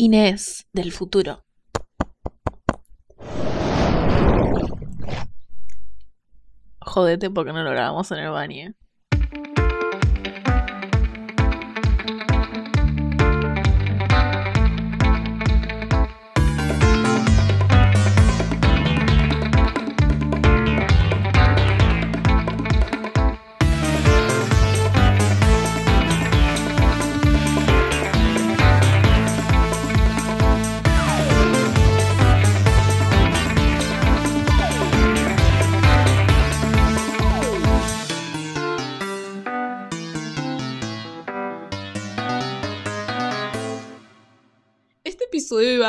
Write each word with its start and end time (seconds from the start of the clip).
Inés 0.00 0.66
del 0.72 0.92
futuro. 0.92 1.44
Jodete 6.80 7.28
porque 7.28 7.52
no 7.52 7.62
lo 7.62 7.70
grabamos 7.70 8.10
en 8.10 8.20
el 8.20 8.30
baño. 8.30 8.72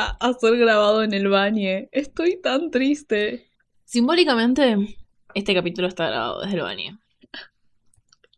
A 0.10 0.34
ser 0.34 0.58
grabado 0.58 1.04
en 1.04 1.14
el 1.14 1.28
baño. 1.30 1.88
Estoy 1.92 2.40
tan 2.42 2.72
triste. 2.72 3.50
Simbólicamente, 3.86 4.98
este 5.34 5.54
capítulo 5.54 5.88
está 5.88 6.08
grabado 6.08 6.42
desde 6.42 6.56
el 6.58 6.62
baño. 6.64 7.00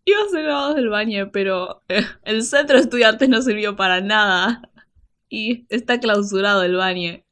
Iba 0.05 0.19
a 0.25 0.29
ser 0.29 0.43
grabado 0.43 0.69
desde 0.69 0.81
el 0.81 0.89
baño, 0.89 1.29
pero 1.31 1.81
eh, 1.87 2.03
el 2.23 2.43
centro 2.43 2.75
de 2.77 2.83
estudiantes 2.83 3.29
no 3.29 3.41
sirvió 3.41 3.75
para 3.75 4.01
nada. 4.01 4.69
Y 5.29 5.65
está 5.69 5.99
clausurado 5.99 6.63
el 6.63 6.75
baño. 6.75 7.23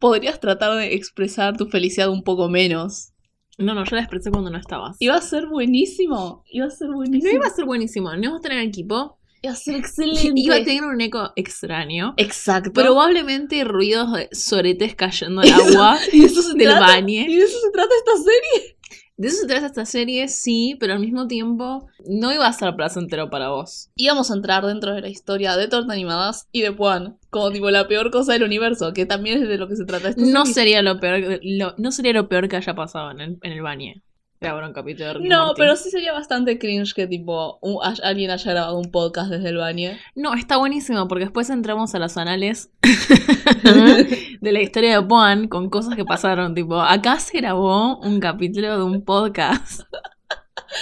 Podrías 0.00 0.40
tratar 0.40 0.76
de 0.76 0.94
expresar 0.94 1.56
tu 1.56 1.66
felicidad 1.66 2.08
un 2.10 2.22
poco 2.24 2.48
menos. 2.48 3.12
No, 3.58 3.74
no, 3.74 3.84
yo 3.84 3.96
la 3.96 4.02
expresé 4.02 4.30
cuando 4.30 4.50
no 4.50 4.58
estabas. 4.58 4.96
Iba 4.98 5.16
a 5.16 5.20
ser 5.20 5.46
buenísimo. 5.46 6.44
Iba 6.50 6.66
a 6.66 6.70
ser 6.70 6.88
No 6.88 6.96
buenísimo. 6.96 7.32
iba 7.34 7.46
a 7.46 7.50
ser 7.50 7.64
buenísimo, 7.64 8.12
no 8.12 8.18
íbamos 8.22 8.38
a 8.40 8.42
tener 8.42 8.58
equipo. 8.60 9.17
Iba 9.42 9.52
a 9.52 9.56
ser 9.56 9.76
excelente. 9.76 10.32
Iba 10.34 10.56
a 10.56 10.64
tener 10.64 10.84
un 10.84 11.00
eco 11.00 11.32
extraño. 11.36 12.14
Exacto. 12.16 12.72
Probablemente 12.72 13.62
ruidos 13.64 14.12
de 14.12 14.28
soretes 14.32 14.94
cayendo 14.94 15.40
al 15.42 15.52
agua 15.52 15.98
y 16.12 16.20
de 16.20 16.26
eso 16.26 16.42
se 16.42 16.54
del 16.54 16.68
trata. 16.68 16.80
baño. 16.80 17.20
Y 17.28 17.36
de 17.36 17.42
eso 17.44 17.58
se 17.60 17.70
trata 17.72 17.90
esta 17.98 18.16
serie. 18.22 18.74
De 19.16 19.26
eso 19.26 19.38
se 19.38 19.46
trata 19.48 19.66
esta 19.66 19.84
serie, 19.84 20.28
sí, 20.28 20.76
pero 20.78 20.92
al 20.92 21.00
mismo 21.00 21.26
tiempo 21.26 21.88
no 22.06 22.32
iba 22.32 22.46
a 22.46 22.52
ser 22.52 22.76
placentero 22.76 23.30
para 23.30 23.48
vos. 23.50 23.90
Íbamos 23.96 24.30
a 24.30 24.34
entrar 24.34 24.64
dentro 24.64 24.94
de 24.94 25.00
la 25.00 25.08
historia 25.08 25.56
de 25.56 25.66
Torta 25.66 25.92
Animadas 25.92 26.46
y 26.52 26.62
de 26.62 26.68
Juan, 26.68 27.18
como 27.28 27.50
tipo 27.50 27.68
la 27.70 27.88
peor 27.88 28.12
cosa 28.12 28.32
del 28.34 28.44
universo, 28.44 28.92
que 28.92 29.06
también 29.06 29.42
es 29.42 29.48
de 29.48 29.58
lo 29.58 29.66
que 29.66 29.74
se 29.74 29.84
trata 29.86 30.10
esta 30.10 30.22
No 30.22 30.42
serie. 30.46 30.54
sería 30.54 30.82
lo 30.82 31.00
peor, 31.00 31.40
lo- 31.42 31.74
no 31.78 31.90
sería 31.90 32.12
lo 32.12 32.28
peor 32.28 32.48
que 32.48 32.56
haya 32.58 32.76
pasado 32.76 33.10
en 33.10 33.20
el, 33.20 33.38
en 33.42 33.52
el 33.52 33.60
baño. 33.62 33.94
Grabar 34.40 34.64
un 34.64 34.72
capítulo 34.72 35.06
de 35.08 35.14
Rick 35.14 35.24
y 35.24 35.28
No, 35.28 35.52
pero 35.56 35.74
sí 35.74 35.90
sería 35.90 36.12
bastante 36.12 36.58
cringe 36.58 36.94
que 36.94 37.06
tipo 37.08 37.58
un- 37.60 37.78
a- 37.82 37.94
alguien 38.04 38.30
haya 38.30 38.52
grabado 38.52 38.78
un 38.78 38.90
podcast 38.90 39.30
desde 39.30 39.48
el 39.48 39.56
baño. 39.56 39.90
No, 40.14 40.34
está 40.34 40.56
buenísimo 40.58 41.08
porque 41.08 41.24
después 41.24 41.50
entramos 41.50 41.94
a 41.94 41.98
los 41.98 42.16
anales 42.16 42.70
de 44.40 44.52
la 44.52 44.62
historia 44.62 45.00
de 45.00 45.06
Juan 45.06 45.48
con 45.48 45.68
cosas 45.70 45.96
que 45.96 46.04
pasaron. 46.04 46.54
Tipo, 46.54 46.80
acá 46.80 47.18
se 47.20 47.38
grabó 47.38 47.98
un 47.98 48.20
capítulo 48.20 48.76
de 48.78 48.84
un 48.84 49.04
podcast. 49.04 49.82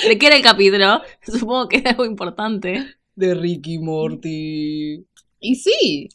¿De 0.07 0.19
qué 0.19 0.27
era 0.27 0.37
el 0.37 0.43
capítulo? 0.43 1.01
Supongo 1.23 1.69
que 1.69 1.79
era 1.79 1.91
algo 1.93 2.05
importante. 2.05 2.97
de 3.15 3.35
Ricky 3.35 3.79
Morty. 3.79 5.07
Y 5.41 5.55
sí, 5.55 6.09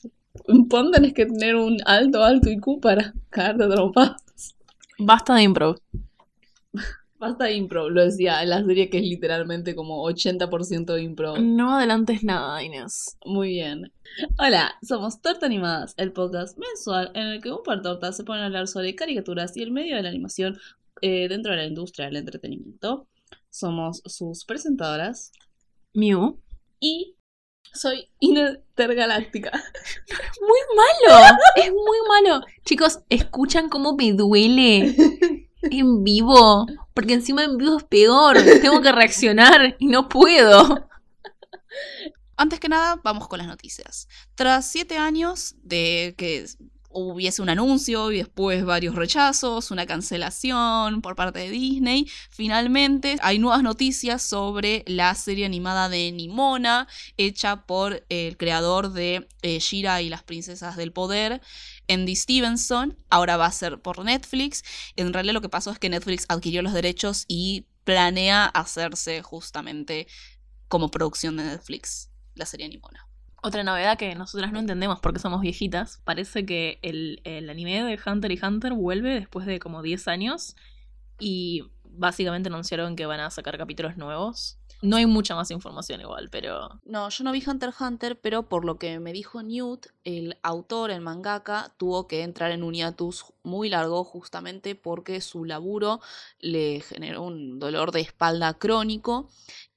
un 0.47 0.67
pon 0.67 0.91
tenés 0.91 1.13
que 1.13 1.25
tener 1.25 1.55
un 1.55 1.77
alto, 1.85 2.23
alto 2.23 2.49
IQ 2.49 2.79
para 2.81 3.13
cagarte 3.29 3.67
trompadas. 3.67 4.21
Basta 4.99 5.33
de 5.35 5.43
impro. 5.43 5.77
Basta 7.21 7.45
de 7.45 7.53
impro, 7.53 7.91
lo 7.91 8.03
decía 8.03 8.41
en 8.41 8.49
la 8.49 8.65
serie 8.65 8.89
que 8.89 8.97
es 8.97 9.03
literalmente 9.03 9.75
como 9.75 10.03
80% 10.09 10.91
de 10.95 11.03
impro. 11.03 11.37
No 11.37 11.75
adelantes 11.75 12.23
nada, 12.23 12.63
Inés. 12.63 13.15
Muy 13.23 13.49
bien. 13.49 13.93
Hola, 14.39 14.73
somos 14.81 15.21
Torta 15.21 15.45
Animadas, 15.45 15.93
el 15.97 16.13
podcast 16.13 16.57
mensual 16.57 17.11
en 17.13 17.27
el 17.27 17.39
que 17.39 17.51
un 17.51 17.61
par 17.61 17.83
tortas 17.83 18.17
se 18.17 18.23
ponen 18.23 18.41
a 18.41 18.45
hablar 18.47 18.67
sobre 18.67 18.95
caricaturas 18.95 19.55
y 19.55 19.61
el 19.61 19.69
medio 19.69 19.97
de 19.97 20.01
la 20.01 20.09
animación 20.09 20.57
eh, 21.03 21.27
dentro 21.29 21.51
de 21.51 21.59
la 21.59 21.65
industria 21.65 22.07
del 22.07 22.15
entretenimiento. 22.15 23.07
Somos 23.51 24.01
sus 24.07 24.43
presentadoras 24.43 25.31
Mew. 25.93 26.41
y 26.79 27.17
soy 27.71 28.09
intergaláctica. 28.19 29.51
Muy 30.41 30.59
malo. 30.75 31.37
Es 31.55 31.71
muy 31.71 31.97
malo. 32.07 32.43
Chicos, 32.65 33.01
escuchan 33.09 33.69
cómo 33.69 33.95
me 33.95 34.11
duele 34.13 34.95
en 35.61 36.03
vivo. 36.03 36.65
Porque 36.93 37.13
encima 37.13 37.43
en 37.43 37.57
vivo 37.57 37.77
es 37.77 37.83
peor. 37.83 38.37
Tengo 38.61 38.81
que 38.81 38.91
reaccionar 38.91 39.75
y 39.79 39.87
no 39.87 40.09
puedo. 40.09 40.87
Antes 42.37 42.59
que 42.59 42.69
nada, 42.69 42.99
vamos 43.03 43.27
con 43.27 43.37
las 43.37 43.47
noticias. 43.47 44.07
Tras 44.35 44.65
siete 44.65 44.97
años 44.97 45.55
de 45.61 46.15
que 46.17 46.47
hubiese 46.93 47.41
un 47.41 47.49
anuncio 47.49 48.11
y 48.11 48.17
después 48.17 48.65
varios 48.65 48.95
rechazos, 48.95 49.71
una 49.71 49.85
cancelación 49.85 51.01
por 51.01 51.15
parte 51.15 51.39
de 51.39 51.49
Disney, 51.49 52.07
finalmente 52.29 53.17
hay 53.21 53.39
nuevas 53.39 53.63
noticias 53.63 54.21
sobre 54.21 54.83
la 54.87 55.15
serie 55.15 55.45
animada 55.45 55.89
de 55.89 56.11
Nimona, 56.11 56.87
hecha 57.17 57.65
por 57.65 58.05
el 58.09 58.37
creador 58.37 58.91
de 58.91 59.27
eh, 59.41 59.59
Shira 59.59 60.01
y 60.01 60.09
las 60.09 60.23
princesas 60.23 60.75
del 60.75 60.91
poder, 60.91 61.41
Andy 61.91 62.15
Stevenson. 62.15 62.97
Ahora 63.09 63.37
va 63.37 63.45
a 63.45 63.51
ser 63.51 63.79
por 63.81 64.03
Netflix. 64.03 64.63
En 64.95 65.13
realidad 65.13 65.33
lo 65.33 65.41
que 65.41 65.49
pasó 65.49 65.71
es 65.71 65.79
que 65.79 65.89
Netflix 65.89 66.25
adquirió 66.29 66.61
los 66.61 66.73
derechos 66.73 67.25
y 67.27 67.65
planea 67.83 68.45
hacerse 68.45 69.21
justamente 69.21 70.07
como 70.67 70.89
producción 70.89 71.37
de 71.37 71.43
Netflix 71.43 72.09
la 72.35 72.45
serie 72.45 72.69
Nimona. 72.69 73.07
Otra 73.43 73.63
novedad 73.63 73.97
que 73.97 74.13
nosotras 74.15 74.51
no 74.51 74.59
entendemos 74.59 74.99
porque 74.99 75.19
somos 75.19 75.41
viejitas. 75.41 75.99
Parece 76.03 76.45
que 76.45 76.79
el, 76.83 77.21
el 77.23 77.49
anime 77.49 77.83
de 77.83 77.99
Hunter 78.05 78.31
x 78.31 78.43
Hunter 78.43 78.73
vuelve 78.73 79.15
después 79.15 79.45
de 79.45 79.59
como 79.59 79.81
10 79.81 80.07
años. 80.07 80.55
Y 81.19 81.63
básicamente 81.83 82.49
anunciaron 82.49 82.95
que 82.95 83.05
van 83.05 83.19
a 83.19 83.29
sacar 83.31 83.57
capítulos 83.57 83.97
nuevos. 83.97 84.59
No 84.81 84.97
hay 84.97 85.05
mucha 85.05 85.35
más 85.35 85.51
información 85.51 86.01
igual, 86.01 86.29
pero... 86.31 86.79
No, 86.85 87.09
yo 87.09 87.23
no 87.23 87.31
vi 87.31 87.43
Hunter 87.45 87.69
x 87.69 87.81
Hunter, 87.81 88.19
pero 88.19 88.49
por 88.49 88.65
lo 88.65 88.79
que 88.79 88.99
me 88.99 89.13
dijo 89.13 89.43
Newt, 89.43 89.87
el 90.03 90.37
autor, 90.41 90.89
el 90.89 91.01
mangaka, 91.01 91.73
tuvo 91.77 92.07
que 92.07 92.23
entrar 92.23 92.51
en 92.51 92.63
un 92.63 92.73
hiatus 92.73 93.25
muy 93.43 93.69
largo 93.69 94.03
justamente 94.03 94.75
porque 94.75 95.21
su 95.21 95.45
laburo 95.45 96.01
le 96.39 96.81
generó 96.81 97.23
un 97.23 97.59
dolor 97.59 97.91
de 97.91 98.01
espalda 98.01 98.55
crónico 98.55 99.29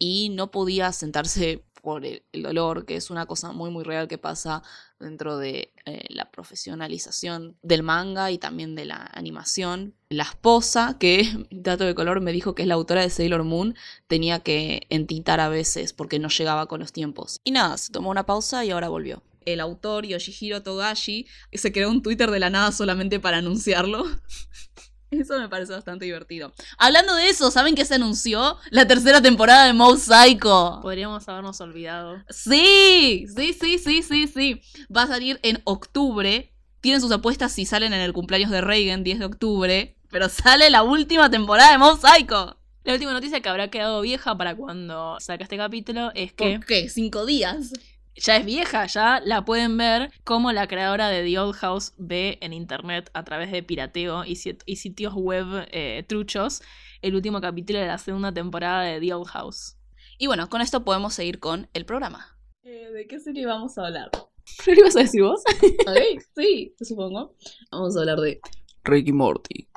y 0.05 0.29
no 0.29 0.51
podía 0.51 0.93
sentarse 0.93 1.65
por 1.81 2.05
el, 2.05 2.23
dolor, 2.33 2.85
que 2.85 2.97
es 2.97 3.09
una 3.09 3.25
cosa 3.25 3.53
muy 3.53 3.71
muy 3.71 3.85
real 3.85 4.07
que 4.07 4.19
pasa 4.19 4.63
dentro 5.01 5.39
de 5.39 5.73
eh, 5.87 6.05
la 6.11 6.31
profesionalización 6.31 7.57
del 7.63 7.83
manga 7.83 8.31
y 8.31 8.37
también 8.37 8.75
de 8.75 8.85
la 8.85 9.11
animación. 9.15 9.95
La 10.11 10.25
esposa, 10.25 10.97
que, 11.01 11.27
dato 11.51 11.85
de 11.85 11.95
color, 11.95 12.21
me 12.21 12.33
dijo 12.33 12.55
que 12.55 12.63
es 12.63 12.69
la 12.69 12.75
autora 12.75 13.01
de 13.01 13.09
Sailor 13.09 13.45
Moon, 13.45 13.77
tenía 14.07 14.41
que 14.41 14.87
entitar 14.91 15.41
a 15.41 15.49
veces 15.49 15.95
porque 15.95 16.19
no 16.19 16.29
llegaba 16.29 16.67
con 16.67 16.81
los 16.81 16.93
tiempos. 16.93 17.41
Y 17.43 17.53
nada, 17.53 17.79
se 17.79 17.91
tomó 17.91 18.11
una 18.11 18.27
pausa 18.27 18.63
y 18.65 18.73
ahora 18.73 18.91
volvió. 18.91 19.23
El 19.47 19.61
autor 19.61 20.07
Yoshihiro 20.07 20.63
Togashi 20.63 21.27
se 21.53 21.73
creó 21.73 21.91
un 21.91 22.03
Twitter 22.03 22.31
de 22.31 22.41
la 22.41 22.51
nada 22.51 22.73
solamente 22.73 23.21
para 23.21 23.39
anunciarlo. 23.39 24.05
Eso 25.21 25.39
me 25.39 25.49
parece 25.49 25.73
bastante 25.73 26.05
divertido. 26.05 26.53
Hablando 26.79 27.15
de 27.15 27.29
eso, 27.29 27.51
¿saben 27.51 27.75
qué 27.75 27.85
se 27.85 27.95
anunció? 27.95 28.57
La 28.71 28.87
tercera 28.87 29.21
temporada 29.21 29.67
de 29.67 29.73
Mob 29.73 29.99
Psycho. 29.99 30.81
Podríamos 30.83 31.29
habernos 31.29 31.61
olvidado. 31.61 32.17
Sí, 32.31 33.27
sí, 33.35 33.53
sí, 33.53 33.79
sí, 33.79 34.03
sí, 34.03 34.27
sí. 34.27 34.63
Va 34.95 35.03
a 35.03 35.07
salir 35.07 35.41
en 35.43 35.61
octubre. 35.65 36.53
Tienen 36.81 37.01
sus 37.01 37.13
apuestas 37.13 37.53
si 37.53 37.65
salen 37.65 37.93
en 37.93 38.01
el 38.01 38.13
cumpleaños 38.13 38.51
de 38.51 38.61
Reagan, 38.61 39.05
10 39.05 39.19
de 39.19 39.25
octubre. 39.25 39.97
Pero 40.11 40.29
sale 40.29 40.71
la 40.71 40.83
última 40.83 41.31
temporada 41.31 41.73
de 41.73 41.79
Mob 41.79 41.99
Psycho. 41.99 42.59
La 42.85 42.93
última 42.93 43.15
noticia 43.15 43.41
que 43.41 43.49
habrá 43.49 43.69
quedado 43.69 44.03
vieja 44.03 44.37
para 44.37 44.55
cuando 44.55 45.19
saca 45.19 45.45
este 45.45 45.57
capítulo 45.57 46.13
es 46.15 46.35
que 46.35 46.59
¿Por 46.59 46.67
qué? 46.67 46.91
¿Cinco 46.91 47.25
días? 47.25 47.73
Ya 48.17 48.37
es 48.37 48.45
vieja, 48.47 48.87
ya 48.87 49.21
la 49.25 49.45
pueden 49.45 49.77
ver 49.77 50.11
como 50.25 50.53
la 50.53 50.67
creadora 50.69 51.09
de 51.09 51.23
The 51.25 51.39
Old 51.39 51.55
House 51.57 51.93
ve 51.99 52.39
en 52.41 52.53
internet 52.53 53.11
a 53.15 53.25
través 53.25 53.51
de 53.51 53.63
pirateo 53.63 54.25
y, 54.25 54.35
sit- 54.37 54.63
y 54.67 54.77
sitios 54.77 55.15
web 55.15 55.47
eh, 55.73 56.05
truchos 56.09 56.63
el 57.03 57.15
último 57.15 57.41
capítulo 57.41 57.79
de 57.81 57.87
la 57.87 57.99
segunda 57.99 58.33
temporada 58.33 58.83
de 58.83 59.01
The 59.01 59.15
Old 59.15 59.29
House. 59.29 59.77
Y 60.19 60.27
bueno, 60.27 60.49
con 60.49 60.61
esto 60.61 60.85
podemos 60.85 61.15
seguir 61.15 61.41
con 61.41 61.69
el 61.75 61.85
programa. 61.85 62.39
Eh, 62.63 62.91
¿De 62.93 63.07
qué 63.07 63.19
serie 63.21 63.47
vamos 63.47 63.77
a 63.79 63.87
hablar? 63.87 64.11
¿Pero 64.65 64.81
ibas 64.81 64.97
a 64.97 65.01
decir 65.01 65.23
vos? 65.23 65.43
Ok, 65.87 66.23
sí, 66.37 66.75
supongo. 66.81 67.35
Vamos 67.71 67.97
a 67.97 68.01
hablar 68.01 68.21
de 68.21 68.41
Ricky 68.85 69.13
Morty. 69.13 69.69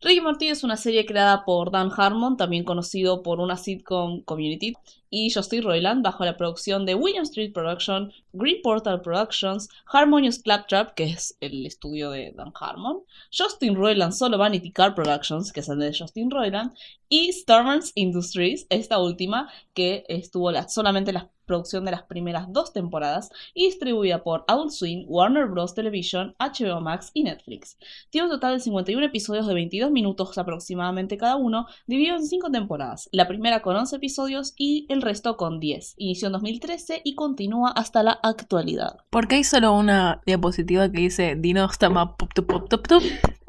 Rick 0.00 0.16
y 0.16 0.20
Morty 0.20 0.48
es 0.48 0.64
una 0.64 0.76
serie 0.76 1.04
creada 1.06 1.44
por 1.44 1.70
Dan 1.70 1.90
Harmon, 1.96 2.36
también 2.36 2.64
conocido 2.64 3.22
por 3.22 3.38
una 3.40 3.56
sitcom 3.56 4.22
Community, 4.22 4.72
y 5.14 5.30
Justin 5.30 5.62
Roiland 5.62 6.02
bajo 6.02 6.24
la 6.24 6.38
producción 6.38 6.86
de 6.86 6.94
William 6.94 7.24
Street 7.24 7.52
Production, 7.52 8.10
Green 8.32 8.62
Portal 8.62 9.02
Productions, 9.02 9.68
Harmonious 9.84 10.38
Claptrap, 10.38 10.94
que 10.94 11.04
es 11.04 11.36
el 11.40 11.66
estudio 11.66 12.10
de 12.10 12.32
Dan 12.34 12.50
Harmon, 12.58 13.02
Justin 13.30 13.76
Roiland 13.76 14.14
Solo 14.14 14.38
Vanity 14.38 14.72
Car 14.72 14.94
Productions, 14.94 15.52
que 15.52 15.60
es 15.60 15.68
el 15.68 15.80
de 15.80 15.94
Justin 15.96 16.30
Roiland, 16.30 16.72
y 17.10 17.30
Starburns 17.30 17.92
Industries, 17.94 18.66
esta 18.70 18.98
última 18.98 19.50
que 19.74 20.06
estuvo 20.08 20.50
la, 20.50 20.66
solamente 20.68 21.12
la 21.12 21.28
producción 21.44 21.84
de 21.84 21.90
las 21.90 22.04
primeras 22.04 22.50
dos 22.50 22.72
temporadas 22.72 23.30
y 23.52 23.66
distribuida 23.66 24.22
por 24.22 24.44
Adult 24.48 24.70
Swim, 24.70 25.04
Warner 25.06 25.46
Bros. 25.46 25.74
Television, 25.74 26.34
HBO 26.38 26.80
Max 26.80 27.10
y 27.12 27.24
Netflix. 27.24 27.76
Tiene 28.08 28.28
un 28.28 28.32
total 28.32 28.54
de 28.54 28.60
51 28.60 29.04
episodios 29.04 29.46
de 29.46 29.52
22 29.52 29.90
minutos 29.90 30.38
aproximadamente 30.38 31.18
cada 31.18 31.36
uno, 31.36 31.66
dividido 31.86 32.16
en 32.16 32.26
5 32.26 32.50
temporadas, 32.50 33.10
la 33.12 33.28
primera 33.28 33.60
con 33.60 33.76
11 33.76 33.96
episodios 33.96 34.54
y 34.56 34.86
el 34.88 35.01
resto 35.02 35.36
con 35.36 35.60
10. 35.60 35.94
Inició 35.98 36.28
en 36.28 36.32
2013 36.32 37.02
y 37.04 37.14
continúa 37.14 37.70
hasta 37.70 38.02
la 38.02 38.12
actualidad. 38.22 38.96
¿Por 39.10 39.28
qué 39.28 39.36
hay 39.36 39.44
solo 39.44 39.74
una 39.74 40.22
diapositiva 40.24 40.90
que 40.90 41.00
dice 41.00 41.36
Dino 41.36 41.68
Stama 41.68 42.16
pop 42.16 42.32
tup 42.34 42.46
pop 42.46 42.68
tup 42.68 42.88
tup? 42.88 43.02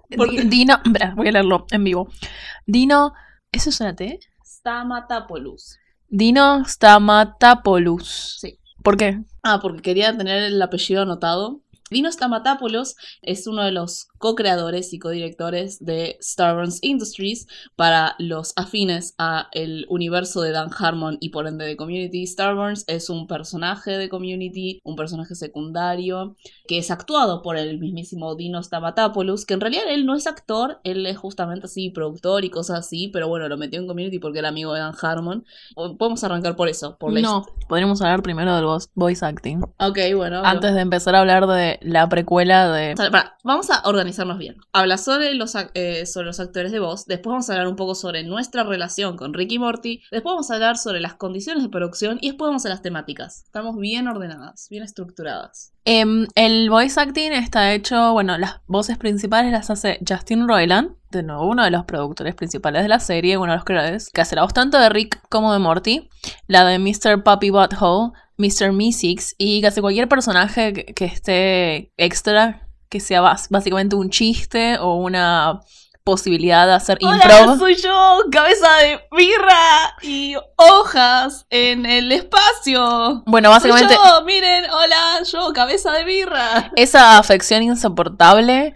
Dino, 0.46 0.80
voy 1.16 1.28
a 1.28 1.32
leerlo 1.32 1.66
en 1.72 1.84
vivo. 1.84 2.10
Dino, 2.66 3.14
¿eso 3.52 3.70
es 3.70 3.80
una 3.80 3.96
T? 3.96 4.20
Stamatopoulos. 4.46 5.80
Dino 6.10 6.66
Stamatopoulos. 6.66 8.38
Sí. 8.40 8.60
¿Por 8.84 8.98
qué? 8.98 9.22
Ah, 9.42 9.60
porque 9.62 9.82
quería 9.82 10.16
tener 10.16 10.44
el 10.44 10.62
apellido 10.62 11.04
anotado. 11.04 11.62
Dinos 11.94 12.16
Stamatopoulos 12.16 12.96
es 13.22 13.48
uno 13.48 13.64
de 13.64 13.72
los 13.72 14.08
co-creadores 14.18 14.92
y 14.94 15.00
codirectores 15.00 15.84
de 15.84 16.18
Starburns 16.22 16.80
Industries 16.82 17.48
para 17.76 18.16
los 18.20 18.52
afines 18.58 19.16
a 19.18 19.48
el 19.54 19.86
universo 19.90 20.42
de 20.42 20.52
Dan 20.52 20.70
Harmon 20.78 21.18
y 21.22 21.30
por 21.30 21.48
ende 21.48 21.66
de 21.66 21.78
Community. 21.78 22.26
Starburns 22.28 22.84
es 22.88 23.10
un 23.10 23.28
personaje 23.28 23.92
de 23.98 24.10
Community, 24.10 24.82
un 24.84 24.96
personaje 24.96 25.36
secundario 25.36 26.36
que 26.68 26.78
es 26.78 26.92
actuado 26.92 27.42
por 27.42 27.58
el 27.58 27.80
mismísimo 27.80 28.36
Dinos 28.36 28.66
Stamatopoulos, 28.68 29.46
que 29.46 29.54
en 29.54 29.62
realidad 29.62 29.84
él 29.90 30.06
no 30.06 30.16
es 30.16 30.28
actor, 30.28 30.80
él 30.84 31.06
es 31.06 31.18
justamente 31.18 31.66
así 31.68 31.90
productor 31.92 32.44
y 32.46 32.50
cosas 32.50 32.80
así, 32.80 33.10
pero 33.10 33.28
bueno, 33.28 33.48
lo 33.48 33.58
metió 33.58 33.80
en 33.80 33.88
Community 33.88 34.20
porque 34.20 34.40
era 34.40 34.50
amigo 34.50 34.74
de 34.74 34.80
Dan 34.80 34.96
Harmon. 35.02 35.46
Podemos 35.76 36.24
arrancar 36.24 36.56
por 36.56 36.70
eso, 36.70 36.98
por 36.98 37.14
la 37.14 37.22
No, 37.22 37.46
podríamos 37.70 38.02
hablar 38.02 38.24
primero 38.24 38.56
del 38.56 38.66
voice- 38.66 38.90
voice 38.96 39.24
acting. 39.26 39.62
Ok, 39.80 40.00
bueno. 40.16 40.42
Antes 40.44 40.74
de 40.74 40.82
empezar 40.82 41.16
a 41.16 41.20
hablar 41.20 41.46
de 41.48 41.80
la 41.84 42.08
precuela 42.10 42.72
de... 42.72 42.94
O 42.94 42.98
sea, 42.98 43.12
pará, 43.12 43.38
vamos 43.44 43.70
a 43.70 43.82
organizarnos 43.86 44.38
bien. 44.38 44.58
Habla 44.72 44.98
sobre 44.98 45.34
los, 45.34 45.56
eh, 45.74 46.06
sobre 46.06 46.28
los 46.28 46.40
actores 46.40 46.72
de 46.72 46.80
voz, 46.80 47.06
después 47.06 47.32
vamos 47.32 47.50
a 47.50 47.54
hablar 47.54 47.68
un 47.68 47.76
poco 47.76 47.96
sobre 47.96 48.24
nuestra 48.24 48.64
relación 48.64 49.18
con 49.18 49.34
Ricky 49.34 49.60
Morty, 49.60 50.02
después 50.12 50.34
vamos 50.34 50.52
a 50.52 50.56
hablar 50.56 50.78
sobre 50.78 51.00
las 51.00 51.16
condiciones 51.16 51.64
de 51.64 51.70
producción 51.70 52.18
y 52.22 52.30
después 52.30 52.50
vamos 52.50 52.66
a 52.66 52.70
las 52.70 52.82
temáticas. 52.82 53.44
Estamos 53.44 53.78
bien 53.78 54.08
ordenadas, 54.08 54.68
bien 54.70 54.84
estructuradas. 54.84 55.74
Em, 55.86 56.28
el 56.36 56.70
voice 56.70 57.00
acting 57.00 57.34
está 57.34 57.74
hecho, 57.74 58.14
bueno, 58.14 58.38
las 58.38 58.62
voces 58.68 58.98
principales 58.98 59.52
las 59.52 59.70
hace 59.70 60.00
Justin 60.08 60.48
Roiland, 60.48 60.96
de 61.12 61.24
nuevo 61.24 61.46
uno 61.48 61.64
de 61.64 61.72
los 61.72 61.84
productores 61.84 62.36
principales 62.36 62.84
de 62.84 62.88
la 62.88 63.00
serie, 63.00 63.38
uno 63.38 63.52
de 63.52 63.58
los 63.58 63.66
creadores, 63.66 64.10
que 64.10 64.22
hace 64.22 64.36
la 64.36 64.44
voz 64.44 64.54
tanto 64.54 64.80
de 64.80 64.90
Rick 64.90 65.22
como 65.30 65.52
de 65.52 65.60
Morty, 65.60 66.10
la 66.48 66.66
de 66.66 66.80
Mr. 66.80 67.24
Puppy 67.24 67.50
Butthole, 67.50 68.14
Mr. 68.38 68.72
Meeseeks 68.72 69.36
y 69.38 69.62
casi 69.62 69.82
cualquier 69.82 70.08
personaje 70.08 70.74
que, 70.74 70.86
que 70.94 71.06
esté 71.06 71.92
extra, 71.98 72.68
que 72.90 73.00
sea 73.00 73.22
básicamente 73.22 73.96
un 73.96 74.10
chiste 74.10 74.78
o 74.80 74.96
una 74.96 75.62
posibilidad 76.04 76.68
de 76.68 76.74
hacer 76.74 76.98
improv. 77.00 77.58
soy 77.58 77.76
yo, 77.76 78.20
cabeza 78.32 78.68
de 78.82 79.00
birra 79.16 79.96
y 80.02 80.36
hojas 80.58 81.46
en 81.50 81.86
el 81.86 82.12
espacio. 82.12 83.24
Bueno, 83.26 83.50
básicamente 83.50 83.96
Soy 83.96 84.06
yo, 84.06 84.26
miren, 84.26 84.66
hola, 84.70 85.24
yo, 85.32 85.54
cabeza 85.54 85.92
de 85.92 86.04
birra. 86.04 86.72
esa 86.76 87.18
afección 87.18 87.64
insoportable 87.64 88.74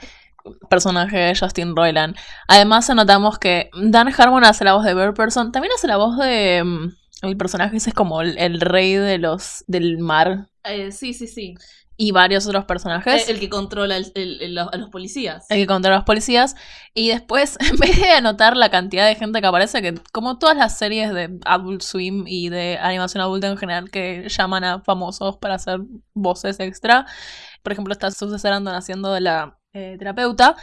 personaje 0.70 1.18
de 1.18 1.36
Justin 1.36 1.76
Roiland. 1.76 2.16
Además 2.48 2.90
notamos 2.90 3.38
que 3.38 3.70
Dan 3.74 4.14
Harmon 4.18 4.46
hace 4.46 4.64
la 4.64 4.74
voz 4.74 4.86
de 4.86 4.94
Bear 4.94 5.14
Person, 5.14 5.52
también 5.52 5.74
hace 5.76 5.88
la 5.88 5.98
voz 5.98 6.18
de 6.18 6.64
mm, 6.64 6.94
el 7.22 7.38
personaje 7.38 7.78
ese 7.78 7.90
es 7.90 7.96
como 7.96 8.22
el, 8.22 8.38
el 8.38 8.62
rey 8.62 8.94
de 8.96 9.18
los 9.18 9.64
del 9.68 9.98
mar 9.98 10.50
Eh, 10.64 10.92
sí, 10.92 11.14
sí, 11.14 11.28
sí. 11.28 11.56
y 12.00 12.12
varios 12.12 12.46
otros 12.46 12.66
personajes. 12.66 13.28
El, 13.28 13.36
el 13.36 13.40
que 13.42 13.50
controla 13.50 13.98
el- 13.98 14.12
el- 14.16 14.42
el- 14.42 14.58
a 14.60 14.70
los 14.78 14.90
policías. 14.92 15.46
Hay 15.50 15.62
que 15.62 15.66
contar 15.68 15.94
a 15.94 15.96
los 15.96 16.04
policías. 16.06 16.56
Y 16.94 17.10
después, 17.10 17.58
en 17.72 17.76
vez 17.78 18.00
de 18.00 18.12
anotar 18.12 18.56
la 18.56 18.70
cantidad 18.70 19.08
de 19.08 19.16
gente 19.16 19.42
que 19.42 19.48
aparece, 19.48 19.82
que 19.82 19.96
como 20.12 20.38
todas 20.38 20.56
las 20.56 20.78
series 20.78 21.12
de 21.14 21.40
Adult 21.46 21.82
Swim 21.82 22.26
y 22.28 22.50
de 22.50 22.78
animación 22.80 23.22
adulta 23.22 23.48
en 23.48 23.58
general 23.58 23.90
que 23.90 24.28
llaman 24.30 24.64
a 24.64 24.82
famosos 24.82 25.38
para 25.38 25.56
hacer 25.56 25.80
voces 26.14 26.60
extra, 26.60 27.06
por 27.64 27.72
ejemplo, 27.74 27.94
está 27.94 28.12
Susan 28.12 28.38
Sarandon 28.40 28.76
haciendo 28.76 29.12
de 29.12 29.22
la 29.22 29.58
eh, 29.74 29.96
terapeuta, 29.98 30.56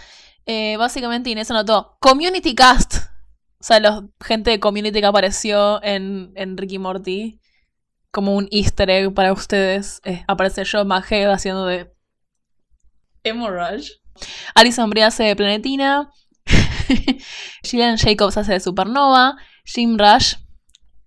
eh, 0.47 0.77
básicamente 0.77 1.31
Inés 1.31 1.51
anotó 1.51 1.97
Community 2.01 2.55
Cast. 2.55 3.12
O 3.64 3.66
sea, 3.66 3.81
los, 3.81 4.05
gente 4.22 4.50
de 4.50 4.61
Community 4.61 5.00
que 5.00 5.06
apareció 5.06 5.82
en, 5.82 6.32
en 6.34 6.58
Ricky 6.58 6.78
Morty. 6.78 7.40
Como 8.11 8.37
un 8.37 8.46
easter 8.50 8.90
egg 8.90 9.14
para 9.14 9.32
ustedes. 9.32 10.02
Eh, 10.05 10.22
aparece 10.28 10.66
Joe 10.70 10.84
McHale 10.84 11.32
haciendo 11.32 11.64
de 11.64 11.90
Emo 13.22 13.49
Rush. 13.49 13.93
Alison 14.55 14.90
Brie 14.90 15.05
hace 15.05 15.22
de 15.22 15.34
Planetina. 15.34 16.11
Gillian 17.64 17.96
Jacobs 17.96 18.37
hace 18.37 18.52
de 18.52 18.61
Supernova. 18.61 19.38
Jim 19.64 19.96
Rush, 19.99 20.34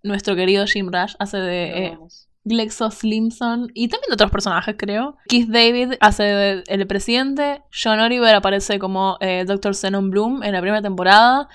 nuestro 0.01 0.35
querido 0.35 0.65
Jim 0.65 0.89
Rush, 0.91 1.13
hace 1.19 1.37
de 1.37 1.85
eh. 1.85 1.97
Glexo 2.43 2.89
Slimson. 2.89 3.69
Y 3.75 3.87
también 3.89 4.07
de 4.09 4.13
otros 4.15 4.31
personajes, 4.31 4.73
creo. 4.79 5.15
Keith 5.27 5.49
David 5.49 5.93
hace 5.99 6.23
de 6.23 6.63
el 6.65 6.87
presidente. 6.87 7.61
John 7.71 7.99
Oliver 7.99 8.33
aparece 8.33 8.79
como 8.79 9.17
eh, 9.21 9.45
Dr. 9.45 9.75
Zenon 9.75 10.09
Bloom 10.09 10.41
en 10.41 10.53
la 10.53 10.61
primera 10.61 10.81
temporada. 10.81 11.47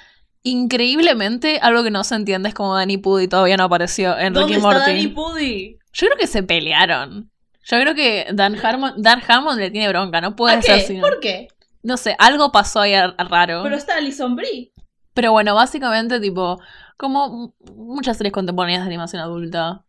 Increíblemente, 0.45 1.59
algo 1.63 1.83
que 1.85 1.91
no 1.91 2.03
se 2.05 2.15
entiende 2.17 2.49
es 2.49 2.55
como 2.55 2.75
Danny 2.75 2.97
Pudi 2.99 3.29
todavía 3.29 3.57
no 3.57 3.65
apareció 3.65 4.19
en 4.19 4.33
¿Dónde 4.33 4.55
Ricky 4.55 4.67
está 4.67 4.69
Morty. 4.69 4.91
Danny 4.91 5.09
Pudi? 5.09 5.79
Yo 5.93 6.07
creo 6.07 6.19
que 6.19 6.27
se 6.27 6.43
pelearon. 6.43 7.31
Yo 7.65 7.79
creo 7.81 7.95
que 7.95 8.27
Dan 8.33 8.57
Harmon, 8.57 8.95
Dan 9.01 9.23
Harmon 9.27 9.57
le 9.57 9.71
tiene 9.71 9.89
bronca, 9.89 10.21
no 10.21 10.35
puede 10.35 10.57
¿A 10.57 10.63
ser 10.63 10.77
qué? 10.79 10.85
así. 10.85 10.97
¿Por 11.01 11.21
qué? 11.21 11.49
No 11.85 11.97
sé, 11.97 12.17
algo 12.19 12.51
pasó 12.51 12.81
ahí 12.81 12.95
raro. 13.19 13.63
Pero 13.63 13.77
está 13.77 13.97
Alison 13.97 14.35
Brie. 14.35 14.73
Pero 15.15 15.31
bueno, 15.33 15.55
básicamente, 15.55 16.19
tipo, 16.21 16.61
como 16.97 17.55
muchas 17.77 18.17
series 18.17 18.33
contemporáneas 18.33 18.83
de 18.83 18.87
animación 18.89 19.23
adulta, 19.23 19.85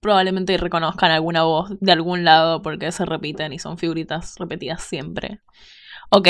probablemente 0.00 0.56
reconozcan 0.56 1.10
alguna 1.10 1.42
voz 1.42 1.70
de 1.80 1.92
algún 1.92 2.24
lado 2.24 2.62
porque 2.62 2.92
se 2.92 3.04
repiten 3.04 3.52
y 3.52 3.58
son 3.58 3.76
figuritas 3.76 4.36
repetidas 4.38 4.82
siempre. 4.82 5.40
Ok, 6.10 6.28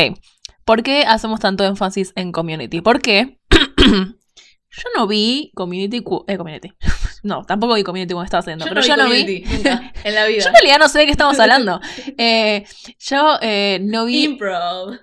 ¿por 0.64 0.82
qué 0.82 1.04
hacemos 1.06 1.38
tanto 1.40 1.64
énfasis 1.64 2.12
en 2.16 2.32
Community? 2.32 2.80
Porque 2.80 3.38
yo 4.70 4.82
no 4.96 5.06
vi 5.06 5.50
Community... 5.54 6.04
Eh, 6.26 6.36
community. 6.36 6.72
No, 7.24 7.44
tampoco 7.44 7.74
vi 7.74 7.82
Community 7.82 8.14
cuando 8.14 8.26
estaba 8.26 8.40
haciendo, 8.40 8.64
pero 8.64 8.80
yo 8.80 8.96
no 8.96 9.08
vi... 9.08 9.40
Nunca, 9.52 9.92
en 10.04 10.14
la 10.14 10.26
vida. 10.26 10.42
Yo 10.42 10.48
en 10.48 10.54
realidad 10.54 10.78
no 10.78 10.88
sé 10.88 11.00
de 11.00 11.06
qué 11.06 11.10
estamos 11.10 11.38
hablando. 11.40 11.80
Eh, 12.16 12.64
yo 13.00 13.38
eh, 13.42 13.80
no 13.82 14.04
vi... 14.04 14.24
Improv. 14.24 14.98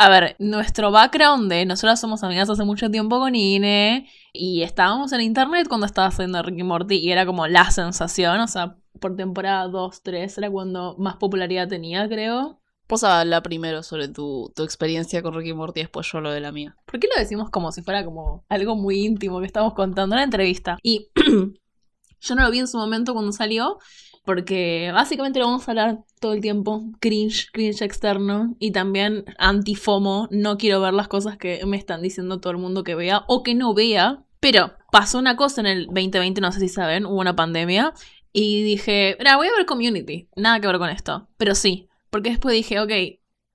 A 0.00 0.08
ver, 0.08 0.36
nuestro 0.38 0.92
background 0.92 1.50
de 1.50 1.66
nosotras 1.66 2.00
somos 2.00 2.22
amigas 2.22 2.48
hace 2.48 2.62
mucho 2.62 2.88
tiempo 2.88 3.18
con 3.18 3.34
Ine 3.34 4.08
y 4.32 4.62
estábamos 4.62 5.12
en 5.12 5.22
internet 5.22 5.66
cuando 5.68 5.86
estaba 5.86 6.06
haciendo 6.06 6.40
Ricky 6.40 6.62
Morty 6.62 6.96
y 6.98 7.10
era 7.10 7.26
como 7.26 7.48
la 7.48 7.68
sensación, 7.72 8.38
o 8.38 8.46
sea, 8.46 8.76
por 9.00 9.16
temporada 9.16 9.66
2, 9.66 10.02
3 10.02 10.38
era 10.38 10.50
cuando 10.50 10.94
más 10.98 11.16
popularidad 11.16 11.66
tenía, 11.66 12.08
creo. 12.08 12.60
Vos 12.88 13.04
habla 13.04 13.42
primero 13.42 13.82
sobre 13.82 14.08
tu, 14.08 14.50
tu 14.56 14.62
experiencia 14.62 15.22
con 15.22 15.34
Ricky 15.34 15.52
Morty, 15.52 15.80
después 15.80 16.10
yo 16.10 16.20
lo 16.20 16.30
de 16.30 16.40
la 16.40 16.52
mía. 16.52 16.74
¿Por 16.86 16.98
qué 16.98 17.08
lo 17.14 17.20
decimos 17.20 17.50
como 17.50 17.70
si 17.70 17.82
fuera 17.82 18.04
como 18.04 18.44
algo 18.48 18.76
muy 18.76 19.04
íntimo 19.04 19.40
que 19.40 19.46
estamos 19.46 19.74
contando 19.74 20.14
en 20.14 20.18
una 20.18 20.24
entrevista? 20.24 20.78
Y 20.82 21.10
yo 22.20 22.34
no 22.34 22.42
lo 22.42 22.50
vi 22.50 22.60
en 22.60 22.68
su 22.68 22.78
momento 22.78 23.12
cuando 23.12 23.32
salió, 23.32 23.78
porque 24.24 24.90
básicamente 24.92 25.38
lo 25.38 25.46
vamos 25.46 25.66
a 25.66 25.70
hablar 25.70 25.98
todo 26.20 26.32
el 26.32 26.40
tiempo. 26.40 26.82
Cringe, 27.00 27.50
cringe 27.50 27.82
externo. 27.82 28.54
Y 28.58 28.72
también 28.72 29.24
anti-FOMO. 29.38 30.28
No 30.30 30.58
quiero 30.58 30.82
ver 30.82 30.92
las 30.92 31.08
cosas 31.08 31.38
que 31.38 31.64
me 31.66 31.78
están 31.78 32.02
diciendo 32.02 32.38
todo 32.38 32.50
el 32.50 32.58
mundo 32.58 32.84
que 32.84 32.94
vea 32.94 33.24
o 33.26 33.42
que 33.42 33.54
no 33.54 33.72
vea. 33.72 34.24
Pero 34.40 34.72
pasó 34.92 35.18
una 35.18 35.36
cosa 35.36 35.62
en 35.62 35.66
el 35.66 35.86
2020, 35.86 36.42
no 36.42 36.52
sé 36.52 36.60
si 36.60 36.68
saben, 36.68 37.06
hubo 37.06 37.20
una 37.20 37.36
pandemia. 37.36 37.94
Y 38.32 38.62
dije, 38.62 39.16
voy 39.18 39.46
a 39.46 39.56
ver 39.56 39.66
Community. 39.66 40.28
Nada 40.36 40.60
que 40.60 40.66
ver 40.66 40.78
con 40.78 40.90
esto. 40.90 41.26
Pero 41.38 41.54
sí, 41.54 41.87
porque 42.10 42.30
después 42.30 42.54
dije, 42.54 42.80
ok, 42.80 42.90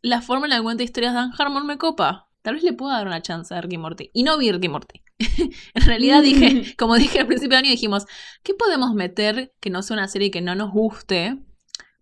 la 0.02 0.22
forma 0.22 0.46
en 0.46 0.52
la 0.52 0.58
que 0.58 0.64
cuenta 0.64 0.84
historias 0.84 1.14
Dan 1.14 1.32
Harmon 1.38 1.66
me 1.66 1.78
copa. 1.78 2.30
Tal 2.42 2.56
vez 2.56 2.64
le 2.64 2.74
pueda 2.74 2.98
dar 2.98 3.08
una 3.08 3.22
chance 3.22 3.54
a 3.56 3.62
Ricky 3.62 3.78
Morty. 3.78 4.10
Y 4.14 4.24
no 4.24 4.38
vi 4.38 4.52
Ricky 4.52 4.68
Morty. 4.68 5.02
en 5.74 5.86
realidad 5.86 6.22
dije, 6.22 6.76
como 6.78 6.96
dije 6.96 7.20
al 7.20 7.28
principio 7.28 7.58
del 7.58 7.66
año, 7.66 7.72
dijimos, 7.72 8.06
¿qué 8.44 8.54
podemos 8.54 8.94
meter 8.94 9.54
que 9.62 9.70
no 9.70 9.82
sea 9.82 9.96
una 9.96 10.08
serie 10.08 10.30
que 10.30 10.42
no 10.42 10.56
nos 10.56 10.72
guste 10.72 11.38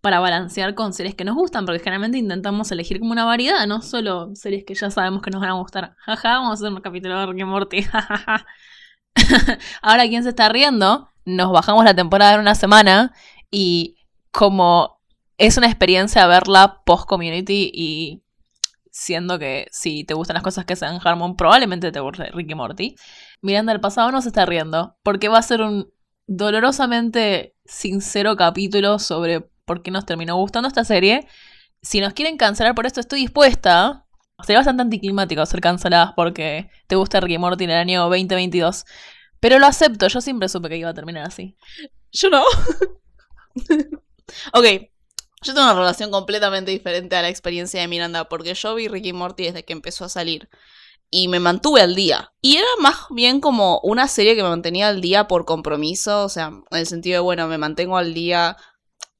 para 0.01 0.19
balancear 0.19 0.73
con 0.73 0.93
series 0.93 1.13
que 1.13 1.23
nos 1.23 1.35
gustan? 1.35 1.65
Porque 1.65 1.79
generalmente 1.79 2.17
intentamos 2.17 2.71
elegir 2.71 2.99
como 2.99 3.11
una 3.11 3.25
variedad, 3.25 3.67
no 3.67 3.81
solo 3.81 4.35
series 4.35 4.63
que 4.65 4.73
ya 4.73 4.89
sabemos 4.89 5.21
que 5.21 5.29
nos 5.29 5.41
van 5.41 5.51
a 5.51 5.59
gustar. 5.59 5.95
Jaja, 5.99 6.39
vamos 6.39 6.49
a 6.49 6.53
hacer 6.53 6.73
un 6.73 6.81
capítulo 6.81 7.19
de 7.19 7.25
Ricky 7.27 7.43
Morty. 7.43 7.85
Ahora, 9.83 10.07
¿quién 10.07 10.23
se 10.23 10.29
está 10.29 10.49
riendo? 10.49 11.11
nos 11.25 11.51
bajamos 11.51 11.85
la 11.85 11.95
temporada 11.95 12.35
en 12.35 12.41
una 12.41 12.55
semana 12.55 13.13
y 13.49 13.97
como 14.31 15.00
es 15.41 15.57
una 15.57 15.65
experiencia 15.65 16.27
verla 16.27 16.83
post-community 16.85 17.71
y 17.73 18.23
siendo 18.91 19.39
que 19.39 19.67
si 19.71 20.03
te 20.03 20.13
gustan 20.13 20.35
las 20.35 20.43
cosas 20.43 20.65
que 20.65 20.75
sean 20.75 20.99
Harmon, 21.03 21.35
probablemente 21.35 21.91
te 21.91 21.99
guste 21.99 22.25
Ricky 22.25 22.53
Morty. 22.53 22.95
Miranda 23.41 23.73
del 23.73 23.81
pasado 23.81 24.11
no 24.11 24.21
se 24.21 24.27
está 24.27 24.45
riendo, 24.45 24.97
porque 25.01 25.29
va 25.29 25.39
a 25.39 25.41
ser 25.41 25.61
un 25.61 25.91
dolorosamente 26.27 27.55
sincero 27.65 28.35
capítulo 28.35 28.99
sobre 28.99 29.41
por 29.65 29.81
qué 29.81 29.89
nos 29.89 30.05
terminó 30.05 30.35
gustando 30.35 30.67
esta 30.67 30.83
serie. 30.83 31.27
Si 31.81 32.01
nos 32.01 32.13
quieren 32.13 32.37
cancelar 32.37 32.75
por 32.75 32.85
esto, 32.85 32.99
estoy 32.99 33.21
dispuesta. 33.21 34.05
Sería 34.43 34.59
bastante 34.59 34.83
anticlimático 34.83 35.43
ser 35.47 35.59
canceladas 35.59 36.13
porque 36.15 36.69
te 36.85 36.97
gusta 36.97 37.19
Ricky 37.19 37.39
Morty 37.39 37.63
en 37.63 37.71
el 37.71 37.77
año 37.77 38.01
2022. 38.01 38.85
Pero 39.39 39.57
lo 39.57 39.65
acepto, 39.65 40.07
yo 40.07 40.21
siempre 40.21 40.49
supe 40.49 40.69
que 40.69 40.77
iba 40.77 40.89
a 40.89 40.93
terminar 40.93 41.25
así. 41.25 41.55
Yo 42.11 42.29
no. 42.29 42.43
ok, 44.53 44.90
yo 45.41 45.53
tengo 45.53 45.65
una 45.65 45.79
relación 45.79 46.11
completamente 46.11 46.71
diferente 46.71 47.15
a 47.15 47.21
la 47.21 47.29
experiencia 47.29 47.81
de 47.81 47.87
Miranda, 47.87 48.29
porque 48.29 48.53
yo 48.53 48.75
vi 48.75 48.87
Ricky 48.87 49.13
Morty 49.13 49.45
desde 49.45 49.65
que 49.65 49.73
empezó 49.73 50.05
a 50.05 50.09
salir. 50.09 50.49
Y 51.09 51.27
me 51.27 51.39
mantuve 51.39 51.81
al 51.81 51.95
día. 51.95 52.31
Y 52.41 52.57
era 52.57 52.67
más 52.79 53.07
bien 53.09 53.41
como 53.41 53.79
una 53.83 54.07
serie 54.07 54.35
que 54.35 54.43
me 54.43 54.49
mantenía 54.49 54.87
al 54.87 55.01
día 55.01 55.27
por 55.27 55.45
compromiso. 55.45 56.23
O 56.23 56.29
sea, 56.29 56.47
en 56.47 56.77
el 56.77 56.87
sentido 56.87 57.15
de, 57.15 57.19
bueno, 57.21 57.47
me 57.47 57.57
mantengo 57.57 57.97
al 57.97 58.13
día. 58.13 58.55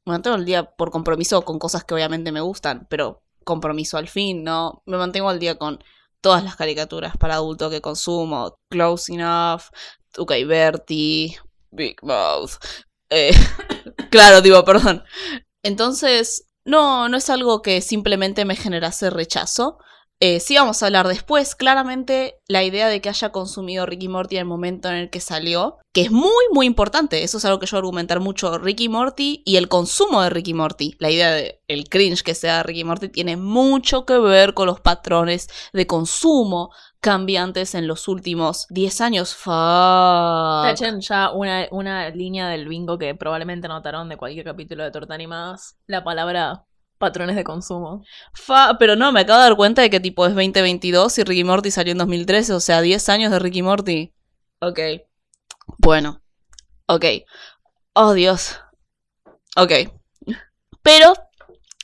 Me 0.05 0.13
mantengo 0.13 0.35
al 0.35 0.45
día 0.45 0.63
por 0.63 0.91
compromiso 0.91 1.43
con 1.43 1.59
cosas 1.59 1.83
que 1.83 1.93
obviamente 1.93 2.31
me 2.31 2.41
gustan, 2.41 2.87
pero 2.89 3.23
compromiso 3.43 3.97
al 3.97 4.07
fin, 4.07 4.43
¿no? 4.43 4.83
Me 4.85 4.97
mantengo 4.97 5.29
al 5.29 5.39
día 5.39 5.57
con 5.57 5.83
todas 6.21 6.43
las 6.43 6.55
caricaturas 6.55 7.17
para 7.17 7.35
adulto 7.35 7.69
que 7.69 7.81
consumo. 7.81 8.57
Close 8.69 9.13
Enough, 9.13 9.63
Tuca 10.13 10.35
Bertie, 10.45 11.37
Big 11.71 11.97
Mouth. 12.03 12.51
Eh, 13.09 13.33
claro, 14.11 14.41
digo, 14.41 14.63
perdón. 14.63 15.03
Entonces, 15.63 16.46
no, 16.65 17.10
no 17.10 17.18
es 17.18 17.30
algo 17.30 17.62
que 17.62 17.82
simplemente 17.82 18.46
me 18.46 18.56
generase 18.56 19.10
rechazo. 19.10 19.77
Eh, 20.24 20.39
sí 20.39 20.56
vamos 20.56 20.84
a 20.84 20.86
hablar 20.86 21.08
después. 21.08 21.56
Claramente 21.56 22.36
la 22.48 22.63
idea 22.63 22.88
de 22.88 23.01
que 23.01 23.10
haya 23.10 23.32
consumido 23.32 23.88
Ricky 23.88 24.08
Morty 24.08 24.36
en 24.36 24.41
el 24.41 24.46
momento 24.46 24.88
en 24.88 24.96
el 24.96 25.10
que 25.10 25.20
salió, 25.20 25.80
que 25.94 26.01
es 26.01 26.12
muy, 26.12 26.46
muy 26.53 26.68
importante. 26.68 27.24
Eso 27.24 27.39
es 27.39 27.46
algo 27.46 27.58
que 27.58 27.65
yo 27.65 27.77
argumentar 27.77 28.20
mucho. 28.20 28.60
Ricky 28.60 28.88
Morty 28.88 29.41
y 29.46 29.56
el 29.56 29.68
consumo 29.68 30.22
de 30.22 30.30
Ricky 30.30 30.53
Morty. 30.53 30.96
La 31.00 31.10
idea 31.10 31.32
de 31.32 31.63
el 31.68 31.89
cringe 31.89 32.22
que 32.22 32.36
sea 32.36 32.62
Ricky 32.62 32.84
Morty 32.84 33.10
tiene 33.10 33.36
mucho 33.36 34.06
que 34.06 34.20
ver 34.20 34.53
con 34.53 34.68
los 34.68 34.80
patrones 34.80 35.50
de 35.74 35.88
consumo 35.88 36.70
cambiantes 37.01 37.75
en 37.75 37.88
los 37.88 38.08
últimos 38.08 38.67
10 38.70 39.01
años. 39.01 39.36
Fuck. 39.36 39.51
Tachen 40.63 41.01
ya 41.01 41.31
una, 41.31 41.67
una 41.72 42.10
línea 42.10 42.48
del 42.48 42.67
bingo 42.67 42.98
que 42.98 43.15
probablemente 43.15 43.67
notaron 43.67 44.08
de 44.08 44.17
cualquier 44.17 44.46
capítulo 44.46 44.84
de 44.84 44.91
Torta 44.91 45.15
Animadas. 45.15 45.77
La 45.88 46.03
palabra 46.03 46.65
patrones 47.01 47.36
de 47.36 47.43
consumo. 47.43 48.05
Fa, 48.34 48.77
pero 48.77 48.96
no, 48.96 49.12
me 49.12 49.22
acabo 49.22 49.39
de 49.39 49.50
dar 49.50 49.58
cuenta 49.58 49.81
de 49.81 49.89
que 49.89 50.00
tipo 50.00 50.25
es 50.25 50.34
2022 50.34 51.17
y 51.17 51.24
Ricky 51.24 51.43
Morty 51.43 51.72
salió 51.72 51.91
en 51.91 51.98
2013, 51.98 52.53
o 52.53 52.60
sea, 52.62 52.79
10 52.79 53.10
años 53.10 53.31
de 53.31 53.39
Ricky 53.39 53.62
Morty. 53.62 54.13
Ok. 54.62 54.79
Bueno. 55.79 56.22
Ok. 56.86 57.05
Oh, 57.93 58.13
Dios. 58.13 58.60
Ok. 59.58 59.72
Pero, 60.84 61.13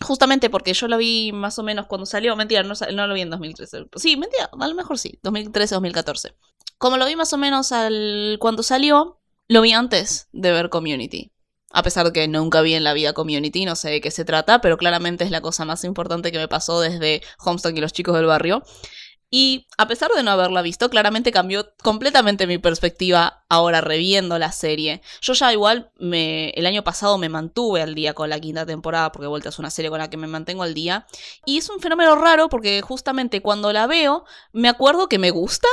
justamente 0.01 0.49
porque 0.49 0.73
yo 0.73 0.87
lo 0.87 0.97
vi 0.97 1.31
más 1.31 1.57
o 1.59 1.63
menos 1.63 1.87
cuando 1.87 2.05
salió, 2.05 2.35
mentira, 2.35 2.63
no, 2.63 2.73
no 2.93 3.07
lo 3.07 3.13
vi 3.13 3.21
en 3.21 3.29
2013. 3.29 3.87
Sí, 3.95 4.17
mentira, 4.17 4.49
a 4.51 4.67
lo 4.67 4.75
mejor 4.75 4.97
sí, 4.97 5.19
2013-2014. 5.23 6.35
Como 6.77 6.97
lo 6.97 7.05
vi 7.05 7.15
más 7.15 7.33
o 7.33 7.37
menos 7.37 7.71
al 7.71 8.37
cuando 8.39 8.63
salió, 8.63 9.19
lo 9.47 9.61
vi 9.61 9.73
antes 9.73 10.27
de 10.31 10.51
ver 10.51 10.69
Community. 10.69 11.31
A 11.71 11.83
pesar 11.83 12.05
de 12.05 12.13
que 12.13 12.27
nunca 12.27 12.61
vi 12.61 12.75
en 12.75 12.83
la 12.83 12.93
vida 12.93 13.13
Community, 13.13 13.65
no 13.65 13.75
sé 13.75 13.89
de 13.89 14.01
qué 14.01 14.11
se 14.11 14.25
trata, 14.25 14.61
pero 14.61 14.77
claramente 14.77 15.23
es 15.23 15.31
la 15.31 15.41
cosa 15.41 15.65
más 15.65 15.83
importante 15.83 16.31
que 16.31 16.37
me 16.37 16.47
pasó 16.47 16.79
desde 16.79 17.21
Homestuck 17.43 17.75
y 17.75 17.81
los 17.81 17.93
chicos 17.93 18.15
del 18.15 18.25
barrio. 18.25 18.63
Y 19.29 19.67
a 19.77 19.87
pesar 19.87 20.09
de 20.15 20.23
no 20.23 20.31
haberla 20.31 20.61
visto, 20.61 20.89
claramente 20.89 21.33
cambió 21.33 21.73
completamente 21.83 22.47
mi 22.47 22.57
perspectiva 22.57 23.43
ahora 23.49 23.81
reviendo 23.81 24.39
la 24.39 24.53
serie. 24.53 25.01
Yo 25.21 25.33
ya 25.33 25.51
igual 25.51 25.91
me, 25.97 26.51
el 26.51 26.65
año 26.65 26.83
pasado 26.83 27.17
me 27.17 27.27
mantuve 27.27 27.81
al 27.81 27.93
día 27.93 28.13
con 28.13 28.29
la 28.29 28.39
quinta 28.39 28.65
temporada, 28.65 29.11
porque 29.11 29.27
Vuelta 29.27 29.49
es 29.49 29.59
una 29.59 29.69
serie 29.69 29.89
con 29.89 29.99
la 29.99 30.09
que 30.09 30.15
me 30.15 30.27
mantengo 30.27 30.63
al 30.63 30.73
día. 30.73 31.07
Y 31.45 31.57
es 31.57 31.69
un 31.69 31.81
fenómeno 31.81 32.15
raro 32.15 32.47
porque 32.47 32.81
justamente 32.81 33.41
cuando 33.41 33.73
la 33.73 33.85
veo, 33.85 34.23
me 34.53 34.69
acuerdo 34.69 35.09
que 35.09 35.19
me 35.19 35.31
gusta, 35.31 35.67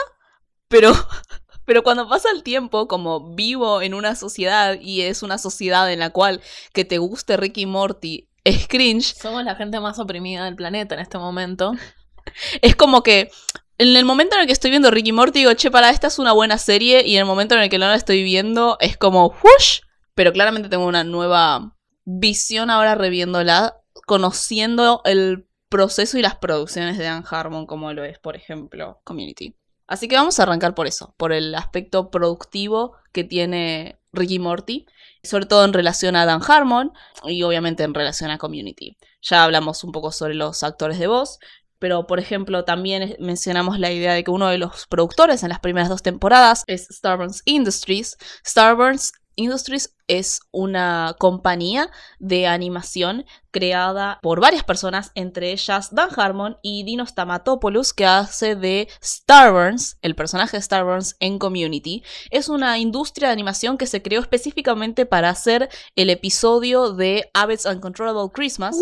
pero 0.67 0.93
pero 1.65 1.83
cuando 1.83 2.09
pasa 2.09 2.31
el 2.31 2.43
tiempo, 2.43 2.89
como 2.89 3.35
vivo 3.35 3.83
en 3.83 3.95
una 3.95 4.17
sociedad 4.17 4.79
y 4.81 5.03
es 5.03 5.23
una 5.23 5.39
sociedad 5.39 5.91
en 5.93 6.01
la 6.01 6.11
cual 6.11 6.41
que 6.73 6.85
te 6.85 6.99
guste 6.99 7.37
Ricky 7.37 7.67
Morty 7.67 8.29
es 8.45 8.69
cringe, 8.69 9.15
Somos 9.15 9.45
la 9.45 9.55
gente 9.55 9.81
más 9.81 9.99
oprimida 9.99 10.45
del 10.45 10.57
planeta 10.57 10.95
en 10.95 11.01
este 11.01 11.19
momento. 11.19 11.73
es 12.63 12.77
como 12.77 13.03
que 13.03 13.31
en 13.79 13.97
el 13.97 14.05
momento 14.05 14.37
en 14.37 14.43
el 14.43 14.47
que 14.47 14.53
estoy 14.53 14.71
viendo 14.71 14.91
Ricky 14.91 15.13
Morty 15.13 15.41
digo, 15.41 15.55
che, 15.55 15.71
para, 15.71 15.91
esta 15.91 16.07
es 16.07 16.19
una 16.19 16.33
buena 16.33 16.59
serie 16.59 17.07
y 17.07 17.15
en 17.15 17.21
el 17.21 17.27
momento 17.27 17.55
en 17.55 17.63
el 17.63 17.71
que 17.71 17.79
no 17.79 17.87
la 17.87 17.97
estoy 17.97 18.23
viendo 18.23 18.77
es 18.81 18.97
como, 18.97 19.29
whoosh, 19.29 19.81
pero 20.15 20.33
claramente 20.33 20.69
tengo 20.69 20.87
una 20.87 21.05
nueva 21.05 21.77
visión 22.05 22.71
ahora 22.71 22.95
reviéndola, 22.95 23.77
conociendo 24.07 25.01
el 25.05 25.49
proceso 25.69 26.19
y 26.19 26.23
las 26.23 26.37
producciones 26.37 26.99
de 26.99 27.05
Dan 27.05 27.25
Harmon 27.29 27.67
como 27.67 27.93
lo 27.93 28.05
es, 28.05 28.19
por 28.19 28.37
ejemplo, 28.37 29.01
Community. 29.05 29.57
Así 29.87 30.09
que 30.09 30.17
vamos 30.17 30.39
a 30.39 30.45
arrancar 30.45 30.75
por 30.75 30.87
eso, 30.87 31.15
por 31.17 31.33
el 31.33 31.55
aspecto 31.55 32.11
productivo 32.11 32.97
que 33.13 33.25
tiene 33.25 33.99
Ricky 34.13 34.39
Morty, 34.39 34.87
sobre 35.23 35.47
todo 35.47 35.65
en 35.65 35.73
relación 35.73 36.17
a 36.17 36.27
Dan 36.27 36.43
Harmon 36.47 36.93
y 37.25 37.43
obviamente 37.43 37.83
en 37.83 37.93
relación 37.93 38.31
a 38.31 38.39
Community. 38.39 38.97
Ya 39.21 39.45
hablamos 39.45 39.85
un 39.85 39.93
poco 39.93 40.13
sobre 40.13 40.35
los 40.35 40.63
actores 40.63 40.99
de 40.99 41.07
voz, 41.07 41.39
pero 41.85 42.07
por 42.07 42.19
ejemplo 42.19 42.65
también 42.65 43.15
mencionamos 43.21 43.79
la 43.79 43.93
idea 43.93 44.15
de 44.15 44.25
que 44.25 44.31
uno 44.31 44.49
de 44.49 44.57
los 44.57 44.87
productores 44.87 45.43
en 45.43 45.51
las 45.51 45.61
primeras 45.61 45.91
dos 45.91 46.03
temporadas 46.03 46.65
es 46.67 46.89
Starburns 46.91 47.43
Industries. 47.45 48.17
Starburns 48.43 49.13
Industries 49.37 49.95
es 50.09 50.41
una 50.51 51.15
compañía 51.19 51.91
de 52.19 52.47
animación 52.47 53.27
creada 53.51 54.19
por 54.23 54.41
varias 54.41 54.65
personas, 54.65 55.13
entre 55.15 55.53
ellas 55.53 55.95
Dan 55.95 56.09
Harmon 56.17 56.57
y 56.63 56.85
Dinos 56.85 57.11
Stamatopoulos, 57.11 57.93
que 57.93 58.07
hace 58.07 58.57
de 58.57 58.89
Starburns, 59.03 59.99
el 60.01 60.15
personaje 60.15 60.57
de 60.57 60.63
Starburns 60.63 61.17
en 61.21 61.39
Community. 61.39 62.03
Es 62.31 62.49
una 62.49 62.79
industria 62.79 63.29
de 63.29 63.35
animación 63.35 63.77
que 63.77 63.87
se 63.87 64.01
creó 64.01 64.23
específicamente 64.23 65.05
para 65.05 65.29
hacer 65.29 65.69
el 65.97 66.09
episodio 66.09 66.95
de 66.95 67.31
Abbott's 67.35 67.67
Uncontrollable 67.67 68.33
Christmas, 68.33 68.79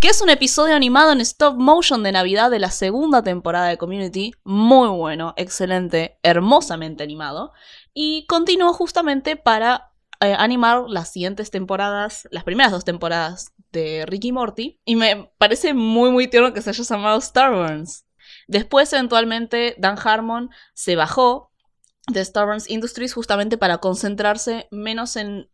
que 0.00 0.08
es 0.08 0.20
un 0.20 0.28
episodio 0.28 0.74
animado 0.74 1.12
en 1.12 1.20
stop 1.22 1.56
motion 1.56 2.02
de 2.02 2.12
Navidad 2.12 2.50
de 2.50 2.58
la 2.58 2.70
segunda 2.70 3.22
temporada 3.22 3.68
de 3.68 3.78
Community. 3.78 4.34
Muy 4.44 4.88
bueno, 4.88 5.32
excelente, 5.36 6.18
hermosamente 6.22 7.02
animado. 7.02 7.52
Y 7.94 8.26
continuó 8.26 8.74
justamente 8.74 9.36
para 9.36 9.92
eh, 10.20 10.34
animar 10.36 10.84
las 10.88 11.12
siguientes 11.12 11.50
temporadas, 11.50 12.28
las 12.30 12.44
primeras 12.44 12.72
dos 12.72 12.84
temporadas 12.84 13.52
de 13.72 14.04
Ricky 14.06 14.32
Morty. 14.32 14.80
Y 14.84 14.96
me 14.96 15.30
parece 15.38 15.72
muy, 15.72 16.10
muy 16.10 16.28
tierno 16.28 16.52
que 16.52 16.60
se 16.60 16.70
haya 16.70 16.84
llamado 16.84 17.20
Starburns. 17.20 18.04
Después, 18.48 18.92
eventualmente, 18.92 19.76
Dan 19.78 19.96
Harmon 20.02 20.50
se 20.74 20.94
bajó 20.94 21.52
de 22.08 22.24
Starburns 22.24 22.68
Industries 22.68 23.14
justamente 23.14 23.56
para 23.56 23.78
concentrarse 23.78 24.68
menos 24.70 25.16
en, 25.16 25.48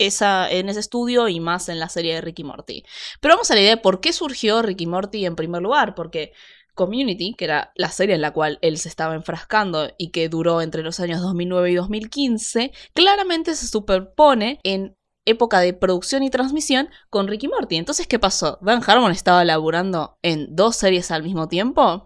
esa, 0.00 0.50
en 0.50 0.68
ese 0.68 0.80
estudio 0.80 1.28
y 1.28 1.38
más 1.38 1.68
en 1.68 1.78
la 1.78 1.88
serie 1.88 2.14
de 2.14 2.20
Ricky 2.20 2.42
Morty. 2.42 2.84
Pero 3.20 3.34
vamos 3.34 3.50
a 3.50 3.54
la 3.54 3.60
idea 3.60 3.76
de 3.76 3.82
por 3.82 4.00
qué 4.00 4.12
surgió 4.12 4.62
Ricky 4.62 4.86
Morty 4.86 5.26
en 5.26 5.36
primer 5.36 5.62
lugar, 5.62 5.94
porque 5.94 6.32
Community, 6.74 7.34
que 7.34 7.44
era 7.44 7.72
la 7.74 7.90
serie 7.90 8.14
en 8.14 8.22
la 8.22 8.32
cual 8.32 8.58
él 8.62 8.78
se 8.78 8.88
estaba 8.88 9.14
enfrascando 9.14 9.92
y 9.98 10.10
que 10.10 10.28
duró 10.28 10.62
entre 10.62 10.82
los 10.82 10.98
años 10.98 11.20
2009 11.20 11.70
y 11.70 11.74
2015, 11.74 12.72
claramente 12.94 13.54
se 13.54 13.66
superpone 13.66 14.60
en 14.62 14.96
época 15.26 15.60
de 15.60 15.74
producción 15.74 16.22
y 16.22 16.30
transmisión 16.30 16.88
con 17.10 17.28
Ricky 17.28 17.48
Morty. 17.48 17.76
Entonces, 17.76 18.06
¿qué 18.06 18.18
pasó? 18.18 18.58
¿Dan 18.62 18.82
Harmon 18.86 19.12
estaba 19.12 19.44
laburando 19.44 20.16
en 20.22 20.56
dos 20.56 20.76
series 20.76 21.10
al 21.10 21.22
mismo 21.22 21.48
tiempo? 21.48 22.04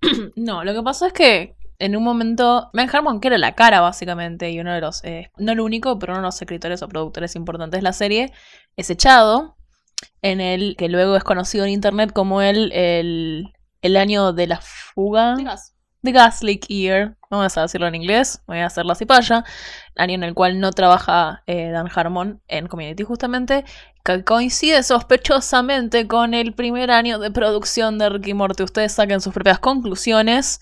No, 0.36 0.62
lo 0.62 0.72
que 0.74 0.82
pasó 0.82 1.06
es 1.06 1.12
que 1.12 1.56
en 1.78 1.96
un 1.96 2.02
momento, 2.02 2.70
Ben 2.72 2.88
Harmon, 2.92 3.20
que 3.20 3.28
era 3.28 3.38
la 3.38 3.54
cara 3.54 3.80
básicamente, 3.80 4.50
y 4.50 4.60
uno 4.60 4.72
de 4.72 4.80
los, 4.80 5.04
eh, 5.04 5.30
no 5.36 5.52
el 5.52 5.60
único, 5.60 5.98
pero 5.98 6.12
uno 6.12 6.22
de 6.22 6.26
los 6.26 6.40
escritores 6.40 6.82
o 6.82 6.88
productores 6.88 7.36
importantes 7.36 7.78
de 7.78 7.82
la 7.82 7.92
serie, 7.92 8.32
es 8.76 8.90
echado, 8.90 9.56
en 10.22 10.40
el 10.40 10.76
que 10.76 10.88
luego 10.88 11.16
es 11.16 11.24
conocido 11.24 11.64
en 11.64 11.70
internet 11.70 12.12
como 12.12 12.42
el, 12.42 12.72
el, 12.72 13.52
el 13.82 13.96
año 13.96 14.32
de 14.32 14.46
la 14.46 14.60
fuga. 14.60 15.36
The 16.02 16.12
Gas 16.12 16.44
Leak 16.44 16.68
Year, 16.68 17.16
vamos 17.28 17.58
a 17.58 17.62
decirlo 17.62 17.88
en 17.88 17.96
inglés, 17.96 18.40
voy 18.46 18.58
a 18.58 18.66
hacer 18.66 18.86
la 18.86 18.94
cipaya, 18.94 19.44
año 19.96 20.14
en 20.14 20.22
el 20.22 20.32
cual 20.32 20.60
no 20.60 20.70
trabaja 20.70 21.42
eh, 21.46 21.70
Dan 21.70 21.88
Harmon 21.92 22.40
en 22.46 22.68
Community 22.68 23.02
justamente, 23.02 23.64
que 24.04 24.22
coincide 24.22 24.84
sospechosamente 24.84 26.06
con 26.06 26.34
el 26.34 26.54
primer 26.54 26.92
año 26.92 27.18
de 27.18 27.32
producción 27.32 27.98
de 27.98 28.10
Ricky 28.10 28.32
Morty. 28.32 28.62
Ustedes 28.62 28.92
saquen 28.92 29.20
sus 29.20 29.34
propias 29.34 29.58
conclusiones 29.58 30.60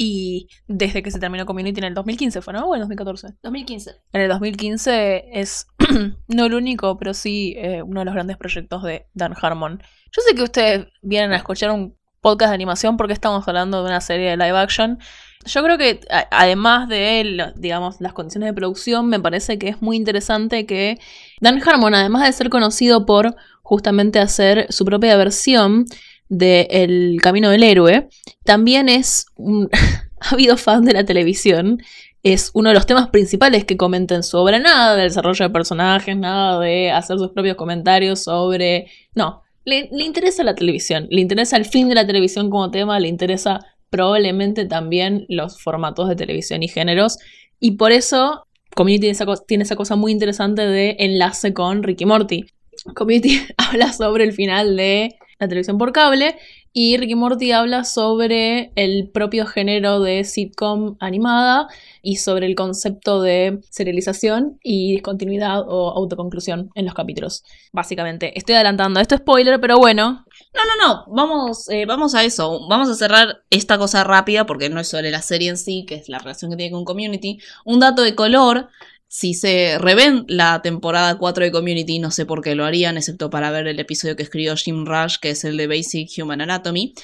Y 0.00 0.46
desde 0.68 1.02
que 1.02 1.10
se 1.10 1.18
terminó 1.18 1.44
Community 1.44 1.80
en 1.80 1.86
el 1.86 1.94
2015 1.94 2.40
fue, 2.40 2.52
¿no? 2.52 2.66
O 2.66 2.74
en 2.76 2.82
el 2.82 2.82
2014. 2.82 3.34
2015. 3.42 3.96
En 4.12 4.20
el 4.20 4.28
2015 4.28 5.24
es 5.32 5.66
no 6.28 6.46
el 6.46 6.54
único, 6.54 6.96
pero 6.98 7.14
sí 7.14 7.54
eh, 7.56 7.82
uno 7.82 8.02
de 8.02 8.04
los 8.04 8.14
grandes 8.14 8.36
proyectos 8.36 8.84
de 8.84 9.08
Dan 9.14 9.34
Harmon. 9.42 9.82
Yo 10.12 10.22
sé 10.22 10.36
que 10.36 10.44
ustedes 10.44 10.86
vienen 11.02 11.32
a 11.32 11.36
escuchar 11.36 11.72
un 11.72 11.96
podcast 12.20 12.50
de 12.50 12.54
animación 12.54 12.96
porque 12.96 13.12
estamos 13.12 13.48
hablando 13.48 13.82
de 13.82 13.88
una 13.88 14.00
serie 14.00 14.30
de 14.30 14.36
live 14.36 14.56
action. 14.56 15.00
Yo 15.44 15.64
creo 15.64 15.76
que 15.76 15.98
además 16.30 16.88
de 16.88 17.52
digamos 17.56 18.00
las 18.00 18.12
condiciones 18.12 18.50
de 18.50 18.54
producción, 18.54 19.08
me 19.08 19.18
parece 19.18 19.58
que 19.58 19.68
es 19.68 19.82
muy 19.82 19.96
interesante 19.96 20.64
que 20.64 21.00
Dan 21.40 21.60
Harmon, 21.60 21.96
además 21.96 22.22
de 22.22 22.32
ser 22.32 22.50
conocido 22.50 23.04
por 23.04 23.34
justamente 23.62 24.20
hacer 24.20 24.66
su 24.70 24.84
propia 24.84 25.16
versión 25.16 25.86
de 26.28 26.68
El 26.70 27.18
Camino 27.22 27.50
del 27.50 27.62
Héroe, 27.62 28.08
también 28.44 28.88
es 28.88 29.26
un 29.36 29.68
ávido 30.20 30.56
fan 30.56 30.84
de 30.84 30.92
la 30.92 31.04
televisión. 31.04 31.82
Es 32.22 32.50
uno 32.54 32.70
de 32.70 32.74
los 32.74 32.86
temas 32.86 33.08
principales 33.08 33.64
que 33.64 33.76
comenta 33.76 34.14
en 34.14 34.22
su 34.22 34.36
obra. 34.38 34.58
Nada 34.58 34.96
de 34.96 35.04
desarrollo 35.04 35.44
de 35.46 35.50
personajes, 35.50 36.16
nada 36.16 36.58
de 36.60 36.90
hacer 36.90 37.18
sus 37.18 37.30
propios 37.30 37.56
comentarios 37.56 38.24
sobre... 38.24 38.86
No, 39.14 39.42
le, 39.64 39.88
le 39.92 40.04
interesa 40.04 40.42
la 40.42 40.54
televisión, 40.54 41.06
le 41.10 41.20
interesa 41.20 41.56
el 41.56 41.64
fin 41.64 41.88
de 41.88 41.94
la 41.94 42.06
televisión 42.06 42.50
como 42.50 42.70
tema, 42.70 42.98
le 42.98 43.08
interesa 43.08 43.60
probablemente 43.90 44.66
también 44.66 45.26
los 45.28 45.60
formatos 45.62 46.08
de 46.08 46.16
televisión 46.16 46.62
y 46.62 46.68
géneros. 46.68 47.18
Y 47.60 47.72
por 47.72 47.92
eso 47.92 48.44
Community 48.74 49.00
tiene 49.00 49.12
esa, 49.12 49.26
tiene 49.46 49.64
esa 49.64 49.76
cosa 49.76 49.96
muy 49.96 50.12
interesante 50.12 50.62
de 50.62 50.96
enlace 51.00 51.52
con 51.52 51.82
Ricky 51.82 52.06
Morty. 52.06 52.46
Community 52.94 53.40
habla 53.56 53.92
sobre 53.92 54.24
el 54.24 54.32
final 54.32 54.76
de 54.76 55.16
la 55.38 55.48
televisión 55.48 55.78
por 55.78 55.92
cable 55.92 56.36
y 56.72 56.96
Ricky 56.96 57.14
Morty 57.14 57.52
habla 57.52 57.84
sobre 57.84 58.72
el 58.76 59.08
propio 59.10 59.46
género 59.46 60.00
de 60.00 60.24
sitcom 60.24 60.96
animada 61.00 61.68
y 62.02 62.16
sobre 62.16 62.46
el 62.46 62.54
concepto 62.54 63.22
de 63.22 63.60
serialización 63.70 64.58
y 64.62 64.92
discontinuidad 64.92 65.62
o 65.66 65.90
autoconclusión 65.90 66.70
en 66.74 66.84
los 66.84 66.94
capítulos. 66.94 67.42
Básicamente, 67.72 68.36
estoy 68.38 68.54
adelantando 68.54 69.00
esto 69.00 69.14
es 69.14 69.20
spoiler, 69.20 69.60
pero 69.60 69.78
bueno, 69.78 70.24
No, 70.54 70.60
no, 70.64 70.86
no, 70.86 71.04
vamos, 71.14 71.68
eh, 71.68 71.84
vamos 71.86 72.14
a 72.14 72.24
eso. 72.24 72.66
Vamos 72.68 72.88
a 72.88 72.94
cerrar 72.94 73.42
esta 73.50 73.78
cosa 73.78 74.04
rápida 74.04 74.46
porque 74.46 74.68
no 74.70 74.80
es 74.80 74.88
sobre 74.88 75.10
la 75.10 75.22
serie 75.22 75.50
en 75.50 75.58
sí, 75.58 75.84
que 75.86 75.96
es 75.96 76.08
la 76.08 76.18
relación 76.18 76.50
que 76.50 76.56
tiene 76.56 76.72
con 76.72 76.84
Community. 76.84 77.38
Un 77.64 77.80
dato 77.80 78.02
de 78.02 78.14
color, 78.14 78.68
si 79.08 79.32
se 79.32 79.78
reven 79.78 80.26
la 80.28 80.60
temporada 80.62 81.16
4 81.18 81.44
de 81.46 81.50
Community, 81.50 81.98
no 81.98 82.10
sé 82.10 82.26
por 82.26 82.42
qué 82.42 82.54
lo 82.54 82.66
harían, 82.66 82.98
excepto 82.98 83.30
para 83.30 83.50
ver 83.50 83.66
el 83.66 83.80
episodio 83.80 84.16
que 84.16 84.22
escribió 84.22 84.54
Jim 84.54 84.84
Rush, 84.84 85.16
que 85.20 85.30
es 85.30 85.44
el 85.44 85.56
de 85.56 85.66
Basic 85.66 86.10
Human 86.18 86.42
Anatomy. 86.42 86.94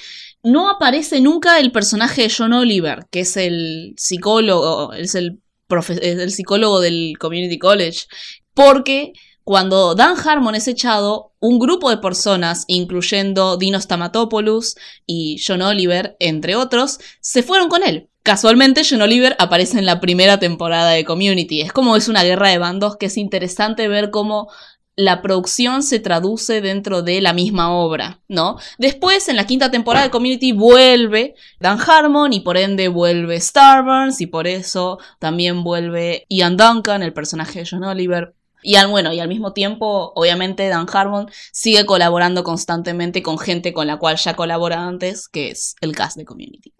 No 0.43 0.69
aparece 0.69 1.19
nunca 1.19 1.59
el 1.59 1.71
personaje 1.71 2.23
de 2.23 2.33
John 2.35 2.53
Oliver, 2.53 3.07
que 3.09 3.21
es 3.21 3.35
el 3.35 3.95
psicólogo, 3.97 4.93
es 4.93 5.15
el, 5.15 5.41
es 5.69 6.19
el 6.19 6.31
psicólogo 6.31 6.79
del 6.79 7.15
Community 7.19 7.57
College, 7.57 8.05
porque 8.53 9.13
cuando 9.43 9.95
Dan 9.95 10.15
Harmon 10.17 10.53
es 10.53 10.67
echado, 10.67 11.33
un 11.39 11.57
grupo 11.57 11.89
de 11.89 11.97
personas, 11.97 12.65
incluyendo 12.67 13.57
Dino 13.57 13.81
Stamatopoulos 13.81 14.75
y 15.07 15.41
John 15.45 15.63
Oliver, 15.63 16.15
entre 16.19 16.55
otros, 16.55 16.99
se 17.19 17.41
fueron 17.41 17.67
con 17.67 17.83
él. 17.83 18.09
Casualmente, 18.25 18.81
John 18.83 19.03
Oliver 19.03 19.35
aparece 19.37 19.77
en 19.77 19.85
la 19.85 19.99
primera 19.99 20.39
temporada 20.39 20.89
de 20.89 21.05
Community. 21.05 21.61
Es 21.61 21.71
como 21.71 21.95
es 21.95 22.07
una 22.07 22.23
guerra 22.23 22.49
de 22.49 22.57
bandos 22.57 22.97
que 22.97 23.05
es 23.05 23.17
interesante 23.17 23.87
ver 23.87 24.09
cómo 24.09 24.49
la 24.95 25.21
producción 25.21 25.83
se 25.83 25.99
traduce 25.99 26.59
dentro 26.59 27.03
de 27.03 27.21
la 27.21 27.33
misma 27.33 27.71
obra, 27.71 28.21
¿no? 28.27 28.57
Después, 28.79 29.29
en 29.29 29.35
la 29.35 29.45
quinta 29.45 29.69
temporada 29.69 30.05
de 30.05 30.09
Community, 30.09 30.53
vuelve 30.53 31.35
Dan 31.59 31.77
Harmon 31.79 32.33
y 32.33 32.39
por 32.39 32.57
ende 32.57 32.87
vuelve 32.87 33.39
Starburns 33.39 34.19
y 34.21 34.25
por 34.25 34.47
eso 34.47 34.97
también 35.19 35.63
vuelve 35.63 36.25
Ian 36.27 36.57
Duncan, 36.57 37.03
el 37.03 37.13
personaje 37.13 37.59
de 37.59 37.67
John 37.69 37.83
Oliver. 37.83 38.33
Y 38.63 38.77
al, 38.77 38.87
bueno, 38.87 39.13
y 39.13 39.19
al 39.19 39.27
mismo 39.27 39.53
tiempo, 39.53 40.13
obviamente, 40.15 40.67
Dan 40.67 40.87
Harmon 40.91 41.29
sigue 41.51 41.85
colaborando 41.85 42.43
constantemente 42.43 43.21
con 43.21 43.37
gente 43.37 43.71
con 43.71 43.85
la 43.85 43.97
cual 43.97 44.17
ya 44.17 44.35
colabora 44.35 44.87
antes, 44.87 45.27
que 45.27 45.51
es 45.51 45.75
el 45.79 45.95
cast 45.95 46.17
de 46.17 46.25
Community. 46.25 46.74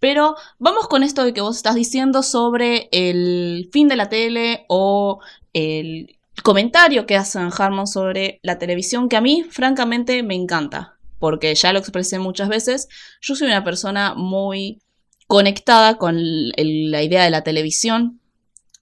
Pero 0.00 0.34
vamos 0.58 0.88
con 0.88 1.02
esto 1.02 1.24
de 1.24 1.34
que 1.34 1.42
vos 1.42 1.56
estás 1.56 1.74
diciendo 1.74 2.22
sobre 2.22 2.88
el 2.90 3.68
fin 3.70 3.86
de 3.86 3.96
la 3.96 4.08
tele 4.08 4.64
o 4.68 5.20
el 5.52 6.18
comentario 6.42 7.04
que 7.04 7.16
hace 7.16 7.38
Harmon 7.38 7.86
sobre 7.86 8.40
la 8.42 8.58
televisión, 8.58 9.10
que 9.10 9.16
a 9.16 9.20
mí, 9.20 9.44
francamente, 9.48 10.22
me 10.22 10.34
encanta. 10.34 10.96
Porque 11.18 11.54
ya 11.54 11.74
lo 11.74 11.78
expresé 11.78 12.18
muchas 12.18 12.48
veces, 12.48 12.88
yo 13.20 13.36
soy 13.36 13.48
una 13.48 13.62
persona 13.62 14.14
muy 14.14 14.80
conectada 15.26 15.98
con 15.98 16.16
la 16.18 17.02
idea 17.02 17.22
de 17.22 17.30
la 17.30 17.44
televisión, 17.44 18.20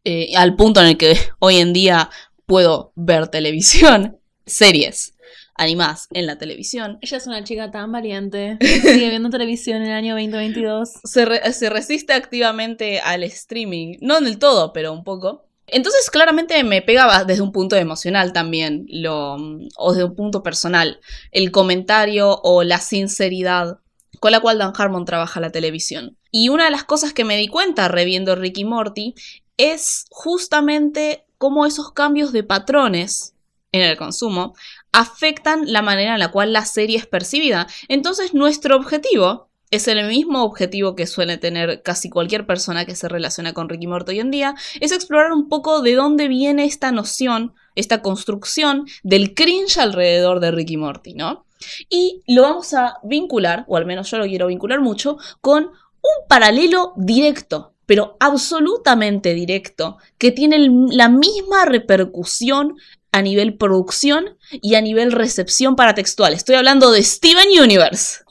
eh, 0.04 0.30
al 0.36 0.54
punto 0.54 0.80
en 0.80 0.86
el 0.86 0.96
que 0.96 1.18
hoy 1.40 1.56
en 1.56 1.72
día 1.72 2.10
puedo 2.46 2.92
ver 2.94 3.26
televisión, 3.26 4.20
series 4.46 5.17
animadas 5.58 6.06
en 6.12 6.26
la 6.26 6.38
televisión. 6.38 6.98
ella 7.02 7.16
es 7.18 7.26
una 7.26 7.44
chica 7.44 7.70
tan 7.70 7.92
valiente, 7.92 8.56
sigue 8.60 9.10
viendo 9.10 9.28
televisión 9.30 9.82
en 9.82 9.88
el 9.88 9.94
año 9.94 10.14
2022. 10.14 10.90
Se, 11.04 11.24
re- 11.24 11.52
se 11.52 11.68
resiste 11.68 12.12
activamente 12.14 13.00
al 13.00 13.22
streaming, 13.24 13.96
no 14.00 14.20
del 14.20 14.38
todo, 14.38 14.72
pero 14.72 14.92
un 14.92 15.04
poco. 15.04 15.44
Entonces 15.66 16.08
claramente 16.10 16.64
me 16.64 16.80
pegaba 16.80 17.24
desde 17.24 17.42
un 17.42 17.52
punto 17.52 17.76
emocional 17.76 18.32
también, 18.32 18.86
lo, 18.88 19.36
o 19.76 19.92
desde 19.92 20.04
un 20.04 20.14
punto 20.14 20.42
personal, 20.42 20.98
el 21.30 21.50
comentario 21.50 22.40
o 22.42 22.62
la 22.62 22.78
sinceridad 22.80 23.78
con 24.20 24.32
la 24.32 24.40
cual 24.40 24.58
Dan 24.58 24.72
Harmon 24.76 25.04
trabaja 25.04 25.40
la 25.40 25.50
televisión. 25.50 26.16
Y 26.30 26.48
una 26.48 26.64
de 26.64 26.70
las 26.70 26.84
cosas 26.84 27.12
que 27.12 27.24
me 27.24 27.36
di 27.36 27.48
cuenta 27.48 27.88
reviendo 27.88 28.34
Ricky 28.34 28.64
Morty 28.64 29.14
es 29.58 30.06
justamente 30.10 31.24
cómo 31.36 31.66
esos 31.66 31.92
cambios 31.92 32.32
de 32.32 32.42
patrones 32.44 33.34
en 33.72 33.82
el 33.82 33.96
consumo 33.98 34.54
afectan 34.92 35.70
la 35.72 35.82
manera 35.82 36.14
en 36.14 36.20
la 36.20 36.30
cual 36.30 36.52
la 36.52 36.64
serie 36.64 36.98
es 36.98 37.06
percibida. 37.06 37.66
Entonces 37.88 38.34
nuestro 38.34 38.76
objetivo 38.76 39.48
es 39.70 39.86
el 39.88 40.06
mismo 40.06 40.44
objetivo 40.44 40.94
que 40.94 41.06
suele 41.06 41.36
tener 41.36 41.82
casi 41.82 42.08
cualquier 42.08 42.46
persona 42.46 42.86
que 42.86 42.96
se 42.96 43.08
relaciona 43.08 43.52
con 43.52 43.68
Ricky 43.68 43.86
Morty 43.86 44.12
hoy 44.12 44.20
en 44.20 44.30
día, 44.30 44.54
es 44.80 44.92
explorar 44.92 45.32
un 45.32 45.48
poco 45.48 45.82
de 45.82 45.94
dónde 45.94 46.28
viene 46.28 46.64
esta 46.64 46.90
noción, 46.90 47.54
esta 47.74 48.00
construcción 48.00 48.86
del 49.02 49.34
cringe 49.34 49.78
alrededor 49.78 50.40
de 50.40 50.50
Ricky 50.52 50.76
Morty, 50.76 51.14
¿no? 51.14 51.44
Y 51.90 52.22
lo 52.26 52.42
vamos 52.42 52.72
a 52.72 52.98
vincular, 53.02 53.64
o 53.68 53.76
al 53.76 53.84
menos 53.84 54.10
yo 54.10 54.18
lo 54.18 54.24
quiero 54.24 54.46
vincular 54.46 54.80
mucho, 54.80 55.18
con 55.40 55.64
un 55.64 56.28
paralelo 56.28 56.94
directo, 56.96 57.74
pero 57.84 58.16
absolutamente 58.20 59.34
directo, 59.34 59.98
que 60.18 60.30
tiene 60.30 60.58
la 60.90 61.08
misma 61.08 61.64
repercusión 61.64 62.76
a 63.12 63.22
nivel 63.22 63.56
producción 63.56 64.36
y 64.50 64.74
a 64.74 64.80
nivel 64.80 65.12
recepción 65.12 65.76
paratextual. 65.76 66.34
Estoy 66.34 66.56
hablando 66.56 66.90
de 66.90 67.02
Steven 67.02 67.48
Universe. 67.62 68.22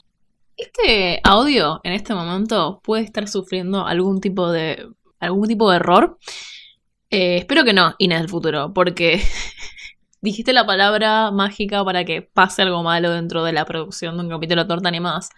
Este 0.56 1.20
audio 1.22 1.80
en 1.84 1.92
este 1.92 2.14
momento 2.14 2.80
puede 2.82 3.04
estar 3.04 3.28
sufriendo 3.28 3.86
algún 3.86 4.20
tipo 4.20 4.50
de 4.50 4.88
algún 5.20 5.48
tipo 5.48 5.70
de 5.70 5.76
error. 5.76 6.18
Eh, 7.10 7.38
espero 7.38 7.64
que 7.64 7.72
no, 7.72 7.94
Inés 7.98 8.20
del 8.20 8.28
futuro, 8.28 8.72
porque 8.72 9.22
dijiste 10.20 10.52
la 10.52 10.66
palabra 10.66 11.30
mágica 11.30 11.84
para 11.84 12.04
que 12.04 12.22
pase 12.22 12.62
algo 12.62 12.82
malo 12.82 13.10
dentro 13.10 13.44
de 13.44 13.52
la 13.52 13.64
producción 13.64 14.16
de 14.16 14.24
un 14.24 14.30
capítulo 14.30 14.62
de 14.62 14.68
torta 14.68 14.88
animadas. 14.88 15.30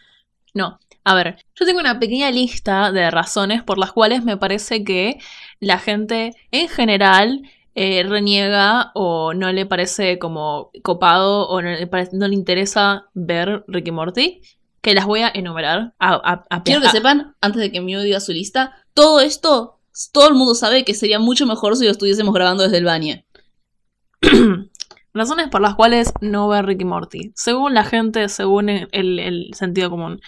No, 0.55 0.79
a 1.05 1.15
ver, 1.15 1.37
yo 1.55 1.65
tengo 1.65 1.81
una 1.81 1.99
pequeña 1.99 2.31
lista 2.31 2.93
de 2.93 3.11
razones 3.11 3.63
por 3.63 3.79
las 3.79 3.93
cuales 3.93 4.25
me 4.25 4.37
parece 4.37 4.85
que 4.85 5.19
la 5.61 5.79
gente 5.79 6.33
en 6.51 6.69
general 6.69 7.43
eh, 7.83 8.03
reniega 8.07 8.91
o 8.95 9.33
no 9.33 9.51
le 9.53 9.65
parece 9.65 10.19
como 10.19 10.71
copado 10.83 11.49
o 11.49 11.63
no 11.63 11.71
le, 11.71 11.87
parece- 11.87 12.15
no 12.15 12.29
le 12.29 12.35
interesa 12.35 13.07
ver 13.15 13.65
Ricky 13.69 13.91
Morty, 13.91 14.43
que 14.83 14.93
las 14.93 15.07
voy 15.07 15.21
a 15.23 15.31
enumerar. 15.33 15.95
A, 15.99 16.15
a- 16.15 16.45
a- 16.51 16.63
Quiero 16.63 16.83
que 16.83 16.89
sepan, 16.91 17.35
antes 17.41 17.61
de 17.63 17.73
que 17.73 17.81
Mew 17.81 18.03
diga 18.03 18.21
su 18.21 18.33
lista, 18.33 18.75
todo 18.93 19.21
esto, 19.21 19.79
todo 20.13 20.29
el 20.29 20.35
mundo 20.35 20.55
sabe 20.55 20.85
que 20.85 20.93
sería 20.93 21.19
mucho 21.19 21.47
mejor 21.47 21.75
si 21.77 21.87
lo 21.87 21.91
estuviésemos 21.93 22.35
grabando 22.35 22.65
desde 22.65 22.77
el 22.79 22.85
baño. 22.85 23.15
Razones 25.15 25.49
por 25.49 25.61
las 25.61 25.75
cuales 25.75 26.13
no 26.21 26.49
ver 26.49 26.67
Ricky 26.67 26.85
Morty. 26.85 27.33
Según 27.35 27.73
la 27.75 27.85
gente, 27.85 28.29
según 28.29 28.69
el, 28.69 28.89
el 28.93 29.51
sentido 29.55 29.89
común. 29.91 30.21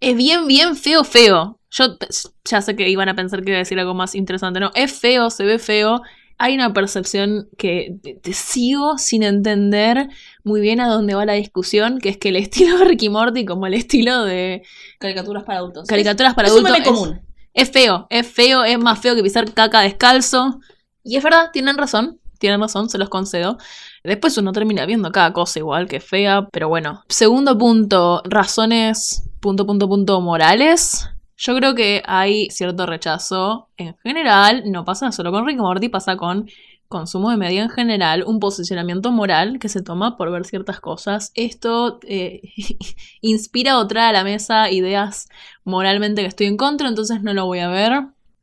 Es 0.00 0.16
bien, 0.16 0.46
bien 0.46 0.76
feo, 0.76 1.04
feo. 1.04 1.60
Yo 1.70 1.96
ya 2.44 2.62
sé 2.62 2.74
que 2.74 2.88
iban 2.88 3.08
a 3.08 3.14
pensar 3.14 3.42
que 3.42 3.50
iba 3.50 3.56
a 3.56 3.64
decir 3.64 3.78
algo 3.78 3.94
más 3.94 4.14
interesante. 4.14 4.60
No, 4.60 4.70
es 4.74 4.98
feo, 4.98 5.30
se 5.30 5.44
ve 5.44 5.58
feo. 5.58 6.00
Hay 6.38 6.54
una 6.54 6.72
percepción 6.72 7.48
que 7.56 7.96
te, 8.02 8.14
te 8.14 8.32
sigo 8.34 8.98
sin 8.98 9.22
entender 9.22 10.08
muy 10.44 10.60
bien 10.60 10.80
a 10.80 10.88
dónde 10.88 11.14
va 11.14 11.24
la 11.24 11.32
discusión, 11.32 11.98
que 11.98 12.10
es 12.10 12.18
que 12.18 12.28
el 12.28 12.36
estilo 12.44 12.78
de 12.78 12.84
Ricky 12.84 13.08
Morty, 13.08 13.44
como 13.46 13.66
el 13.66 13.74
estilo 13.74 14.24
de 14.24 14.62
Caricaturas 14.98 15.44
para 15.44 15.58
adultos. 15.60 15.86
caricaturas 15.88 16.34
para 16.34 16.48
es, 16.48 16.54
es 16.54 16.60
un 16.60 16.66
adultos, 16.66 16.92
es- 16.92 16.98
común. 17.00 17.20
es 17.54 17.70
feo, 17.70 18.06
es 18.10 18.26
feo, 18.26 18.64
es 18.64 18.78
más 18.78 18.98
feo 18.98 19.14
que 19.14 19.22
pisar 19.22 19.50
caca 19.52 19.80
descalzo. 19.80 20.60
Y 21.02 21.16
es 21.16 21.22
verdad, 21.24 21.50
tienen 21.52 21.78
razón, 21.78 22.18
tienen 22.38 22.60
razón, 22.60 22.90
se 22.90 22.98
los 22.98 23.08
concedo. 23.08 23.56
Después 24.04 24.36
uno 24.38 24.52
termina 24.52 24.84
viendo 24.86 25.10
cada 25.12 25.32
cosa 25.32 25.58
igual 25.58 25.88
que 25.88 26.00
fea, 26.00 26.48
pero 26.52 26.68
bueno. 26.68 27.02
Segundo 27.08 27.56
punto, 27.56 28.22
razones, 28.24 29.22
punto, 29.40 29.66
punto, 29.66 29.88
punto, 29.88 30.20
morales. 30.20 31.08
Yo 31.36 31.54
creo 31.54 31.74
que 31.74 32.02
hay 32.06 32.48
cierto 32.50 32.86
rechazo 32.86 33.68
en 33.76 33.94
general, 33.98 34.64
no 34.66 34.84
pasa 34.84 35.12
solo 35.12 35.30
con 35.32 35.46
Rick 35.46 35.58
Morty, 35.58 35.88
pasa 35.88 36.16
con 36.16 36.48
consumo 36.88 37.30
de 37.30 37.36
media 37.36 37.62
en 37.62 37.70
general, 37.70 38.24
un 38.26 38.40
posicionamiento 38.40 39.10
moral 39.10 39.58
que 39.58 39.68
se 39.68 39.82
toma 39.82 40.16
por 40.16 40.30
ver 40.30 40.44
ciertas 40.44 40.80
cosas. 40.80 41.32
Esto 41.34 41.98
eh, 42.06 42.40
inspira 43.20 43.78
o 43.78 43.86
trae 43.86 44.08
a 44.10 44.12
la 44.12 44.24
mesa 44.24 44.70
ideas 44.70 45.28
moralmente 45.64 46.22
que 46.22 46.28
estoy 46.28 46.46
en 46.46 46.56
contra, 46.56 46.88
entonces 46.88 47.22
no 47.22 47.34
lo 47.34 47.46
voy 47.46 47.58
a 47.58 47.68
ver. 47.68 47.92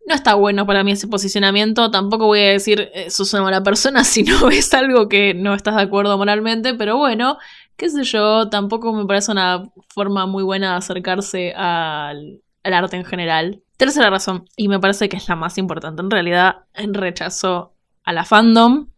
No 0.06 0.14
está 0.14 0.36
bueno 0.36 0.66
para 0.68 0.84
mí 0.84 0.92
ese 0.92 1.08
posicionamiento, 1.08 1.90
tampoco 1.90 2.26
voy 2.28 2.42
a 2.42 2.52
decir 2.52 2.92
eh, 2.94 3.10
sos 3.10 3.34
una 3.34 3.44
mala 3.44 3.64
persona 3.64 4.04
si 4.04 4.24
no 4.24 4.48
ves 4.48 4.74
algo 4.74 5.08
que 5.08 5.34
no 5.34 5.54
estás 5.56 5.76
de 5.78 5.82
acuerdo 5.84 6.18
moralmente, 6.18 6.74
pero 6.76 6.98
bueno, 6.98 7.38
qué 7.78 7.90
sé 7.90 8.04
yo, 8.04 8.50
tampoco 8.50 8.94
me 8.94 9.06
parece 9.06 9.32
una 9.32 9.64
forma 9.88 10.26
muy 10.28 10.44
buena 10.44 10.72
de 10.72 10.78
acercarse 10.78 11.54
al, 11.56 12.43
al 12.64 12.74
arte 12.74 12.98
en 12.98 13.06
general. 13.06 13.62
Tercera 13.78 14.10
razón, 14.10 14.46
y 14.56 14.68
me 14.68 14.80
parece 14.80 15.10
que 15.10 15.18
es 15.18 15.28
la 15.28 15.36
más 15.36 15.58
importante 15.58 16.02
en 16.02 16.12
realidad, 16.12 16.66
en 16.74 16.94
rechazo 16.94 17.74
a 18.04 18.14
la 18.14 18.24
fandom, 18.24 18.90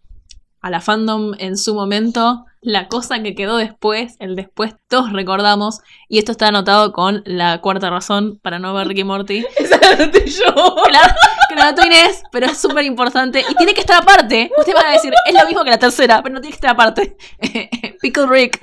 a 0.61 0.69
la 0.69 0.81
fandom 0.81 1.33
en 1.37 1.57
su 1.57 1.75
momento, 1.75 2.45
la 2.61 2.87
cosa 2.87 3.21
que 3.21 3.35
quedó 3.35 3.57
después, 3.57 4.15
el 4.19 4.35
después 4.35 4.73
todos 4.87 5.13
recordamos, 5.13 5.81
y 6.09 6.17
esto 6.17 6.31
está 6.31 6.47
anotado 6.47 6.91
con 6.91 7.21
la 7.25 7.61
cuarta 7.61 7.91
razón 7.91 8.39
para 8.41 8.57
no 8.57 8.73
ver 8.73 8.87
Ricky 8.87 9.03
Morty. 9.03 9.45
Esa 9.57 9.77
la 9.77 9.89
anoté 9.91 10.25
yo. 10.27 10.75
Claro, 10.87 11.13
que 11.47 11.55
lo 11.55 11.61
anotó 11.61 11.85
Inés, 11.85 12.23
pero 12.31 12.47
es 12.47 12.57
súper 12.57 12.83
importante 12.85 13.45
y 13.47 13.55
tiene 13.55 13.73
que 13.75 13.81
estar 13.81 14.01
aparte. 14.01 14.51
Ustedes 14.57 14.75
van 14.75 14.87
a 14.87 14.93
decir, 14.93 15.13
es 15.27 15.33
lo 15.33 15.45
mismo 15.45 15.63
que 15.63 15.69
la 15.69 15.77
tercera, 15.77 16.23
pero 16.23 16.33
no 16.33 16.41
tiene 16.41 16.53
que 16.53 16.57
estar 16.57 16.71
aparte. 16.71 17.15
Pickle 18.01 18.25
Rick. 18.25 18.59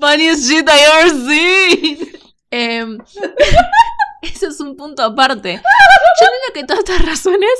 Funniest 0.00 0.50
shit 0.50 0.68
I 0.68 0.80
ever 0.80 1.10
seen. 1.10 1.98
Em, 2.50 2.98
eso 4.22 4.48
es 4.48 4.60
un 4.60 4.76
punto 4.76 5.02
aparte. 5.02 5.60
Yo 6.20 6.26
entiendo 6.26 6.52
que 6.54 6.64
todas 6.64 6.78
estas 6.80 7.04
razones 7.06 7.50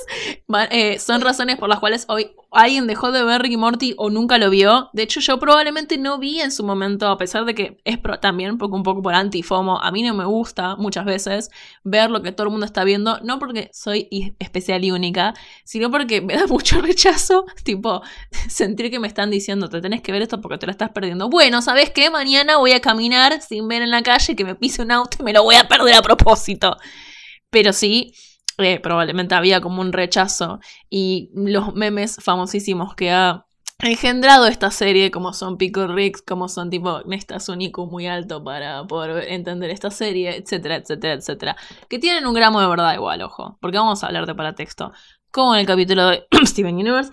eh, 0.70 0.98
son 0.98 1.20
razones 1.20 1.56
por 1.58 1.68
las 1.68 1.80
cuales 1.80 2.04
hoy 2.08 2.32
alguien 2.52 2.86
dejó 2.86 3.10
de 3.12 3.24
ver 3.24 3.40
Ricky 3.42 3.56
Morty 3.56 3.94
o 3.96 4.10
nunca 4.10 4.36
lo 4.38 4.50
vio. 4.50 4.90
De 4.92 5.02
hecho, 5.02 5.20
yo 5.20 5.38
probablemente 5.40 5.96
no 5.96 6.18
vi 6.18 6.40
en 6.40 6.52
su 6.52 6.62
momento, 6.62 7.08
a 7.08 7.16
pesar 7.16 7.46
de 7.46 7.54
que 7.54 7.78
es 7.84 7.96
pro- 7.98 8.20
también 8.20 8.58
poco, 8.58 8.76
un 8.76 8.82
poco 8.82 9.02
por 9.02 9.14
antifomo. 9.14 9.80
A 9.82 9.90
mí 9.90 10.02
no 10.02 10.12
me 10.14 10.26
gusta 10.26 10.76
muchas 10.76 11.06
veces 11.06 11.50
ver 11.82 12.10
lo 12.10 12.22
que 12.22 12.30
todo 12.30 12.46
el 12.46 12.50
mundo 12.50 12.66
está 12.66 12.84
viendo, 12.84 13.18
no 13.22 13.38
porque 13.38 13.70
soy 13.72 14.06
especial 14.38 14.84
y 14.84 14.90
única, 14.90 15.32
sino 15.64 15.90
porque 15.90 16.20
me 16.20 16.34
da 16.36 16.46
mucho 16.48 16.80
rechazo, 16.82 17.46
tipo, 17.64 18.02
sentir 18.48 18.90
que 18.90 18.98
me 19.00 19.08
están 19.08 19.30
diciendo, 19.30 19.68
te 19.70 19.80
tenés 19.80 20.02
que 20.02 20.12
ver 20.12 20.20
esto 20.22 20.40
porque 20.42 20.58
te 20.58 20.66
lo 20.66 20.72
estás 20.72 20.90
perdiendo. 20.90 21.30
Bueno, 21.30 21.62
¿sabes 21.62 21.90
qué? 21.90 22.10
Mañana 22.10 22.58
voy 22.58 22.72
a 22.72 22.80
caminar 22.80 23.40
sin 23.40 23.66
ver 23.66 23.80
en 23.82 23.90
la 23.90 24.02
calle 24.02 24.36
que 24.36 24.44
me 24.44 24.54
pise 24.54 24.82
un 24.82 24.92
auto 24.92 25.16
y 25.20 25.22
me 25.22 25.32
lo 25.32 25.42
voy 25.42 25.54
a 25.54 25.66
perder 25.66 25.94
a 25.94 26.02
propósito. 26.02 26.51
Pero 27.50 27.72
sí, 27.72 28.14
eh, 28.58 28.80
probablemente 28.80 29.34
había 29.34 29.60
como 29.60 29.80
un 29.80 29.92
rechazo 29.92 30.60
y 30.90 31.30
los 31.34 31.74
memes 31.74 32.16
famosísimos 32.20 32.94
que 32.94 33.10
ha 33.10 33.46
engendrado 33.78 34.46
esta 34.46 34.70
serie, 34.70 35.10
como 35.10 35.32
son 35.32 35.58
Pickle 35.58 35.88
Ricks, 35.88 36.22
como 36.22 36.48
son 36.48 36.70
tipo, 36.70 37.00
necesitas 37.04 37.48
un 37.48 37.60
IQ 37.60 37.78
muy 37.90 38.06
alto 38.06 38.42
para 38.44 38.86
poder 38.86 39.30
entender 39.32 39.70
esta 39.70 39.90
serie, 39.90 40.36
etcétera, 40.36 40.76
etcétera, 40.76 41.14
etcétera. 41.14 41.56
Que 41.88 41.98
tienen 41.98 42.26
un 42.26 42.34
gramo 42.34 42.60
de 42.60 42.68
verdad 42.68 42.94
igual, 42.94 43.22
ojo, 43.22 43.58
porque 43.60 43.78
vamos 43.78 44.02
a 44.02 44.06
hablar 44.06 44.26
de 44.26 44.34
paratexto, 44.34 44.92
como 45.30 45.54
en 45.54 45.60
el 45.60 45.66
capítulo 45.66 46.06
de 46.08 46.26
Steven 46.44 46.76
Universe. 46.76 47.10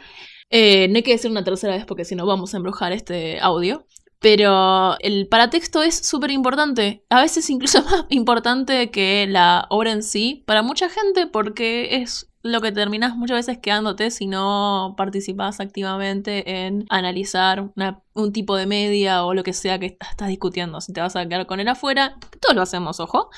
Eh, 0.52 0.88
no 0.90 0.98
hay 0.98 1.04
que 1.04 1.12
decir 1.12 1.30
una 1.30 1.44
tercera 1.44 1.76
vez 1.76 1.86
porque 1.86 2.06
si 2.06 2.16
no 2.16 2.26
vamos 2.26 2.54
a 2.54 2.58
embrujar 2.58 2.92
este 2.92 3.40
audio. 3.40 3.86
Pero 4.22 4.98
el 5.00 5.28
paratexto 5.30 5.82
es 5.82 5.96
súper 5.96 6.32
importante, 6.32 7.06
a 7.10 7.22
veces 7.22 7.50
incluso 7.50 7.82
más 7.84 8.06
importante 8.10 8.92
que 8.92 9.26
la 9.28 9.66
obra 9.70 9.92
en 9.92 10.04
sí, 10.04 10.44
para 10.46 10.62
mucha 10.62 10.90
gente, 10.90 11.26
porque 11.28 11.98
es 12.02 12.26
lo 12.42 12.62
que 12.62 12.72
terminas 12.72 13.16
muchas 13.16 13.36
veces 13.48 13.60
quedándote 13.62 14.12
si 14.12 14.26
no 14.28 14.94
participas 14.98 15.60
activamente 15.60 16.66
en 16.66 16.86
analizar 16.90 17.70
una- 17.76 18.02
un 18.14 18.32
tipo 18.34 18.56
de 18.56 18.66
media 18.66 19.24
o 19.26 19.34
lo 19.34 19.44
que 19.44 19.54
sea 19.54 19.80
que 19.80 19.98
estás 20.10 20.28
discutiendo. 20.30 20.80
Si 20.82 20.92
te 20.94 21.02
vas 21.02 21.16
a 21.16 21.26
quedar 21.28 21.46
con 21.48 21.60
él 21.60 21.68
afuera, 21.68 22.16
todos 22.42 22.56
lo 22.56 22.62
hacemos, 22.62 23.00
ojo. 23.00 23.30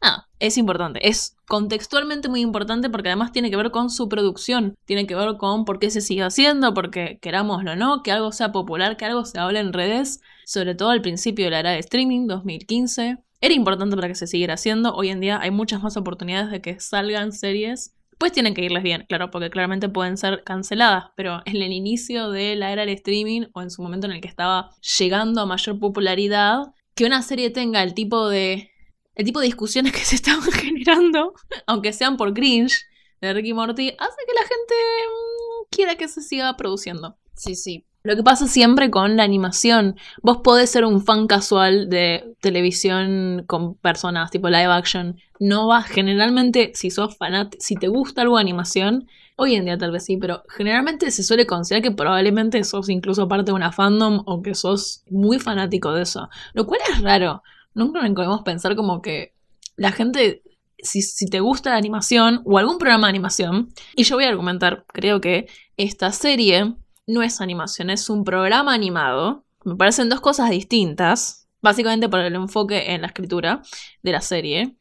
Ah, 0.00 0.26
es 0.40 0.58
importante, 0.58 1.08
es 1.08 1.36
contextualmente 1.46 2.28
muy 2.28 2.40
importante 2.40 2.90
porque 2.90 3.08
además 3.08 3.32
tiene 3.32 3.50
que 3.50 3.56
ver 3.56 3.70
con 3.70 3.88
su 3.88 4.08
producción, 4.08 4.76
tiene 4.84 5.06
que 5.06 5.14
ver 5.14 5.36
con 5.38 5.64
por 5.64 5.78
qué 5.78 5.90
se 5.90 6.00
sigue 6.00 6.22
haciendo, 6.22 6.74
porque 6.74 7.18
querámoslo 7.20 7.72
o 7.72 7.76
no, 7.76 8.02
que 8.02 8.12
algo 8.12 8.32
sea 8.32 8.52
popular, 8.52 8.96
que 8.96 9.06
algo 9.06 9.24
se 9.24 9.38
hable 9.38 9.60
en 9.60 9.72
redes, 9.72 10.20
sobre 10.44 10.74
todo 10.74 10.90
al 10.90 11.02
principio 11.02 11.46
de 11.46 11.50
la 11.52 11.60
era 11.60 11.70
de 11.70 11.78
streaming, 11.78 12.26
2015. 12.26 13.18
Era 13.40 13.54
importante 13.54 13.96
para 13.96 14.08
que 14.08 14.14
se 14.14 14.26
siguiera 14.26 14.54
haciendo, 14.54 14.94
hoy 14.94 15.08
en 15.08 15.20
día 15.20 15.38
hay 15.40 15.50
muchas 15.50 15.82
más 15.82 15.96
oportunidades 15.96 16.50
de 16.50 16.60
que 16.60 16.80
salgan 16.80 17.32
series. 17.32 17.94
Pues 18.18 18.32
tienen 18.32 18.54
que 18.54 18.64
irles 18.64 18.82
bien, 18.82 19.04
claro, 19.08 19.30
porque 19.30 19.50
claramente 19.50 19.90
pueden 19.90 20.16
ser 20.16 20.42
canceladas, 20.42 21.06
pero 21.16 21.42
en 21.44 21.56
el 21.56 21.72
inicio 21.72 22.30
de 22.30 22.56
la 22.56 22.72
era 22.72 22.86
del 22.86 22.94
streaming 22.94 23.48
o 23.52 23.60
en 23.60 23.70
su 23.70 23.82
momento 23.82 24.06
en 24.06 24.14
el 24.14 24.22
que 24.22 24.28
estaba 24.28 24.70
llegando 24.98 25.42
a 25.42 25.46
mayor 25.46 25.78
popularidad, 25.78 26.60
que 26.94 27.04
una 27.04 27.20
serie 27.20 27.50
tenga 27.50 27.82
el 27.82 27.92
tipo 27.92 28.28
de 28.30 28.70
el 29.16 29.24
tipo 29.24 29.40
de 29.40 29.46
discusiones 29.46 29.92
que 29.92 30.04
se 30.04 30.14
estaban 30.14 30.42
generando, 30.52 31.34
aunque 31.66 31.92
sean 31.92 32.16
por 32.16 32.32
cringe, 32.32 32.84
de 33.20 33.32
Ricky 33.32 33.54
Morty, 33.54 33.88
hace 33.88 34.16
que 34.26 34.34
la 34.34 34.42
gente 34.42 34.74
mm, 35.08 35.66
quiera 35.70 35.96
que 35.96 36.06
se 36.06 36.20
siga 36.20 36.56
produciendo. 36.56 37.16
Sí, 37.34 37.54
sí. 37.54 37.84
Lo 38.02 38.14
que 38.14 38.22
pasa 38.22 38.46
siempre 38.46 38.88
con 38.88 39.16
la 39.16 39.24
animación, 39.24 39.96
vos 40.22 40.38
podés 40.44 40.70
ser 40.70 40.84
un 40.84 41.04
fan 41.04 41.26
casual 41.26 41.88
de 41.88 42.36
televisión 42.40 43.42
con 43.48 43.74
personas 43.74 44.30
tipo 44.30 44.48
live 44.48 44.66
action, 44.66 45.16
no 45.40 45.66
vas, 45.66 45.86
generalmente 45.86 46.70
si 46.74 46.90
sos 46.90 47.16
fanat, 47.16 47.56
si 47.58 47.74
te 47.74 47.88
gusta 47.88 48.22
algo 48.22 48.36
de 48.36 48.42
animación, 48.42 49.08
hoy 49.34 49.56
en 49.56 49.64
día 49.64 49.76
tal 49.76 49.90
vez 49.90 50.04
sí, 50.04 50.18
pero 50.18 50.44
generalmente 50.48 51.10
se 51.10 51.24
suele 51.24 51.46
considerar 51.46 51.82
que 51.82 51.90
probablemente 51.90 52.62
sos 52.62 52.88
incluso 52.90 53.26
parte 53.26 53.46
de 53.46 53.54
una 53.54 53.72
fandom 53.72 54.22
o 54.24 54.40
que 54.40 54.54
sos 54.54 55.02
muy 55.10 55.40
fanático 55.40 55.92
de 55.92 56.02
eso, 56.02 56.28
lo 56.52 56.64
cual 56.64 56.80
es 56.88 57.02
raro, 57.02 57.42
nunca 57.76 58.00
podemos 58.14 58.42
pensar 58.42 58.74
como 58.74 59.02
que 59.02 59.34
la 59.76 59.92
gente, 59.92 60.42
si, 60.78 61.02
si 61.02 61.26
te 61.26 61.40
gusta 61.40 61.70
la 61.70 61.76
animación 61.76 62.42
o 62.44 62.58
algún 62.58 62.78
programa 62.78 63.06
de 63.06 63.10
animación, 63.10 63.68
y 63.94 64.04
yo 64.04 64.16
voy 64.16 64.24
a 64.24 64.30
argumentar, 64.30 64.84
creo 64.88 65.20
que 65.20 65.46
esta 65.76 66.10
serie 66.10 66.74
no 67.06 67.22
es 67.22 67.40
animación, 67.40 67.90
es 67.90 68.08
un 68.10 68.24
programa 68.24 68.74
animado. 68.74 69.44
Me 69.64 69.76
parecen 69.76 70.08
dos 70.08 70.20
cosas 70.20 70.50
distintas, 70.50 71.48
básicamente 71.60 72.08
por 72.08 72.20
el 72.20 72.34
enfoque 72.34 72.92
en 72.92 73.02
la 73.02 73.08
escritura 73.08 73.62
de 74.02 74.12
la 74.12 74.20
serie. 74.20 74.76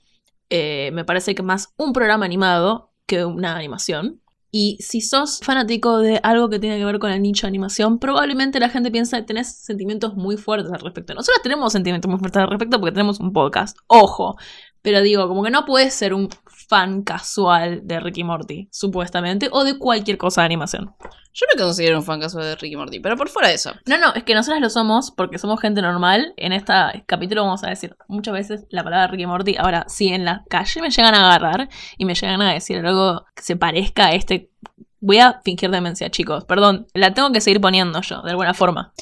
Eh, 0.50 0.92
me 0.94 1.04
parece 1.04 1.36
que 1.36 1.44
más 1.44 1.74
un 1.78 1.92
programa 1.92 2.26
animado 2.26 2.92
que 3.06 3.26
una 3.26 3.58
animación. 3.58 4.22
Y 4.58 4.78
si 4.80 5.02
sos 5.02 5.42
fanático 5.44 6.00
de 6.00 6.22
algo 6.24 6.48
que 6.50 6.60
tiene 6.60 6.78
que 6.78 6.86
ver 6.86 6.98
con 6.98 7.12
el 7.12 7.22
nicho 7.22 7.46
de 7.46 7.50
animación, 7.50 8.00
probablemente 8.00 8.58
la 8.62 8.70
gente 8.70 8.90
piensa 8.90 9.18
que 9.18 9.24
tenés 9.24 9.54
sentimientos 9.54 10.16
muy 10.16 10.38
fuertes 10.38 10.72
al 10.72 10.80
respecto. 10.80 11.14
Nosotros 11.14 11.44
tenemos 11.44 11.74
sentimientos 11.74 12.10
muy 12.10 12.18
fuertes 12.18 12.42
al 12.42 12.50
respecto 12.50 12.80
porque 12.80 12.94
tenemos 12.94 13.20
un 13.20 13.34
podcast. 13.34 13.78
Ojo. 13.88 14.38
Pero 14.82 15.02
digo, 15.02 15.28
como 15.28 15.44
que 15.44 15.52
no 15.52 15.66
puedes 15.66 15.94
ser 15.94 16.14
un 16.14 16.30
fan 16.68 17.04
casual 17.04 17.82
de 17.84 18.00
Ricky 18.00 18.24
Morty, 18.24 18.68
supuestamente, 18.72 19.50
o 19.52 19.64
de 19.64 19.78
cualquier 19.78 20.18
cosa 20.18 20.42
de 20.42 20.46
animación. 20.46 20.96
Yo 21.34 21.46
me 21.54 21.62
considero 21.62 21.98
un 21.98 22.04
fan 22.04 22.22
casual 22.22 22.46
de 22.46 22.56
Ricky 22.56 22.78
Morty, 22.78 23.00
pero 23.02 23.18
por 23.18 23.28
fuera 23.28 23.50
de 23.50 23.56
eso. 23.56 23.74
No, 23.86 23.98
no, 23.98 24.14
es 24.14 24.24
que 24.24 24.34
nosotras 24.34 24.62
lo 24.62 24.70
somos 24.70 25.12
porque 25.12 25.38
somos 25.38 25.60
gente 25.60 25.82
normal. 25.82 26.34
En 26.38 26.54
este 26.54 26.74
capítulo 27.06 27.44
vamos 27.44 27.64
a 27.66 27.70
decir 27.70 27.98
muchas 28.08 28.34
veces 28.34 28.66
la 28.70 28.84
palabra 28.84 29.08
Ricky 29.08 29.26
Morty. 29.26 29.56
Ahora, 29.58 29.86
si 29.90 30.08
en 30.08 30.24
la 30.24 30.46
calle 30.50 30.82
me 30.82 30.90
llegan 30.90 31.14
a 31.14 31.28
agarrar 31.28 31.70
y 31.98 32.06
me 32.06 32.16
llegan 32.16 32.42
a 32.42 32.54
decir 32.54 32.86
algo 32.86 33.26
que 33.36 33.44
se 33.44 33.58
parezca 33.58 34.08
a 34.08 34.12
este. 34.14 34.50
Voy 35.02 35.20
a 35.20 35.42
fingir 35.44 35.70
demencia, 35.70 36.10
chicos. 36.10 36.46
Perdón, 36.46 36.88
la 36.94 37.14
tengo 37.14 37.32
que 37.32 37.42
seguir 37.42 37.62
poniendo 37.62 38.02
yo, 38.02 38.22
de 38.22 38.32
alguna 38.32 38.54
forma. 38.54 38.94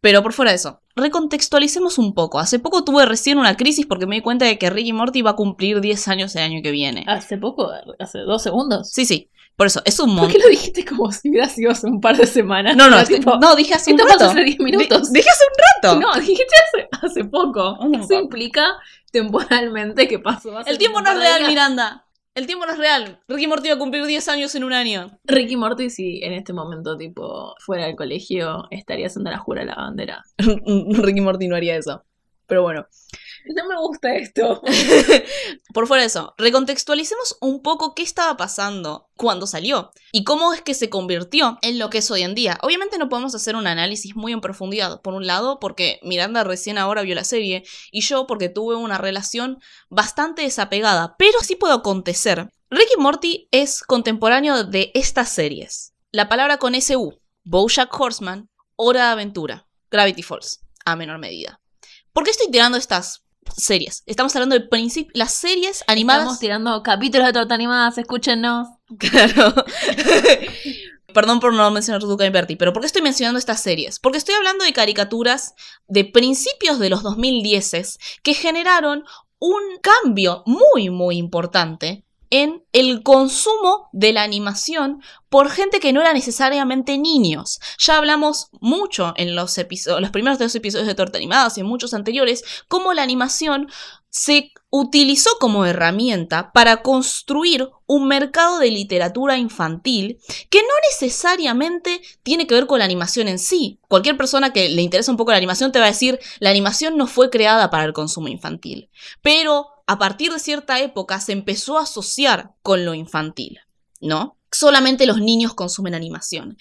Pero 0.00 0.22
por 0.22 0.32
fuera 0.32 0.50
de 0.52 0.56
eso, 0.56 0.80
recontextualicemos 0.94 1.98
un 1.98 2.14
poco. 2.14 2.38
Hace 2.38 2.58
poco 2.58 2.84
tuve 2.84 3.06
recién 3.06 3.38
una 3.38 3.56
crisis 3.56 3.86
porque 3.86 4.06
me 4.06 4.16
di 4.16 4.20
cuenta 4.20 4.44
de 4.44 4.58
que 4.58 4.70
Ricky 4.70 4.92
Morty 4.92 5.22
va 5.22 5.30
a 5.30 5.36
cumplir 5.36 5.80
10 5.80 6.08
años 6.08 6.36
el 6.36 6.42
año 6.42 6.60
que 6.62 6.70
viene. 6.70 7.04
Hace 7.08 7.38
poco, 7.38 7.70
hace 7.98 8.18
dos 8.20 8.42
segundos. 8.42 8.90
Sí, 8.90 9.04
sí. 9.06 9.30
Por 9.56 9.68
eso, 9.68 9.80
es 9.86 9.98
un 10.00 10.08
¿Por 10.10 10.28
qué 10.28 10.34
montón. 10.34 10.42
lo 10.42 10.48
dijiste 10.50 10.84
como 10.84 11.10
si 11.10 11.30
hubiera 11.30 11.48
sido 11.48 11.70
hace 11.72 11.86
un 11.86 11.98
par 12.00 12.16
de 12.18 12.26
semanas? 12.26 12.76
No, 12.76 12.90
no, 12.90 13.02
tipo, 13.04 13.36
no, 13.38 13.56
dije 13.56 13.72
hace 13.74 13.92
un 13.94 13.98
rato. 13.98 14.26
hace 14.26 14.44
10 14.44 14.58
minutos. 14.60 15.10
Di- 15.12 15.18
dije 15.20 15.30
hace 15.30 15.44
un 15.44 15.90
rato. 15.94 16.00
No, 16.00 16.20
dijiste 16.20 16.54
hace, 16.66 16.88
hace 17.06 17.24
poco. 17.24 17.76
Oh, 17.80 17.88
no, 17.88 17.98
Eso 17.98 18.08
no. 18.14 18.20
implica 18.20 18.66
temporalmente 19.10 20.06
que 20.08 20.18
pasó 20.18 20.56
hace 20.58 20.70
El 20.70 20.78
tiempo 20.78 21.00
no 21.00 21.10
es 21.10 21.18
real. 21.18 21.46
Miranda. 21.46 22.05
El 22.36 22.46
tiempo 22.46 22.66
no 22.66 22.72
es 22.72 22.78
real. 22.78 23.18
Ricky 23.28 23.46
Morty 23.46 23.70
va 23.70 23.76
a 23.76 23.78
cumplir 23.78 24.04
10 24.04 24.28
años 24.28 24.54
en 24.54 24.62
un 24.62 24.74
año. 24.74 25.18
Ricky 25.24 25.56
Morty, 25.56 25.88
si 25.88 26.22
en 26.22 26.34
este 26.34 26.52
momento, 26.52 26.94
tipo, 26.98 27.54
fuera 27.64 27.86
del 27.86 27.96
colegio, 27.96 28.64
estaría 28.70 29.06
haciendo 29.06 29.30
la 29.30 29.38
jura 29.38 29.62
de 29.62 29.68
la 29.68 29.74
bandera. 29.74 30.22
Ricky 30.36 31.22
Morty 31.22 31.48
no 31.48 31.56
haría 31.56 31.76
eso. 31.76 32.04
Pero 32.46 32.62
bueno. 32.62 32.86
No 33.54 33.68
me 33.68 33.76
gusta 33.76 34.14
esto. 34.14 34.60
Por 35.74 35.86
fuera 35.86 36.02
de 36.02 36.08
eso, 36.08 36.34
recontextualicemos 36.36 37.38
un 37.40 37.62
poco 37.62 37.94
qué 37.94 38.02
estaba 38.02 38.36
pasando 38.36 39.08
cuando 39.16 39.46
salió 39.46 39.90
y 40.10 40.24
cómo 40.24 40.52
es 40.52 40.62
que 40.62 40.74
se 40.74 40.90
convirtió 40.90 41.58
en 41.62 41.78
lo 41.78 41.88
que 41.88 41.98
es 41.98 42.10
hoy 42.10 42.22
en 42.22 42.34
día. 42.34 42.58
Obviamente 42.62 42.98
no 42.98 43.08
podemos 43.08 43.34
hacer 43.34 43.54
un 43.54 43.66
análisis 43.66 44.16
muy 44.16 44.32
en 44.32 44.40
profundidad. 44.40 45.00
Por 45.00 45.14
un 45.14 45.26
lado, 45.26 45.60
porque 45.60 46.00
Miranda 46.02 46.44
recién 46.44 46.76
ahora 46.76 47.02
vio 47.02 47.14
la 47.14 47.24
serie 47.24 47.64
y 47.92 48.00
yo 48.00 48.26
porque 48.26 48.48
tuve 48.48 48.74
una 48.74 48.98
relación 48.98 49.58
bastante 49.88 50.42
desapegada, 50.42 51.14
pero 51.18 51.38
sí 51.40 51.54
puedo 51.54 51.74
acontecer. 51.74 52.50
Ricky 52.70 52.94
Morty 52.98 53.48
es 53.52 53.82
contemporáneo 53.82 54.64
de 54.64 54.90
estas 54.94 55.30
series. 55.30 55.94
La 56.10 56.28
palabra 56.28 56.58
con 56.58 56.74
SU, 56.74 57.20
Bojack 57.44 57.94
Horseman, 57.98 58.50
Hora 58.74 59.06
de 59.06 59.12
Aventura, 59.12 59.68
Gravity 59.90 60.22
Falls, 60.22 60.60
a 60.84 60.96
menor 60.96 61.18
medida. 61.18 61.60
¿Por 62.12 62.24
qué 62.24 62.30
estoy 62.30 62.50
tirando 62.50 62.78
estas 62.78 63.25
series? 63.56 64.02
Estamos 64.06 64.34
hablando 64.36 64.58
de 64.58 64.68
princip- 64.68 65.10
las 65.14 65.32
series 65.32 65.84
animadas. 65.86 66.22
Estamos 66.22 66.38
tirando 66.40 66.82
capítulos 66.82 67.26
de 67.26 67.32
torta 67.32 67.54
animadas, 67.54 67.98
escúchenos. 67.98 68.68
Claro. 68.98 69.52
Perdón 71.12 71.40
por 71.40 71.52
no 71.54 71.70
mencionar 71.70 72.00
Tuca 72.02 72.26
Inverti, 72.26 72.56
pero 72.56 72.72
¿por 72.72 72.82
qué 72.82 72.86
estoy 72.86 73.02
mencionando 73.02 73.38
estas 73.38 73.62
series? 73.62 73.98
Porque 73.98 74.18
estoy 74.18 74.34
hablando 74.34 74.64
de 74.64 74.72
caricaturas 74.72 75.54
de 75.88 76.04
principios 76.04 76.78
de 76.78 76.90
los 76.90 77.02
2010 77.02 77.98
que 78.22 78.34
generaron 78.34 79.02
un 79.38 79.62
cambio 79.82 80.42
muy, 80.46 80.90
muy 80.90 81.16
importante 81.16 82.04
en 82.30 82.64
el 82.72 83.02
consumo 83.02 83.88
de 83.92 84.12
la 84.12 84.22
animación 84.22 85.02
por 85.28 85.50
gente 85.50 85.80
que 85.80 85.92
no 85.92 86.00
era 86.00 86.12
necesariamente 86.12 86.98
niños. 86.98 87.60
Ya 87.78 87.96
hablamos 87.96 88.48
mucho 88.60 89.12
en 89.16 89.34
los, 89.34 89.56
los 90.00 90.10
primeros 90.10 90.38
dos 90.38 90.54
episodios 90.54 90.86
de 90.86 90.94
Torta 90.94 91.18
Animadas 91.18 91.56
y 91.56 91.60
en 91.60 91.66
muchos 91.66 91.94
anteriores, 91.94 92.44
cómo 92.68 92.92
la 92.94 93.02
animación 93.02 93.68
se 94.08 94.52
utilizó 94.70 95.30
como 95.38 95.66
herramienta 95.66 96.50
para 96.52 96.82
construir 96.82 97.68
un 97.86 98.08
mercado 98.08 98.58
de 98.58 98.70
literatura 98.70 99.36
infantil 99.36 100.18
que 100.48 100.58
no 100.58 100.74
necesariamente 100.90 102.00
tiene 102.22 102.46
que 102.46 102.54
ver 102.54 102.66
con 102.66 102.78
la 102.78 102.86
animación 102.86 103.28
en 103.28 103.38
sí. 103.38 103.78
Cualquier 103.88 104.16
persona 104.16 104.52
que 104.52 104.70
le 104.70 104.82
interesa 104.82 105.10
un 105.10 105.18
poco 105.18 105.32
la 105.32 105.36
animación 105.36 105.70
te 105.70 105.78
va 105.78 105.84
a 105.84 105.88
decir, 105.88 106.18
la 106.40 106.50
animación 106.50 106.96
no 106.96 107.06
fue 107.06 107.30
creada 107.30 107.70
para 107.70 107.84
el 107.84 107.92
consumo 107.92 108.28
infantil. 108.28 108.88
Pero 109.20 109.68
a 109.86 109.98
partir 109.98 110.32
de 110.32 110.38
cierta 110.38 110.80
época 110.80 111.20
se 111.20 111.32
empezó 111.32 111.78
a 111.78 111.82
asociar 111.82 112.54
con 112.62 112.84
lo 112.84 112.94
infantil, 112.94 113.60
¿no? 114.00 114.36
Solamente 114.50 115.06
los 115.06 115.20
niños 115.20 115.54
consumen 115.54 115.94
animación. 115.94 116.56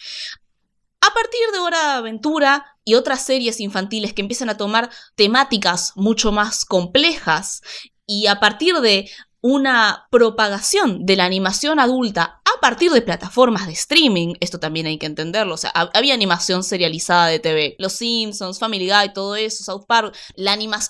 A 1.02 1.14
partir 1.14 1.42
de 1.54 1.60
Hora 1.60 1.98
Aventura 1.98 2.78
y 2.84 2.96
otras 2.96 3.24
series 3.24 3.60
infantiles 3.60 4.14
que 4.14 4.22
empiezan 4.22 4.50
a 4.50 4.58
tomar 4.58 4.90
temáticas 5.16 5.94
mucho 5.96 6.32
más 6.32 6.66
complejas 6.66 7.62
y 8.06 8.28
a 8.28 8.40
partir 8.40 8.76
de 8.80 9.10
una 9.48 10.08
propagación 10.10 11.06
de 11.06 11.16
la 11.16 11.26
animación 11.26 11.80
adulta 11.80 12.42
a 12.46 12.60
partir 12.62 12.90
de 12.92 13.04
plataformas 13.04 13.68
de 13.68 13.74
streaming, 13.74 14.34
esto 14.40 14.60
también 14.60 14.88
hay 14.88 14.98
que 14.98 15.06
entenderlo, 15.06 15.54
o 15.54 15.58
sea, 15.58 15.72
hab- 15.74 15.92
había 15.94 16.16
animación 16.16 16.64
serializada 16.64 17.28
de 17.28 17.38
TV, 17.38 17.76
Los 17.78 17.94
Simpsons, 17.94 18.58
Family 18.58 18.90
Guy, 18.90 19.14
todo 19.14 19.36
eso, 19.36 19.64
South 19.64 19.86
Park, 19.88 20.16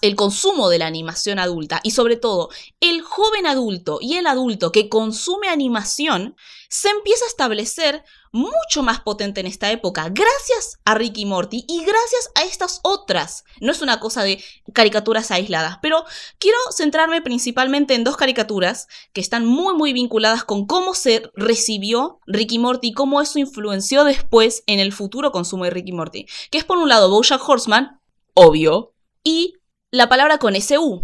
el 0.01 0.15
consumo 0.15 0.69
de 0.69 0.79
la 0.79 0.87
animación 0.87 1.37
adulta 1.37 1.81
y 1.83 1.91
sobre 1.91 2.15
todo 2.15 2.49
el 2.79 3.01
joven 3.01 3.45
adulto 3.45 3.97
y 4.01 4.13
el 4.15 4.25
adulto 4.25 4.71
que 4.71 4.87
consume 4.87 5.49
animación 5.49 6.37
se 6.69 6.89
empieza 6.89 7.25
a 7.25 7.27
establecer 7.27 8.03
mucho 8.35 8.83
más 8.83 8.99
potente 8.99 9.39
en 9.39 9.47
esta 9.47 9.71
época, 9.71 10.09
gracias 10.09 10.77
a 10.83 10.93
Ricky 10.93 11.25
Morty 11.25 11.63
y 11.67 11.79
gracias 11.85 12.29
a 12.35 12.43
estas 12.43 12.81
otras. 12.83 13.45
No 13.61 13.71
es 13.71 13.81
una 13.81 13.99
cosa 14.01 14.23
de 14.23 14.43
caricaturas 14.73 15.31
aisladas, 15.31 15.77
pero 15.81 16.03
quiero 16.37 16.57
centrarme 16.75 17.21
principalmente 17.21 17.95
en 17.95 18.03
dos 18.03 18.17
caricaturas 18.17 18.87
que 19.13 19.21
están 19.21 19.45
muy 19.45 19.73
muy 19.75 19.93
vinculadas 19.93 20.43
con 20.43 20.65
cómo 20.67 20.93
se 20.93 21.31
recibió 21.33 22.19
Ricky 22.27 22.59
Morty 22.59 22.89
y 22.89 22.93
cómo 22.93 23.21
eso 23.21 23.39
influenció 23.39 24.03
después 24.03 24.63
en 24.67 24.79
el 24.81 24.91
futuro 24.91 25.31
consumo 25.31 25.63
de 25.63 25.69
Ricky 25.69 25.93
Morty. 25.93 26.25
Que 26.51 26.57
es 26.57 26.65
por 26.65 26.77
un 26.77 26.89
lado 26.89 27.09
Bojack 27.09 27.47
Horseman, 27.47 27.99
obvio, 28.33 28.93
y 29.23 29.53
la 29.91 30.09
palabra 30.09 30.39
con 30.39 30.55
SU, 30.55 30.99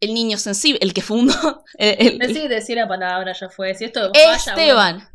el 0.00 0.12
niño 0.12 0.36
sensible, 0.36 0.78
el 0.82 0.92
que 0.92 1.00
fundó... 1.00 1.64
el- 1.78 2.06
el- 2.06 2.18
Decí, 2.18 2.48
decir 2.48 2.76
la 2.76 2.86
palabra, 2.86 3.32
ya 3.32 3.48
fue. 3.48 3.74
Si 3.74 3.84
esto 3.84 4.10
Esteban. 4.12 5.08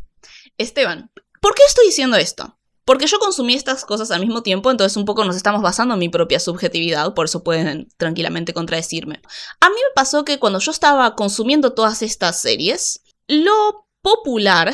Esteban, 0.57 1.11
¿por 1.41 1.55
qué 1.55 1.63
estoy 1.67 1.87
diciendo 1.87 2.15
esto? 2.15 2.57
Porque 2.85 3.07
yo 3.07 3.19
consumí 3.19 3.53
estas 3.53 3.85
cosas 3.85 4.09
al 4.11 4.21
mismo 4.21 4.41
tiempo, 4.41 4.71
entonces 4.71 4.97
un 4.97 5.05
poco 5.05 5.23
nos 5.25 5.35
estamos 5.35 5.61
basando 5.61 5.93
en 5.93 5.99
mi 5.99 6.09
propia 6.09 6.39
subjetividad, 6.39 7.13
por 7.13 7.25
eso 7.25 7.43
pueden 7.43 7.89
tranquilamente 7.97 8.53
contradecirme. 8.53 9.21
A 9.59 9.69
mí 9.69 9.75
me 9.75 9.93
pasó 9.93 10.25
que 10.25 10.39
cuando 10.39 10.59
yo 10.59 10.71
estaba 10.71 11.15
consumiendo 11.15 11.73
todas 11.73 12.01
estas 12.01 12.41
series, 12.41 13.01
lo 13.27 13.87
popular, 14.01 14.73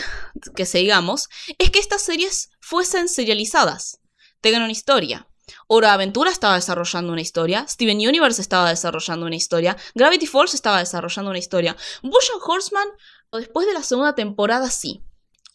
que 0.55 0.65
sigamos, 0.65 1.27
es 1.57 1.69
que 1.69 1.79
estas 1.79 2.01
series 2.01 2.49
fuesen 2.61 3.09
serializadas, 3.09 3.99
tengan 4.41 4.63
una 4.63 4.71
historia. 4.71 5.27
Hora 5.67 5.93
Aventura 5.93 6.31
estaba 6.31 6.55
desarrollando 6.55 7.11
una 7.11 7.21
historia, 7.21 7.65
Steven 7.67 7.97
Universe 7.97 8.41
estaba 8.41 8.69
desarrollando 8.69 9.25
una 9.25 9.35
historia, 9.35 9.77
Gravity 9.95 10.27
Falls 10.27 10.53
estaba 10.53 10.79
desarrollando 10.79 11.29
una 11.29 11.39
historia, 11.39 11.75
Bojack 12.03 12.47
Horseman, 12.47 12.87
después 13.33 13.67
de 13.67 13.73
la 13.73 13.83
segunda 13.83 14.15
temporada, 14.15 14.69
sí. 14.69 15.01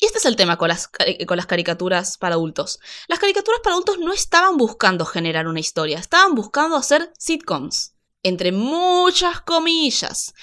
Y 0.02 0.06
este 0.06 0.18
es 0.18 0.24
el 0.24 0.34
tema 0.34 0.58
con 0.58 0.66
las, 0.66 0.90
cari- 0.90 1.24
con 1.26 1.36
las 1.36 1.46
caricaturas 1.46 2.18
para 2.18 2.34
adultos. 2.34 2.80
Las 3.06 3.20
caricaturas 3.20 3.60
para 3.62 3.74
adultos 3.74 4.00
no 4.00 4.12
estaban 4.12 4.56
buscando 4.56 5.04
generar 5.04 5.46
una 5.46 5.60
historia, 5.60 6.00
estaban 6.00 6.34
buscando 6.34 6.74
hacer 6.74 7.12
sitcoms. 7.18 7.94
Entre 8.24 8.50
muchas 8.50 9.42
comillas. 9.42 10.34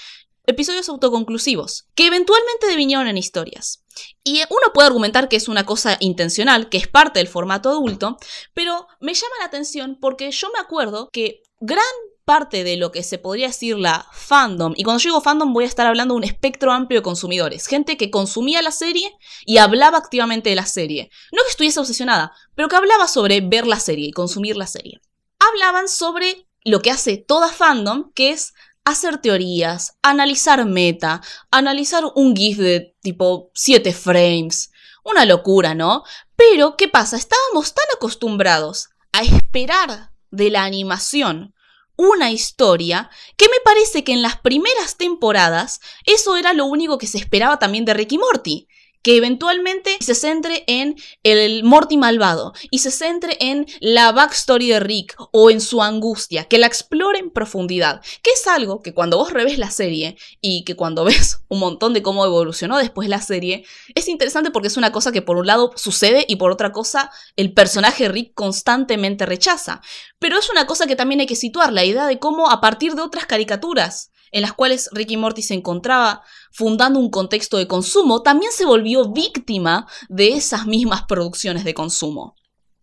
Episodios 0.46 0.88
autoconclusivos, 0.88 1.88
que 1.94 2.06
eventualmente 2.06 2.68
devinieron 2.68 3.06
en 3.06 3.18
historias. 3.18 3.84
Y 4.24 4.40
uno 4.48 4.72
puede 4.72 4.86
argumentar 4.86 5.28
que 5.28 5.36
es 5.36 5.46
una 5.46 5.66
cosa 5.66 5.98
intencional, 6.00 6.70
que 6.70 6.78
es 6.78 6.88
parte 6.88 7.18
del 7.20 7.28
formato 7.28 7.68
adulto, 7.68 8.16
pero 8.54 8.88
me 8.98 9.12
llama 9.12 9.34
la 9.40 9.44
atención 9.44 9.98
porque 10.00 10.30
yo 10.30 10.48
me 10.54 10.58
acuerdo 10.58 11.10
que 11.12 11.42
gran 11.60 11.84
parte 12.24 12.64
de 12.64 12.76
lo 12.76 12.92
que 12.92 13.02
se 13.02 13.18
podría 13.18 13.48
decir 13.48 13.76
la 13.78 14.06
fandom, 14.12 14.74
y 14.76 14.84
cuando 14.84 15.00
yo 15.00 15.10
digo 15.10 15.20
fandom 15.20 15.52
voy 15.52 15.64
a 15.64 15.68
estar 15.68 15.86
hablando 15.86 16.14
de 16.14 16.18
un 16.18 16.24
espectro 16.24 16.72
amplio 16.72 17.00
de 17.00 17.04
consumidores, 17.04 17.66
gente 17.66 17.96
que 17.96 18.10
consumía 18.10 18.62
la 18.62 18.70
serie 18.70 19.12
y 19.46 19.58
hablaba 19.58 19.98
activamente 19.98 20.50
de 20.50 20.56
la 20.56 20.66
serie. 20.66 21.10
No 21.32 21.42
que 21.42 21.50
estuviese 21.50 21.80
obsesionada, 21.80 22.32
pero 22.54 22.68
que 22.68 22.76
hablaba 22.76 23.08
sobre 23.08 23.40
ver 23.40 23.66
la 23.66 23.80
serie 23.80 24.08
y 24.08 24.12
consumir 24.12 24.56
la 24.56 24.66
serie. 24.66 25.00
Hablaban 25.38 25.88
sobre 25.88 26.46
lo 26.64 26.80
que 26.80 26.90
hace 26.90 27.16
toda 27.16 27.48
fandom, 27.48 28.12
que 28.12 28.30
es 28.30 28.52
hacer 28.84 29.18
teorías, 29.18 29.96
analizar 30.02 30.64
meta, 30.66 31.22
analizar 31.50 32.04
un 32.14 32.36
GIF 32.36 32.58
de 32.58 32.94
tipo 33.00 33.50
7 33.54 33.92
frames. 33.92 34.70
Una 35.04 35.24
locura, 35.24 35.74
¿no? 35.74 36.04
Pero, 36.36 36.76
¿qué 36.76 36.88
pasa? 36.88 37.16
Estábamos 37.16 37.74
tan 37.74 37.86
acostumbrados 37.94 38.90
a 39.12 39.22
esperar 39.22 40.12
de 40.30 40.50
la 40.50 40.64
animación 40.64 41.54
una 42.00 42.30
historia 42.30 43.10
que 43.36 43.46
me 43.46 43.60
parece 43.62 44.04
que 44.04 44.12
en 44.12 44.22
las 44.22 44.38
primeras 44.38 44.96
temporadas 44.96 45.82
eso 46.06 46.36
era 46.38 46.54
lo 46.54 46.64
único 46.64 46.96
que 46.96 47.06
se 47.06 47.18
esperaba 47.18 47.58
también 47.58 47.84
de 47.84 47.92
Ricky 47.92 48.16
Morty. 48.16 48.68
Que 49.02 49.16
eventualmente 49.16 49.96
se 50.00 50.14
centre 50.14 50.64
en 50.66 50.96
el 51.22 51.64
Morty 51.64 51.96
malvado 51.96 52.52
y 52.70 52.78
se 52.78 52.90
centre 52.90 53.36
en 53.40 53.66
la 53.80 54.12
backstory 54.12 54.68
de 54.68 54.80
Rick 54.80 55.16
o 55.32 55.50
en 55.50 55.60
su 55.60 55.82
angustia, 55.82 56.44
que 56.44 56.58
la 56.58 56.66
explore 56.66 57.18
en 57.18 57.30
profundidad, 57.30 58.02
que 58.22 58.30
es 58.30 58.46
algo 58.46 58.82
que 58.82 58.94
cuando 58.94 59.16
vos 59.16 59.32
revés 59.32 59.58
la 59.58 59.70
serie 59.70 60.16
y 60.40 60.64
que 60.64 60.76
cuando 60.76 61.04
ves 61.04 61.40
un 61.48 61.60
montón 61.60 61.94
de 61.94 62.02
cómo 62.02 62.24
evolucionó 62.24 62.78
después 62.78 63.08
la 63.08 63.20
serie, 63.20 63.64
es 63.94 64.08
interesante 64.08 64.50
porque 64.50 64.68
es 64.68 64.76
una 64.76 64.92
cosa 64.92 65.12
que 65.12 65.22
por 65.22 65.36
un 65.36 65.46
lado 65.46 65.72
sucede 65.76 66.24
y 66.28 66.36
por 66.36 66.50
otra 66.50 66.72
cosa 66.72 67.10
el 67.36 67.52
personaje 67.52 68.08
Rick 68.08 68.34
constantemente 68.34 69.26
rechaza. 69.26 69.80
Pero 70.18 70.38
es 70.38 70.50
una 70.50 70.66
cosa 70.66 70.86
que 70.86 70.96
también 70.96 71.20
hay 71.20 71.26
que 71.26 71.36
situar, 71.36 71.72
la 71.72 71.84
idea 71.84 72.06
de 72.06 72.18
cómo 72.18 72.50
a 72.50 72.60
partir 72.60 72.94
de 72.94 73.02
otras 73.02 73.26
caricaturas 73.26 74.09
en 74.32 74.42
las 74.42 74.52
cuales 74.52 74.88
Ricky 74.92 75.16
Morty 75.16 75.42
se 75.42 75.54
encontraba 75.54 76.22
fundando 76.52 76.98
un 76.98 77.10
contexto 77.10 77.56
de 77.56 77.66
consumo, 77.66 78.22
también 78.22 78.52
se 78.52 78.64
volvió 78.64 79.10
víctima 79.10 79.86
de 80.08 80.28
esas 80.28 80.66
mismas 80.66 81.04
producciones 81.04 81.64
de 81.64 81.74
consumo. 81.74 82.36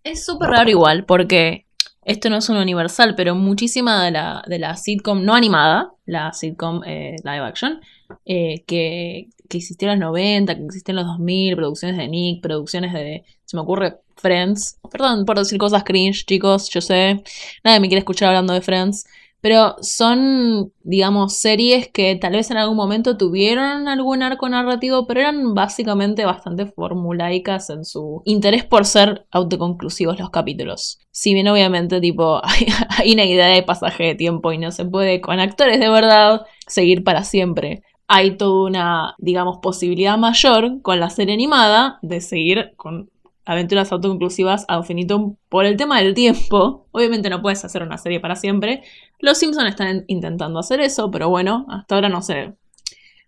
Es 0.03 0.25
súper 0.25 0.49
raro 0.49 0.69
igual, 0.69 1.05
porque 1.05 1.65
esto 2.03 2.29
no 2.29 2.37
es 2.37 2.47
un 2.47 2.57
universal, 2.57 3.15
pero 3.15 3.35
muchísima 3.35 4.05
de 4.05 4.11
la, 4.11 4.43
de 4.47 4.59
la 4.59 4.77
sitcom 4.77 5.23
no 5.23 5.33
animada, 5.33 5.89
la 6.05 6.31
sitcom 6.31 6.81
eh, 6.85 7.15
live 7.23 7.45
action, 7.45 7.81
eh, 8.25 8.63
que, 8.65 9.27
que 9.49 9.57
existió 9.57 9.91
en 9.91 9.99
los 9.99 10.09
90, 10.09 10.55
que 10.55 10.63
existió 10.63 10.93
en 10.93 10.95
los 10.97 11.05
2000, 11.05 11.55
producciones 11.55 11.97
de 11.97 12.07
Nick, 12.07 12.41
producciones 12.41 12.93
de, 12.93 13.25
se 13.43 13.57
me 13.57 13.61
ocurre, 13.61 13.97
Friends. 14.15 14.79
Perdón 14.89 15.25
por 15.25 15.37
decir 15.37 15.57
cosas 15.57 15.83
cringe, 15.83 16.25
chicos, 16.25 16.69
yo 16.69 16.81
sé, 16.81 17.23
nadie 17.63 17.79
me 17.79 17.87
quiere 17.87 17.99
escuchar 17.99 18.29
hablando 18.29 18.53
de 18.53 18.61
Friends, 18.61 19.05
pero 19.41 19.75
son, 19.81 20.73
digamos, 20.83 21.37
series 21.37 21.89
que 21.89 22.15
tal 22.15 22.33
vez 22.33 22.49
en 22.51 22.57
algún 22.57 22.75
momento 22.75 23.17
tuvieron 23.17 23.87
algún 23.87 24.23
arco 24.23 24.49
narrativo, 24.49 25.05
pero 25.05 25.21
eran 25.21 25.53
básicamente 25.53 26.25
bastante 26.25 26.65
formulaicas 26.65 27.69
en 27.69 27.85
su 27.85 28.21
interés 28.25 28.65
por 28.65 28.85
ser 28.85 29.25
autoconclusivos 29.31 30.19
los 30.19 30.31
capítulos. 30.31 30.99
Si 31.11 31.33
bien 31.33 31.47
obviamente 31.47 32.01
tipo 32.01 32.41
hay, 32.97 33.13
una 33.13 33.25
idea 33.25 33.47
de 33.47 33.63
pasaje 33.63 34.03
de 34.03 34.15
tiempo 34.15 34.51
y 34.51 34.57
no 34.57 34.71
se 34.71 34.85
puede 34.85 35.21
con 35.21 35.39
actores 35.39 35.79
de 35.79 35.89
verdad 35.89 36.41
seguir 36.67 37.03
para 37.03 37.23
siempre 37.23 37.83
hay 38.07 38.37
toda 38.37 38.69
una, 38.69 39.15
digamos, 39.17 39.57
posibilidad 39.61 40.17
mayor 40.17 40.81
con 40.81 40.99
la 40.99 41.09
serie 41.09 41.33
animada 41.33 41.99
de 42.01 42.21
seguir 42.21 42.71
con 42.77 43.09
aventuras 43.47 43.91
autoconclusivas 43.91 44.65
a 44.67 44.77
infinitum 44.77 45.35
por 45.49 45.65
el 45.65 45.77
tema 45.77 45.99
del 46.01 46.13
tiempo. 46.13 46.87
Obviamente 46.91 47.29
no 47.29 47.41
puedes 47.41 47.63
hacer 47.65 47.83
una 47.83 47.97
serie 47.97 48.19
para 48.19 48.35
siempre. 48.35 48.83
Los 49.19 49.37
Simpsons 49.37 49.69
están 49.69 50.05
intentando 50.07 50.59
hacer 50.59 50.81
eso, 50.81 51.09
pero 51.11 51.29
bueno, 51.29 51.65
hasta 51.69 51.95
ahora 51.95 52.09
no 52.09 52.21
se, 52.21 52.53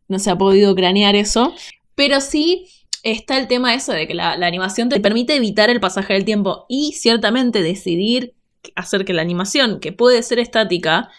no 0.07 0.19
se 0.19 0.29
ha 0.29 0.37
podido 0.37 0.75
cranear 0.75 1.15
eso. 1.15 1.53
Pero 1.95 2.21
sí 2.21 2.67
está 3.03 3.37
el 3.37 3.47
tema 3.47 3.73
eso 3.73 3.93
de 3.93 4.07
que 4.07 4.13
la, 4.13 4.37
la 4.37 4.47
animación 4.47 4.89
te 4.89 4.99
permite 4.99 5.35
evitar 5.35 5.69
el 5.69 5.79
pasaje 5.79 6.13
del 6.13 6.25
tiempo 6.25 6.65
y 6.67 6.93
ciertamente 6.93 7.61
decidir 7.61 8.35
hacer 8.75 9.05
que 9.05 9.13
la 9.13 9.21
animación, 9.21 9.79
que 9.79 9.91
puede 9.91 10.21
ser 10.23 10.39
estática, 10.39 11.09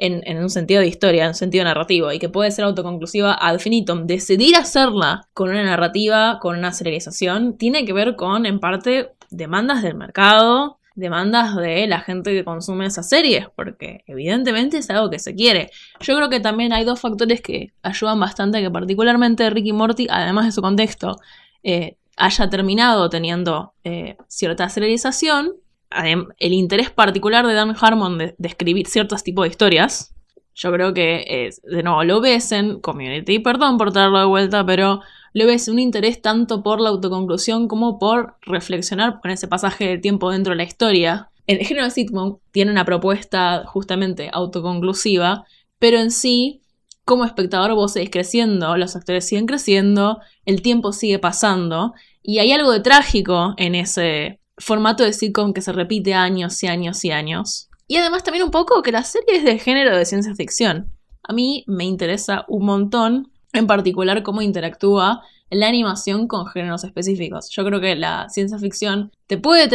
en, 0.00 0.38
un 0.38 0.50
sentido 0.50 0.80
de 0.80 0.86
historia, 0.86 1.24
en 1.24 1.28
un 1.28 1.34
sentido 1.34 1.64
narrativo, 1.64 2.10
y 2.10 2.18
que 2.18 2.28
puede 2.28 2.50
ser 2.50 2.64
autoconclusiva 2.64 3.36
ad 3.38 3.54
infinitum, 3.54 4.06
decidir 4.06 4.56
hacerla 4.56 5.28
con 5.34 5.50
una 5.50 5.62
narrativa, 5.62 6.38
con 6.40 6.58
una 6.58 6.72
serialización, 6.72 7.58
tiene 7.58 7.84
que 7.84 7.92
ver 7.92 8.16
con, 8.16 8.46
en 8.46 8.60
parte, 8.60 9.10
demandas 9.30 9.82
del 9.82 9.94
mercado, 9.94 10.78
demandas 10.94 11.54
de 11.54 11.86
la 11.86 12.00
gente 12.00 12.32
que 12.32 12.44
consume 12.44 12.86
esas 12.86 13.08
series, 13.08 13.48
porque 13.54 14.02
evidentemente 14.06 14.78
es 14.78 14.88
algo 14.90 15.10
que 15.10 15.18
se 15.18 15.34
quiere. 15.34 15.70
Yo 16.00 16.16
creo 16.16 16.30
que 16.30 16.40
también 16.40 16.72
hay 16.72 16.84
dos 16.84 17.00
factores 17.00 17.42
que 17.42 17.72
ayudan 17.82 18.18
bastante 18.18 18.60
que 18.60 18.70
particularmente 18.70 19.48
Ricky 19.50 19.72
Morty, 19.72 20.06
además 20.10 20.46
de 20.46 20.52
su 20.52 20.62
contexto, 20.62 21.18
eh, 21.62 21.96
haya 22.16 22.50
terminado 22.50 23.08
teniendo 23.10 23.74
eh, 23.84 24.16
cierta 24.28 24.68
serialización 24.68 25.52
el 25.90 26.52
interés 26.52 26.90
particular 26.90 27.46
de 27.46 27.54
Dan 27.54 27.74
Harmon 27.80 28.18
de, 28.18 28.34
escribir 28.42 28.86
ciertos 28.86 29.22
tipos 29.22 29.44
de 29.44 29.50
historias, 29.50 30.14
yo 30.54 30.72
creo 30.72 30.92
que 30.92 31.50
de 31.62 31.82
nuevo, 31.82 32.04
lo 32.04 32.20
ves 32.20 32.52
en 32.52 32.80
Community, 32.80 33.38
perdón 33.38 33.78
por 33.78 33.92
traerlo 33.92 34.18
de 34.18 34.26
vuelta, 34.26 34.64
pero 34.64 35.00
lo 35.32 35.46
ves 35.46 35.68
un 35.68 35.78
interés 35.78 36.20
tanto 36.20 36.62
por 36.62 36.80
la 36.80 36.88
autoconclusión 36.90 37.68
como 37.68 37.98
por 37.98 38.36
reflexionar 38.42 39.20
con 39.20 39.30
ese 39.30 39.48
pasaje 39.48 39.86
del 39.86 40.00
tiempo 40.00 40.30
dentro 40.30 40.52
de 40.52 40.56
la 40.56 40.64
historia. 40.64 41.30
El 41.46 41.58
género 41.58 41.86
de 41.86 41.90
sitcom 41.92 42.38
tiene 42.50 42.72
una 42.72 42.84
propuesta 42.84 43.64
justamente 43.66 44.28
autoconclusiva, 44.32 45.46
pero 45.78 45.98
en 45.98 46.10
sí, 46.10 46.62
como 47.04 47.24
espectador 47.24 47.74
vos 47.74 47.92
seguís 47.92 48.10
creciendo, 48.10 48.76
los 48.76 48.96
actores 48.96 49.26
siguen 49.26 49.46
creciendo, 49.46 50.18
el 50.44 50.62
tiempo 50.62 50.92
sigue 50.92 51.18
pasando, 51.18 51.94
y 52.22 52.38
hay 52.38 52.52
algo 52.52 52.72
de 52.72 52.80
trágico 52.80 53.54
en 53.56 53.74
ese 53.74 54.39
formato 54.60 55.04
de 55.04 55.12
sitcom 55.12 55.52
que 55.52 55.62
se 55.62 55.72
repite 55.72 56.14
años 56.14 56.62
y 56.62 56.66
años 56.68 57.04
y 57.04 57.10
años. 57.10 57.68
Y 57.88 57.96
además 57.96 58.22
también 58.22 58.44
un 58.44 58.50
poco 58.50 58.82
que 58.82 58.92
la 58.92 59.02
serie 59.02 59.36
es 59.36 59.44
de 59.44 59.58
género 59.58 59.96
de 59.96 60.04
ciencia 60.04 60.34
ficción. 60.34 60.92
A 61.22 61.32
mí 61.32 61.64
me 61.66 61.84
interesa 61.84 62.44
un 62.48 62.64
montón, 62.64 63.32
en 63.52 63.66
particular, 63.66 64.22
cómo 64.22 64.42
interactúa 64.42 65.22
la 65.50 65.66
animación 65.66 66.28
con 66.28 66.46
géneros 66.46 66.84
específicos. 66.84 67.50
Yo 67.50 67.64
creo 67.64 67.80
que 67.80 67.96
la 67.96 68.28
ciencia 68.28 68.58
ficción 68.58 69.10
te 69.26 69.38
puede 69.38 69.68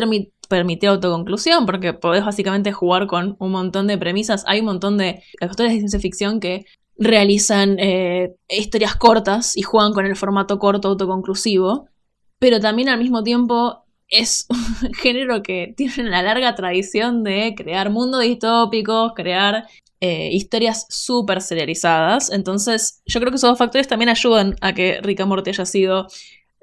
permitir 0.47 0.89
autoconclusión 0.89 1.65
porque 1.65 1.93
podés 1.93 2.23
básicamente 2.23 2.71
jugar 2.71 3.07
con 3.07 3.35
un 3.39 3.51
montón 3.51 3.87
de 3.87 3.97
premisas. 3.97 4.45
Hay 4.47 4.61
un 4.61 4.67
montón 4.67 4.97
de 4.97 5.21
actores 5.41 5.73
de 5.73 5.79
ciencia 5.79 5.99
ficción 5.99 6.39
que 6.39 6.65
realizan 6.97 7.77
eh, 7.79 8.35
historias 8.47 8.95
cortas 8.95 9.57
y 9.57 9.63
juegan 9.63 9.91
con 9.91 10.05
el 10.05 10.15
formato 10.15 10.59
corto 10.59 10.87
autoconclusivo, 10.87 11.89
pero 12.39 12.61
también 12.61 12.87
al 12.87 12.99
mismo 12.99 13.23
tiempo 13.23 13.84
es 14.09 14.45
un 14.49 14.93
género 14.93 15.41
que 15.43 15.73
tiene 15.75 16.07
una 16.07 16.21
larga 16.21 16.55
tradición 16.55 17.23
de 17.23 17.53
crear 17.55 17.89
mundos 17.89 18.23
distópicos, 18.23 19.13
crear 19.15 19.67
eh, 20.01 20.29
historias 20.31 20.85
súper 20.89 21.41
serializadas. 21.41 22.31
Entonces, 22.31 23.01
yo 23.05 23.19
creo 23.19 23.31
que 23.31 23.37
esos 23.37 23.49
dos 23.49 23.57
factores 23.57 23.87
también 23.87 24.09
ayudan 24.09 24.55
a 24.61 24.73
que 24.73 24.99
Rick 25.01 25.21
and 25.21 25.29
Morty 25.29 25.51
haya 25.51 25.65
sido 25.65 26.07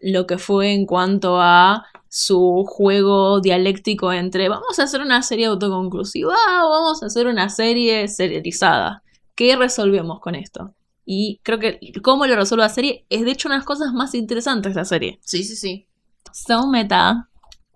lo 0.00 0.26
que 0.26 0.38
fue 0.38 0.72
en 0.72 0.85
cuanto 0.85 1.40
a 1.40 1.85
su 2.09 2.64
juego 2.66 3.40
dialéctico 3.40 4.12
entre 4.12 4.50
vamos 4.50 4.78
a 4.78 4.83
hacer 4.83 5.00
una 5.00 5.22
serie 5.22 5.46
autoconclusiva 5.46 6.35
o 6.64 6.68
vamos 6.68 7.02
a 7.02 7.07
hacer 7.07 7.26
una 7.26 7.48
serie 7.48 8.07
serializada. 8.09 9.02
¿Qué 9.35 9.57
resolvemos 9.57 10.20
con 10.20 10.35
esto? 10.35 10.74
Y 11.07 11.40
creo 11.42 11.59
que 11.59 11.81
cómo 12.02 12.26
lo 12.26 12.37
resuelve 12.37 12.64
la 12.64 12.68
serie 12.68 13.07
es 13.09 13.24
de 13.24 13.31
hecho 13.31 13.48
una 13.48 13.55
de 13.55 13.61
las 13.61 13.66
cosas 13.66 13.92
más 13.94 14.14
interesantes 14.14 14.74
de 14.74 14.81
la 14.81 14.85
serie. 14.85 15.20
Sí, 15.22 15.42
sí, 15.42 15.57
sí. 15.57 15.87
So 16.33 16.66
meta. 16.66 17.31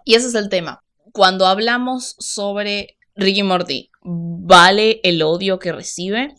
Y 0.06 0.14
ese 0.14 0.28
es 0.28 0.34
el 0.36 0.48
tema. 0.48 0.84
Cuando 1.12 1.46
hablamos 1.46 2.14
sobre 2.20 2.96
Ricky 3.16 3.42
Morty, 3.42 3.90
¿vale 4.02 5.00
el 5.02 5.20
odio 5.20 5.58
que 5.58 5.72
recibe? 5.72 6.32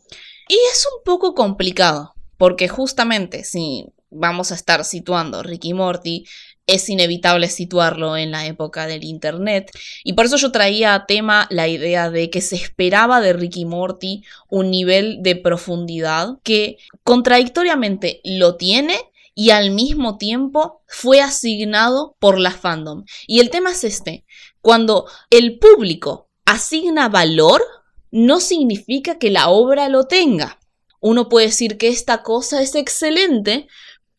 Y 0.48 0.58
es 0.72 0.88
un 0.96 1.04
poco 1.04 1.36
complicado, 1.36 2.14
porque 2.38 2.70
justamente 2.70 3.44
si 3.44 3.86
vamos 4.10 4.54
a 4.54 4.56
estar 4.56 4.86
situando 4.86 5.44
Ricky 5.44 5.74
Morty, 5.74 6.24
es 6.66 6.88
inevitable 6.88 7.50
situarlo 7.50 8.16
en 8.16 8.32
la 8.32 8.46
época 8.46 8.88
del 8.88 9.04
Internet. 9.04 9.70
Y 10.06 10.14
por 10.14 10.28
eso 10.28 10.38
yo 10.38 10.54
traía 10.54 10.94
a 10.94 11.06
tema 11.06 11.46
la 11.50 11.68
idea 11.68 12.10
de 12.10 12.30
que 12.30 12.40
se 12.40 12.56
esperaba 12.56 13.20
de 13.20 13.34
Ricky 13.34 13.66
Morty 13.66 14.24
un 14.50 14.72
nivel 14.72 15.18
de 15.24 15.36
profundidad 15.36 16.38
que 16.42 16.78
contradictoriamente 17.04 18.22
lo 18.24 18.56
tiene 18.56 18.98
y 19.38 19.52
al 19.52 19.70
mismo 19.70 20.18
tiempo 20.18 20.82
fue 20.88 21.22
asignado 21.22 22.18
por 22.20 22.40
la 22.40 22.50
fandom. 22.50 23.06
Y 23.28 23.40
el 23.40 23.52
tema 23.52 23.72
es 23.72 23.84
este, 23.84 24.26
cuando 24.62 25.06
el 25.30 25.60
público 25.60 26.32
asigna 26.44 27.08
valor, 27.08 27.62
no 28.10 28.40
significa 28.40 29.20
que 29.20 29.30
la 29.30 29.50
obra 29.50 29.90
lo 29.90 30.06
tenga. 30.06 30.60
Uno 31.02 31.30
puede 31.30 31.48
decir 31.48 31.78
que 31.78 31.88
esta 31.88 32.24
cosa 32.24 32.64
es 32.64 32.74
excelente, 32.74 33.68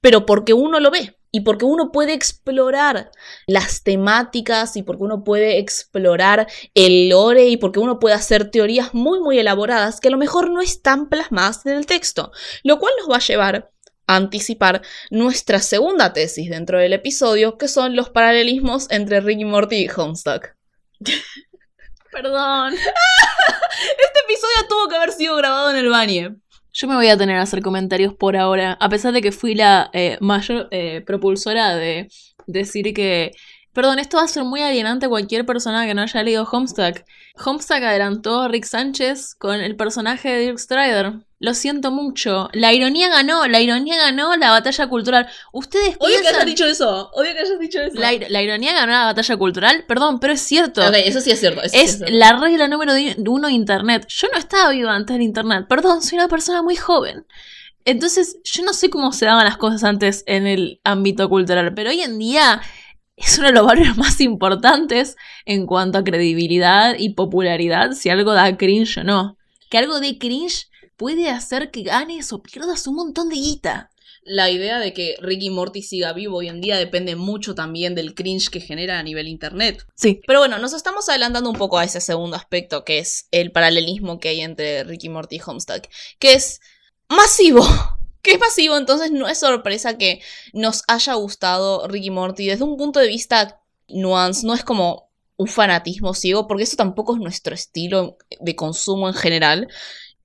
pero 0.00 0.24
porque 0.24 0.52
uno 0.52 0.78
lo 0.78 0.92
ve 0.92 1.18
y 1.32 1.40
porque 1.40 1.64
uno 1.64 1.90
puede 1.90 2.12
explorar 2.12 3.10
las 3.48 3.82
temáticas 3.82 4.76
y 4.76 4.84
porque 4.84 5.02
uno 5.02 5.24
puede 5.24 5.58
explorar 5.58 6.46
el 6.74 7.08
lore 7.08 7.48
y 7.48 7.56
porque 7.56 7.80
uno 7.80 7.98
puede 7.98 8.14
hacer 8.14 8.52
teorías 8.52 8.94
muy 8.94 9.18
muy 9.18 9.38
elaboradas 9.40 9.98
que 9.98 10.08
a 10.08 10.10
lo 10.12 10.16
mejor 10.16 10.48
no 10.50 10.60
están 10.60 11.08
plasmadas 11.08 11.66
en 11.66 11.72
el 11.72 11.86
texto, 11.86 12.30
lo 12.62 12.78
cual 12.78 12.92
nos 13.00 13.10
va 13.10 13.16
a 13.16 13.26
llevar 13.26 13.72
anticipar 14.08 14.82
nuestra 15.10 15.60
segunda 15.60 16.12
tesis 16.12 16.50
dentro 16.50 16.78
del 16.78 16.94
episodio, 16.94 17.56
que 17.56 17.68
son 17.68 17.94
los 17.94 18.10
paralelismos 18.10 18.90
entre 18.90 19.20
Ricky 19.20 19.44
Morty 19.44 19.84
y 19.84 19.88
Homestuck. 19.88 20.48
Perdón. 22.10 22.74
este 22.74 24.20
episodio 24.24 24.68
tuvo 24.68 24.88
que 24.88 24.96
haber 24.96 25.12
sido 25.12 25.36
grabado 25.36 25.70
en 25.70 25.76
el 25.76 25.88
baño. 25.88 26.36
Yo 26.72 26.88
me 26.88 26.96
voy 26.96 27.08
a 27.08 27.16
tener 27.16 27.36
a 27.36 27.42
hacer 27.42 27.62
comentarios 27.62 28.14
por 28.14 28.36
ahora, 28.36 28.72
a 28.80 28.88
pesar 28.88 29.12
de 29.12 29.22
que 29.22 29.32
fui 29.32 29.54
la 29.54 29.90
eh, 29.92 30.18
mayor 30.20 30.68
eh, 30.70 31.02
propulsora 31.06 31.76
de 31.76 32.08
decir 32.46 32.92
que 32.94 33.32
Perdón, 33.78 34.00
esto 34.00 34.16
va 34.16 34.24
a 34.24 34.26
ser 34.26 34.42
muy 34.42 34.60
alienante 34.60 35.06
a 35.06 35.08
cualquier 35.08 35.46
persona 35.46 35.86
que 35.86 35.94
no 35.94 36.02
haya 36.02 36.22
leído 36.24 36.42
Homestuck. 36.42 37.04
Homestuck 37.36 37.76
adelantó 37.76 38.40
a 38.40 38.48
Rick 38.48 38.64
Sánchez 38.64 39.36
con 39.36 39.60
el 39.60 39.76
personaje 39.76 40.28
de 40.30 40.40
Dirk 40.40 40.58
Strider. 40.58 41.12
Lo 41.40 41.54
siento 41.54 41.92
mucho. 41.92 42.48
La 42.52 42.72
ironía 42.72 43.08
ganó, 43.08 43.46
la 43.46 43.60
ironía 43.60 43.96
ganó 43.96 44.36
la 44.36 44.50
batalla 44.50 44.88
cultural. 44.88 45.28
Ustedes 45.52 45.96
Odio 46.00 46.20
que 46.20 46.28
hayas 46.28 46.46
dicho 46.46 46.66
eso. 46.66 47.10
Odio 47.12 47.32
que 47.32 47.38
hayas 47.38 47.60
dicho 47.60 47.80
eso. 47.80 47.96
La, 47.96 48.42
ironía 48.42 48.72
ganó 48.72 48.92
la 48.92 49.04
batalla 49.04 49.36
cultural. 49.36 49.84
Perdón, 49.86 50.18
pero 50.18 50.32
es 50.32 50.40
cierto. 50.40 50.84
Ok, 50.86 50.94
eso 50.96 51.20
sí 51.20 51.30
es 51.30 51.38
cierto. 51.38 51.62
es, 51.62 52.00
la 52.10 52.36
regla 52.38 52.66
número 52.66 52.92
uno 53.26 53.46
de 53.46 53.52
Internet. 53.52 54.06
Yo 54.08 54.26
no 54.32 54.38
estaba 54.38 54.70
viva 54.70 54.92
antes 54.92 55.14
del 55.14 55.22
Internet. 55.22 55.66
Perdón, 55.68 56.02
soy 56.02 56.18
una 56.18 56.28
persona 56.28 56.62
muy 56.62 56.74
joven. 56.74 57.24
Entonces, 57.84 58.38
yo 58.42 58.64
no 58.64 58.72
sé 58.72 58.90
cómo 58.90 59.12
se 59.12 59.24
daban 59.24 59.44
las 59.44 59.56
cosas 59.56 59.84
antes 59.84 60.24
en 60.26 60.46
el 60.48 60.80
ámbito 60.82 61.28
cultural, 61.28 61.72
pero 61.72 61.90
hoy 61.90 62.00
en 62.00 62.18
día 62.18 62.60
es 63.16 63.38
uno 63.38 63.46
de 63.46 63.54
los 63.54 63.64
valores 63.64 63.96
más 63.96 64.20
importantes 64.20 65.16
en 65.46 65.66
cuanto 65.66 65.98
a 65.98 66.04
credibilidad 66.04 66.96
y 66.98 67.10
popularidad, 67.10 67.92
si 67.92 68.10
algo 68.10 68.32
da 68.32 68.56
cringe 68.56 68.98
o 68.98 69.04
no. 69.04 69.38
Que 69.70 69.78
algo 69.78 70.00
de 70.00 70.18
cringe 70.18 70.68
puede 70.98 71.30
hacer 71.30 71.70
que 71.70 71.84
ganes 71.84 72.32
o 72.34 72.42
pierdas 72.42 72.86
un 72.86 72.96
montón 72.96 73.30
de 73.30 73.36
guita. 73.36 73.90
La 74.24 74.50
idea 74.50 74.78
de 74.78 74.92
que 74.92 75.16
Ricky 75.20 75.48
Morty 75.48 75.80
siga 75.80 76.12
vivo 76.12 76.38
hoy 76.38 76.48
en 76.48 76.60
día 76.60 76.76
depende 76.76 77.16
mucho 77.16 77.54
también 77.54 77.94
del 77.94 78.14
cringe 78.14 78.50
que 78.50 78.60
genera 78.60 78.98
a 78.98 79.02
nivel 79.02 79.28
internet. 79.28 79.86
Sí. 79.94 80.20
Pero 80.26 80.40
bueno, 80.40 80.58
nos 80.58 80.74
estamos 80.74 81.08
adelantando 81.08 81.48
un 81.48 81.56
poco 81.56 81.78
a 81.78 81.84
ese 81.84 82.02
segundo 82.02 82.36
aspecto, 82.36 82.84
que 82.84 82.98
es 82.98 83.28
el 83.30 83.52
paralelismo 83.52 84.18
que 84.18 84.28
hay 84.28 84.42
entre 84.42 84.84
Ricky 84.84 85.08
Morty 85.08 85.36
y 85.36 85.40
Homestuck, 85.46 85.88
que 86.18 86.34
es 86.34 86.60
masivo 87.08 87.64
que 88.22 88.32
es 88.32 88.38
pasivo, 88.38 88.76
entonces 88.76 89.12
no 89.12 89.28
es 89.28 89.38
sorpresa 89.38 89.96
que 89.96 90.20
nos 90.52 90.82
haya 90.88 91.14
gustado 91.14 91.86
Ricky 91.86 92.10
Morty 92.10 92.46
desde 92.46 92.64
un 92.64 92.76
punto 92.76 93.00
de 93.00 93.06
vista 93.06 93.62
nuance, 93.88 94.46
no 94.46 94.52
es 94.52 94.64
como 94.64 95.08
un 95.36 95.46
fanatismo 95.46 96.12
ciego, 96.14 96.46
porque 96.48 96.64
eso 96.64 96.76
tampoco 96.76 97.14
es 97.14 97.20
nuestro 97.20 97.54
estilo 97.54 98.18
de 98.40 98.56
consumo 98.56 99.08
en 99.08 99.14
general. 99.14 99.68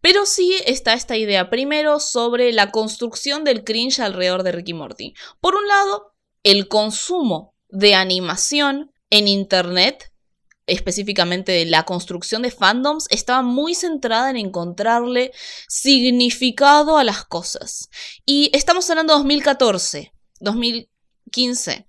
Pero 0.04 0.26
sí 0.26 0.54
está 0.66 0.94
esta 0.94 1.16
idea 1.16 1.50
primero 1.50 2.02
sobre 2.02 2.52
la 2.52 2.72
construcción 2.72 3.46
del 3.46 3.64
cringe 3.64 4.02
alrededor 4.02 4.44
de 4.44 4.52
Ricky 4.52 4.74
Morty. 4.74 5.14
Por 5.40 5.56
un 5.56 5.66
lado, 5.66 6.14
el 6.44 6.68
consumo 6.68 7.56
de 7.70 7.96
animación 7.96 8.92
en 9.10 9.30
Internet 9.30 10.14
específicamente 10.66 11.66
la 11.66 11.84
construcción 11.84 12.42
de 12.42 12.52
fandoms, 12.52 13.08
estaba 13.10 13.42
muy 13.42 13.76
centrada 13.76 14.30
en 14.30 14.38
encontrarle 14.38 15.32
significado 15.68 16.98
a 16.98 17.04
las 17.04 17.26
cosas. 17.26 17.90
Y 18.26 18.50
estamos 18.54 18.90
hablando 18.90 19.14
de 19.14 19.20
2014, 19.20 20.14
2015. 21.26 21.86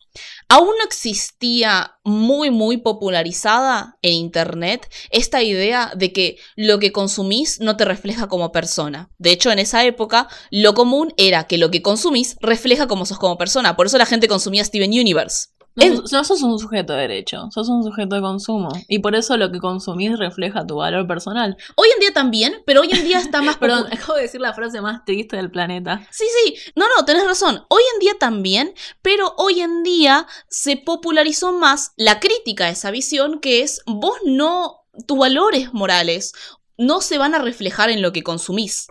Aún 0.49 0.68
no 0.78 0.85
existía 0.85 1.99
muy, 2.05 2.51
muy 2.51 2.76
popularizada 2.76 3.99
en 4.03 4.12
Internet 4.12 4.89
esta 5.11 5.43
idea 5.43 5.93
de 5.97 6.12
que 6.12 6.39
lo 6.55 6.78
que 6.78 6.93
consumís 6.93 7.61
no 7.61 7.76
te 7.76 7.85
refleja 7.85 8.28
como 8.28 8.53
persona. 8.53 9.11
De 9.18 9.32
hecho, 9.32 9.51
en 9.51 9.59
esa 9.59 9.85
época, 9.85 10.28
lo 10.51 10.74
común 10.74 11.12
era 11.16 11.45
que 11.45 11.59
lo 11.59 11.70
que 11.70 11.82
consumís 11.82 12.37
refleja 12.41 12.87
cómo 12.87 13.07
sos 13.07 13.18
como 13.18 13.39
persona. 13.39 13.74
Por 13.74 13.87
eso 13.87 13.99
la 13.99 14.07
gente 14.07 14.28
consumía 14.28 14.64
Steven 14.64 14.91
Universe. 14.91 15.49
No, 15.77 16.03
no 16.11 16.25
sos 16.25 16.43
un 16.43 16.59
sujeto 16.59 16.93
de 16.93 17.01
derecho, 17.01 17.49
sos 17.51 17.68
un 17.68 17.83
sujeto 17.83 18.14
de 18.14 18.20
consumo. 18.20 18.68
Y 18.89 19.01
por 19.01 19.16
eso 19.16 19.37
lo 19.37 19.51
que 19.51 19.59
consumís 19.59 20.16
refleja 20.18 20.66
tu 20.66 20.77
valor 20.77 21.07
personal. 21.07 21.57
Hoy 21.75 21.89
en 21.95 22.01
día 22.01 22.12
también, 22.12 22.62
pero 22.64 22.83
hoy 22.83 22.91
en 22.93 23.05
día 23.05 23.18
está 23.18 23.43
más... 23.43 23.57
Perdón, 23.64 23.87
acabo 23.93 24.14
de 24.14 24.22
decir 24.22 24.41
la 24.41 24.55
frase 24.55 24.81
más 24.81 25.05
triste 25.05 25.37
del 25.37 25.51
planeta. 25.51 26.07
Sí, 26.11 26.25
sí, 26.45 26.57
no, 26.77 26.87
no, 26.97 27.05
tenés 27.05 27.27
razón. 27.27 27.64
Hoy 27.68 27.83
en 27.95 28.01
día 28.01 28.14
también, 28.18 28.75
pero 29.03 29.35
hoy 29.37 29.61
en 29.61 29.83
día 29.83 30.27
se 30.49 30.77
popularizó 30.77 31.53
más 31.53 31.93
la 31.97 32.20
crítica 32.20 32.66
a 32.66 32.70
esa 32.70 32.91
visión, 32.91 33.41
que 33.41 33.62
es 33.62 33.83
vos 33.87 34.18
no, 34.25 34.85
tus 35.07 35.18
valores 35.18 35.72
morales 35.72 36.33
no 36.77 37.01
se 37.01 37.18
van 37.18 37.35
a 37.35 37.39
reflejar 37.39 37.91
en 37.91 38.03
lo 38.03 38.12
que 38.12 38.22
consumís. 38.22 38.89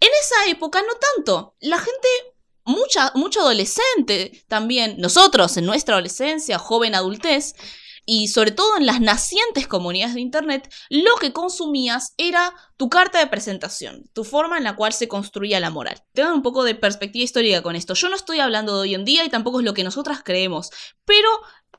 En 0.00 0.08
esa 0.20 0.50
época 0.50 0.82
no 0.82 0.94
tanto. 1.16 1.54
La 1.60 1.78
gente, 1.78 2.08
mucha, 2.70 3.12
mucho 3.14 3.40
adolescente 3.40 4.44
también, 4.48 4.96
nosotros 4.98 5.56
en 5.56 5.66
nuestra 5.66 5.94
adolescencia, 5.94 6.58
joven 6.58 6.94
adultez, 6.94 7.54
y 8.06 8.28
sobre 8.28 8.50
todo 8.50 8.76
en 8.76 8.86
las 8.86 9.00
nacientes 9.00 9.68
comunidades 9.68 10.14
de 10.14 10.20
Internet, 10.20 10.72
lo 10.88 11.14
que 11.20 11.32
consumías 11.32 12.14
era 12.16 12.52
tu 12.76 12.88
carta 12.88 13.18
de 13.18 13.28
presentación, 13.28 14.10
tu 14.12 14.24
forma 14.24 14.58
en 14.58 14.64
la 14.64 14.74
cual 14.74 14.92
se 14.92 15.06
construía 15.06 15.60
la 15.60 15.70
moral. 15.70 16.02
Tengan 16.12 16.32
un 16.32 16.42
poco 16.42 16.64
de 16.64 16.74
perspectiva 16.74 17.22
histórica 17.22 17.62
con 17.62 17.76
esto. 17.76 17.94
Yo 17.94 18.08
no 18.08 18.16
estoy 18.16 18.40
hablando 18.40 18.74
de 18.74 18.80
hoy 18.80 18.94
en 18.94 19.04
día 19.04 19.24
y 19.24 19.28
tampoco 19.28 19.60
es 19.60 19.64
lo 19.64 19.74
que 19.74 19.84
nosotras 19.84 20.22
creemos, 20.24 20.70
pero 21.04 21.28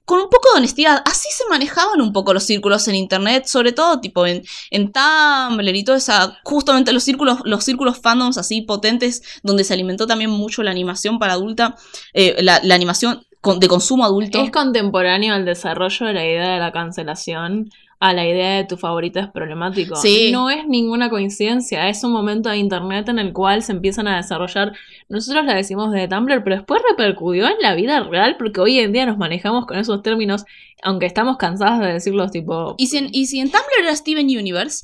con 0.06 0.20
un 0.20 0.30
poco 0.30 0.50
de 0.52 0.58
honestidad, 0.60 1.02
así 1.06 1.30
se 1.32 1.44
manejaban 1.50 2.02
un 2.02 2.12
poco 2.12 2.34
los 2.34 2.44
círculos 2.44 2.88
en 2.88 2.96
internet, 2.96 3.46
sobre 3.46 3.72
todo 3.72 4.00
tipo 4.02 4.26
en, 4.26 4.44
Tumblr 4.72 5.76
y 5.76 5.84
todo 5.84 5.96
esa, 5.96 6.38
justamente 6.44 6.92
los 6.92 7.04
círculos, 7.04 7.40
los 7.46 7.64
círculos 7.64 8.00
fandoms 8.00 8.38
así 8.38 8.62
potentes, 8.62 9.22
donde 9.44 9.64
se 9.64 9.74
alimentó 9.74 10.08
también 10.08 10.30
mucho 10.30 10.64
la 10.64 10.72
animación 10.72 11.20
para 11.20 11.34
adulta, 11.34 11.76
eh, 12.14 12.38
la, 12.42 12.60
la 12.64 12.76
animación 12.76 13.26
con- 13.42 13.60
de 13.60 13.68
consumo 13.68 14.04
adulto. 14.04 14.42
Es 14.44 14.52
contemporáneo 14.52 15.34
al 15.34 15.46
desarrollo 15.46 16.06
de 16.08 16.14
la 16.14 16.26
idea 16.26 16.54
de 16.54 16.60
la 16.60 16.72
cancelación 16.72 17.70
a 18.02 18.14
la 18.14 18.28
idea 18.28 18.58
de 18.58 18.64
tu 18.66 18.78
favorito 18.78 19.20
es 19.20 19.28
problemático. 19.30 19.96
Sí. 19.96 20.32
No 20.32 20.50
es 20.50 20.68
ninguna 20.68 21.10
coincidencia, 21.10 21.88
es 21.88 22.04
un 22.04 22.12
momento 22.12 22.50
de 22.50 22.58
internet 22.58 23.08
en 23.10 23.20
el 23.20 23.32
cual 23.32 23.62
se 23.62 23.72
empiezan 23.72 24.08
a 24.08 24.18
desarrollar, 24.18 24.74
nosotros 25.08 25.46
la 25.46 25.54
decimos 25.54 25.94
de 25.94 26.08
Tumblr, 26.08 26.44
pero 26.44 26.56
después 26.58 26.82
repercutió 26.90 27.46
en 27.48 27.58
la 27.62 27.76
vida 27.76 28.02
real 28.02 28.36
porque 28.38 28.60
hoy 28.60 28.80
en 28.80 28.92
día 28.92 29.06
nos 29.06 29.18
manejamos 29.20 29.68
con 29.68 29.78
esos 29.78 30.02
términos, 30.02 30.46
aunque 30.82 31.06
estamos 31.06 31.38
cansadas 31.38 31.80
de 31.80 31.94
decirlos 31.94 32.32
tipo... 32.32 32.74
Y 32.80 32.88
si, 32.88 32.98
en, 32.98 33.10
y 33.12 33.28
si 33.28 33.40
en 33.40 33.52
Tumblr 33.52 33.84
era 33.84 33.96
Steven 33.96 34.26
Universe, 34.26 34.84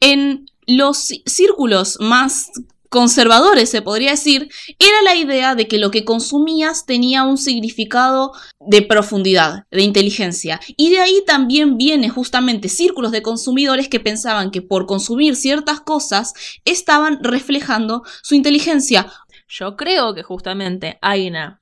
en 0.00 0.46
los 0.66 1.08
cí- 1.10 1.22
círculos 1.24 1.98
más 2.00 2.50
conservadores, 2.88 3.70
se 3.70 3.82
podría 3.82 4.10
decir, 4.12 4.48
era 4.78 5.02
la 5.02 5.14
idea 5.14 5.54
de 5.54 5.68
que 5.68 5.78
lo 5.78 5.90
que 5.90 6.04
consumías 6.04 6.86
tenía 6.86 7.24
un 7.24 7.38
significado 7.38 8.32
de 8.60 8.82
profundidad, 8.82 9.64
de 9.70 9.82
inteligencia. 9.82 10.60
Y 10.76 10.90
de 10.90 11.00
ahí 11.00 11.22
también 11.26 11.76
viene 11.76 12.08
justamente 12.08 12.68
círculos 12.68 13.12
de 13.12 13.22
consumidores 13.22 13.88
que 13.88 14.00
pensaban 14.00 14.50
que 14.50 14.62
por 14.62 14.86
consumir 14.86 15.36
ciertas 15.36 15.80
cosas 15.80 16.32
estaban 16.64 17.22
reflejando 17.22 18.02
su 18.22 18.34
inteligencia. 18.34 19.06
Yo 19.48 19.76
creo 19.76 20.14
que 20.14 20.22
justamente 20.22 20.98
hay 21.02 21.28
una 21.28 21.60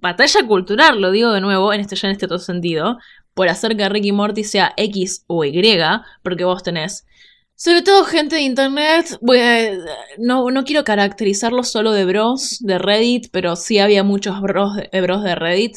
batalla 0.00 0.46
cultural, 0.46 1.00
lo 1.00 1.10
digo 1.10 1.32
de 1.32 1.40
nuevo, 1.40 1.72
en 1.72 1.80
este 1.80 1.96
ya 1.96 2.08
en 2.08 2.12
este 2.12 2.28
todo 2.28 2.38
sentido, 2.38 2.98
por 3.34 3.48
hacer 3.48 3.76
que 3.76 3.88
Ricky 3.88 4.12
Morty 4.12 4.44
sea 4.44 4.72
X 4.76 5.24
o 5.26 5.44
Y, 5.44 5.62
porque 6.22 6.44
vos 6.44 6.62
tenés. 6.62 7.06
Sobre 7.56 7.82
todo 7.82 8.04
gente 8.04 8.36
de 8.36 8.42
internet, 8.42 9.18
a- 9.38 9.70
no, 10.18 10.50
no 10.50 10.64
quiero 10.64 10.82
caracterizarlo 10.84 11.62
solo 11.62 11.92
de 11.92 12.04
bros 12.04 12.58
de 12.60 12.78
Reddit, 12.78 13.28
pero 13.32 13.54
sí 13.56 13.78
había 13.78 14.02
muchos 14.02 14.40
bros 14.40 14.72
de, 14.76 15.00
bros 15.00 15.22
de 15.22 15.34
Reddit 15.36 15.76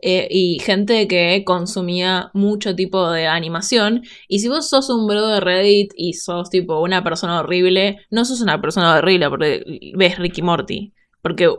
eh, 0.00 0.26
y 0.30 0.58
gente 0.60 1.06
que 1.08 1.44
consumía 1.44 2.30
mucho 2.34 2.74
tipo 2.74 3.10
de 3.10 3.26
animación. 3.26 4.02
Y 4.26 4.40
si 4.40 4.48
vos 4.48 4.68
sos 4.70 4.88
un 4.90 5.06
bro 5.06 5.26
de 5.28 5.40
Reddit 5.40 5.92
y 5.96 6.14
sos 6.14 6.48
tipo 6.50 6.80
una 6.80 7.04
persona 7.04 7.40
horrible, 7.40 7.98
no 8.10 8.24
sos 8.24 8.40
una 8.40 8.60
persona 8.60 8.96
horrible 8.96 9.28
porque 9.28 9.92
ves 9.96 10.18
Ricky 10.18 10.40
Morty. 10.42 10.92
Porque 11.20 11.50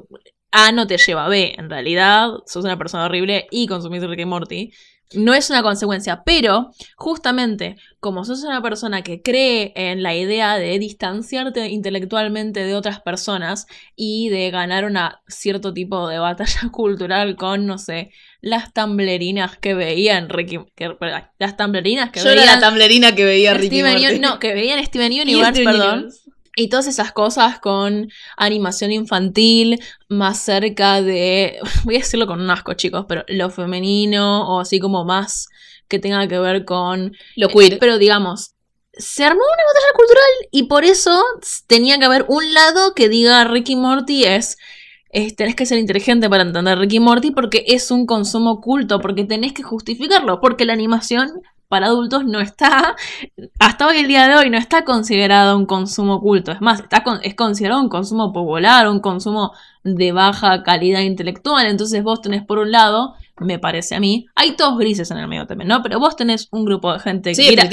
A 0.51 0.71
no 0.71 0.85
te 0.87 0.97
lleva 0.97 1.25
a 1.25 1.29
B. 1.29 1.53
En 1.57 1.69
realidad, 1.69 2.29
sos 2.45 2.63
una 2.65 2.77
persona 2.77 3.05
horrible 3.05 3.47
y 3.51 3.67
consumís 3.67 4.03
Ricky 4.03 4.25
Morty. 4.25 4.71
No 5.15 5.33
es 5.33 5.49
una 5.49 5.61
consecuencia, 5.63 6.23
pero 6.25 6.71
justamente 6.95 7.75
como 7.99 8.25
sos 8.25 8.43
una 8.43 8.61
persona 8.61 9.01
que 9.01 9.21
cree 9.21 9.71
en 9.75 10.03
la 10.03 10.15
idea 10.15 10.57
de 10.57 10.77
distanciarte 10.79 11.69
intelectualmente 11.69 12.61
de 12.65 12.75
otras 12.75 12.99
personas 13.01 13.65
y 13.95 14.29
de 14.29 14.51
ganar 14.51 14.85
una 14.85 15.21
cierto 15.27 15.73
tipo 15.73 16.07
de 16.07 16.19
batalla 16.19 16.61
cultural 16.71 17.35
con, 17.35 17.65
no 17.65 17.77
sé, 17.77 18.11
las 18.41 18.73
tamblerinas 18.73 19.57
que 19.57 19.73
veían 19.73 20.27
Ricky, 20.29 20.59
que- 20.75 20.95
las 21.39 21.55
tamblerinas 21.57 22.11
que 22.11 22.19
Yo 22.19 22.29
era 22.29 22.41
veían 22.41 22.55
la 22.55 22.67
tamblerina 22.67 23.15
que 23.15 23.23
veía 23.23 23.53
Ricky 23.53 23.79
Steven 23.81 24.21
no, 24.21 24.39
que 24.39 24.53
veían 24.53 24.83
Steven 24.85 25.11
Universe, 25.13 25.51
Steven 25.51 25.65
perdón. 25.73 25.93
Universe. 25.99 26.22
Y 26.55 26.69
todas 26.69 26.87
esas 26.87 27.11
cosas 27.11 27.59
con 27.59 28.09
animación 28.37 28.91
infantil, 28.91 29.81
más 30.09 30.39
cerca 30.39 31.01
de, 31.01 31.57
voy 31.83 31.95
a 31.95 31.99
decirlo 31.99 32.27
con 32.27 32.41
un 32.41 32.49
asco 32.49 32.73
chicos, 32.73 33.05
pero 33.07 33.23
lo 33.27 33.49
femenino 33.49 34.47
o 34.49 34.59
así 34.59 34.79
como 34.79 35.03
más 35.05 35.47
que 35.87 35.99
tenga 35.99 36.27
que 36.27 36.39
ver 36.39 36.63
con 36.65 37.11
Lo 37.35 37.47
queer. 37.49 37.79
pero 37.79 37.97
digamos, 37.97 38.51
se 38.93 39.23
armó 39.25 39.39
una 39.41 39.63
batalla 39.73 39.97
cultural 39.97 40.49
y 40.51 40.63
por 40.63 40.85
eso 40.85 41.23
tenía 41.67 41.97
que 41.97 42.05
haber 42.05 42.25
un 42.27 42.53
lado 42.53 42.93
que 42.93 43.09
diga 43.09 43.43
Ricky 43.45 43.75
Morty 43.75 44.23
es, 44.25 44.57
es- 45.09 45.35
tenés 45.35 45.55
que 45.55 45.65
ser 45.65 45.79
inteligente 45.79 46.29
para 46.29 46.43
entender 46.43 46.77
Ricky 46.77 46.99
Morty 46.99 47.31
porque 47.31 47.63
es 47.67 47.89
un 47.91 48.05
consumo 48.05 48.51
oculto, 48.51 48.99
porque 48.99 49.23
tenés 49.23 49.53
que 49.53 49.63
justificarlo, 49.63 50.39
porque 50.39 50.65
la 50.65 50.73
animación 50.73 51.41
para 51.73 51.87
adultos 51.87 52.23
no 52.25 52.39
está, 52.39 52.95
hasta 53.57 53.87
hoy 53.87 53.97
el 53.97 54.07
día 54.07 54.27
de 54.27 54.35
hoy 54.35 54.51
no 54.51 54.59
está 54.59 54.85
considerado 54.85 55.57
un 55.57 55.65
consumo 55.65 56.17
oculto, 56.17 56.51
es 56.51 56.61
más, 56.61 56.81
está 56.81 57.01
con- 57.03 57.19
es 57.23 57.33
considerado 57.33 57.81
un 57.81 57.89
consumo 57.89 58.31
popular, 58.31 58.87
un 58.87 58.99
consumo 58.99 59.53
de 59.83 60.11
baja 60.11 60.61
calidad 60.61 60.99
intelectual, 61.01 61.65
entonces 61.65 62.03
vos 62.03 62.21
tenés 62.21 62.43
por 62.45 62.59
un 62.59 62.71
lado, 62.71 63.15
me 63.39 63.57
parece 63.57 63.95
a 63.95 63.99
mí, 63.99 64.27
hay 64.35 64.55
todos 64.55 64.77
grises 64.77 65.09
en 65.09 65.17
el 65.17 65.27
medio 65.27 65.47
también, 65.47 65.67
¿no? 65.67 65.81
Pero 65.81 65.99
vos 65.99 66.15
tenés 66.15 66.47
un 66.51 66.63
grupo 66.63 66.93
de 66.93 66.99
gente 66.99 67.33
Sí, 67.33 67.41
que, 67.41 67.47
quiere- 67.55 67.69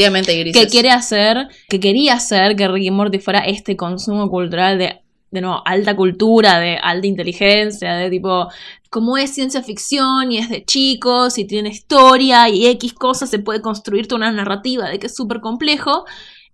que 0.55 0.67
quiere 0.71 0.91
hacer, 0.93 1.49
que 1.69 1.79
quería 1.79 2.15
hacer 2.15 2.57
que 2.57 2.69
Ricky 2.69 2.91
Morty 2.91 3.19
fuera 3.19 3.41
este 3.41 3.77
consumo 3.77 4.31
cultural 4.31 4.79
de, 4.79 5.03
de 5.31 5.41
nuevo, 5.41 5.63
alta 5.65 5.95
cultura, 5.97 6.59
de 6.59 6.77
alta 6.77 7.07
inteligencia, 7.07 7.95
de 7.95 8.11
tipo, 8.11 8.49
como 8.91 9.17
es 9.17 9.31
ciencia 9.35 9.63
ficción 9.63 10.33
y 10.33 10.39
es 10.39 10.49
de 10.49 10.65
chicos 10.65 11.39
y 11.39 11.45
tiene 11.47 11.69
historia 11.71 12.49
y 12.49 12.67
X 12.67 12.93
cosas, 12.95 13.31
se 13.31 13.39
puede 13.39 13.61
construir 13.63 14.09
toda 14.09 14.19
una 14.19 14.33
narrativa 14.33 14.89
de 14.89 14.99
que 14.99 15.07
es 15.07 15.15
súper 15.15 15.41
complejo. 15.41 16.05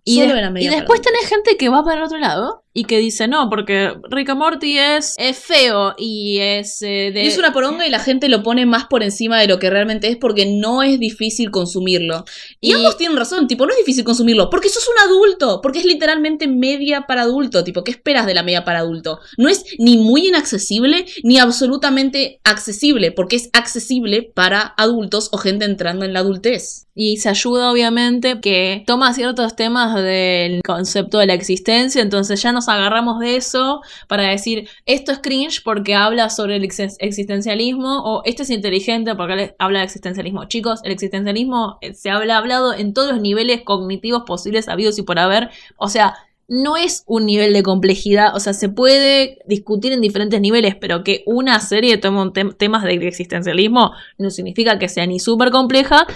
Y, 0.03 0.19
de- 0.21 0.27
y 0.61 0.67
después 0.77 1.01
tenés 1.01 1.27
gente 1.27 1.57
que 1.57 1.69
va 1.69 1.83
para 1.83 1.97
el 1.97 2.03
otro 2.03 2.17
lado 2.17 2.63
y 2.77 2.83
que 2.83 2.99
dice, 2.99 3.27
no, 3.27 3.49
porque 3.49 3.91
Rick 4.11 4.29
and 4.29 4.37
Morty 4.39 4.77
es, 4.77 5.15
es 5.17 5.35
feo 5.35 5.95
y 5.97 6.37
es 6.39 6.79
eh, 6.83 7.09
de... 7.11 7.23
Y 7.23 7.27
es 7.27 7.37
una 7.39 7.51
poronga 7.51 7.87
y 7.87 7.89
la 7.89 7.97
gente 7.97 8.29
lo 8.29 8.43
pone 8.43 8.67
más 8.67 8.85
por 8.85 9.01
encima 9.01 9.39
de 9.41 9.47
lo 9.47 9.57
que 9.57 9.71
realmente 9.71 10.07
es 10.09 10.15
porque 10.17 10.45
no 10.45 10.83
es 10.83 10.99
difícil 10.99 11.49
consumirlo. 11.49 12.23
Y, 12.61 12.69
Y- 12.69 12.73
ambos 12.73 12.95
tienen 12.95 13.17
razón, 13.17 13.47
tipo, 13.47 13.65
no 13.65 13.71
es 13.71 13.79
difícil 13.79 14.03
consumirlo 14.03 14.51
porque 14.51 14.69
sos 14.69 14.87
un 14.87 15.09
adulto, 15.09 15.59
porque 15.61 15.79
es 15.79 15.85
literalmente 15.85 16.47
media 16.47 17.07
para 17.07 17.23
adulto, 17.23 17.63
tipo, 17.63 17.83
¿qué 17.83 17.89
esperas 17.89 18.27
de 18.27 18.35
la 18.35 18.43
media 18.43 18.63
para 18.63 18.79
adulto? 18.79 19.19
No 19.37 19.49
es 19.49 19.65
ni 19.79 19.97
muy 19.97 20.27
inaccesible 20.27 21.07
ni 21.23 21.39
absolutamente 21.39 22.39
accesible, 22.43 23.11
porque 23.11 23.37
es 23.37 23.49
accesible 23.53 24.21
para 24.21 24.61
adultos 24.77 25.29
o 25.31 25.39
gente 25.39 25.65
entrando 25.65 26.05
en 26.05 26.13
la 26.13 26.19
adultez. 26.19 26.83
Y 26.99 27.17
se 27.17 27.29
ayuda, 27.29 27.71
obviamente, 27.71 28.39
que 28.41 28.83
toma 28.87 29.13
ciertos 29.13 29.55
temas 29.55 29.93
del 30.01 30.61
concepto 30.63 31.19
de 31.19 31.27
la 31.27 31.35
existencia, 31.35 32.01
entonces 32.01 32.41
ya 32.41 32.51
no 32.51 32.61
agarramos 32.69 33.19
de 33.19 33.35
eso 33.35 33.81
para 34.07 34.23
decir 34.23 34.69
esto 34.85 35.11
es 35.11 35.19
cringe 35.19 35.61
porque 35.63 35.95
habla 35.95 36.29
sobre 36.29 36.55
el 36.57 36.63
ex- 36.63 36.97
existencialismo 36.99 38.03
o 38.03 38.21
esto 38.25 38.43
es 38.43 38.49
inteligente 38.49 39.15
porque 39.15 39.55
habla 39.59 39.79
de 39.79 39.85
existencialismo. 39.85 40.45
Chicos, 40.45 40.79
el 40.83 40.91
existencialismo 40.91 41.77
eh, 41.81 41.93
se 41.93 42.09
habla 42.09 42.37
hablado 42.37 42.73
en 42.73 42.93
todos 42.93 43.11
los 43.11 43.21
niveles 43.21 43.61
cognitivos 43.63 44.23
posibles, 44.25 44.67
habidos 44.67 44.97
y 44.99 45.03
por 45.03 45.19
haber. 45.19 45.49
O 45.77 45.89
sea, 45.89 46.15
no 46.49 46.77
es 46.77 47.03
un 47.07 47.25
nivel 47.25 47.51
de 47.51 47.61
complejidad, 47.61 48.33
o 48.35 48.39
sea, 48.39 48.53
se 48.53 48.69
puede 48.69 49.39
discutir 49.45 49.91
en 49.91 49.99
diferentes 49.99 50.39
niveles, 50.39 50.75
pero 50.75 51.03
que 51.03 51.23
una 51.25 51.59
serie 51.59 51.97
tome 51.97 52.21
tem- 52.31 52.55
temas 52.55 52.83
de 52.83 52.93
existencialismo 53.05 53.91
no 54.17 54.29
significa 54.29 54.79
que 54.79 54.87
sea 54.87 55.05
ni 55.05 55.19
súper 55.19 55.51
compleja, 55.51 56.07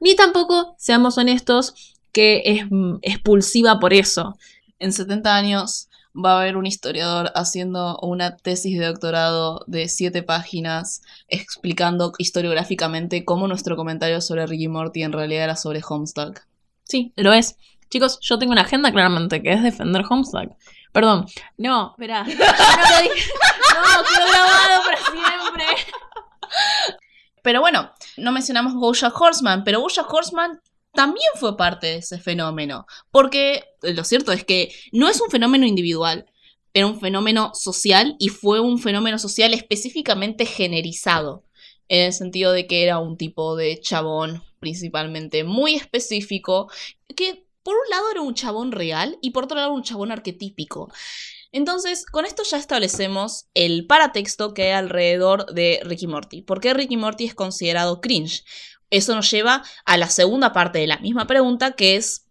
ni 0.00 0.14
tampoco, 0.14 0.76
seamos 0.78 1.18
honestos, 1.18 1.74
que 2.12 2.42
es 2.44 2.64
mm, 2.70 2.98
expulsiva 3.02 3.78
por 3.80 3.92
eso. 3.92 4.36
En 4.78 4.92
70 4.92 5.36
años 5.36 5.88
va 6.14 6.32
a 6.32 6.40
haber 6.40 6.56
un 6.56 6.66
historiador 6.66 7.30
haciendo 7.34 7.98
una 8.00 8.36
tesis 8.36 8.78
de 8.78 8.86
doctorado 8.86 9.64
de 9.66 9.88
7 9.88 10.22
páginas 10.22 11.02
explicando 11.28 12.12
historiográficamente 12.18 13.24
cómo 13.24 13.46
nuestro 13.48 13.76
comentario 13.76 14.20
sobre 14.20 14.46
Ricky 14.46 14.68
Morty 14.68 15.02
en 15.02 15.12
realidad 15.12 15.44
era 15.44 15.56
sobre 15.56 15.80
Homestuck. 15.88 16.40
Sí, 16.84 17.12
lo 17.16 17.32
es. 17.32 17.56
Chicos, 17.88 18.18
yo 18.20 18.38
tengo 18.38 18.52
una 18.52 18.62
agenda 18.62 18.92
claramente 18.92 19.42
que 19.42 19.52
es 19.52 19.62
defender 19.62 20.04
Homestuck. 20.08 20.52
Perdón. 20.92 21.26
No, 21.56 21.92
espera. 21.92 22.24
Yo 22.26 22.34
no 22.38 22.44
lo 22.44 23.02
dije. 23.02 23.30
No, 23.74 24.04
quedó 24.04 24.26
grabado 24.28 24.82
para 24.84 24.98
siempre. 24.98 25.64
Pero 27.42 27.60
bueno, 27.60 27.90
no 28.16 28.32
mencionamos 28.32 28.74
Bojack 28.74 29.18
Horseman, 29.18 29.64
pero 29.64 29.80
Bojack 29.80 30.12
Horseman 30.12 30.60
también 30.92 31.28
fue 31.36 31.56
parte 31.56 31.86
de 31.88 31.96
ese 31.96 32.18
fenómeno. 32.18 32.86
Porque 33.10 33.64
eh, 33.82 33.94
lo 33.94 34.04
cierto 34.04 34.32
es 34.32 34.44
que 34.44 34.72
no 34.92 35.08
es 35.08 35.20
un 35.20 35.30
fenómeno 35.30 35.66
individual, 35.66 36.26
era 36.72 36.86
un 36.86 37.00
fenómeno 37.00 37.52
social 37.54 38.16
y 38.18 38.28
fue 38.28 38.60
un 38.60 38.78
fenómeno 38.78 39.18
social 39.18 39.54
específicamente 39.54 40.46
generizado. 40.46 41.44
En 41.88 42.06
el 42.06 42.12
sentido 42.12 42.52
de 42.52 42.66
que 42.66 42.84
era 42.84 42.98
un 42.98 43.16
tipo 43.16 43.56
de 43.56 43.80
chabón 43.80 44.44
principalmente 44.60 45.42
muy 45.42 45.74
específico, 45.74 46.70
que 47.16 47.46
por 47.62 47.74
un 47.74 47.90
lado 47.90 48.10
era 48.10 48.22
un 48.22 48.34
chabón 48.34 48.72
real 48.72 49.18
y 49.20 49.30
por 49.30 49.44
otro 49.44 49.56
lado 49.56 49.72
un 49.72 49.82
chabón 49.82 50.12
arquetípico. 50.12 50.92
Entonces, 51.52 52.06
con 52.06 52.24
esto 52.26 52.44
ya 52.44 52.58
establecemos 52.58 53.46
el 53.54 53.86
paratexto 53.86 54.54
que 54.54 54.64
hay 54.64 54.72
alrededor 54.72 55.46
de 55.46 55.80
Ricky 55.82 56.06
Morty. 56.06 56.42
¿Por 56.42 56.60
qué 56.60 56.74
Ricky 56.74 56.96
Morty 56.96 57.24
es 57.24 57.34
considerado 57.34 58.00
cringe? 58.00 58.44
Eso 58.90 59.14
nos 59.14 59.30
lleva 59.30 59.62
a 59.84 59.96
la 59.96 60.10
segunda 60.10 60.52
parte 60.52 60.78
de 60.78 60.86
la 60.86 60.98
misma 60.98 61.26
pregunta, 61.26 61.72
que 61.72 61.96
es 61.96 62.26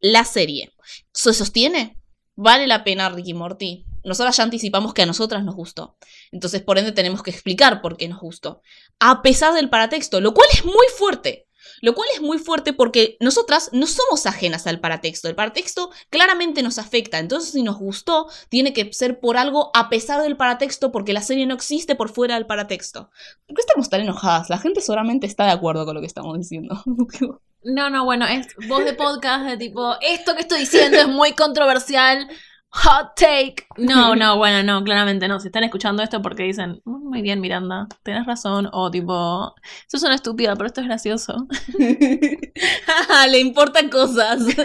la 0.00 0.24
serie. 0.24 0.72
¿Se 1.12 1.32
sostiene? 1.32 1.96
¿Vale 2.34 2.66
la 2.66 2.84
pena 2.84 3.08
Ricky 3.08 3.34
Morty? 3.34 3.86
Nosotras 4.02 4.36
ya 4.36 4.44
anticipamos 4.44 4.94
que 4.94 5.02
a 5.02 5.06
nosotras 5.06 5.44
nos 5.44 5.54
gustó. 5.54 5.96
Entonces, 6.32 6.62
por 6.62 6.78
ende, 6.78 6.92
tenemos 6.92 7.22
que 7.22 7.30
explicar 7.30 7.82
por 7.82 7.96
qué 7.96 8.08
nos 8.08 8.20
gustó. 8.20 8.62
A 8.98 9.22
pesar 9.22 9.52
del 9.54 9.68
paratexto, 9.68 10.20
lo 10.20 10.32
cual 10.32 10.48
es 10.52 10.64
muy 10.64 10.86
fuerte. 10.96 11.46
Lo 11.80 11.94
cual 11.94 12.08
es 12.14 12.20
muy 12.20 12.38
fuerte 12.38 12.72
porque 12.72 13.16
nosotras 13.20 13.70
no 13.72 13.86
somos 13.86 14.26
ajenas 14.26 14.66
al 14.66 14.80
paratexto. 14.80 15.28
El 15.28 15.34
paratexto 15.34 15.90
claramente 16.10 16.62
nos 16.62 16.78
afecta. 16.78 17.18
Entonces, 17.18 17.52
si 17.52 17.62
nos 17.62 17.78
gustó, 17.78 18.28
tiene 18.48 18.72
que 18.72 18.92
ser 18.92 19.20
por 19.20 19.36
algo 19.36 19.70
a 19.74 19.88
pesar 19.88 20.22
del 20.22 20.36
paratexto, 20.36 20.92
porque 20.92 21.12
la 21.12 21.22
serie 21.22 21.46
no 21.46 21.54
existe 21.54 21.94
por 21.94 22.10
fuera 22.10 22.34
del 22.34 22.46
paratexto. 22.46 23.10
¿Por 23.46 23.56
qué 23.56 23.60
estamos 23.60 23.88
tan 23.88 24.00
enojadas? 24.00 24.50
La 24.50 24.58
gente 24.58 24.80
seguramente 24.80 25.26
está 25.26 25.44
de 25.44 25.52
acuerdo 25.52 25.84
con 25.84 25.94
lo 25.94 26.00
que 26.00 26.06
estamos 26.06 26.36
diciendo. 26.38 26.82
No, 27.62 27.90
no, 27.90 28.06
bueno, 28.06 28.26
es 28.26 28.46
voz 28.68 28.86
de 28.86 28.94
podcast 28.94 29.44
de 29.44 29.58
tipo, 29.58 29.94
esto 30.00 30.34
que 30.34 30.40
estoy 30.40 30.60
diciendo 30.60 30.96
es 30.96 31.08
muy 31.08 31.32
controversial. 31.32 32.26
Hot 32.72 33.14
take. 33.16 33.66
No, 33.76 34.14
no, 34.16 34.36
bueno, 34.36 34.62
no, 34.62 34.84
claramente 34.84 35.26
no. 35.28 35.40
Si 35.40 35.48
están 35.48 35.64
escuchando 35.64 36.02
esto 36.02 36.22
porque 36.22 36.44
dicen, 36.44 36.80
"Mm, 36.84 37.08
muy 37.08 37.22
bien, 37.22 37.40
Miranda, 37.40 37.88
tenés 38.02 38.26
razón. 38.26 38.68
O 38.72 38.90
tipo, 38.90 39.54
eso 39.86 39.96
es 39.96 40.02
una 40.02 40.14
estúpida, 40.14 40.54
pero 40.56 40.66
esto 40.66 40.80
es 40.80 40.86
gracioso. 40.86 41.46
Le 43.28 43.38
importan 43.38 43.88
cosas. 43.90 44.40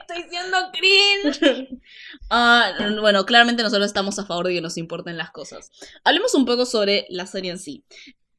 Estoy 0.00 0.24
siendo 0.30 0.56
cringe. 0.72 1.68
Ah, 2.30 2.72
bueno, 3.00 3.24
claramente 3.26 3.62
nosotros 3.62 3.86
estamos 3.86 4.18
a 4.18 4.24
favor 4.26 4.46
de 4.46 4.54
que 4.54 4.60
nos 4.60 4.76
importen 4.78 5.16
las 5.16 5.30
cosas. 5.30 5.70
Hablemos 6.04 6.34
un 6.34 6.44
poco 6.46 6.64
sobre 6.66 7.06
la 7.10 7.26
serie 7.26 7.50
en 7.50 7.58
sí. 7.58 7.84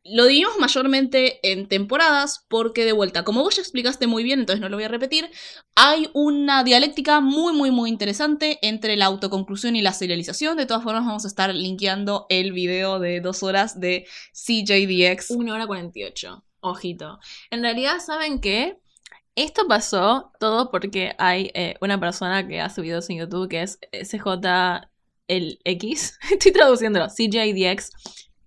Lo 0.05 0.25
dividimos 0.25 0.57
mayormente 0.59 1.39
en 1.49 1.67
temporadas 1.67 2.45
porque 2.49 2.83
de 2.83 2.91
vuelta, 2.91 3.23
como 3.23 3.41
vos 3.41 3.55
ya 3.55 3.61
explicaste 3.61 4.05
muy 4.05 4.23
bien, 4.23 4.41
entonces 4.41 4.59
no 4.59 4.67
lo 4.67 4.75
voy 4.75 4.83
a 4.83 4.89
repetir, 4.89 5.29
hay 5.75 6.09
una 6.13 6.65
dialéctica 6.65 7.21
muy 7.21 7.53
muy 7.53 7.71
muy 7.71 7.89
interesante 7.89 8.59
entre 8.61 8.97
la 8.97 9.05
autoconclusión 9.05 9.77
y 9.77 9.81
la 9.81 9.93
serialización. 9.93 10.57
De 10.57 10.65
todas 10.65 10.83
formas 10.83 11.05
vamos 11.05 11.23
a 11.23 11.29
estar 11.29 11.55
linkeando 11.55 12.25
el 12.29 12.51
video 12.51 12.99
de 12.99 13.21
dos 13.21 13.43
horas 13.43 13.79
de 13.79 14.05
CJDX. 14.33 15.31
1 15.31 15.53
hora 15.53 15.67
48. 15.67 16.43
Ojito. 16.59 17.19
En 17.49 17.61
realidad, 17.61 17.99
¿saben 17.99 18.39
qué? 18.39 18.79
Esto 19.35 19.67
pasó 19.67 20.31
todo 20.39 20.69
porque 20.69 21.15
hay 21.17 21.49
eh, 21.53 21.75
una 21.81 21.99
persona 21.99 22.47
que 22.47 22.61
hace 22.61 22.81
videos 22.81 23.09
en 23.09 23.19
YouTube 23.19 23.49
que 23.49 23.63
es 23.63 23.79
SJ 23.91 24.27
el 25.27 25.59
X. 25.63 26.19
Estoy 26.31 26.51
traduciéndolo. 26.51 27.07
CJDX. 27.07 27.91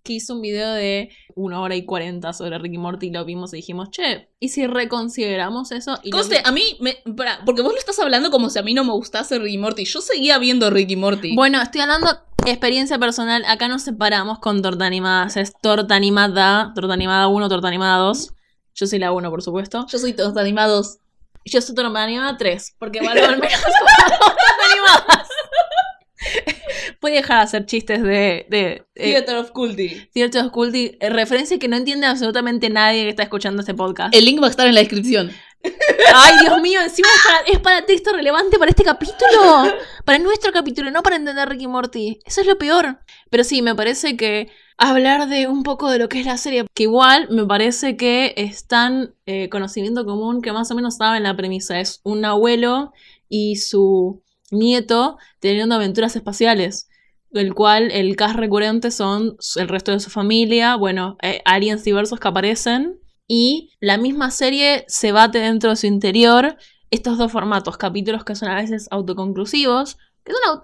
Que 0.07 0.13
hizo 0.15 0.35
un 0.35 0.41
video 0.41 0.73
de 0.73 1.11
1 1.35 1.61
hora 1.63 1.75
y 1.75 1.85
40 1.85 2.33
sobre 2.33 2.59
Ricky 2.59 2.79
Morty 2.79 3.09
y 3.09 3.11
lo 3.11 3.25
vimos 3.25 3.53
y 3.53 3.57
dijimos, 3.57 3.91
che, 3.91 4.29
¿y 4.41 4.49
si 4.49 4.67
reconsideramos 4.67 5.73
eso? 5.73 5.99
Y 6.03 6.11
vi- 6.13 6.37
a 6.45 6.53
mí, 6.53 6.79
me, 6.81 6.99
porque 7.45 7.63
vos 7.63 7.73
lo 7.73 7.79
estás 7.79 7.99
hablando 7.99 8.31
como 8.31 8.49
si 8.51 8.59
a 8.59 8.63
mí 8.63 8.73
no 8.75 8.85
me 8.85 8.93
gustase 8.93 9.39
Ricky 9.39 9.59
Morty. 9.59 9.85
Yo 9.85 10.01
seguía 10.01 10.39
viendo 10.39 10.71
Ricky 10.71 10.97
Morty. 10.97 11.35
Bueno, 11.35 11.61
estoy 11.61 11.81
hablando 11.81 12.09
experiencia 12.47 12.99
personal. 12.99 13.45
Acá 13.47 13.69
nos 13.69 13.83
separamos 13.83 14.39
con 14.39 14.63
torta 14.63 14.87
animada. 14.87 15.27
Es 15.35 15.53
torta 15.61 15.95
animada, 15.97 16.73
torta 16.75 16.95
animada 16.95 17.27
1, 17.29 17.49
torta 17.49 17.69
animada 17.69 17.99
2. 17.99 18.33
Yo 18.75 18.87
soy 18.87 18.99
la 18.99 19.11
1, 19.13 19.31
por 19.31 19.43
supuesto. 19.43 19.87
Yo 19.89 19.99
soy 19.99 20.13
todos 20.13 20.37
animados. 20.37 20.99
Yo 21.45 21.61
soy 21.61 21.75
torta 21.75 22.03
animada 22.03 22.37
3, 22.37 22.77
porque 22.79 23.01
valgo 23.01 23.25
al 23.25 23.39
menos 23.39 23.61
Puede 27.01 27.17
dejar 27.17 27.39
de 27.39 27.43
hacer 27.45 27.67
chistes 27.67 28.03
de, 28.03 28.47
de 28.49 28.87
eh, 28.95 29.13
Theater 29.13 29.37
of 29.37 29.51
Culty. 29.51 30.09
Theater 30.13 30.45
of 30.45 30.53
Culty, 30.53 30.97
eh, 31.01 31.11
referencia 31.11 31.59
que 31.59 31.69
no 31.69 31.77
entiende 31.77 32.07
absolutamente 32.07 32.71
nadie 32.71 33.05
que 33.05 33.11
está 33.11 33.23
escuchando 33.23 33.61
este 33.61 33.75
podcast. 33.75 34.15
El 34.15 34.25
link 34.25 34.43
va 34.43 34.47
a 34.47 34.51
estar 34.51 34.67
en 34.67 34.75
la 34.75 34.81
descripción. 34.81 35.31
Ay, 36.15 36.35
Dios 36.41 36.61
mío, 36.61 36.81
encima 36.81 37.09
es 37.09 37.23
para, 37.25 37.39
es 37.53 37.59
para 37.59 37.87
texto 37.87 38.13
relevante 38.13 38.59
para 38.59 38.71
este 38.71 38.85
capítulo. 38.85 39.65
Para 40.05 40.19
nuestro 40.19 40.53
capítulo, 40.53 40.91
no 40.91 41.03
para 41.03 41.17
entender 41.17 41.49
Ricky 41.49 41.67
Morty. 41.67 42.21
Eso 42.25 42.41
es 42.41 42.47
lo 42.47 42.59
peor. 42.59 43.01
Pero 43.31 43.45
sí, 43.45 43.63
me 43.63 43.75
parece 43.75 44.17
que 44.17 44.49
hablar 44.79 45.29
de 45.29 45.49
un 45.49 45.63
poco 45.63 45.91
de 45.91 45.99
lo 45.99 46.09
que 46.09 46.21
es 46.21 46.27
la 46.27 46.37
serie, 46.37 46.67
que 46.75 46.85
igual 46.85 47.29
me 47.31 47.47
parece 47.47 47.97
que 47.97 48.35
es 48.37 48.67
tan 48.67 49.15
eh, 49.27 49.49
conocimiento 49.49 50.05
común 50.05 50.43
que 50.43 50.53
más 50.53 50.71
o 50.71 50.75
menos 50.75 50.97
saben 50.97 51.23
la 51.23 51.37
premisa. 51.37 51.81
Es 51.81 52.01
un 52.05 52.25
abuelo 52.25 52.93
y 53.29 53.57
su 53.57 54.23
nieto 54.51 55.19
teniendo 55.41 55.75
aventuras 55.75 56.17
espaciales. 56.17 56.89
El 57.33 57.55
cual 57.55 57.91
el 57.91 58.17
cast 58.17 58.37
recurrente 58.37 58.91
son 58.91 59.37
el 59.57 59.69
resto 59.69 59.93
de 59.93 60.01
su 60.01 60.11
familia, 60.11 60.77
bueno, 60.77 61.17
eh, 61.23 61.43
aliens 61.45 61.85
diversos 61.85 62.21
que 62.21 62.29
aparecen 62.29 63.01
y 63.29 63.73
la 63.81 63.99
misma 63.99 64.31
serie 64.31 64.85
se 64.89 65.13
bate 65.13 65.39
dentro 65.39 65.71
de 65.71 65.77
su 65.77 65.87
interior 65.87 66.57
estos 66.91 67.19
dos 67.19 67.33
formatos, 67.33 67.77
capítulos 67.77 68.25
que 68.25 68.37
son 68.37 68.49
a 68.49 68.55
veces 68.55 68.87
autoconclusivos, 68.91 69.97
que 70.25 70.33
es 70.33 70.39
una, 70.47 70.63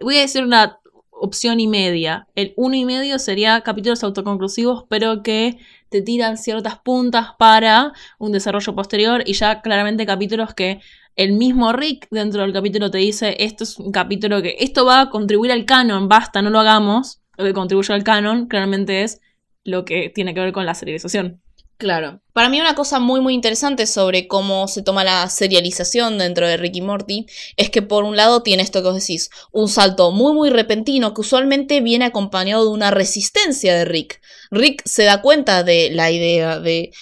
voy 0.00 0.16
a 0.18 0.22
decir 0.22 0.42
una 0.42 0.80
opción 1.10 1.60
y 1.60 1.68
media. 1.68 2.26
El 2.34 2.54
uno 2.56 2.74
y 2.74 2.84
medio 2.84 3.18
sería 3.18 3.60
capítulos 3.60 4.02
autoconclusivos, 4.02 4.84
pero 4.88 5.22
que 5.22 5.58
te 5.90 6.02
tiran 6.02 6.38
ciertas 6.38 6.78
puntas 6.78 7.28
para 7.38 7.92
un 8.18 8.32
desarrollo 8.32 8.74
posterior 8.74 9.22
y 9.26 9.34
ya 9.34 9.60
claramente 9.60 10.06
capítulos 10.06 10.54
que 10.54 10.80
el 11.20 11.32
mismo 11.32 11.70
Rick 11.74 12.08
dentro 12.10 12.40
del 12.40 12.54
capítulo 12.54 12.90
te 12.90 12.96
dice, 12.96 13.36
esto 13.40 13.64
es 13.64 13.78
un 13.78 13.92
capítulo 13.92 14.40
que 14.40 14.56
esto 14.58 14.86
va 14.86 15.02
a 15.02 15.10
contribuir 15.10 15.52
al 15.52 15.66
canon, 15.66 16.08
basta, 16.08 16.40
no 16.40 16.48
lo 16.48 16.60
hagamos. 16.60 17.20
Lo 17.36 17.44
que 17.44 17.52
contribuye 17.52 17.92
al 17.92 18.04
canon 18.04 18.46
claramente 18.46 19.02
es 19.02 19.20
lo 19.62 19.84
que 19.84 20.08
tiene 20.08 20.32
que 20.32 20.40
ver 20.40 20.52
con 20.52 20.64
la 20.64 20.74
serialización. 20.74 21.42
Claro. 21.76 22.22
Para 22.32 22.48
mí 22.48 22.58
una 22.58 22.74
cosa 22.74 23.00
muy 23.00 23.20
muy 23.20 23.34
interesante 23.34 23.86
sobre 23.86 24.28
cómo 24.28 24.66
se 24.66 24.80
toma 24.80 25.04
la 25.04 25.28
serialización 25.28 26.16
dentro 26.16 26.48
de 26.48 26.56
Ricky 26.56 26.80
Morty 26.80 27.26
es 27.58 27.68
que 27.68 27.82
por 27.82 28.04
un 28.04 28.16
lado 28.16 28.42
tiene 28.42 28.62
esto 28.62 28.80
que 28.80 28.88
os 28.88 28.94
decís, 28.94 29.28
un 29.52 29.68
salto 29.68 30.12
muy 30.12 30.32
muy 30.32 30.48
repentino 30.48 31.12
que 31.12 31.20
usualmente 31.20 31.82
viene 31.82 32.06
acompañado 32.06 32.64
de 32.64 32.70
una 32.70 32.90
resistencia 32.90 33.74
de 33.74 33.84
Rick. 33.84 34.22
Rick 34.50 34.82
se 34.86 35.04
da 35.04 35.20
cuenta 35.20 35.64
de 35.64 35.90
la 35.90 36.10
idea 36.10 36.58
de 36.58 36.92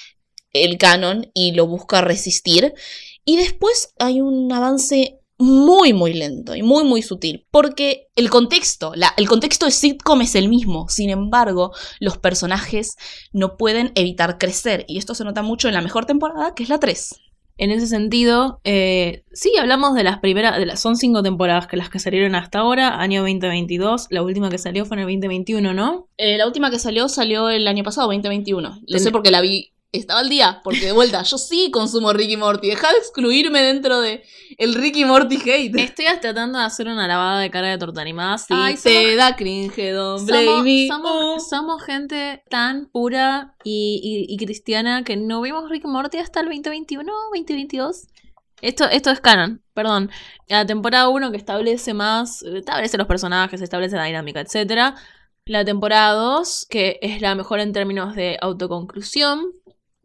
el 0.53 0.77
canon 0.77 1.31
y 1.35 1.53
lo 1.53 1.69
busca 1.69 2.01
resistir 2.01 2.75
y 3.29 3.37
después 3.37 3.93
hay 3.99 4.21
un 4.21 4.51
avance 4.53 5.15
muy 5.41 5.93
muy 5.93 6.15
lento 6.15 6.57
y 6.57 6.63
muy 6.63 6.83
muy 6.83 7.01
sutil 7.01 7.47
porque 7.53 8.09
el 8.17 8.29
contexto, 8.29 8.93
la- 8.97 9.15
el 9.17 9.29
contexto 9.29 9.67
de 9.67 9.73
sitcom 9.73 10.21
es 10.23 10.35
el 10.35 10.49
mismo, 10.49 10.89
sin 10.89 11.11
embargo 11.11 11.71
los 12.01 12.19
personajes 12.19 12.97
no 13.33 13.57
pueden 13.57 13.93
evitar 13.95 14.39
crecer. 14.39 14.85
Y 14.89 14.99
esto 14.99 15.15
se 15.15 15.25
nota 15.25 15.43
mucho 15.43 15.69
en 15.69 15.75
la 15.75 15.81
mejor 15.83 16.07
temporada, 16.07 16.55
que 16.55 16.63
es 16.65 16.69
la 16.69 16.81
3. 16.81 17.15
En 17.61 17.71
ese 17.73 17.87
sentido, 17.89 18.61
eh, 18.65 19.25
sí, 19.33 19.51
hablamos 19.61 19.95
de 19.95 20.05
las 20.05 20.19
primeras, 20.21 20.59
de 20.59 20.67
las, 20.67 20.81
son 20.81 20.97
cinco 20.97 21.23
temporadas 21.25 21.67
que 21.67 21.77
las 21.77 21.91
que 21.91 21.99
salieron 21.99 22.35
hasta 22.37 22.61
ahora, 22.61 23.01
año 23.01 23.21
2022, 23.23 24.07
la 24.11 24.23
última 24.23 24.49
que 24.49 24.59
salió 24.59 24.85
fue 24.87 24.97
en 24.97 25.01
el 25.01 25.07
2021, 25.07 25.75
¿no? 25.75 26.09
Eh, 26.19 26.37
la 26.37 26.47
última 26.47 26.71
que 26.71 26.79
salió 26.79 27.09
salió 27.09 27.49
el 27.51 27.67
año 27.67 27.83
pasado, 27.85 28.07
2021. 28.09 28.69
Lo 28.87 28.97
Ten- 28.97 29.01
sé 29.01 29.11
porque 29.11 29.31
la 29.33 29.41
vi. 29.41 29.73
Estaba 29.91 30.21
al 30.21 30.29
día, 30.29 30.61
porque 30.65 30.85
de 30.85 30.93
vuelta, 30.93 31.23
yo 31.23 31.39
sí 31.39 31.71
consumo 31.71 32.13
Ricky 32.13 32.37
Morty. 32.37 32.69
Deja 32.69 32.93
de 32.93 32.99
excluirme 32.99 33.63
dentro 33.63 34.01
de 34.03 34.23
el 34.59 34.75
Ricky 34.75 35.07
Morty 35.07 35.37
hate. 35.37 35.75
Estoy 35.81 36.05
tratando 36.21 36.59
de 36.59 36.65
hacer 36.67 36.89
una 36.89 37.09
lavada 37.09 37.41
de 37.41 37.51
cara 37.51 37.69
de 37.69 37.79
torta 37.79 38.03
animada. 38.03 38.37
Si 38.37 38.53
Ay, 38.55 38.75
te 38.77 38.81
somos- 39.05 39.17
da 39.17 39.35
cringe, 39.35 39.93
don't 39.95 40.29
Somos, 40.29 40.67
somos- 40.89 41.11
Oh. 41.15 41.41
somos 41.41 41.83
gente 41.83 42.43
tan 42.51 42.91
pura 42.93 43.55
y, 43.65 44.27
y- 44.29 44.35
y 44.35 44.37
cristiana 44.37 45.05
que 45.05 45.17
no 45.17 45.41
vimos 45.41 45.71
Rick 45.71 45.87
and 45.87 45.95
Morty 45.95 46.19
hasta 46.19 46.41
el 46.41 46.47
2021, 46.49 47.11
2022. 47.33 48.09
Esto, 48.61 48.85
esto 48.91 49.11
es 49.11 49.21
canon, 49.21 49.63
perdón. 49.73 50.11
La 50.49 50.67
temporada 50.67 51.09
1 51.09 51.31
que 51.31 51.39
establece 51.39 51.95
más, 51.95 52.43
establece 52.43 52.99
los 52.99 53.07
personajes, 53.07 53.63
establece 53.63 53.97
la 53.97 54.05
dinámica, 54.05 54.41
etc. 54.43 54.95
La 55.47 55.65
temporada 55.65 56.13
2, 56.13 56.67
que 56.69 56.99
es 57.01 57.23
la 57.23 57.35
mejor 57.35 57.61
en 57.61 57.73
términos 57.73 58.15
de 58.15 58.37
autoconclusión. 58.43 59.47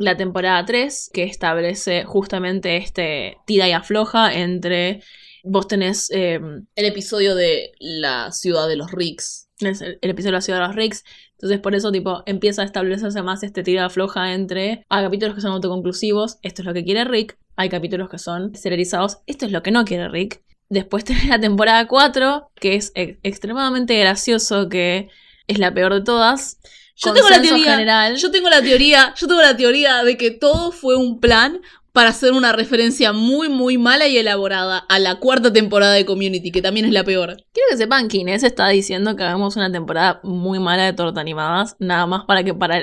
La 0.04 0.18
temporada 0.18 0.66
3, 0.66 1.12
que 1.14 1.24
establece 1.24 2.04
justamente 2.04 2.76
este 2.76 3.38
tira 3.46 3.70
y 3.70 3.72
afloja 3.72 4.34
entre... 4.34 5.02
Vos 5.46 5.68
tenés 5.68 6.10
eh, 6.12 6.42
El 6.76 6.86
episodio 6.86 7.36
de 7.36 7.72
la 7.80 8.32
ciudad 8.34 8.68
de 8.68 8.76
los 8.76 8.92
Ricks. 8.92 9.50
el, 9.62 9.98
episodio 10.02 10.32
de 10.32 10.38
la 10.38 10.42
ciudad 10.42 10.60
de 10.60 10.68
los 10.68 10.76
Ricks. 10.76 11.06
Entonces, 11.34 11.60
por 11.62 11.74
eso, 11.74 11.92
tipo, 11.92 12.22
empieza 12.26 12.64
a 12.64 12.66
establecerse 12.66 13.22
más 13.22 13.44
este 13.44 13.64
tira 13.64 13.90
floja 13.90 14.34
entre. 14.34 14.86
Hay 14.90 15.04
capítulos 15.06 15.36
que 15.36 15.42
son 15.42 15.52
autoconclusivos, 15.52 16.38
esto 16.42 16.62
es 16.62 16.66
lo 16.66 16.74
que 16.74 16.84
quiere 16.84 17.06
Rick. 17.06 17.38
Hay 17.56 17.70
capítulos 17.70 18.10
que 18.10 18.18
son 18.18 18.54
serializados, 18.56 19.20
esto 19.26 19.46
es 19.46 19.54
lo 19.54 19.64
que 19.64 19.72
no 19.72 19.86
quiere 19.86 20.10
Rick. 20.10 20.44
Después 20.68 21.04
tenés 21.06 21.28
la 21.28 21.40
temporada 21.40 21.88
4, 21.88 22.52
que 22.56 22.76
es 22.76 22.92
e- 22.96 23.20
extremadamente 23.24 23.98
gracioso, 23.98 24.68
que 24.68 25.08
es 25.48 25.60
la 25.60 25.74
peor 25.74 25.94
de 25.94 26.02
todas. 26.02 26.60
Yo 26.96 27.14
tengo 27.14 27.30
la 27.30 27.42
teoría. 27.42 27.72
general. 27.72 28.16
Yo 28.18 28.32
tengo 28.32 28.50
la 28.50 28.62
teoría, 28.62 29.14
yo 29.18 29.28
tengo 29.28 29.42
la 29.42 29.56
teoría 29.58 30.04
de 30.04 30.18
que 30.18 30.32
todo 30.32 30.72
fue 30.72 30.96
un 30.96 31.20
plan 31.20 31.60
para 31.92 32.10
hacer 32.10 32.34
una 32.34 32.52
referencia 32.54 33.14
muy 33.14 33.50
muy 33.50 33.78
mala 33.78 34.08
y 34.08 34.18
elaborada 34.18 34.80
a 34.80 34.98
la 34.98 35.16
cuarta 35.20 35.54
temporada 35.54 35.94
de 35.94 36.06
Community, 36.06 36.52
que 36.52 36.62
también 36.62 36.88
es 36.88 36.92
la 36.92 37.04
peor. 37.04 37.38
Quiero 37.54 37.68
que 37.70 37.78
sepan 37.78 38.08
que 38.08 38.18
Inés 38.18 38.42
está 38.44 38.68
diciendo 38.70 39.16
que 39.16 39.24
hagamos 39.24 39.56
una 39.58 39.72
temporada 39.72 40.20
muy 40.24 40.58
mala 40.60 40.86
de 40.86 40.94
torta 40.94 41.22
animadas, 41.22 41.76
nada 41.78 42.08
más 42.08 42.24
para 42.26 42.44
que 42.44 42.54
para, 42.56 42.82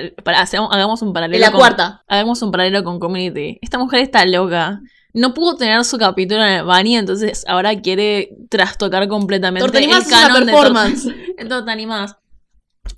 hagamos 0.69 1.01
un 1.01 1.11
paralelo. 1.11 1.41
la 1.41 1.51
con- 1.51 1.59
cuarta. 1.59 2.03
Hagamos 2.07 2.41
un 2.41 2.51
paralelo 2.51 2.85
con 2.85 2.99
Community. 2.99 3.59
Esta 3.61 3.77
mujer 3.77 3.99
está 3.99 4.25
loca. 4.25 4.79
No 5.13 5.33
pudo 5.33 5.57
tener 5.57 5.83
su 5.83 5.97
capítulo 5.97 6.41
en 6.45 6.65
el 6.69 6.87
entonces 6.95 7.43
ahora 7.49 7.81
quiere 7.81 8.29
trastocar 8.49 9.09
completamente 9.09 9.65
Torta 9.65 9.79
el 9.79 9.89
es 9.89 10.07
una 10.07 10.07
canon 10.07 10.45
de 10.45 10.51
performance. 10.53 11.03
Torta- 11.03 11.19
de 11.43 11.45
Torta 11.49 11.71
Animadas. 11.73 12.15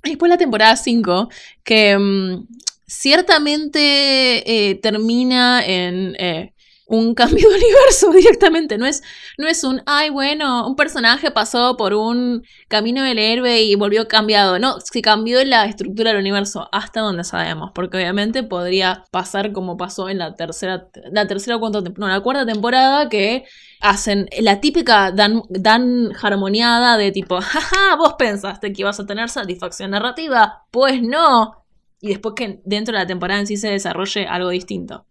Después 0.02 0.28
la 0.28 0.38
temporada 0.38 0.76
5, 0.76 1.28
que 1.62 1.96
mm, 1.96 2.46
ciertamente 2.86 4.70
eh, 4.70 4.74
termina 4.76 5.64
en 5.64 6.16
eh, 6.18 6.53
un 6.86 7.14
cambio 7.14 7.48
de 7.48 7.56
universo 7.56 8.10
directamente. 8.10 8.78
No 8.78 8.86
es, 8.86 9.02
no 9.38 9.46
es 9.48 9.64
un, 9.64 9.82
ay, 9.86 10.10
bueno, 10.10 10.66
un 10.66 10.76
personaje 10.76 11.30
pasó 11.30 11.76
por 11.76 11.94
un 11.94 12.42
camino 12.68 13.02
del 13.02 13.18
héroe 13.18 13.62
y 13.62 13.74
volvió 13.74 14.06
cambiado. 14.08 14.58
No, 14.58 14.80
se 14.80 15.02
cambió 15.02 15.44
la 15.44 15.64
estructura 15.64 16.10
del 16.10 16.20
universo 16.20 16.68
hasta 16.72 17.00
donde 17.00 17.24
sabemos. 17.24 17.70
Porque 17.74 17.96
obviamente 17.96 18.42
podría 18.42 19.04
pasar 19.10 19.52
como 19.52 19.76
pasó 19.76 20.08
en 20.08 20.18
la 20.18 20.34
tercera, 20.34 20.88
la 21.10 21.26
tercera 21.26 21.56
o 21.56 21.60
cuarta, 21.60 21.80
no, 21.96 22.08
la 22.08 22.20
cuarta 22.20 22.46
temporada 22.46 23.08
que 23.08 23.44
hacen 23.80 24.28
la 24.40 24.60
típica 24.60 25.12
dan, 25.12 25.42
dan 25.48 26.12
harmoniada 26.22 26.96
de 26.96 27.12
tipo, 27.12 27.40
jaja, 27.40 27.96
vos 27.96 28.14
pensaste 28.18 28.72
que 28.72 28.82
ibas 28.82 28.98
a 29.00 29.06
tener 29.06 29.28
satisfacción 29.28 29.90
narrativa. 29.90 30.64
Pues 30.70 31.02
no. 31.02 31.64
Y 32.00 32.08
después 32.08 32.34
que 32.36 32.60
dentro 32.64 32.92
de 32.92 33.00
la 33.00 33.06
temporada 33.06 33.40
en 33.40 33.46
sí 33.46 33.56
se 33.56 33.70
desarrolle 33.70 34.26
algo 34.26 34.50
distinto. 34.50 35.06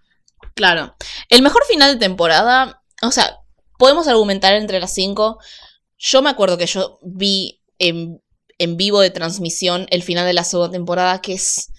Claro. 0.54 0.96
El 1.30 1.42
mejor 1.42 1.64
final 1.66 1.94
de 1.94 2.00
temporada, 2.00 2.84
o 3.02 3.12
sea, 3.12 3.40
podemos 3.78 4.08
argumentar 4.08 4.54
entre 4.54 4.80
las 4.80 4.94
cinco. 4.94 5.40
Yo 5.98 6.22
me 6.22 6.30
acuerdo 6.30 6.58
que 6.58 6.68
yo 6.68 7.00
vi 7.02 7.62
en, 7.80 8.22
en 8.58 8.78
vivo 8.78 9.02
de 9.02 9.10
transmisión 9.10 9.88
el 9.90 10.04
final 10.04 10.26
de 10.26 10.34
la 10.34 10.44
segunda 10.44 10.72
temporada, 10.72 11.22
que 11.22 11.34
es, 11.34 11.72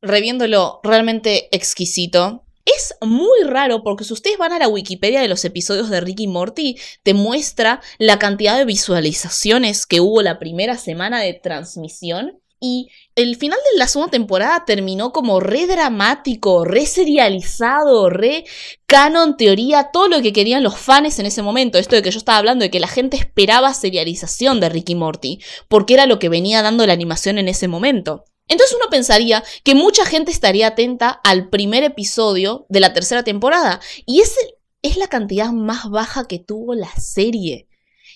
reviéndolo, 0.00 0.80
realmente 0.82 1.48
exquisito. 1.56 2.44
Es 2.64 2.94
muy 3.00 3.42
raro 3.44 3.82
porque 3.82 4.04
si 4.04 4.12
ustedes 4.12 4.38
van 4.38 4.52
a 4.52 4.58
la 4.58 4.68
Wikipedia 4.68 5.20
de 5.20 5.28
los 5.28 5.44
episodios 5.44 5.90
de 5.90 6.00
Ricky 6.00 6.28
Morty, 6.28 6.76
te 7.02 7.12
muestra 7.12 7.80
la 7.98 8.18
cantidad 8.18 8.56
de 8.56 8.64
visualizaciones 8.64 9.84
que 9.84 10.00
hubo 10.00 10.22
la 10.22 10.38
primera 10.38 10.76
semana 10.76 11.20
de 11.20 11.34
transmisión. 11.34 12.41
Y 12.64 12.90
el 13.16 13.34
final 13.34 13.58
de 13.72 13.78
la 13.78 13.88
segunda 13.88 14.12
temporada 14.12 14.64
terminó 14.64 15.12
como 15.12 15.40
re 15.40 15.66
dramático, 15.66 16.64
re 16.64 16.86
serializado, 16.86 18.08
re 18.08 18.44
canon, 18.86 19.36
teoría, 19.36 19.90
todo 19.92 20.06
lo 20.06 20.22
que 20.22 20.32
querían 20.32 20.62
los 20.62 20.78
fans 20.78 21.18
en 21.18 21.26
ese 21.26 21.42
momento. 21.42 21.78
Esto 21.78 21.96
de 21.96 22.02
que 22.02 22.12
yo 22.12 22.18
estaba 22.18 22.38
hablando 22.38 22.62
de 22.62 22.70
que 22.70 22.78
la 22.78 22.86
gente 22.86 23.16
esperaba 23.16 23.74
serialización 23.74 24.60
de 24.60 24.68
Ricky 24.68 24.94
Morty, 24.94 25.40
porque 25.66 25.94
era 25.94 26.06
lo 26.06 26.20
que 26.20 26.28
venía 26.28 26.62
dando 26.62 26.86
la 26.86 26.92
animación 26.92 27.38
en 27.38 27.48
ese 27.48 27.66
momento. 27.66 28.26
Entonces 28.46 28.76
uno 28.76 28.88
pensaría 28.90 29.42
que 29.64 29.74
mucha 29.74 30.06
gente 30.06 30.30
estaría 30.30 30.68
atenta 30.68 31.10
al 31.10 31.48
primer 31.48 31.82
episodio 31.82 32.66
de 32.68 32.78
la 32.78 32.92
tercera 32.92 33.24
temporada. 33.24 33.80
Y 34.06 34.20
ese 34.20 34.38
es 34.82 34.96
la 34.96 35.08
cantidad 35.08 35.50
más 35.50 35.90
baja 35.90 36.28
que 36.28 36.38
tuvo 36.38 36.76
la 36.76 36.92
serie. 36.94 37.66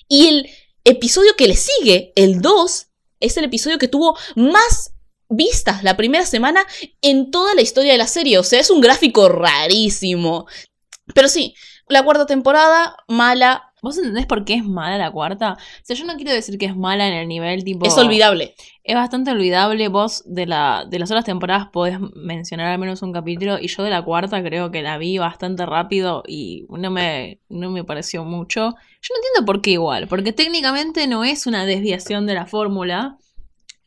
Y 0.06 0.28
el 0.28 0.50
episodio 0.84 1.34
que 1.36 1.48
le 1.48 1.56
sigue, 1.56 2.12
el 2.14 2.40
2, 2.42 2.86
es 3.26 3.36
el 3.36 3.44
episodio 3.44 3.78
que 3.78 3.88
tuvo 3.88 4.16
más 4.34 4.92
vistas 5.28 5.82
la 5.82 5.96
primera 5.96 6.24
semana 6.24 6.64
en 7.02 7.30
toda 7.30 7.54
la 7.54 7.62
historia 7.62 7.92
de 7.92 7.98
la 7.98 8.06
serie. 8.06 8.38
O 8.38 8.44
sea, 8.44 8.60
es 8.60 8.70
un 8.70 8.80
gráfico 8.80 9.28
rarísimo. 9.28 10.46
Pero 11.14 11.28
sí, 11.28 11.54
la 11.88 12.02
cuarta 12.02 12.26
temporada, 12.26 12.96
mala, 13.08 13.65
¿Vos 13.82 13.98
entendés 13.98 14.24
por 14.24 14.44
qué 14.46 14.54
es 14.54 14.64
mala 14.64 14.96
la 14.96 15.10
cuarta? 15.10 15.52
O 15.52 15.84
sea, 15.84 15.94
yo 15.94 16.06
no 16.06 16.16
quiero 16.16 16.32
decir 16.32 16.56
que 16.56 16.64
es 16.64 16.74
mala 16.74 17.06
en 17.06 17.12
el 17.12 17.28
nivel 17.28 17.62
tipo. 17.62 17.86
es 17.86 17.96
olvidable. 17.98 18.54
Es 18.82 18.94
bastante 18.94 19.30
olvidable. 19.30 19.88
Vos 19.88 20.22
de, 20.24 20.46
la, 20.46 20.86
de 20.88 20.98
las 20.98 21.10
otras 21.10 21.26
temporadas 21.26 21.68
podés 21.70 21.98
mencionar 22.14 22.68
al 22.68 22.78
menos 22.78 23.02
un 23.02 23.12
capítulo. 23.12 23.58
Y 23.60 23.68
yo 23.68 23.82
de 23.82 23.90
la 23.90 24.02
cuarta 24.02 24.42
creo 24.42 24.70
que 24.70 24.82
la 24.82 24.96
vi 24.96 25.18
bastante 25.18 25.66
rápido 25.66 26.22
y 26.26 26.64
no 26.70 26.90
me, 26.90 27.40
no 27.50 27.70
me 27.70 27.84
pareció 27.84 28.24
mucho. 28.24 28.60
Yo 28.60 29.14
no 29.14 29.16
entiendo 29.18 29.44
por 29.44 29.60
qué 29.60 29.72
igual. 29.72 30.08
Porque 30.08 30.32
técnicamente 30.32 31.06
no 31.06 31.22
es 31.24 31.46
una 31.46 31.66
desviación 31.66 32.26
de 32.26 32.34
la 32.34 32.46
fórmula. 32.46 33.18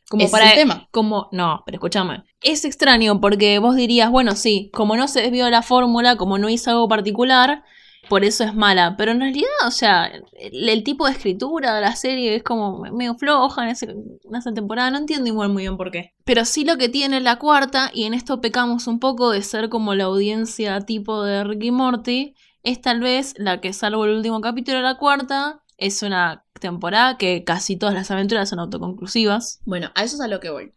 Como 0.08 0.24
Ese 0.24 0.32
para. 0.32 0.46
es 0.46 0.52
el 0.52 0.58
tema. 0.58 0.88
Como. 0.92 1.28
No, 1.32 1.64
pero 1.66 1.76
escúchame. 1.76 2.22
Es 2.42 2.64
extraño 2.64 3.20
porque 3.20 3.58
vos 3.58 3.74
dirías, 3.74 4.10
bueno, 4.10 4.36
sí, 4.36 4.70
como 4.72 4.96
no 4.96 5.08
se 5.08 5.20
desvió 5.20 5.50
la 5.50 5.62
fórmula, 5.62 6.14
como 6.16 6.38
no 6.38 6.48
hizo 6.48 6.70
algo 6.70 6.88
particular. 6.88 7.64
Por 8.10 8.24
eso 8.24 8.42
es 8.42 8.56
mala, 8.56 8.96
pero 8.96 9.12
en 9.12 9.20
realidad, 9.20 9.46
o 9.64 9.70
sea, 9.70 10.10
el, 10.36 10.82
tipo 10.82 11.06
de 11.06 11.12
escritura 11.12 11.76
de 11.76 11.80
la 11.80 11.94
serie 11.94 12.34
es 12.34 12.42
como 12.42 12.80
medio 12.80 13.14
floja 13.14 13.62
en 13.62 13.70
esa 13.70 14.52
temporada, 14.52 14.90
no 14.90 14.98
entiendo 14.98 15.28
igual 15.28 15.50
muy 15.50 15.62
bien 15.62 15.76
por 15.76 15.92
qué. 15.92 16.12
Pero 16.24 16.44
sí 16.44 16.64
lo 16.64 16.76
que 16.76 16.88
tiene 16.88 17.20
la 17.20 17.36
cuarta, 17.36 17.92
y 17.94 18.06
en 18.06 18.14
esto 18.14 18.40
pecamos 18.40 18.88
un 18.88 18.98
poco 18.98 19.30
de 19.30 19.42
ser 19.42 19.68
como 19.68 19.94
la 19.94 20.04
audiencia 20.04 20.80
tipo 20.80 21.22
de 21.22 21.44
Ricky 21.44 21.70
Morty, 21.70 22.34
es 22.64 22.80
tal 22.80 22.98
vez 22.98 23.34
la 23.38 23.60
que, 23.60 23.72
salvo 23.72 24.04
el 24.06 24.16
último 24.16 24.40
capítulo 24.40 24.78
de 24.78 24.82
la 24.82 24.96
cuarta, 24.96 25.62
es 25.78 26.02
una 26.02 26.44
temporada 26.60 27.16
que 27.16 27.44
casi 27.44 27.76
todas 27.76 27.94
las 27.94 28.10
aventuras 28.10 28.48
son 28.48 28.58
autoconclusivas. 28.58 29.60
Bueno, 29.64 29.92
a 29.94 30.02
eso 30.02 30.16
es 30.16 30.20
a 30.20 30.26
lo 30.26 30.40
que 30.40 30.50
voy. 30.50 30.72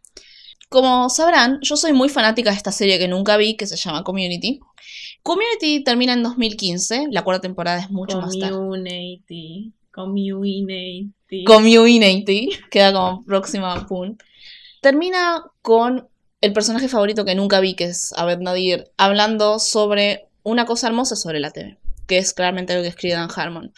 Como 0.68 1.10
sabrán, 1.10 1.58
yo 1.62 1.76
soy 1.76 1.92
muy 1.92 2.08
fanática 2.08 2.50
de 2.50 2.56
esta 2.56 2.70
serie 2.70 3.00
que 3.00 3.08
nunca 3.08 3.36
vi, 3.36 3.56
que 3.56 3.66
se 3.66 3.74
llama 3.74 4.04
Community. 4.04 4.60
Community 5.24 5.82
termina 5.82 6.12
en 6.12 6.22
2015, 6.22 7.06
la 7.10 7.24
cuarta 7.24 7.40
temporada 7.40 7.78
es 7.80 7.90
mucho 7.90 8.20
más 8.20 8.38
tarde. 8.38 8.54
Community. 8.54 9.72
Community. 9.90 11.44
Community, 11.46 12.50
queda 12.70 12.92
como 12.92 13.24
próxima 13.24 13.86
pun. 13.86 14.18
Termina 14.82 15.42
con 15.62 16.06
el 16.42 16.52
personaje 16.52 16.88
favorito 16.88 17.24
que 17.24 17.34
nunca 17.34 17.60
vi, 17.60 17.72
que 17.72 17.84
es 17.84 18.12
Abed 18.18 18.40
Nadir, 18.40 18.90
hablando 18.98 19.58
sobre 19.58 20.28
una 20.42 20.66
cosa 20.66 20.88
hermosa 20.88 21.16
sobre 21.16 21.40
la 21.40 21.52
TV, 21.52 21.78
que 22.06 22.18
es 22.18 22.34
claramente 22.34 22.76
lo 22.76 22.82
que 22.82 22.88
escribe 22.88 23.14
Dan 23.14 23.30
Harmon. 23.34 23.72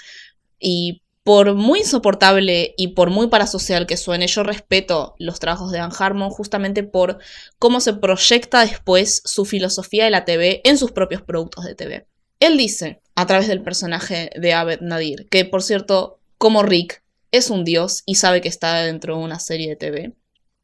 Y 0.59 1.03
por 1.26 1.56
muy 1.56 1.80
insoportable 1.80 2.72
y 2.76 2.94
por 2.94 3.10
muy 3.10 3.26
parasocial 3.26 3.88
que 3.88 3.96
suene, 3.96 4.28
yo 4.28 4.44
respeto 4.44 5.16
los 5.18 5.40
trabajos 5.40 5.72
de 5.72 5.78
Dan 5.78 5.90
Harmon 5.98 6.30
justamente 6.30 6.84
por 6.84 7.18
cómo 7.58 7.80
se 7.80 7.94
proyecta 7.94 8.60
después 8.60 9.22
su 9.24 9.44
filosofía 9.44 10.04
de 10.04 10.12
la 10.12 10.24
TV 10.24 10.60
en 10.62 10.78
sus 10.78 10.92
propios 10.92 11.22
productos 11.22 11.64
de 11.64 11.74
TV. 11.74 12.06
Él 12.38 12.56
dice, 12.56 13.02
a 13.16 13.26
través 13.26 13.48
del 13.48 13.60
personaje 13.60 14.30
de 14.36 14.52
Abed 14.52 14.82
Nadir, 14.82 15.26
que 15.28 15.44
por 15.44 15.64
cierto, 15.64 16.20
como 16.38 16.62
Rick, 16.62 17.02
es 17.32 17.50
un 17.50 17.64
dios 17.64 18.04
y 18.06 18.14
sabe 18.14 18.40
que 18.40 18.48
está 18.48 18.76
dentro 18.82 19.16
de 19.16 19.24
una 19.24 19.40
serie 19.40 19.70
de 19.70 19.76
TV. 19.76 20.12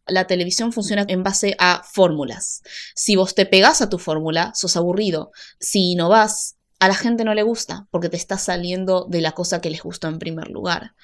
La 0.07 0.29
televisión 0.29 0.73
funciona 0.73 1.05
en 1.09 1.25
base 1.25 1.57
a 1.59 1.83
fórmulas. 1.83 2.63
Si 2.95 3.17
vos 3.17 3.35
te 3.35 3.47
pegás 3.47 3.83
a 3.83 3.91
tu 3.91 3.99
fórmula, 3.99 4.53
sos 4.55 4.77
aburrido. 4.77 5.33
Si 5.59 5.91
innovás, 5.91 6.55
a 6.83 6.89
la 6.89 6.97
gente 6.97 7.23
no 7.23 7.33
le 7.33 7.45
gusta 7.45 7.87
porque 7.93 8.09
te 8.09 8.17
estás 8.17 8.43
saliendo 8.43 9.07
de 9.09 9.21
la 9.21 9.31
cosa 9.31 9.61
que 9.61 9.71
les 9.71 9.85
gustó 9.85 10.09
en 10.09 10.19
primer 10.19 10.49
lugar. 10.49 10.95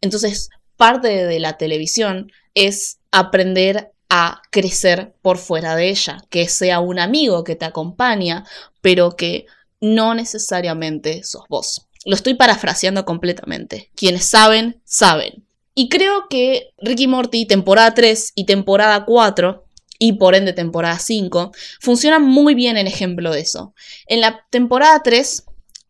Entonces, 0.00 0.50
parte 0.76 1.26
de 1.26 1.38
la 1.38 1.58
televisión 1.58 2.32
es 2.54 2.98
aprender 3.12 3.92
a 4.08 4.42
crecer 4.50 5.14
por 5.22 5.38
fuera 5.38 5.76
de 5.76 5.90
ella, 5.90 6.18
que 6.28 6.48
sea 6.48 6.80
un 6.80 6.98
amigo 6.98 7.44
que 7.44 7.54
te 7.54 7.64
acompaña, 7.64 8.44
pero 8.80 9.14
que 9.14 9.46
no 9.80 10.12
necesariamente 10.16 11.22
sos 11.22 11.44
vos. 11.48 11.86
Lo 12.04 12.16
estoy 12.16 12.34
parafraseando 12.34 13.04
completamente. 13.04 13.92
Quienes 13.94 14.26
saben, 14.26 14.82
saben. 14.84 15.46
Y 15.76 15.88
creo 15.88 16.26
que 16.28 16.74
Ricky 16.78 17.06
Morty 17.06 17.46
temporada 17.46 17.94
3 17.94 18.32
y 18.34 18.44
temporada 18.44 19.04
4 19.04 19.65
y 19.98 20.14
por 20.14 20.34
ende 20.34 20.52
temporada 20.52 20.98
5 20.98 21.52
funcionan 21.80 22.22
muy 22.22 22.54
bien 22.54 22.76
en 22.76 22.86
ejemplo 22.86 23.32
de 23.32 23.40
eso. 23.40 23.74
En 24.06 24.20
la 24.20 24.44
temporada 24.50 25.02
3 25.02 25.44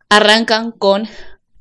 arrancan 0.09 0.73
con 0.73 1.09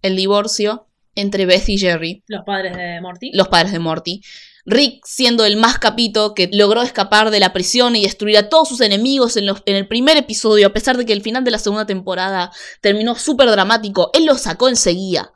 el 0.02 0.16
divorcio 0.16 0.88
entre 1.16 1.46
Beth 1.46 1.70
y 1.70 1.78
Jerry, 1.78 2.24
Los 2.28 2.43
padres 2.46 2.76
de 2.76 3.00
Morty. 3.02 3.32
los 3.34 3.48
padres 3.48 3.72
de 3.72 3.80
Morty. 3.80 4.22
Rick 4.68 5.04
siendo 5.06 5.46
el 5.46 5.58
más 5.58 5.78
capito 5.78 6.34
que 6.34 6.50
logró 6.52 6.82
escapar 6.82 7.30
de 7.30 7.39
la 7.39 7.54
prisión 7.54 7.96
y 7.96 8.02
destruir 8.02 8.38
a 8.38 8.50
todos 8.50 8.68
sus 8.68 8.82
enemigos 8.82 9.38
en, 9.38 9.46
los- 9.46 9.62
en 9.68 9.76
el 9.76 9.88
primer 9.88 10.18
episodio, 10.18 10.68
a 10.68 10.74
pesar 10.74 10.98
de 10.98 11.06
que 11.06 11.14
el 11.14 11.22
final 11.22 11.43
de 11.43 11.52
la 11.52 11.60
segunda 11.60 11.86
temporada 11.86 12.52
terminó 12.82 13.14
súper 13.16 13.50
dramático, 13.52 14.10
él 14.14 14.26
lo 14.26 14.36
sacó 14.36 14.68
enseguida. 14.68 15.32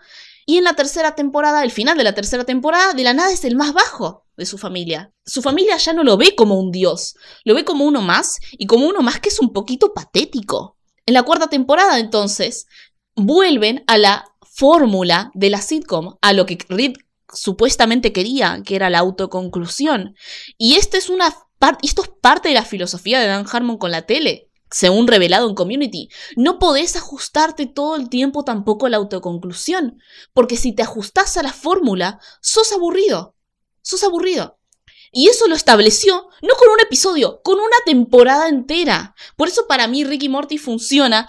Y 0.50 0.58
en 0.58 0.64
la 0.64 0.74
tercera 0.74 1.14
temporada, 1.14 1.64
el 1.64 1.70
final 1.70 1.96
de 1.96 2.04
la 2.04 2.16
tercera 2.16 2.44
temporada, 2.44 2.94
de 2.94 3.04
la 3.04 3.14
nada 3.14 3.32
es 3.32 3.46
el 3.46 3.56
más 3.56 3.72
bajo 3.72 4.26
de 4.36 4.48
su 4.48 4.58
familia. 4.58 5.14
Su 5.24 5.44
familia 5.44 5.78
ya 5.78 5.94
no 5.94 6.04
lo 6.04 6.18
ve 6.18 6.34
como 6.34 6.60
un 6.60 6.72
dios, 6.72 7.14
lo 7.44 7.54
ve 7.54 7.64
como 7.64 7.86
uno 7.86 8.02
más 8.02 8.40
y 8.54 8.66
como 8.66 8.88
uno 8.88 9.02
más 9.02 9.20
que 9.20 9.30
es 9.30 9.40
un 9.40 9.54
poquito 9.54 9.94
patético. 9.94 10.76
En 11.06 11.14
la 11.14 11.22
cuarta 11.22 11.50
temporada, 11.50 12.00
entonces, 12.00 12.66
vuelven 13.16 13.84
a 13.86 14.00
la 14.00 14.26
fórmula 14.42 15.30
de 15.36 15.52
la 15.52 15.62
sitcom, 15.62 16.18
a 16.20 16.34
lo 16.34 16.48
que 16.48 16.58
Rick 16.68 16.98
supuestamente 17.32 18.12
quería, 18.12 18.64
que 18.66 18.76
era 18.76 18.90
la 18.90 18.98
autoconclusión. 18.98 20.16
Y 20.58 20.78
esta 20.78 20.98
es 20.98 21.12
una 21.12 21.32
esto 21.84 22.02
es 22.02 22.10
parte 22.22 22.50
de 22.50 22.56
la 22.56 22.66
filosofía 22.66 23.20
de 23.20 23.28
Dan 23.28 23.46
Harmon 23.52 23.78
con 23.78 23.92
la 23.92 24.04
tele, 24.04 24.49
según 24.72 25.08
revelado 25.08 25.50
en 25.50 25.56
Community. 25.56 26.10
No 26.36 26.60
podés 26.60 26.96
ajustarte 26.96 27.66
todo 27.66 27.96
el 27.96 28.10
tiempo 28.10 28.44
tampoco 28.44 28.86
a 28.86 28.90
la 28.90 28.98
autoconclusión, 28.98 30.00
porque 30.34 30.58
si 30.58 30.74
te 30.74 30.84
ajustás 30.84 31.38
a 31.38 31.44
la 31.44 31.54
fórmula, 31.54 32.20
sos 32.42 32.72
aburrido. 32.72 33.36
Sos 33.82 34.04
aburrido. 34.04 34.60
Y 35.12 35.28
eso 35.28 35.48
lo 35.48 35.56
estableció 35.56 36.30
no 36.42 36.54
con 36.56 36.70
un 36.70 36.80
episodio, 36.82 37.42
con 37.44 37.56
una 37.56 37.78
temporada 37.86 38.48
entera. 38.48 39.16
Por 39.36 39.48
eso 39.48 39.66
para 39.68 39.88
mí 39.88 40.04
Ricky 40.04 40.30
Morty 40.30 40.58
funciona. 40.58 41.28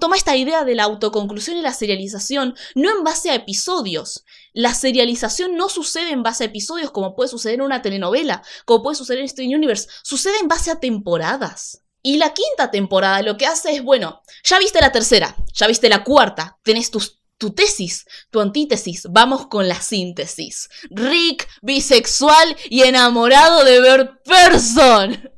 Toma 0.00 0.16
esta 0.16 0.36
idea 0.36 0.64
de 0.64 0.74
la 0.74 0.84
autoconclusión 0.84 1.56
y 1.56 1.62
la 1.62 1.72
serialización, 1.72 2.54
no 2.74 2.96
en 2.96 3.02
base 3.02 3.30
a 3.30 3.34
episodios. 3.34 4.24
La 4.52 4.74
serialización 4.74 5.56
no 5.56 5.68
sucede 5.68 6.10
en 6.10 6.22
base 6.22 6.44
a 6.44 6.46
episodios 6.46 6.90
como 6.90 7.16
puede 7.16 7.28
suceder 7.28 7.56
en 7.56 7.62
una 7.62 7.82
telenovela, 7.82 8.42
como 8.64 8.82
puede 8.82 8.96
suceder 8.96 9.20
en 9.20 9.28
Steven 9.28 9.56
Universe. 9.56 9.88
Sucede 10.04 10.38
en 10.40 10.48
base 10.48 10.70
a 10.70 10.78
temporadas. 10.78 11.82
Y 12.02 12.16
la 12.16 12.34
quinta 12.34 12.70
temporada 12.70 13.22
lo 13.22 13.36
que 13.36 13.46
hace 13.46 13.72
es, 13.76 13.82
bueno, 13.82 14.22
ya 14.44 14.58
viste 14.58 14.80
la 14.80 14.90
tercera, 14.92 15.36
ya 15.54 15.66
viste 15.68 15.88
la 15.88 16.02
cuarta, 16.02 16.58
tenés 16.64 16.90
tus- 16.90 17.20
tu 17.38 17.52
tesis, 17.52 18.06
tu 18.30 18.40
antítesis, 18.40 19.06
vamos 19.10 19.46
con 19.46 19.68
la 19.68 19.76
síntesis. 19.80 20.68
Rick, 20.90 21.48
bisexual 21.62 22.56
y 22.70 22.82
enamorado 22.82 23.64
de 23.64 23.80
Bert 23.80 24.12
Person. 24.24 25.30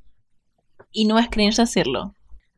Y 0.93 1.07
no 1.07 1.19
es 1.19 1.29
cringe 1.31 1.57
decirlo. 1.57 2.15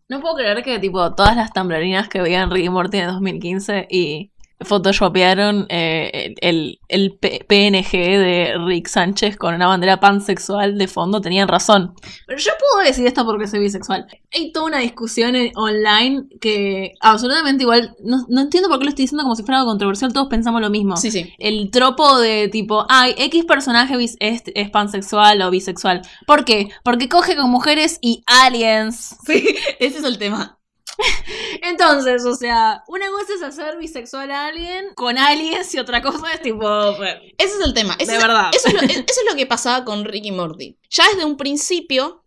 No 0.09 0.21
puedo 0.21 0.37
creer 0.37 0.63
que, 0.63 0.79
tipo, 0.79 1.15
todas 1.15 1.35
las 1.37 1.53
tamblarinas 1.53 2.09
que 2.09 2.21
veían 2.21 2.51
Ricky 2.51 2.69
Morty 2.69 2.99
en 2.99 3.07
2015 3.09 3.87
y 3.91 4.31
photoshopearon 4.61 5.67
eh, 5.69 6.35
el, 6.41 6.81
el 6.89 7.13
PNG 7.19 7.91
de 7.93 8.55
Rick 8.67 8.89
Sánchez 8.89 9.37
con 9.37 9.55
una 9.55 9.67
bandera 9.67 10.01
pansexual 10.01 10.79
de 10.79 10.89
fondo 10.89 11.21
tenían 11.21 11.49
razón. 11.49 11.95
Pero 12.27 12.39
yo 12.39 12.53
puedo 12.59 12.87
decir 12.87 13.07
esto 13.07 13.25
porque 13.25 13.47
soy 13.47 13.61
bisexual. 13.61 14.07
Hay 14.35 14.53
toda 14.53 14.67
una 14.67 14.79
discusión 14.79 15.37
en- 15.37 15.53
online 15.57 16.25
que 16.41 16.93
absolutamente 17.01 17.65
igual, 17.65 17.95
no, 18.03 18.25
no 18.29 18.41
entiendo 18.41 18.69
por 18.69 18.79
qué 18.79 18.85
lo 18.85 18.89
estoy 18.91 19.05
diciendo 19.05 19.25
como 19.25 19.37
si 19.37 19.43
fuera 19.43 19.59
algo 19.59 19.71
controversial, 19.71 20.13
todos 20.13 20.29
pensamos 20.29 20.61
lo 20.61 20.71
mismo. 20.71 20.97
Sí, 20.97 21.11
sí. 21.11 21.33
El 21.39 21.71
tropo 21.71 22.19
de 22.19 22.49
tipo, 22.49 22.87
ay, 22.89 23.15
X 23.19 23.45
personaje 23.45 23.97
bis- 23.97 24.17
es, 24.21 24.43
es 24.55 24.71
pansexual 24.71 25.43
o 25.43 25.51
bisexual. 25.51 26.03
¿Por 26.27 26.45
qué? 26.45 26.69
Porque 26.83 27.09
coge 27.09 27.37
con 27.37 27.51
mujeres 27.51 27.99
y 28.01 28.23
aliens. 28.27 29.17
Sí, 29.27 29.45
ese 29.81 29.99
es 29.99 30.05
el 30.05 30.19
tema. 30.19 30.59
Entonces, 31.63 32.25
o 32.25 32.35
sea, 32.35 32.83
una 32.89 33.09
cosa 33.11 33.35
es 33.35 33.43
hacer 33.43 33.77
bisexual 33.79 34.31
a 34.31 34.47
alguien 34.47 34.87
con 34.95 35.19
aliens 35.19 35.75
y 35.75 35.79
otra 35.79 36.03
cosa 36.03 36.33
es 36.33 36.43
tipo. 36.43 36.59
bueno, 36.97 37.21
Ese 37.39 37.55
es 37.59 37.61
el 37.65 37.75
tema. 37.75 37.95
Ese 37.99 38.13
De 38.13 38.17
es- 38.19 38.23
verdad. 38.23 38.51
Eso 38.55 38.69
es, 38.69 38.75
lo, 38.75 38.81
eso 38.81 38.97
es 39.07 39.25
lo 39.31 39.37
que 39.37 39.47
pasaba 39.47 39.85
con 39.85 40.05
Rick 40.05 40.27
y 40.27 40.33
Morty. 40.33 40.79
Ya 40.91 41.05
desde 41.09 41.25
un 41.25 41.37
principio 41.37 42.23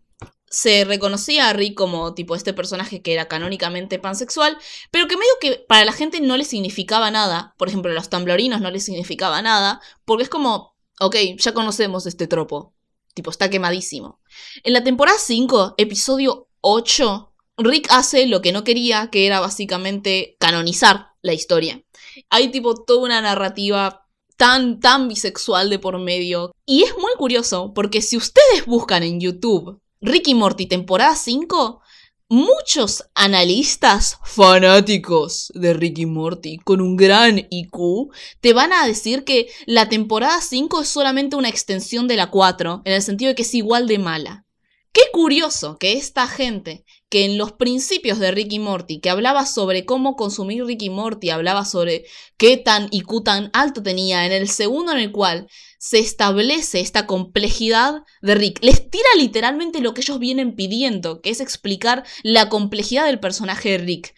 se 0.52 0.84
reconocía 0.84 1.48
a 1.48 1.52
Rick 1.52 1.74
como 1.76 2.12
tipo 2.14 2.34
este 2.34 2.52
personaje 2.52 3.02
que 3.02 3.12
era 3.12 3.28
canónicamente 3.28 4.00
pansexual, 4.00 4.58
pero 4.90 5.06
que 5.06 5.16
medio 5.16 5.30
que 5.40 5.64
para 5.68 5.84
la 5.84 5.92
gente 5.92 6.20
no 6.20 6.36
le 6.36 6.44
significaba 6.44 7.10
nada. 7.12 7.54
Por 7.56 7.68
ejemplo, 7.68 7.92
a 7.92 7.94
los 7.94 8.08
tamblorinos 8.10 8.60
no 8.60 8.70
les 8.70 8.84
significaba 8.84 9.40
nada, 9.42 9.80
porque 10.04 10.24
es 10.24 10.28
como, 10.28 10.74
ok, 10.98 11.14
ya 11.38 11.54
conocemos 11.54 12.06
este 12.06 12.26
tropo. 12.26 12.74
Tipo, 13.14 13.30
está 13.30 13.48
quemadísimo. 13.50 14.20
En 14.64 14.72
la 14.72 14.82
temporada 14.84 15.18
5, 15.18 15.74
episodio 15.78 16.48
8, 16.62 17.29
Rick 17.62 17.86
hace 17.90 18.26
lo 18.26 18.42
que 18.42 18.52
no 18.52 18.64
quería, 18.64 19.08
que 19.10 19.26
era 19.26 19.40
básicamente 19.40 20.36
canonizar 20.38 21.08
la 21.22 21.32
historia. 21.32 21.82
Hay 22.28 22.48
tipo 22.50 22.74
toda 22.74 23.02
una 23.02 23.20
narrativa 23.20 24.06
tan, 24.36 24.80
tan 24.80 25.08
bisexual 25.08 25.68
de 25.68 25.78
por 25.78 25.98
medio. 25.98 26.52
Y 26.64 26.82
es 26.82 26.94
muy 26.96 27.12
curioso, 27.18 27.72
porque 27.74 28.00
si 28.00 28.16
ustedes 28.16 28.64
buscan 28.66 29.02
en 29.02 29.20
YouTube 29.20 29.80
Ricky 30.00 30.34
Morty 30.34 30.64
temporada 30.64 31.14
5, 31.14 31.82
muchos 32.30 33.04
analistas 33.14 34.18
fanáticos 34.24 35.52
de 35.54 35.74
Ricky 35.74 36.06
Morty 36.06 36.56
con 36.58 36.80
un 36.80 36.96
gran 36.96 37.46
IQ 37.50 38.12
te 38.40 38.54
van 38.54 38.72
a 38.72 38.86
decir 38.86 39.24
que 39.24 39.48
la 39.66 39.90
temporada 39.90 40.40
5 40.40 40.80
es 40.80 40.88
solamente 40.88 41.36
una 41.36 41.50
extensión 41.50 42.08
de 42.08 42.16
la 42.16 42.30
4, 42.30 42.82
en 42.86 42.92
el 42.94 43.02
sentido 43.02 43.28
de 43.28 43.34
que 43.34 43.42
es 43.42 43.52
igual 43.52 43.86
de 43.88 43.98
mala. 43.98 44.46
Qué 44.92 45.02
curioso 45.12 45.76
que 45.76 45.92
esta 45.92 46.26
gente 46.26 46.84
que 47.10 47.24
en 47.24 47.36
los 47.36 47.52
principios 47.52 48.20
de 48.20 48.30
Ricky 48.30 48.60
Morty, 48.60 49.00
que 49.00 49.10
hablaba 49.10 49.44
sobre 49.44 49.84
cómo 49.84 50.14
consumir 50.14 50.64
Ricky 50.64 50.90
Morty, 50.90 51.30
hablaba 51.30 51.64
sobre 51.64 52.06
qué 52.36 52.56
tan 52.56 52.88
IQ 52.92 53.24
tan 53.24 53.50
alto 53.52 53.82
tenía, 53.82 54.24
en 54.24 54.32
el 54.32 54.48
segundo 54.48 54.92
en 54.92 54.98
el 54.98 55.10
cual 55.10 55.48
se 55.78 55.98
establece 55.98 56.80
esta 56.80 57.06
complejidad 57.06 58.04
de 58.22 58.34
Rick, 58.36 58.62
les 58.62 58.88
tira 58.90 59.08
literalmente 59.16 59.80
lo 59.80 59.92
que 59.92 60.02
ellos 60.02 60.20
vienen 60.20 60.54
pidiendo, 60.54 61.20
que 61.20 61.30
es 61.30 61.40
explicar 61.40 62.04
la 62.22 62.48
complejidad 62.48 63.06
del 63.06 63.18
personaje 63.18 63.70
de 63.70 63.78
Rick. 63.78 64.14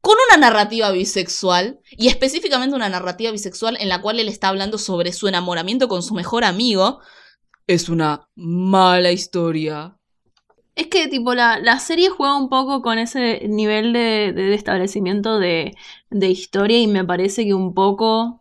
Con 0.00 0.16
una 0.28 0.48
narrativa 0.48 0.90
bisexual, 0.90 1.78
y 1.92 2.08
específicamente 2.08 2.74
una 2.74 2.88
narrativa 2.88 3.30
bisexual 3.30 3.76
en 3.80 3.88
la 3.88 4.02
cual 4.02 4.18
él 4.18 4.28
está 4.28 4.48
hablando 4.48 4.78
sobre 4.78 5.12
su 5.12 5.28
enamoramiento 5.28 5.86
con 5.86 6.02
su 6.02 6.14
mejor 6.14 6.42
amigo, 6.42 6.98
es 7.68 7.88
una 7.88 8.28
mala 8.34 9.12
historia. 9.12 9.96
Es 10.74 10.86
que, 10.86 11.08
tipo, 11.08 11.34
la, 11.34 11.58
la 11.58 11.78
serie 11.78 12.08
juega 12.08 12.36
un 12.36 12.48
poco 12.48 12.80
con 12.80 12.98
ese 12.98 13.46
nivel 13.48 13.92
de, 13.92 14.32
de 14.34 14.54
establecimiento 14.54 15.38
de, 15.38 15.76
de 16.10 16.28
historia 16.30 16.78
y 16.78 16.86
me 16.86 17.04
parece 17.04 17.44
que 17.44 17.54
un 17.54 17.74
poco 17.74 18.40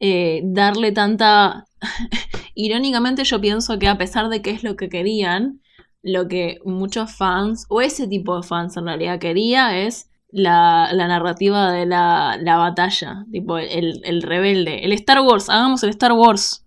eh, 0.00 0.42
darle 0.44 0.92
tanta... 0.92 1.66
Irónicamente 2.54 3.24
yo 3.24 3.40
pienso 3.40 3.78
que 3.78 3.88
a 3.88 3.98
pesar 3.98 4.28
de 4.28 4.42
que 4.42 4.50
es 4.50 4.62
lo 4.62 4.76
que 4.76 4.88
querían, 4.88 5.60
lo 6.02 6.28
que 6.28 6.58
muchos 6.64 7.16
fans, 7.16 7.66
o 7.68 7.80
ese 7.80 8.06
tipo 8.06 8.36
de 8.36 8.42
fans 8.46 8.76
en 8.76 8.86
realidad 8.86 9.18
quería 9.18 9.78
es 9.78 10.10
la, 10.30 10.92
la 10.92 11.08
narrativa 11.08 11.72
de 11.72 11.86
la, 11.86 12.38
la 12.40 12.56
batalla, 12.56 13.24
tipo 13.30 13.58
el, 13.58 14.00
el 14.04 14.22
rebelde, 14.22 14.84
el 14.84 14.92
Star 14.92 15.20
Wars, 15.20 15.48
hagamos 15.48 15.82
el 15.82 15.90
Star 15.90 16.12
Wars. 16.12 16.61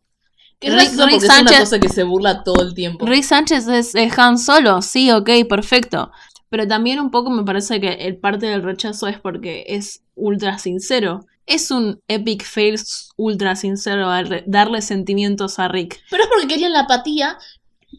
Rick, 0.65 0.91
Rick 0.97 1.21
Sánchez, 1.21 1.71
que 1.79 1.89
se 1.89 2.03
burla 2.03 2.43
todo 2.43 2.61
el 2.61 2.73
tiempo. 2.73 3.05
Rick 3.05 3.23
Sánchez 3.23 3.67
es, 3.67 3.95
es 3.95 4.17
Han 4.17 4.37
Solo, 4.37 4.81
sí, 4.81 5.11
ok, 5.11 5.29
perfecto. 5.47 6.11
Pero 6.49 6.67
también 6.67 6.99
un 6.99 7.11
poco 7.11 7.29
me 7.29 7.43
parece 7.43 7.79
que 7.81 7.93
el 7.93 8.17
parte 8.17 8.45
del 8.45 8.63
rechazo 8.63 9.07
es 9.07 9.19
porque 9.19 9.65
es 9.67 10.03
ultra 10.15 10.57
sincero. 10.57 11.25
Es 11.45 11.69
un 11.69 12.01
epic 12.07 12.43
fail 12.43 12.79
ultra 13.17 13.55
sincero 13.55 14.07
darle, 14.07 14.43
darle 14.47 14.81
sentimientos 14.81 15.59
a 15.59 15.67
Rick. 15.67 16.01
Pero 16.09 16.23
es 16.23 16.29
porque 16.29 16.47
querían 16.47 16.73
la 16.73 16.81
apatía. 16.81 17.37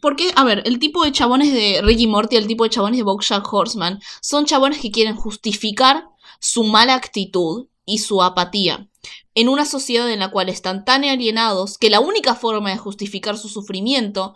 Porque, 0.01 0.31
a 0.35 0.43
ver, 0.43 0.63
el 0.65 0.79
tipo 0.79 1.03
de 1.03 1.11
chabones 1.11 1.51
de 1.53 1.81
Ricky 1.81 2.07
Morty, 2.07 2.35
el 2.35 2.47
tipo 2.47 2.63
de 2.63 2.69
chabones 2.69 2.97
de 2.97 3.03
Bojack 3.03 3.51
Horseman, 3.51 3.99
son 4.21 4.45
chabones 4.45 4.79
que 4.79 4.91
quieren 4.91 5.15
justificar 5.15 6.05
su 6.39 6.63
mala 6.63 6.93
actitud 6.93 7.67
y 7.87 7.97
su 7.97 8.21
apatía 8.21 8.87
en 9.33 9.49
una 9.49 9.65
sociedad 9.65 10.11
en 10.11 10.19
la 10.19 10.29
cual 10.29 10.49
están 10.49 10.85
tan 10.85 11.03
alienados 11.03 11.79
que 11.79 11.89
la 11.89 11.99
única 11.99 12.35
forma 12.35 12.69
de 12.69 12.77
justificar 12.77 13.37
su 13.37 13.49
sufrimiento 13.49 14.35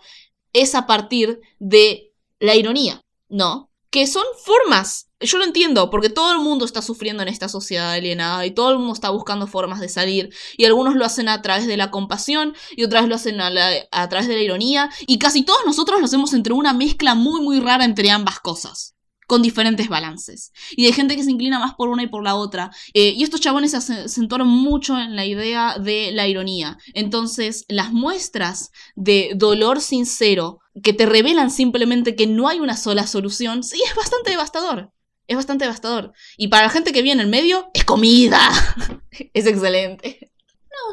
es 0.54 0.74
a 0.74 0.88
partir 0.88 1.42
de 1.60 2.14
la 2.40 2.56
ironía, 2.56 3.04
¿no? 3.30 3.70
Que 3.92 4.08
son 4.08 4.24
formas 4.44 5.12
yo 5.22 5.38
lo 5.38 5.44
entiendo, 5.44 5.90
porque 5.90 6.10
todo 6.10 6.32
el 6.34 6.40
mundo 6.40 6.66
está 6.66 6.82
sufriendo 6.82 7.22
en 7.22 7.30
esta 7.30 7.48
sociedad 7.48 7.92
alienada 7.92 8.46
y 8.46 8.52
todo 8.52 8.72
el 8.72 8.78
mundo 8.78 8.94
está 8.94 9.10
buscando 9.10 9.48
formas 9.48 9.80
de 9.80 9.90
salir. 9.90 10.34
Y 10.58 10.66
algunos 10.66 10.96
lo 10.96 11.06
hacen 11.06 11.30
a 11.30 11.42
través 11.42 11.68
de 11.68 11.78
la 11.78 11.92
compasión 11.92 12.56
y 12.76 12.84
otras 12.84 13.08
lo 13.08 13.16
hacen 13.16 13.40
a, 13.40 13.52
a 13.92 14.10
través 14.10 14.28
de 14.28 14.36
la 14.36 14.42
ironía. 14.42 14.90
Y 15.06 15.20
casi 15.20 15.44
todos 15.44 15.62
nosotros 15.66 16.00
lo 16.00 16.06
hacemos 16.06 16.34
entre 16.34 16.54
una 16.54 16.74
mezcla 16.74 17.16
muy, 17.16 17.42
muy 17.42 17.60
rara 17.60 17.86
entre 17.86 18.10
ambas 18.10 18.40
cosas. 18.40 18.96
Con 19.32 19.42
diferentes 19.42 19.88
balances. 19.88 20.52
Y 20.72 20.88
hay 20.88 20.92
gente 20.92 21.16
que 21.16 21.24
se 21.24 21.32
inclina 21.32 21.58
más 21.58 21.74
por 21.76 21.88
una 21.88 22.04
y 22.04 22.08
por 22.08 22.22
la 22.22 22.36
otra. 22.36 22.70
Eh, 22.94 23.14
y 23.16 23.24
estos 23.24 23.40
chabones 23.40 23.72
se 23.72 23.78
ace- 23.78 24.02
acentuaron 24.04 24.50
mucho 24.50 25.00
en 25.00 25.16
la 25.16 25.26
idea 25.26 25.78
de 25.80 26.12
la 26.12 26.28
ironía. 26.28 26.78
Entonces, 26.94 27.64
las 27.70 27.94
muestras 27.94 28.72
de 28.96 29.32
dolor 29.36 29.80
sincero 29.80 30.60
que 30.84 30.92
te 30.92 31.06
revelan 31.06 31.50
simplemente 31.50 32.16
que 32.18 32.28
no 32.28 32.50
hay 32.50 32.60
una 32.60 32.76
sola 32.76 33.08
solución, 33.08 33.64
sí, 33.64 33.82
es 33.88 33.96
bastante 33.96 34.32
devastador. 34.32 34.92
Es 35.28 35.38
bastante 35.38 35.64
devastador. 35.64 36.12
Y 36.38 36.50
para 36.50 36.64
la 36.66 36.70
gente 36.70 36.92
que 36.92 37.02
viene 37.02 37.24
en 37.24 37.30
medio, 37.30 37.70
es 37.74 37.86
comida. 37.86 38.42
es 39.34 39.46
excelente. 39.46 40.31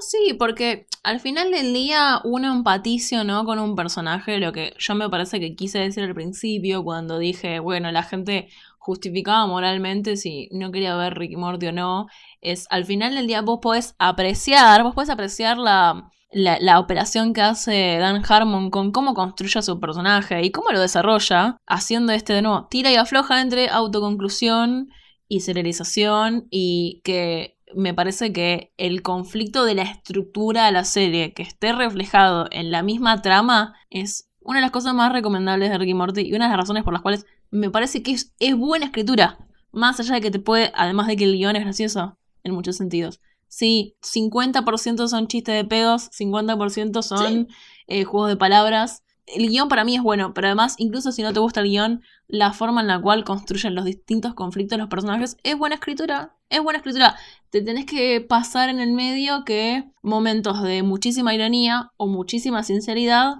Sí, 0.01 0.35
porque 0.39 0.87
al 1.03 1.21
final 1.21 1.51
del 1.51 1.73
día 1.73 2.21
uno 2.25 2.53
empatiza, 2.53 3.25
¿no? 3.25 3.45
Con 3.45 3.59
un 3.59 3.77
personaje, 3.77 4.39
lo 4.39 4.53
que 4.53 4.75
yo 4.79 4.95
me 4.95 5.09
parece 5.09 5.41
que 5.41 5.55
quise 5.55 5.79
decir 5.79 6.05
al 6.05 6.15
principio 6.15 6.85
cuando 6.85 7.19
dije, 7.19 7.59
bueno, 7.59 7.91
la 7.93 8.03
gente 8.03 8.49
justificaba 8.79 9.47
moralmente 9.47 10.17
si 10.17 10.49
no 10.53 10.73
quería 10.73 10.97
ver 10.97 11.19
Ricky 11.19 11.37
Morty 11.37 11.67
o 11.67 11.73
no, 11.73 12.07
es 12.41 12.67
al 12.71 12.85
final 12.87 13.15
del 13.15 13.27
día 13.27 13.43
vos 13.43 13.59
podés 13.61 13.95
apreciar, 13.99 14.83
vos 14.83 14.95
podés 14.95 15.11
apreciar 15.11 15.59
la, 15.59 16.11
la, 16.31 16.59
la 16.61 16.79
operación 16.79 17.35
que 17.35 17.43
hace 17.43 17.99
Dan 17.99 18.23
Harmon 18.27 18.71
con 18.71 18.93
cómo 18.93 19.15
construye 19.15 19.59
a 19.59 19.63
su 19.63 19.79
personaje 19.81 20.43
y 20.43 20.51
cómo 20.53 20.71
lo 20.71 20.81
desarrolla, 20.81 21.59
haciendo 21.67 22.13
este 22.13 22.33
de 22.33 22.43
nuevo, 22.43 22.67
tira 22.71 22.91
y 22.91 22.97
afloja 22.97 23.41
entre 23.43 23.69
autoconclusión 23.69 24.89
y 25.29 25.41
serialización 25.41 26.47
y 26.51 27.03
que 27.05 27.58
me 27.75 27.95
parece 27.95 28.33
que 28.33 28.73
el 28.77 29.03
conflicto 29.03 29.65
de 29.65 29.75
la 29.75 29.83
estructura 29.83 30.67
de 30.67 30.73
la 30.73 30.85
serie 30.85 31.33
que 31.33 31.43
esté 31.43 31.73
reflejado 31.73 32.47
en 32.51 32.71
la 32.71 32.83
misma 32.83 33.23
trama 33.23 33.75
es 33.91 34.29
una 34.41 34.59
de 34.59 34.63
las 34.63 34.71
cosas 34.71 34.95
más 34.95 35.13
recomendables 35.13 35.71
de 35.71 35.79
Ricky 35.79 35.95
Morty 35.95 36.23
y 36.23 36.35
una 36.35 36.47
de 36.47 36.51
las 36.51 36.59
razones 36.59 36.85
por 36.85 36.93
las 36.93 37.03
cuales 37.03 37.27
me 37.51 37.71
parece 37.71 38.03
que 38.03 38.13
es, 38.13 38.35
es 38.39 38.57
buena 38.57 38.87
escritura. 38.87 39.39
Más 39.73 40.01
allá 40.01 40.15
de 40.15 40.21
que 40.21 40.31
te 40.31 40.39
puede, 40.39 40.73
además 40.75 41.07
de 41.07 41.17
que 41.17 41.25
el 41.25 41.37
guion 41.37 41.57
es 41.57 41.63
gracioso 41.63 42.19
en 42.43 42.55
muchos 42.55 42.77
sentidos. 42.77 43.21
Sí, 43.49 43.97
50% 44.03 45.09
son 45.09 45.27
chistes 45.27 45.55
de 45.55 45.65
pedos, 45.65 46.11
50% 46.11 47.03
son 47.03 47.49
eh, 47.87 48.05
juegos 48.05 48.31
de 48.31 48.37
palabras. 48.37 49.03
El 49.35 49.49
guion 49.49 49.69
para 49.69 49.85
mí 49.85 49.97
es 49.97 50.03
bueno, 50.03 50.33
pero 50.33 50.49
además, 50.49 50.75
incluso 50.79 51.13
si 51.13 51.23
no 51.23 51.33
te 51.33 51.41
gusta 51.41 51.61
el 51.61 51.69
guion, 51.69 52.03
la 52.29 52.53
forma 52.53 52.81
en 52.81 52.87
la 52.87 53.01
cual 53.01 53.25
construyen 53.25 53.75
los 53.75 53.85
distintos 53.85 54.35
conflictos 54.35 54.77
de 54.77 54.83
los 54.83 54.89
personajes 54.89 55.37
es 55.43 55.59
buena 55.59 55.75
escritura. 55.77 56.37
Es 56.49 56.63
buena 56.63 56.79
escritura. 56.79 57.17
Te 57.51 57.61
tenés 57.61 57.85
que 57.85 58.21
pasar 58.21 58.71
en 58.71 58.81
el 58.81 58.93
medio 58.93 59.45
que 59.45 59.91
momentos 60.03 60.63
de 60.63 60.83
muchísima 60.83 61.35
ironía 61.35 61.93
o 61.97 62.07
muchísima 62.07 62.63
sinceridad, 62.63 63.35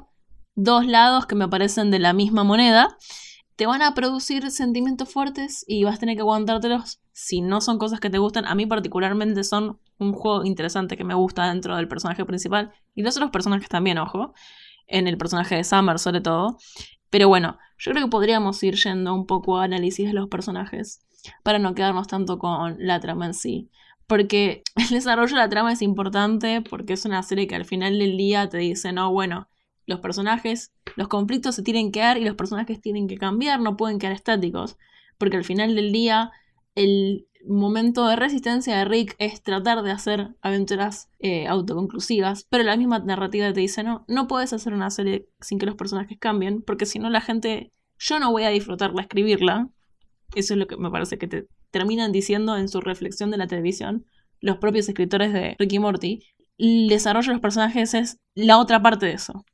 dos 0.55 0.87
lados 0.87 1.27
que 1.27 1.35
me 1.35 1.49
parecen 1.49 1.91
de 1.91 1.99
la 1.99 2.13
misma 2.13 2.45
moneda, 2.45 2.97
te 3.57 3.67
van 3.67 3.83
a 3.83 3.95
producir 3.95 4.51
sentimientos 4.51 5.13
fuertes 5.13 5.65
y 5.67 5.85
vas 5.85 5.97
a 5.97 5.99
tener 5.99 6.17
que 6.17 6.21
aguantártelos 6.21 7.01
si 7.13 7.41
no 7.41 7.61
son 7.61 7.79
cosas 7.79 7.99
que 7.99 8.11
te 8.11 8.19
gustan. 8.19 8.47
A 8.47 8.55
mí 8.55 8.67
particularmente 8.67 9.43
son 9.43 9.81
un 9.99 10.13
juego 10.13 10.45
interesante 10.45 10.97
que 10.97 11.03
me 11.03 11.15
gusta 11.15 11.49
dentro 11.49 11.77
del 11.77 11.89
personaje 11.89 12.25
principal 12.25 12.73
y 12.95 13.03
los 13.03 13.17
otros 13.17 13.33
personajes 13.33 13.69
también, 13.69 13.99
ojo, 13.99 14.33
en 14.89 15.07
el 15.07 15.19
personaje 15.19 15.55
de 15.55 15.65
Summer 15.65 15.99
sobre 15.99 16.21
todo. 16.21 16.59
Pero 17.11 17.29
bueno, 17.29 17.59
yo 17.79 17.93
creo 17.93 18.05
que 18.05 18.11
podríamos 18.11 18.63
ir 18.63 18.75
yendo 18.75 19.15
un 19.15 19.27
poco 19.27 19.59
a 19.59 19.65
análisis 19.65 20.07
de 20.07 20.13
los 20.13 20.29
personajes 20.29 21.01
para 21.43 21.59
no 21.59 21.75
quedarnos 21.75 22.07
tanto 22.07 22.39
con 22.39 22.77
la 22.79 23.01
trama 23.01 23.27
en 23.27 23.35
sí. 23.35 23.71
Porque 24.07 24.63
el 24.77 24.89
desarrollo 24.89 25.35
de 25.35 25.43
la 25.43 25.49
trama 25.49 25.73
es 25.73 25.83
importante 25.83 26.63
porque 26.63 26.95
es 26.95 27.05
una 27.05 27.23
serie 27.23 27.47
que 27.47 27.55
al 27.55 27.65
final 27.65 27.99
del 27.99 28.17
día 28.17 28.49
te 28.49 28.59
dice, 28.59 28.93
no, 28.93 29.13
bueno, 29.13 29.49
los 29.87 30.01
personajes, 30.01 30.73
los 30.97 31.09
conflictos 31.09 31.55
se 31.55 31.63
tienen 31.63 31.93
que 31.93 32.01
dar 32.01 32.19
y 32.19 32.25
los 32.25 32.35
personajes 32.35 32.81
tienen 32.81 33.09
que 33.09 33.17
cambiar, 33.17 33.61
no 33.61 33.77
pueden 33.77 33.99
quedar 33.99 34.13
estáticos. 34.13 34.77
Porque 35.17 35.37
al 35.37 35.45
final 35.45 35.75
del 35.75 35.93
día, 35.93 36.31
el 36.79 37.27
momento 37.45 38.07
de 38.07 38.15
resistencia 38.15 38.77
de 38.77 38.85
Rick 38.85 39.17
es 39.19 39.43
tratar 39.43 39.83
de 39.83 39.91
hacer 39.91 40.37
aventuras 40.43 41.11
eh, 41.19 41.49
autoconclusivas, 41.49 42.47
pero 42.49 42.63
la 42.63 42.77
misma 42.77 43.01
narrativa 43.01 43.53
te 43.53 43.61
dice, 43.61 43.83
no, 43.83 44.05
no 44.07 44.29
puedes 44.29 44.53
hacer 44.53 44.73
una 44.73 44.91
serie 44.91 45.29
sin 45.41 45.59
que 45.59 45.67
los 45.67 45.75
personajes 45.75 46.19
cambien, 46.21 46.63
porque 46.63 46.87
si 46.87 47.01
no 47.01 47.11
la 47.11 47.21
gente, 47.21 47.73
yo 47.99 48.21
no 48.21 48.31
voy 48.31 48.45
a 48.45 48.51
disfrutarla 48.51 49.03
escribirla. 49.03 49.69
Eso 50.37 50.55
es 50.55 50.59
lo 50.59 50.67
que 50.67 50.77
me 50.77 50.91
parece 50.91 51.19
que 51.19 51.27
te 51.27 51.49
terminan 51.71 52.13
diciendo 52.13 52.57
en 52.57 52.69
su 52.69 52.81
reflexión 52.81 53.31
de 53.31 53.39
la 53.39 53.49
televisión 53.49 54.05
los 54.41 54.59
propios 54.59 54.89
escritores 54.89 55.33
de 55.33 55.57
Ricky 55.59 55.81
Morty. 55.81 56.21
El 56.59 56.89
desarrollo 56.89 57.29
de 57.29 57.35
los 57.35 57.43
personajes 57.43 57.95
es 57.95 58.19
la 58.35 58.59
otra 58.59 58.83
parte 58.83 59.07
de 59.07 59.13
eso. 59.13 59.45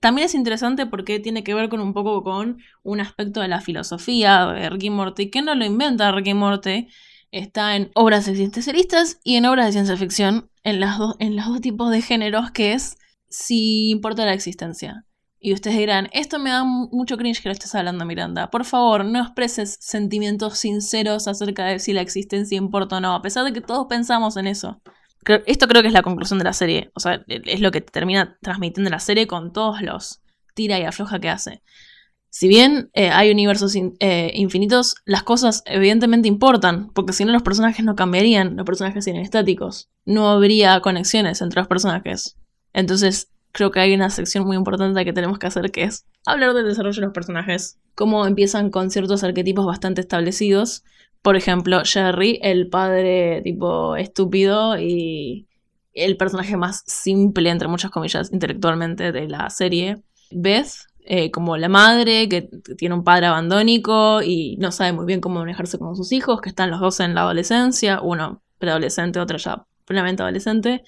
También 0.00 0.26
es 0.26 0.34
interesante 0.34 0.86
porque 0.86 1.20
tiene 1.20 1.44
que 1.44 1.54
ver 1.54 1.68
con 1.68 1.80
un 1.80 1.92
poco 1.92 2.22
con 2.22 2.58
un 2.82 3.00
aspecto 3.00 3.40
de 3.40 3.48
la 3.48 3.60
filosofía 3.60 4.46
de 4.46 4.70
Ricky 4.70 4.90
Morty, 4.90 5.30
que 5.30 5.42
no 5.42 5.54
lo 5.54 5.64
inventa 5.64 6.12
Ricky 6.12 6.34
Morty, 6.34 6.88
está 7.30 7.76
en 7.76 7.90
obras 7.94 8.28
existencialistas 8.28 9.20
y 9.24 9.36
en 9.36 9.46
obras 9.46 9.66
de 9.66 9.72
ciencia 9.72 9.96
ficción, 9.96 10.50
en, 10.64 10.82
en 11.18 11.36
los 11.36 11.46
dos 11.46 11.60
tipos 11.60 11.90
de 11.90 12.02
géneros, 12.02 12.50
que 12.50 12.72
es 12.72 12.96
si 13.28 13.90
importa 13.90 14.24
la 14.24 14.32
existencia. 14.34 15.04
Y 15.38 15.52
ustedes 15.52 15.76
dirán, 15.76 16.08
esto 16.12 16.38
me 16.38 16.50
da 16.50 16.64
mucho 16.64 17.16
cringe 17.16 17.42
que 17.42 17.48
lo 17.48 17.52
estés 17.52 17.74
hablando, 17.74 18.04
Miranda. 18.04 18.50
Por 18.50 18.64
favor, 18.64 19.04
no 19.04 19.20
expreses 19.20 19.76
sentimientos 19.80 20.58
sinceros 20.58 21.28
acerca 21.28 21.66
de 21.66 21.78
si 21.78 21.92
la 21.92 22.00
existencia 22.00 22.56
importa 22.56 22.96
o 22.96 23.00
no, 23.00 23.14
a 23.14 23.22
pesar 23.22 23.44
de 23.44 23.52
que 23.52 23.60
todos 23.60 23.86
pensamos 23.86 24.36
en 24.36 24.46
eso. 24.46 24.80
Esto 25.46 25.68
creo 25.68 25.82
que 25.82 25.88
es 25.88 25.94
la 25.94 26.02
conclusión 26.02 26.38
de 26.38 26.44
la 26.44 26.52
serie. 26.52 26.90
O 26.94 27.00
sea, 27.00 27.24
es 27.26 27.60
lo 27.60 27.70
que 27.70 27.80
termina 27.80 28.38
transmitiendo 28.42 28.90
la 28.90 29.00
serie 29.00 29.26
con 29.26 29.52
todos 29.52 29.82
los 29.82 30.20
tira 30.54 30.78
y 30.78 30.84
afloja 30.84 31.20
que 31.20 31.28
hace. 31.28 31.62
Si 32.30 32.48
bien 32.48 32.90
eh, 32.92 33.10
hay 33.10 33.30
universos 33.30 33.74
eh, 33.76 34.30
infinitos, 34.34 34.96
las 35.04 35.22
cosas 35.22 35.62
evidentemente 35.64 36.28
importan, 36.28 36.90
porque 36.92 37.12
si 37.12 37.24
no 37.24 37.32
los 37.32 37.42
personajes 37.42 37.84
no 37.84 37.96
cambiarían, 37.96 38.56
los 38.56 38.66
personajes 38.66 39.04
serían 39.04 39.22
estáticos. 39.22 39.88
No 40.04 40.28
habría 40.28 40.80
conexiones 40.80 41.40
entre 41.40 41.60
los 41.60 41.68
personajes. 41.68 42.36
Entonces, 42.74 43.30
creo 43.52 43.70
que 43.70 43.80
hay 43.80 43.94
una 43.94 44.10
sección 44.10 44.44
muy 44.44 44.56
importante 44.56 45.02
que 45.04 45.14
tenemos 45.14 45.38
que 45.38 45.46
hacer 45.46 45.70
que 45.70 45.84
es 45.84 46.04
hablar 46.26 46.52
del 46.52 46.66
desarrollo 46.66 47.00
de 47.00 47.06
los 47.06 47.14
personajes. 47.14 47.78
Cómo 47.94 48.26
empiezan 48.26 48.70
con 48.70 48.90
ciertos 48.90 49.24
arquetipos 49.24 49.64
bastante 49.64 50.02
establecidos. 50.02 50.84
Por 51.22 51.36
ejemplo, 51.36 51.82
Jerry, 51.84 52.38
el 52.42 52.68
padre 52.68 53.42
tipo 53.42 53.96
estúpido 53.96 54.78
y 54.78 55.46
el 55.92 56.16
personaje 56.16 56.56
más 56.56 56.82
simple, 56.86 57.50
entre 57.50 57.68
muchas 57.68 57.90
comillas, 57.90 58.32
intelectualmente 58.32 59.12
de 59.12 59.28
la 59.28 59.50
serie. 59.50 60.02
Beth, 60.30 60.68
eh, 61.00 61.30
como 61.30 61.56
la 61.56 61.68
madre 61.68 62.28
que 62.28 62.48
tiene 62.76 62.94
un 62.94 63.04
padre 63.04 63.26
abandónico 63.26 64.22
y 64.22 64.56
no 64.58 64.72
sabe 64.72 64.92
muy 64.92 65.06
bien 65.06 65.20
cómo 65.20 65.40
manejarse 65.40 65.78
con 65.78 65.96
sus 65.96 66.12
hijos, 66.12 66.40
que 66.40 66.50
están 66.50 66.70
los 66.70 66.80
dos 66.80 67.00
en 67.00 67.14
la 67.14 67.22
adolescencia, 67.22 68.00
uno 68.02 68.42
preadolescente, 68.58 69.20
otro 69.20 69.38
ya 69.38 69.66
plenamente 69.84 70.22
adolescente. 70.22 70.82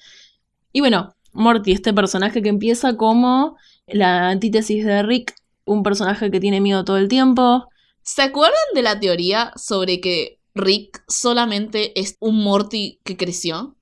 Y 0.71 0.81
bueno, 0.81 1.15
Morty, 1.33 1.71
este 1.71 1.93
personaje 1.93 2.41
que 2.41 2.49
empieza 2.49 2.95
como 2.97 3.57
la 3.87 4.29
antítesis 4.29 4.85
de 4.85 5.03
Rick, 5.03 5.33
un 5.65 5.83
personaje 5.83 6.31
que 6.31 6.39
tiene 6.39 6.61
miedo 6.61 6.83
todo 6.83 6.97
el 6.97 7.07
tiempo. 7.07 7.67
¿Se 8.11 8.23
acuerdan 8.23 8.57
de 8.73 8.81
la 8.81 8.99
teoría 8.99 9.51
sobre 9.55 10.01
que 10.01 10.39
Rick 10.55 11.03
solamente 11.07 11.97
es 11.99 12.17
un 12.19 12.43
Morty 12.43 12.99
que 13.03 13.15
creció? 13.15 13.75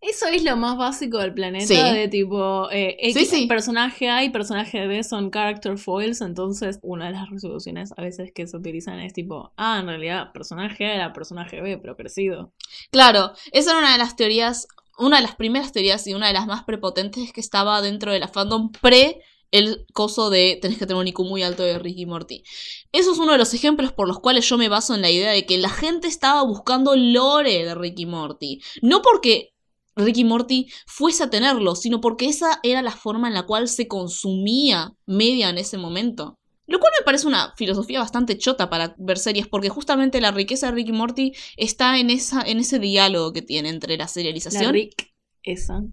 Eso 0.00 0.26
es 0.28 0.42
lo 0.42 0.56
más 0.56 0.78
básico 0.78 1.18
del 1.18 1.34
planeta, 1.34 1.66
Sí. 1.66 1.74
de 1.76 2.08
tipo, 2.08 2.70
eh, 2.70 2.96
X 2.98 3.28
Sí, 3.28 3.36
sí. 3.40 3.46
personaje 3.46 4.08
A 4.08 4.24
y 4.24 4.30
personaje 4.30 4.86
B 4.86 5.04
son 5.04 5.30
character 5.30 5.76
foils, 5.76 6.22
entonces 6.22 6.78
una 6.80 7.06
de 7.08 7.12
las 7.12 7.28
resoluciones 7.28 7.92
a 7.94 8.00
veces 8.00 8.32
que 8.34 8.46
se 8.46 8.56
utilizan 8.56 9.00
es 9.00 9.12
tipo, 9.12 9.52
ah, 9.58 9.78
en 9.80 9.86
realidad 9.86 10.32
personaje 10.32 10.86
A 10.86 10.94
era 10.94 11.12
personaje 11.12 11.60
B, 11.60 11.76
pero 11.76 11.94
crecido. 11.94 12.52
Claro, 12.90 13.32
esa 13.52 13.72
era 13.72 13.80
una 13.80 13.92
de 13.92 13.98
las 13.98 14.16
teorías, 14.16 14.66
una 14.98 15.16
de 15.18 15.22
las 15.24 15.36
primeras 15.36 15.72
teorías 15.72 16.06
y 16.06 16.14
una 16.14 16.28
de 16.28 16.32
las 16.32 16.46
más 16.46 16.64
prepotentes 16.64 17.34
que 17.34 17.40
estaba 17.42 17.82
dentro 17.82 18.12
de 18.12 18.18
la 18.20 18.28
fandom 18.28 18.72
pre 18.72 19.20
el 19.54 19.86
coso 19.92 20.30
de 20.30 20.58
tenés 20.60 20.78
que 20.78 20.86
tener 20.86 21.00
un 21.00 21.06
IQ 21.06 21.20
muy 21.20 21.44
alto 21.44 21.62
de 21.62 21.78
Ricky 21.78 22.06
Morty. 22.06 22.42
Eso 22.90 23.12
es 23.12 23.18
uno 23.18 23.32
de 23.32 23.38
los 23.38 23.54
ejemplos 23.54 23.92
por 23.92 24.08
los 24.08 24.18
cuales 24.18 24.48
yo 24.48 24.58
me 24.58 24.68
baso 24.68 24.96
en 24.96 25.00
la 25.00 25.12
idea 25.12 25.30
de 25.30 25.46
que 25.46 25.58
la 25.58 25.68
gente 25.68 26.08
estaba 26.08 26.42
buscando 26.42 26.96
lore 26.96 27.64
de 27.64 27.74
Ricky 27.76 28.04
Morty. 28.04 28.60
No 28.82 29.00
porque 29.00 29.54
Ricky 29.94 30.24
Morty 30.24 30.66
fuese 30.86 31.22
a 31.22 31.30
tenerlo, 31.30 31.76
sino 31.76 32.00
porque 32.00 32.26
esa 32.26 32.58
era 32.64 32.82
la 32.82 32.90
forma 32.90 33.28
en 33.28 33.34
la 33.34 33.46
cual 33.46 33.68
se 33.68 33.86
consumía 33.86 34.92
media 35.06 35.50
en 35.50 35.58
ese 35.58 35.78
momento. 35.78 36.36
Lo 36.66 36.80
cual 36.80 36.90
me 36.98 37.04
parece 37.04 37.28
una 37.28 37.54
filosofía 37.56 38.00
bastante 38.00 38.36
chota 38.36 38.68
para 38.68 38.96
ver 38.98 39.18
series, 39.18 39.46
porque 39.46 39.68
justamente 39.68 40.20
la 40.20 40.32
riqueza 40.32 40.66
de 40.66 40.72
Ricky 40.72 40.92
Morty 40.92 41.32
está 41.56 42.00
en, 42.00 42.10
esa, 42.10 42.42
en 42.42 42.58
ese 42.58 42.80
diálogo 42.80 43.32
que 43.32 43.42
tiene 43.42 43.68
entre 43.68 43.96
la 43.96 44.04
La 44.04 44.08
serialización. 44.08 44.72
Rick, 44.72 45.12
esa. 45.44 45.84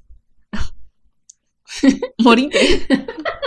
Morite. 2.18 2.88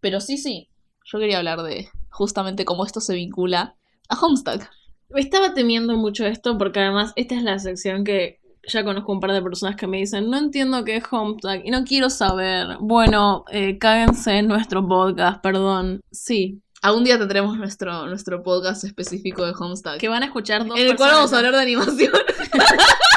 Pero 0.00 0.20
sí, 0.20 0.38
sí. 0.38 0.68
Yo 1.04 1.18
quería 1.18 1.38
hablar 1.38 1.62
de 1.62 1.88
justamente 2.10 2.64
cómo 2.64 2.84
esto 2.84 3.00
se 3.00 3.14
vincula 3.14 3.76
a 4.08 4.18
Homestuck. 4.18 4.62
Estaba 5.10 5.54
temiendo 5.54 5.96
mucho 5.96 6.26
esto 6.26 6.56
porque 6.56 6.80
además 6.80 7.12
esta 7.16 7.34
es 7.34 7.42
la 7.42 7.58
sección 7.58 8.04
que 8.04 8.40
ya 8.66 8.84
conozco 8.84 9.12
un 9.12 9.20
par 9.20 9.32
de 9.32 9.42
personas 9.42 9.76
que 9.76 9.86
me 9.86 9.98
dicen, 9.98 10.30
no 10.30 10.38
entiendo 10.38 10.84
qué 10.84 10.96
es 10.96 11.04
Homestuck 11.10 11.60
y 11.64 11.70
no 11.70 11.84
quiero 11.84 12.08
saber. 12.10 12.76
Bueno, 12.80 13.44
eh, 13.50 13.78
cáguense 13.78 14.38
en 14.38 14.48
nuestro 14.48 14.86
podcast, 14.86 15.42
perdón. 15.42 16.00
Sí, 16.10 16.62
Algún 16.82 17.04
día 17.04 17.16
tendremos 17.16 17.56
nuestro, 17.56 18.08
nuestro 18.08 18.42
podcast 18.42 18.82
específico 18.82 19.46
de 19.46 19.52
Homestuck. 19.56 19.98
que 19.98 20.08
van 20.08 20.24
a 20.24 20.26
escuchar 20.26 20.66
dos 20.66 20.76
en 20.76 20.88
el 20.88 20.96
cual 20.96 21.12
vamos 21.12 21.32
a 21.32 21.36
hablar 21.36 21.52
de 21.54 21.60
animación. 21.60 22.10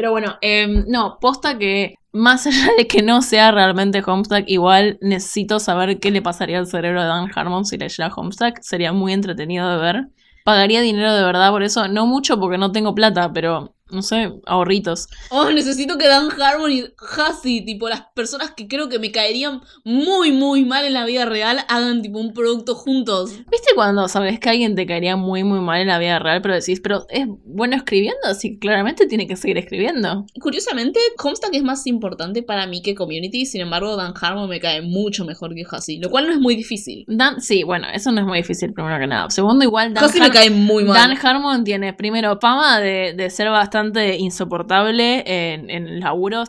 Pero 0.00 0.12
bueno, 0.12 0.38
em, 0.40 0.86
no, 0.88 1.18
posta 1.20 1.58
que 1.58 1.96
más 2.10 2.46
allá 2.46 2.70
de 2.78 2.86
que 2.86 3.02
no 3.02 3.20
sea 3.20 3.50
realmente 3.50 4.02
Homestuck, 4.02 4.44
igual 4.46 4.96
necesito 5.02 5.60
saber 5.60 6.00
qué 6.00 6.10
le 6.10 6.22
pasaría 6.22 6.58
al 6.58 6.66
cerebro 6.66 7.02
de 7.02 7.06
Dan 7.06 7.30
Harmon 7.34 7.66
si 7.66 7.76
leyera 7.76 8.08
Homestuck. 8.08 8.60
Sería 8.62 8.94
muy 8.94 9.12
entretenido 9.12 9.70
de 9.70 9.76
ver. 9.76 10.08
Pagaría 10.42 10.80
dinero 10.80 11.12
de 11.14 11.22
verdad 11.22 11.50
por 11.50 11.62
eso, 11.62 11.86
no 11.88 12.06
mucho 12.06 12.40
porque 12.40 12.56
no 12.56 12.72
tengo 12.72 12.94
plata, 12.94 13.30
pero 13.34 13.74
no 13.92 14.02
sé, 14.02 14.32
ahorritos. 14.46 15.08
Oh, 15.30 15.50
necesito 15.50 15.98
que 15.98 16.08
Dan 16.08 16.28
Harmon 16.40 16.70
y 16.70 16.84
Hassie, 17.16 17.62
tipo 17.64 17.88
las 17.88 18.02
personas 18.14 18.52
que 18.52 18.68
creo 18.68 18.88
que 18.88 18.98
me 18.98 19.12
caerían 19.12 19.60
muy, 19.84 20.32
muy 20.32 20.64
mal 20.64 20.84
en 20.84 20.94
la 20.94 21.04
vida 21.04 21.24
real, 21.24 21.64
hagan 21.68 22.02
tipo 22.02 22.18
un 22.18 22.32
producto 22.32 22.74
juntos. 22.74 23.30
¿Viste 23.50 23.72
cuando 23.74 24.08
sabes 24.08 24.38
que 24.38 24.50
alguien 24.50 24.74
te 24.74 24.86
caería 24.86 25.16
muy 25.16 25.44
muy 25.44 25.60
mal 25.60 25.80
en 25.80 25.88
la 25.88 25.98
vida 25.98 26.18
real, 26.18 26.42
pero 26.42 26.54
decís, 26.54 26.80
pero 26.80 27.06
es 27.08 27.26
bueno 27.44 27.76
escribiendo? 27.76 28.20
Así 28.24 28.52
que 28.52 28.58
claramente 28.58 29.06
tiene 29.06 29.26
que 29.26 29.36
seguir 29.36 29.58
escribiendo. 29.58 30.26
Curiosamente, 30.40 31.00
Homestuck 31.22 31.54
es 31.54 31.62
más 31.62 31.86
importante 31.86 32.42
para 32.42 32.66
mí 32.66 32.82
que 32.82 32.94
Community, 32.94 33.46
sin 33.46 33.60
embargo, 33.60 33.96
Dan 33.96 34.14
Harmon 34.20 34.48
me 34.48 34.60
cae 34.60 34.82
mucho 34.82 35.24
mejor 35.24 35.54
que 35.54 35.64
Hassie, 35.68 36.00
lo 36.00 36.10
cual 36.10 36.26
no 36.26 36.32
es 36.32 36.38
muy 36.38 36.56
difícil. 36.56 37.04
Dan, 37.08 37.40
sí, 37.40 37.62
bueno, 37.62 37.86
eso 37.92 38.12
no 38.12 38.20
es 38.20 38.26
muy 38.26 38.38
difícil 38.38 38.72
primero 38.72 38.98
que 38.98 39.06
nada. 39.06 39.30
Segundo, 39.30 39.64
igual 39.64 39.94
Dan, 39.94 40.10
me 40.18 40.30
cae 40.30 40.50
muy 40.50 40.84
mal. 40.84 40.94
Dan 40.94 41.18
Harmon 41.20 41.64
tiene 41.64 41.92
primero 41.92 42.38
fama 42.40 42.80
de, 42.80 43.14
de 43.14 43.30
ser 43.30 43.50
bastante 43.50 43.79
insoportable 44.18 45.22
en, 45.26 45.70
en 45.70 45.86
el 45.88 46.00
laburo. 46.00 46.44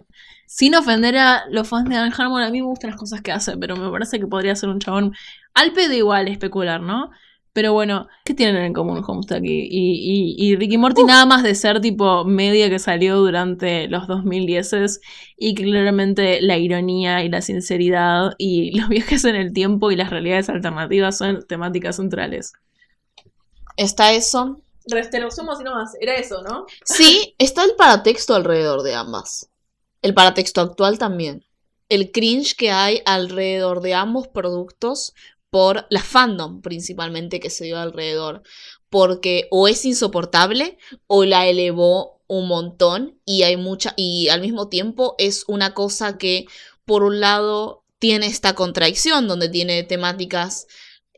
Sin 0.45 0.75
ofender 0.75 1.17
a 1.17 1.43
los 1.49 1.69
fans 1.69 1.87
de 1.89 1.95
Dan 1.95 2.11
Harmon, 2.15 2.41
a 2.41 2.49
mí 2.49 2.61
me 2.61 2.67
gustan 2.67 2.91
las 2.91 2.99
cosas 2.99 3.21
que 3.21 3.31
hace, 3.31 3.57
pero 3.57 3.75
me 3.77 3.89
parece 3.89 4.19
que 4.19 4.27
podría 4.27 4.55
ser 4.55 4.69
un 4.69 4.79
chabón 4.79 5.13
al 5.53 5.71
pedo 5.73 5.93
igual 5.93 6.27
especular, 6.27 6.81
¿no? 6.81 7.09
Pero 7.53 7.73
bueno, 7.73 8.07
¿qué 8.23 8.33
tienen 8.33 8.63
en 8.63 8.73
común 8.73 9.03
Homestuck 9.05 9.41
y, 9.43 9.67
y, 9.69 10.35
y- 10.37 10.51
y 10.51 10.55
Ricky 10.55 10.77
Morty? 10.77 11.03
Nada 11.03 11.25
más 11.25 11.43
de 11.43 11.53
ser 11.55 11.81
tipo 11.81 12.23
media 12.23 12.69
que 12.69 12.79
salió 12.79 13.17
durante 13.17 13.87
los 13.89 14.07
2010 14.07 15.01
y 15.37 15.53
que 15.55 15.63
claramente 15.63 16.41
la 16.41 16.57
ironía 16.57 17.23
y 17.23 17.29
la 17.29 17.41
sinceridad 17.41 18.33
y 18.37 18.71
los 18.79 18.87
viajes 18.89 19.25
en 19.25 19.35
el 19.35 19.51
tiempo 19.53 19.91
y 19.91 19.95
las 19.97 20.09
realidades 20.09 20.49
alternativas 20.49 21.17
son 21.17 21.45
temáticas 21.47 21.97
centrales. 21.97 22.53
Está 23.75 24.13
eso. 24.13 24.61
Te 24.85 25.19
lo 25.19 25.29
sumo 25.31 25.53
nomás, 25.53 25.95
era 25.99 26.15
eso, 26.15 26.41
¿no? 26.41 26.65
Sí, 26.83 27.35
está 27.37 27.63
el 27.63 27.75
paratexto 27.75 28.33
alrededor 28.35 28.83
de 28.83 28.95
ambas. 28.95 29.49
El 30.01 30.13
paratexto 30.13 30.61
actual 30.61 30.97
también. 30.97 31.45
El 31.89 32.11
cringe 32.11 32.55
que 32.55 32.71
hay 32.71 33.01
alrededor 33.05 33.81
de 33.81 33.93
ambos 33.93 34.27
productos 34.27 35.13
por 35.49 35.85
la 35.89 36.01
fandom 36.01 36.61
principalmente 36.61 37.39
que 37.39 37.49
se 37.49 37.65
dio 37.65 37.77
alrededor. 37.77 38.41
Porque 38.89 39.47
o 39.51 39.67
es 39.67 39.85
insoportable 39.85 40.77
o 41.07 41.25
la 41.25 41.47
elevó 41.47 42.21
un 42.27 42.47
montón 42.47 43.19
y 43.25 43.43
hay 43.43 43.57
mucha 43.57 43.93
y 43.97 44.29
al 44.29 44.41
mismo 44.41 44.69
tiempo 44.69 45.15
es 45.17 45.43
una 45.47 45.73
cosa 45.73 46.17
que 46.17 46.45
por 46.85 47.03
un 47.03 47.19
lado 47.19 47.83
tiene 47.99 48.25
esta 48.25 48.55
contradicción 48.55 49.27
donde 49.27 49.49
tiene 49.49 49.83
temáticas 49.83 50.67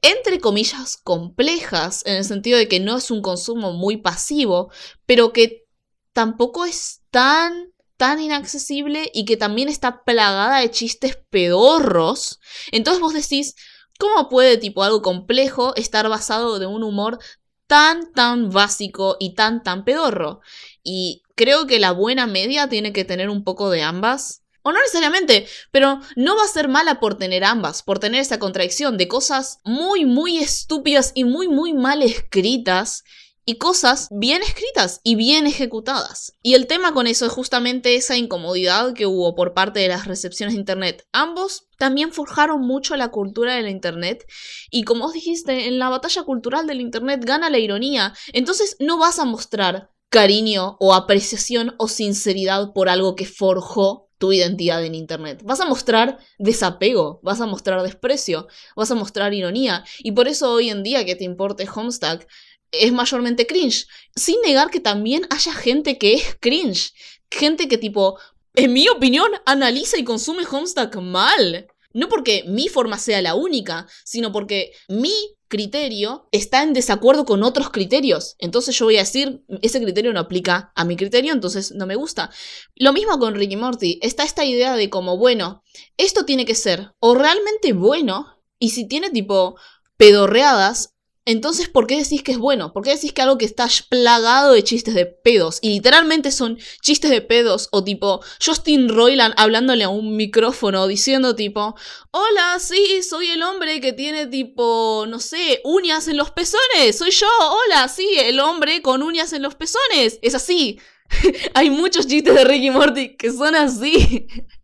entre 0.04 0.40
comillas 0.40 0.98
complejas 0.98 2.06
en 2.06 2.18
el 2.18 2.26
sentido 2.26 2.60
de 2.60 2.68
que 2.68 2.80
no 2.80 2.98
es 2.98 3.10
un 3.10 3.24
consumo 3.24 3.74
muy 3.74 3.98
pasivo, 3.98 4.72
pero 5.08 5.34
que 5.34 5.66
tampoco 6.14 6.66
es 6.66 7.02
tan 7.10 7.74
tan 7.98 8.20
inaccesible 8.20 9.10
y 9.14 9.24
que 9.24 9.38
también 9.38 9.70
está 9.70 10.04
plagada 10.04 10.60
de 10.60 10.72
chistes 10.72 11.18
pedorros. 11.30 12.40
Entonces 12.72 13.02
vos 13.02 13.14
decís, 13.14 13.56
¿cómo 13.98 14.28
puede 14.30 14.58
tipo 14.58 14.84
algo 14.84 15.02
complejo 15.02 15.74
estar 15.76 16.10
basado 16.10 16.60
de 16.60 16.66
un 16.66 16.84
humor 16.84 17.20
tan 17.68 18.12
tan 18.12 18.50
básico 18.50 19.16
y 19.20 19.36
tan 19.36 19.64
tan 19.64 19.86
pedorro? 19.86 20.42
Y 20.84 21.24
creo 21.36 21.66
que 21.66 21.80
la 21.80 21.92
buena 21.92 22.28
media 22.28 22.68
tiene 22.68 22.92
que 22.92 23.06
tener 23.06 23.30
un 23.30 23.44
poco 23.46 23.70
de 23.70 23.84
ambas. 23.84 24.43
O 24.64 24.72
no 24.72 24.80
necesariamente, 24.80 25.46
pero 25.72 26.00
no 26.16 26.36
va 26.36 26.44
a 26.44 26.48
ser 26.48 26.68
mala 26.68 27.00
por 27.00 27.18
tener 27.18 27.44
ambas, 27.44 27.84
por 27.84 28.00
tener 28.00 28.22
esa 28.22 28.40
contradicción 28.40 28.98
de 28.98 29.08
cosas 29.08 29.60
muy, 29.64 30.06
muy 30.06 30.40
estúpidas 30.40 31.12
y 31.14 31.26
muy, 31.26 31.48
muy 31.48 31.74
mal 31.74 32.02
escritas 32.02 33.04
y 33.46 33.58
cosas 33.58 34.08
bien 34.12 34.42
escritas 34.42 35.02
y 35.04 35.16
bien 35.16 35.48
ejecutadas. 35.48 36.38
Y 36.42 36.54
el 36.54 36.68
tema 36.68 36.94
con 36.94 37.08
eso 37.08 37.26
es 37.26 37.32
justamente 37.32 37.96
esa 37.96 38.16
incomodidad 38.16 38.94
que 38.94 39.06
hubo 39.06 39.36
por 39.36 39.54
parte 39.54 39.82
de 39.82 39.90
las 39.90 40.08
recepciones 40.08 40.56
de 40.56 40.62
Internet. 40.62 41.06
Ambos 41.12 41.68
también 41.78 42.14
forjaron 42.14 42.62
mucho 42.62 42.96
la 42.96 43.10
cultura 43.10 43.56
de 43.56 43.64
la 43.64 43.70
Internet 43.70 44.26
y 44.72 44.84
como 44.84 45.06
os 45.06 45.14
dijiste, 45.14 45.68
en 45.68 45.80
la 45.80 45.90
batalla 45.90 46.24
cultural 46.24 46.68
del 46.68 46.82
Internet 46.82 47.22
gana 47.26 47.50
la 47.50 47.60
ironía. 47.60 48.14
Entonces 48.32 48.78
no 48.80 48.98
vas 48.98 49.20
a 49.20 49.26
mostrar 49.26 49.92
cariño 50.10 50.78
o 50.80 50.94
apreciación 50.94 51.76
o 51.80 51.88
sinceridad 51.88 52.72
por 52.74 52.88
algo 52.88 53.16
que 53.16 53.26
forjó 53.26 54.10
tu 54.24 54.32
identidad 54.32 54.82
en 54.86 54.96
Internet. 54.96 55.42
Vas 55.44 55.60
a 55.60 55.66
mostrar 55.66 56.18
desapego, 56.40 57.20
vas 57.24 57.42
a 57.42 57.46
mostrar 57.46 57.84
desprecio, 57.84 58.48
vas 58.74 58.90
a 58.90 58.96
mostrar 58.96 59.34
ironía. 59.34 59.84
Y 60.00 60.14
por 60.14 60.30
eso 60.30 60.50
hoy 60.50 60.70
en 60.70 60.82
día 60.82 61.06
que 61.06 61.18
te 61.18 61.26
importe 61.26 61.68
Homestuck 61.68 62.26
es 62.72 62.94
mayormente 62.94 63.46
cringe. 63.46 63.86
Sin 64.16 64.40
negar 64.40 64.70
que 64.70 64.80
también 64.80 65.28
haya 65.30 65.54
gente 65.54 65.98
que 65.98 66.14
es 66.14 66.38
cringe. 66.40 66.94
Gente 67.30 67.68
que 67.68 67.78
tipo, 67.78 68.18
en 68.56 68.72
mi 68.72 68.88
opinión, 68.88 69.30
analiza 69.46 70.00
y 70.00 70.06
consume 70.06 70.46
Homestuck 70.50 70.96
mal. 71.02 71.68
No 71.94 72.10
porque 72.10 72.44
mi 72.48 72.68
forma 72.68 72.98
sea 72.98 73.22
la 73.22 73.36
única, 73.36 73.88
sino 74.04 74.32
porque 74.32 74.72
mi 74.88 75.14
criterio 75.48 76.28
está 76.32 76.64
en 76.64 76.74
desacuerdo 76.74 77.26
con 77.26 77.44
otros 77.44 77.70
criterios. 77.70 78.36
Entonces 78.40 78.76
yo 78.76 78.86
voy 78.86 78.98
a 78.98 79.02
decir, 79.02 79.44
ese 79.62 79.80
criterio 79.80 80.12
no 80.12 80.20
aplica 80.20 80.72
a 80.76 80.84
mi 80.84 80.96
criterio, 80.98 81.32
entonces 81.32 81.74
no 81.74 81.86
me 81.86 81.96
gusta. 81.96 82.32
Lo 82.76 82.92
mismo 82.92 83.20
con 83.20 83.36
Ricky 83.36 83.56
Morty. 83.56 84.00
Está 84.02 84.24
esta 84.24 84.46
idea 84.46 84.76
de 84.76 84.90
como, 84.90 85.18
bueno, 85.18 85.62
esto 85.98 86.26
tiene 86.26 86.46
que 86.46 86.56
ser 86.56 86.92
o 87.00 87.14
realmente 87.14 87.74
bueno, 87.74 88.26
y 88.58 88.72
si 88.72 88.88
tiene 88.88 89.12
tipo 89.12 89.56
pedorreadas, 89.98 90.93
entonces, 91.26 91.70
¿por 91.70 91.88
qué 91.88 91.98
decís 91.98 92.22
que 92.22 92.34
es 92.34 92.38
bueno? 92.38 92.74
¿Por 92.74 92.84
qué 92.84 92.92
decís 92.92 93.14
que 93.14 93.22
algo 93.22 93.38
que 93.38 93.46
está 93.46 93.68
plagado 93.88 94.52
de 94.52 94.64
chistes 94.64 94.94
de 94.94 95.06
pedos? 95.06 95.60
Y 95.62 95.70
literalmente 95.70 96.32
son 96.32 96.58
chistes 96.82 97.12
de 97.12 97.22
pedos 97.22 97.70
o 97.72 97.84
tipo 97.84 98.22
Justin 98.46 98.90
Roiland 98.90 99.34
hablándole 99.38 99.86
a 99.86 99.90
un 99.90 100.18
micrófono 100.18 100.86
diciendo 100.86 101.34
tipo, 101.34 101.76
hola, 102.12 102.60
sí, 102.60 103.02
soy 103.04 103.28
el 103.28 103.42
hombre 103.42 103.80
que 103.80 103.94
tiene 103.94 104.28
tipo, 104.28 105.06
no 105.08 105.20
sé, 105.20 105.62
uñas 105.64 106.10
en 106.10 106.18
los 106.18 106.32
pezones, 106.32 106.98
soy 106.98 107.12
yo, 107.12 107.28
hola, 107.40 107.88
sí, 107.88 108.08
el 108.20 108.42
hombre 108.42 108.82
con 108.82 109.02
uñas 109.02 109.32
en 109.32 109.44
los 109.44 109.56
pezones. 109.56 110.20
Es 110.22 110.36
así. 110.36 110.80
Hay 111.54 111.70
muchos 111.70 112.08
chistes 112.08 112.34
de 112.36 112.44
Ricky 112.44 112.70
Morty 112.70 113.16
que 113.16 113.32
son 113.32 113.56
así. 113.56 114.28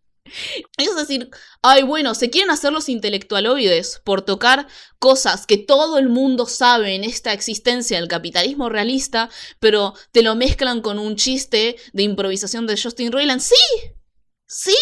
Es 0.77 0.95
decir, 0.95 1.29
ay, 1.61 1.83
bueno, 1.83 2.15
se 2.15 2.29
quieren 2.29 2.51
hacer 2.51 2.71
los 2.71 2.89
intelectualoides 2.89 4.01
por 4.03 4.21
tocar 4.21 4.67
cosas 4.99 5.45
que 5.45 5.57
todo 5.57 5.97
el 5.97 6.09
mundo 6.09 6.45
sabe 6.45 6.95
en 6.95 7.03
esta 7.03 7.33
existencia 7.33 7.99
del 7.99 8.07
capitalismo 8.07 8.69
realista, 8.69 9.29
pero 9.59 9.93
te 10.11 10.21
lo 10.21 10.35
mezclan 10.35 10.81
con 10.81 10.99
un 10.99 11.15
chiste 11.15 11.77
de 11.93 12.03
improvisación 12.03 12.67
de 12.67 12.79
Justin 12.81 13.11
Roiland. 13.11 13.41
Sí, 13.41 13.55
sí, 14.45 14.75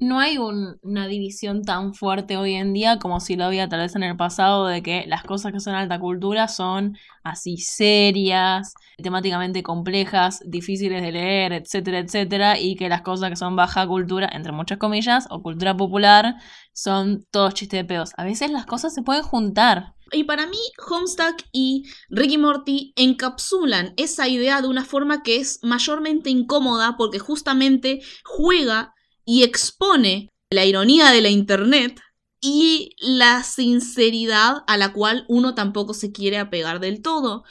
No 0.00 0.20
hay 0.20 0.38
un- 0.38 0.78
una 0.82 1.08
división 1.08 1.64
tan 1.64 1.92
fuerte 1.92 2.36
hoy 2.36 2.54
en 2.54 2.72
día 2.72 3.00
como 3.00 3.18
si 3.18 3.34
lo 3.34 3.44
había 3.44 3.68
tal 3.68 3.80
vez 3.80 3.96
en 3.96 4.04
el 4.04 4.16
pasado 4.16 4.66
de 4.68 4.80
que 4.80 5.04
las 5.08 5.24
cosas 5.24 5.52
que 5.52 5.58
son 5.58 5.74
alta 5.74 5.98
cultura 5.98 6.46
son 6.46 6.96
así 7.24 7.56
serias, 7.56 8.74
temáticamente 9.02 9.64
complejas, 9.64 10.40
difíciles 10.46 11.02
de 11.02 11.10
leer, 11.10 11.52
etcétera, 11.52 11.98
etcétera, 11.98 12.60
y 12.60 12.76
que 12.76 12.88
las 12.88 13.02
cosas 13.02 13.30
que 13.30 13.36
son 13.36 13.56
baja 13.56 13.88
cultura, 13.88 14.28
entre 14.32 14.52
muchas 14.52 14.78
comillas, 14.78 15.26
o 15.30 15.42
cultura 15.42 15.76
popular, 15.76 16.36
son 16.72 17.26
todos 17.32 17.54
chistes 17.54 17.80
de 17.80 17.84
pedos. 17.84 18.12
A 18.16 18.24
veces 18.24 18.52
las 18.52 18.66
cosas 18.66 18.94
se 18.94 19.02
pueden 19.02 19.24
juntar. 19.24 19.94
Y 20.12 20.24
para 20.24 20.46
mí, 20.46 20.58
Homestuck 20.88 21.42
y 21.52 21.82
Ricky 22.08 22.38
Morty 22.38 22.92
encapsulan 22.96 23.94
esa 23.96 24.28
idea 24.28 24.62
de 24.62 24.68
una 24.68 24.84
forma 24.84 25.22
que 25.24 25.36
es 25.38 25.58
mayormente 25.62 26.30
incómoda 26.30 26.96
porque 26.96 27.18
justamente 27.18 28.00
juega 28.24 28.94
y 29.28 29.42
expone 29.42 30.30
la 30.48 30.64
ironía 30.64 31.10
de 31.10 31.20
la 31.20 31.28
internet 31.28 32.00
y 32.40 32.96
la 32.98 33.42
sinceridad 33.42 34.64
a 34.66 34.78
la 34.78 34.94
cual 34.94 35.26
uno 35.28 35.54
tampoco 35.54 35.92
se 35.92 36.12
quiere 36.12 36.38
apegar 36.38 36.80
del 36.80 37.02
todo. 37.02 37.44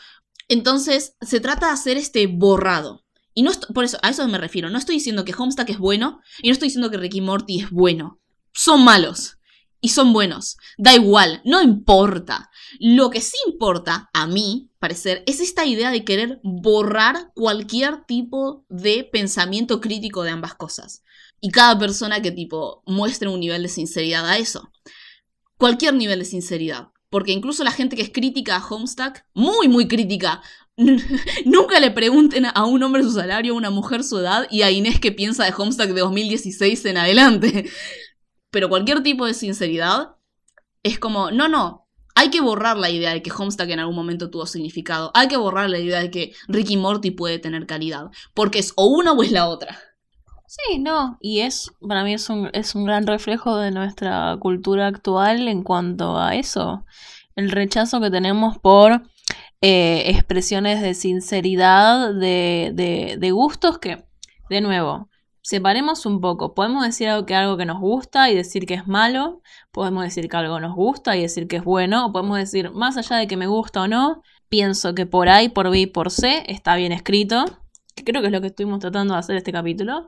Entonces, 0.47 1.13
se 1.21 1.39
trata 1.39 1.67
de 1.67 1.73
hacer 1.73 1.97
este 1.97 2.25
borrado. 2.25 3.05
Y 3.36 3.43
no 3.43 3.51
por 3.75 3.84
eso, 3.84 3.99
a 4.01 4.09
eso 4.09 4.28
me 4.28 4.39
refiero. 4.39 4.71
No 4.71 4.80
estoy 4.80 4.95
diciendo 4.95 5.23
que 5.23 5.36
Homestuck 5.38 5.69
es 5.69 5.78
bueno 5.78 6.19
y 6.41 6.47
no 6.47 6.53
estoy 6.53 6.69
diciendo 6.69 6.89
que 6.89 6.97
Ricky 6.97 7.21
Morty 7.21 7.59
es 7.59 7.69
bueno. 7.69 8.19
Son 8.53 8.84
malos. 8.84 9.36
y 9.80 9.89
son 9.89 10.11
buenos. 10.11 10.57
Da 10.80 10.95
igual, 10.95 11.41
no 11.45 11.61
importa. 11.61 12.49
Lo 12.80 13.11
que 13.11 13.21
sí 13.21 13.38
importa, 13.45 14.09
a 14.11 14.25
mí 14.25 14.71
parecer, 14.80 15.23
es 15.28 15.39
esta 15.39 15.65
idea 15.65 15.91
de 15.91 16.03
querer 16.03 16.39
borrar 16.43 17.32
cualquier 17.36 18.05
tipo 18.05 18.65
de 18.69 19.03
pensamiento 19.03 19.82
crítico 19.82 20.23
de 20.23 20.32
ambas 20.32 20.55
cosas. 20.55 21.03
Y 21.39 21.51
cada 21.51 21.77
persona 21.77 22.21
que 22.21 22.31
tipo 22.31 22.83
muestre 22.85 23.29
un 23.29 23.39
nivel 23.39 23.63
de 23.63 23.69
sinceridad 23.69 24.27
a 24.27 24.38
eso. 24.38 24.71
Cualquier 25.57 25.93
nivel 25.93 26.19
de 26.19 26.25
sinceridad. 26.25 26.89
Porque 27.09 27.31
incluso 27.31 27.63
la 27.63 27.71
gente 27.71 27.95
que 27.95 28.01
es 28.01 28.09
crítica 28.09 28.57
a 28.57 28.67
Homestuck, 28.67 29.23
muy, 29.33 29.67
muy 29.67 29.88
crítica, 29.88 30.41
nunca 31.45 31.79
le 31.79 31.91
pregunten 31.91 32.45
a 32.45 32.65
un 32.65 32.83
hombre 32.83 33.03
su 33.03 33.11
salario, 33.11 33.53
a 33.53 33.57
una 33.57 33.69
mujer 33.69 34.03
su 34.03 34.19
edad 34.19 34.47
y 34.51 34.61
a 34.63 34.71
Inés 34.71 34.99
qué 34.99 35.11
piensa 35.11 35.45
de 35.45 35.53
Homestuck 35.57 35.88
de 35.88 36.01
2016 36.01 36.85
en 36.85 36.97
adelante. 36.97 37.69
Pero 38.51 38.69
cualquier 38.69 39.03
tipo 39.03 39.25
de 39.25 39.33
sinceridad 39.33 40.15
es 40.83 40.99
como, 40.99 41.31
no, 41.31 41.47
no, 41.47 41.88
hay 42.15 42.29
que 42.29 42.41
borrar 42.41 42.77
la 42.77 42.89
idea 42.89 43.13
de 43.13 43.21
que 43.21 43.31
Homestuck 43.31 43.69
en 43.69 43.79
algún 43.79 43.95
momento 43.95 44.29
tuvo 44.29 44.45
significado. 44.45 45.11
Hay 45.13 45.27
que 45.27 45.38
borrar 45.38 45.69
la 45.69 45.79
idea 45.79 45.99
de 45.99 46.09
que 46.09 46.33
Ricky 46.47 46.75
Morty 46.75 47.11
puede 47.11 47.38
tener 47.38 47.67
calidad. 47.67 48.07
Porque 48.33 48.57
es 48.57 48.73
o 48.75 48.88
una 48.88 49.11
o 49.11 49.21
es 49.21 49.31
la 49.31 49.47
otra. 49.47 49.79
Sí, 50.50 50.80
no, 50.80 51.18
y 51.20 51.41
es, 51.41 51.74
para 51.86 52.06
mí 52.06 52.14
es 52.14 52.30
un, 52.30 52.50
es 52.54 52.74
un 52.74 52.86
gran 52.86 53.06
reflejo 53.06 53.58
de 53.58 53.70
nuestra 53.70 54.38
cultura 54.39 54.88
actual 54.88 55.50
en 55.50 55.62
cuanto 55.62 56.18
a 56.18 56.36
eso, 56.36 56.86
el 57.36 57.52
rechazo 57.52 58.00
que 58.00 58.10
tenemos 58.10 58.58
por 58.58 59.02
eh, 59.60 60.04
expresiones 60.06 60.82
de 60.82 60.93
sinceridad, 60.93 62.14
de, 62.14 62.72
de, 62.74 63.18
de 63.20 63.32
gustos 63.32 63.80
que, 63.80 64.06
de 64.50 64.62
nuevo, 64.62 65.10
separemos 65.41 66.06
un 66.06 66.22
poco. 66.22 66.54
Podemos 66.54 66.86
decir 66.86 67.10
algo 67.10 67.26
que 67.26 67.36
algo 67.36 67.58
que 67.58 67.66
nos 67.66 67.82
gusta 67.82 68.30
y 68.30 68.36
decir 68.36 68.66
que 68.66 68.76
es 68.76 68.88
malo, 68.88 69.41
podemos 69.74 70.06
decir 70.06 70.30
que 70.30 70.38
algo 70.38 70.62
nos 70.62 70.76
gusta 70.76 71.18
y 71.18 71.24
decir 71.24 71.50
que 71.50 71.58
es 71.58 71.64
bueno, 71.66 72.06
o 72.06 72.14
podemos 72.14 72.38
decir, 72.38 72.72
más 72.72 72.95
allá 72.95 73.18
de 73.18 73.28
que 73.28 73.36
me 73.36 73.48
gusta 73.48 73.82
o 73.82 73.88
no, 73.89 74.22
pienso 74.48 74.95
que 74.95 75.06
por 75.06 75.28
ahí, 75.28 75.50
por 75.50 75.70
B 75.70 75.80
y 75.80 75.88
por 75.88 76.10
C 76.10 76.45
está 76.48 76.78
bien 76.78 76.93
escrito, 76.93 77.43
que 77.95 78.06
creo 78.06 78.22
que 78.22 78.28
es 78.28 78.34
lo 78.34 78.39
que 78.39 78.48
estuvimos 78.48 78.80
tratando 78.80 79.14
de 79.14 79.20
hacer 79.20 79.36
este 79.36 79.52
capítulo 79.52 80.08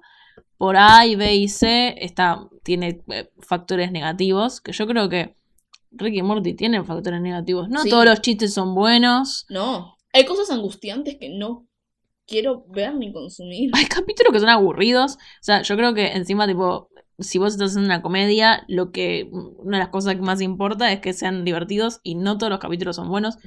por 0.59 0.75
A 0.75 1.05
y 1.05 1.15
B 1.15 1.35
y 1.35 1.47
C 1.47 1.95
está, 2.03 2.45
tiene 2.63 3.01
eh, 3.07 3.31
factores 3.39 3.93
negativos, 3.93 4.59
que 4.59 4.73
yo 4.73 4.85
creo 4.87 5.07
que 5.07 5.33
Ricky 5.91 6.19
y 6.19 6.21
Morty 6.21 6.53
tienen 6.53 6.85
factores 6.85 7.21
negativos. 7.21 7.69
No 7.69 7.81
Sí. 7.81 7.89
todos 7.89 8.03
los 8.05 8.21
chistes 8.21 8.53
son 8.53 8.75
buenos. 8.75 9.45
No. 9.49 9.95
Hay 10.11 10.25
cosas 10.25 10.51
angustiantes 10.51 11.15
que 11.17 11.29
no 11.29 11.65
quiero 12.27 12.65
ver 12.67 12.93
ni 12.93 13.13
consumir. 13.13 13.71
Hay 13.73 13.85
capítulos 13.85 14.33
que 14.33 14.41
son 14.41 14.49
aburridos. 14.49 15.15
O 15.15 15.17
sea, 15.39 15.61
yo 15.61 15.77
creo 15.77 15.93
que 15.93 16.07
encima, 16.11 16.45
tipo, 16.45 16.89
si 17.19 17.37
vos 17.37 17.53
estás 17.53 17.69
haciendo 17.71 17.87
una 17.87 18.01
comedia, 18.01 18.65
lo 18.67 18.91
que 18.91 19.29
una 19.31 19.77
de 19.77 19.83
las 19.83 19.89
cosas 19.93 20.15
que 20.15 20.21
más 20.21 20.41
importa 20.41 20.91
es 20.91 20.99
que 20.99 21.13
sean 21.13 21.45
divertidos 21.45 22.01
y 22.03 22.15
no 22.15 22.37
todos 22.37 22.49
los 22.51 22.59
capítulos 22.59 22.97
son 22.97 23.07
buenos. 23.07 23.37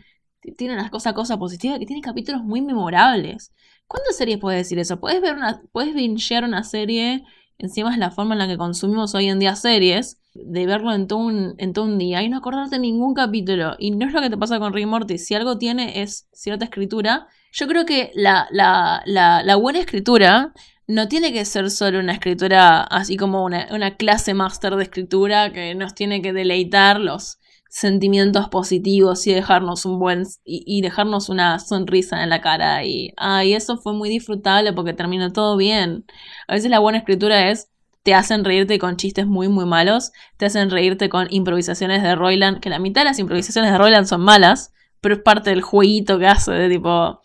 Tienen 0.56 0.78
las 0.78 0.90
cosas, 0.90 1.12
cosas 1.12 1.36
positivas 1.36 1.78
que 1.78 1.84
tienen 1.84 2.02
capítulos 2.02 2.42
muy 2.42 2.62
memorables. 2.62 3.52
¿Cuántas 3.93 4.16
series 4.16 4.38
puedes 4.38 4.59
decir 4.59 4.78
eso? 4.78 4.99
Puedes 4.99 5.20
ver 5.20 5.34
una, 5.34 5.61
puedes 5.70 5.95
bingear 5.95 6.45
una 6.45 6.64
serie, 6.64 7.24
encima 7.59 7.93
es 7.93 7.99
la 7.99 8.11
forma 8.11 8.32
en 8.34 8.38
la 8.38 8.49
que 8.49 8.57
consumimos 8.57 9.14
hoy 9.14 9.28
en 9.28 9.38
día 9.38 9.55
series, 9.55 10.18
de 10.32 10.64
verlo 10.64 10.95
en 10.95 11.07
todo 11.07 11.18
un, 11.18 11.55
en 11.59 11.74
todo 11.74 11.84
un 11.84 11.99
día 11.99 12.22
y 12.22 12.30
no 12.30 12.38
acordarte 12.38 12.78
ningún 12.78 13.12
capítulo. 13.12 13.76
Y 13.78 13.90
no 13.90 14.07
es 14.07 14.14
lo 14.14 14.22
que 14.22 14.30
te 14.30 14.38
pasa 14.38 14.59
con 14.59 14.72
Rick 14.72 14.86
Morty. 14.86 15.18
Si 15.18 15.34
algo 15.34 15.59
tiene 15.59 16.01
es 16.01 16.26
cierta 16.32 16.64
escritura. 16.64 17.26
Yo 17.53 17.68
creo 17.68 17.84
que 17.84 18.12
la, 18.14 18.49
la, 18.51 19.03
la, 19.05 19.43
la 19.43 19.57
buena 19.57 19.80
escritura 19.80 20.55
no 20.86 21.07
tiene 21.09 21.34
que 21.34 21.45
ser 21.45 21.70
solo 21.70 21.99
una 21.99 22.14
escritura 22.14 22.84
así 22.84 23.18
como 23.18 23.45
una, 23.45 23.66
una 23.72 23.99
clase 23.99 24.32
máster 24.32 24.74
de 24.74 24.84
escritura 24.84 25.53
que 25.53 25.74
nos 25.74 25.95
tiene 25.95 26.22
que 26.22 26.32
deleitar 26.32 26.99
los 26.99 27.40
sentimientos 27.72 28.50
positivos 28.50 29.26
y 29.26 29.32
dejarnos 29.32 29.86
un 29.86 29.98
buen 29.98 30.24
y, 30.44 30.62
y 30.66 30.82
dejarnos 30.82 31.30
una 31.30 31.58
sonrisa 31.58 32.22
en 32.22 32.28
la 32.28 32.42
cara 32.42 32.84
y 32.84 33.14
ay 33.16 33.54
eso 33.54 33.78
fue 33.78 33.94
muy 33.94 34.10
disfrutable 34.10 34.74
porque 34.74 34.92
terminó 34.92 35.32
todo 35.32 35.56
bien. 35.56 36.04
A 36.48 36.52
veces 36.52 36.70
la 36.70 36.80
buena 36.80 36.98
escritura 36.98 37.50
es 37.50 37.70
te 38.02 38.12
hacen 38.12 38.44
reírte 38.44 38.78
con 38.78 38.98
chistes 38.98 39.26
muy 39.26 39.48
muy 39.48 39.64
malos 39.64 40.12
te 40.36 40.44
hacen 40.44 40.70
reírte 40.70 41.08
con 41.08 41.28
improvisaciones 41.30 42.02
de 42.02 42.14
Royland 42.14 42.60
que 42.60 42.68
la 42.68 42.78
mitad 42.78 43.00
de 43.00 43.06
las 43.06 43.18
improvisaciones 43.18 43.72
de 43.72 43.78
Royland 43.78 44.06
son 44.06 44.20
malas 44.20 44.74
pero 45.00 45.14
es 45.14 45.22
parte 45.22 45.48
del 45.48 45.62
jueguito 45.62 46.18
que 46.18 46.26
hace 46.26 46.52
de 46.52 46.68
tipo 46.68 47.22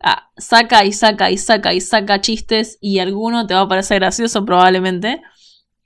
ah, 0.00 0.30
saca 0.36 0.84
y 0.84 0.92
saca 0.92 1.32
y 1.32 1.36
saca 1.36 1.74
y 1.74 1.80
saca 1.80 2.20
chistes 2.20 2.78
y 2.80 3.00
alguno 3.00 3.48
te 3.48 3.54
va 3.54 3.62
a 3.62 3.68
parecer 3.68 3.98
gracioso 3.98 4.44
probablemente 4.44 5.20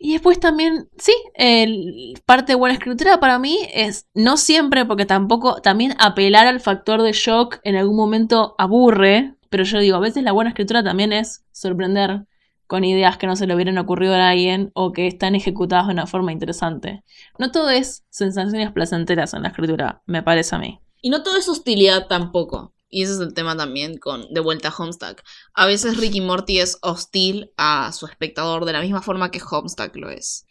y 0.05 0.13
después 0.13 0.39
también, 0.39 0.91
sí, 0.99 1.15
el, 1.33 2.21
parte 2.27 2.53
de 2.53 2.57
buena 2.57 2.75
escritura 2.75 3.21
para 3.21 3.39
mí 3.39 3.59
es 3.73 4.07
no 4.13 4.37
siempre, 4.37 4.85
porque 4.85 5.07
tampoco, 5.07 5.63
también 5.63 5.95
apelar 5.99 6.47
al 6.47 6.61
factor 6.61 7.01
de 7.01 7.13
shock 7.13 7.59
en 7.65 7.75
algún 7.75 7.97
momento 7.97 8.55
aburre, 8.59 9.35
pero 9.49 9.65
yo 9.65 9.79
digo, 9.79 9.97
a 9.97 10.01
veces 10.01 10.23
la 10.23 10.33
buena 10.33 10.51
escritura 10.51 10.85
también 10.85 11.15
es 11.15 11.47
sorprender 11.53 12.27
con 12.67 12.85
ideas 12.85 13.17
que 13.17 13.27
no 13.27 13.35
se 13.35 13.47
le 13.47 13.55
hubieran 13.55 13.79
ocurrido 13.79 14.15
a 14.15 14.29
alguien 14.29 14.73
o 14.75 14.93
que 14.93 15.07
están 15.07 15.35
ejecutadas 15.37 15.87
de 15.87 15.95
una 15.95 16.07
forma 16.07 16.33
interesante. 16.33 17.03
No 17.39 17.51
todo 17.51 17.71
es 17.71 18.05
sensaciones 18.11 18.73
placenteras 18.73 19.33
en 19.33 19.41
la 19.41 19.49
escritura, 19.49 20.03
me 20.05 20.23
parece 20.23 20.55
a 20.55 20.59
mí. 20.59 20.81
Y 21.01 21.09
no 21.09 21.23
todo 21.23 21.39
es 21.39 21.49
hostilidad 21.49 22.09
tampoco. 22.09 22.74
Y 22.95 23.03
ese 23.03 23.15
es 23.15 23.19
el 23.21 23.35
tema 23.35 23.57
también 23.57 23.99
con 23.99 24.33
De 24.33 24.41
vuelta 24.41 24.69
a 24.69 24.75
Homestuck. 24.77 25.21
A 25.53 25.67
veces 25.67 25.97
Ricky 25.97 26.21
Morty 26.21 26.61
es 26.61 26.79
hostil 26.83 27.51
a 27.57 27.93
su 27.93 28.07
espectador 28.07 28.65
de 28.65 28.73
la 28.73 28.81
misma 28.81 29.03
forma 29.03 29.31
que 29.31 29.41
Homestuck 29.51 29.97
lo 29.97 30.11
es. 30.11 30.47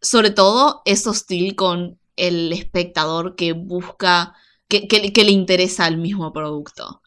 Sobre 0.00 0.30
todo 0.30 0.82
es 0.84 1.06
hostil 1.06 1.56
con 1.56 1.98
el 2.16 2.52
espectador 2.52 3.34
que 3.36 3.52
busca, 3.52 4.34
que, 4.68 4.86
que- 4.86 5.12
que 5.12 5.24
le 5.24 5.32
interesa 5.32 5.86
el 5.88 5.96
mismo 5.98 6.32
producto. 6.32 7.02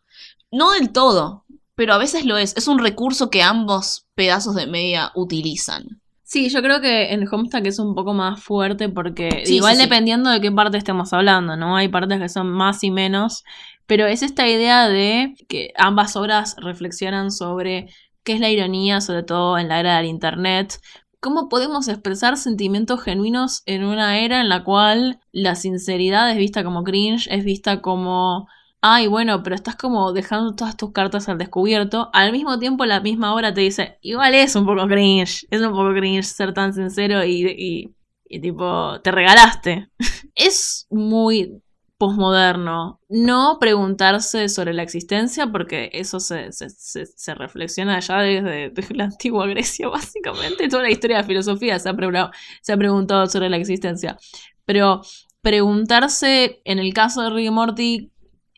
No 0.52 0.72
del 0.72 0.92
todo, 0.92 1.46
pero 1.76 1.94
a 1.94 1.98
veces 1.98 2.26
lo 2.26 2.38
es. 2.38 2.54
Es 2.58 2.68
un 2.68 2.80
recurso 2.80 3.30
que 3.30 3.42
ambos 3.44 4.08
pedazos 4.16 4.56
de 4.56 4.68
media 4.68 5.12
utilizan. 5.16 6.02
Sí, 6.24 6.50
yo 6.50 6.62
creo 6.62 6.80
que 6.80 7.12
en 7.12 7.28
Homestuck 7.30 7.66
es 7.66 7.78
un 7.80 7.94
poco 7.94 8.14
más 8.14 8.42
fuerte 8.42 8.88
porque 8.88 9.44
Sí, 9.46 9.56
igual 9.56 9.76
sí, 9.76 9.82
sí. 9.82 9.88
dependiendo 9.90 10.30
de 10.30 10.40
qué 10.40 10.50
parte 10.52 10.78
estemos 10.78 11.12
hablando, 11.12 11.58
¿no? 11.58 11.76
Hay 11.76 11.90
partes 11.90 12.20
que 12.20 12.30
son 12.30 12.50
más 12.50 12.84
y 12.86 12.92
menos, 12.92 13.44
pero 13.92 14.08
es 14.08 14.24
esta 14.24 14.48
idea 14.48 14.88
de 14.88 15.36
que 15.50 15.74
ambas 15.76 16.16
obras 16.16 16.56
reflexionan 16.62 17.30
sobre 17.30 17.90
qué 18.24 18.32
es 18.32 18.40
la 18.40 18.50
ironía, 18.50 19.02
sobre 19.02 19.24
todo 19.24 19.58
en 19.58 19.68
la 19.68 19.82
era 19.82 19.98
del 19.98 20.06
Internet, 20.06 20.80
cómo 21.20 21.50
podemos 21.50 21.90
expresar 21.90 22.38
sentimientos 22.38 23.04
genuinos 23.04 23.64
en 23.66 23.84
una 23.84 24.20
era 24.20 24.40
en 24.40 24.48
la 24.48 24.64
cual 24.64 25.20
la 25.34 25.56
sinceridad 25.56 26.32
es 26.32 26.38
vista 26.38 26.64
como 26.64 26.86
cringe, 26.86 27.28
es 27.30 27.44
vista 27.44 27.82
como 27.82 28.48
ay, 28.80 29.08
bueno, 29.08 29.44
pero 29.44 29.58
estás 29.58 29.76
como 29.76 30.14
dejando 30.14 30.56
todas 30.56 30.78
tus 30.78 30.94
cartas 30.94 31.28
al 31.28 31.38
descubierto. 31.38 32.10
Al 32.14 32.32
mismo 32.32 32.60
tiempo, 32.60 32.86
la 32.86 33.02
misma 33.02 33.36
obra 33.36 33.54
te 33.54 33.60
dice, 33.60 33.98
igual 34.02 34.34
es 34.36 34.56
un 34.56 34.66
poco 34.66 34.88
cringe, 34.88 35.46
es 35.50 35.60
un 35.60 35.72
poco 35.72 35.94
cringe 35.94 36.24
ser 36.24 36.54
tan 36.54 36.74
sincero 36.74 37.26
y, 37.26 37.46
y, 37.46 37.94
y 38.30 38.40
tipo, 38.40 39.02
te 39.02 39.12
regalaste. 39.12 39.90
es 40.36 40.88
muy 40.90 41.62
posmoderno 42.02 43.00
no 43.10 43.60
preguntarse 43.60 44.50
sobre 44.50 44.74
la 44.74 44.82
existencia 44.82 45.52
porque 45.52 45.92
eso 45.94 46.20
se, 46.20 46.52
se, 46.52 46.68
se, 47.06 47.36
reflexiona 47.36 48.00
ya 48.00 48.22
desde, 48.22 48.72
desde 48.72 48.96
la 48.96 49.04
antigua 49.04 49.46
Grecia 49.46 49.88
básicamente. 49.90 50.68
Toda 50.68 50.82
la 50.82 50.90
historia 50.90 51.18
de 51.18 51.22
la 51.22 51.28
filosofía 51.28 51.78
se 51.78 51.90
ha, 51.90 52.32
se 52.64 52.74
ha 52.74 52.78
preguntado 52.78 53.28
sobre 53.28 53.50
la 53.50 53.58
existencia. 53.58 54.18
Pero 54.66 55.02
preguntarse 55.44 56.64
en 56.66 56.80
el 56.80 56.92
caso 56.92 57.22
de 57.22 57.30
Rick 57.30 57.46
y 57.46 57.52
Morty 57.52 58.12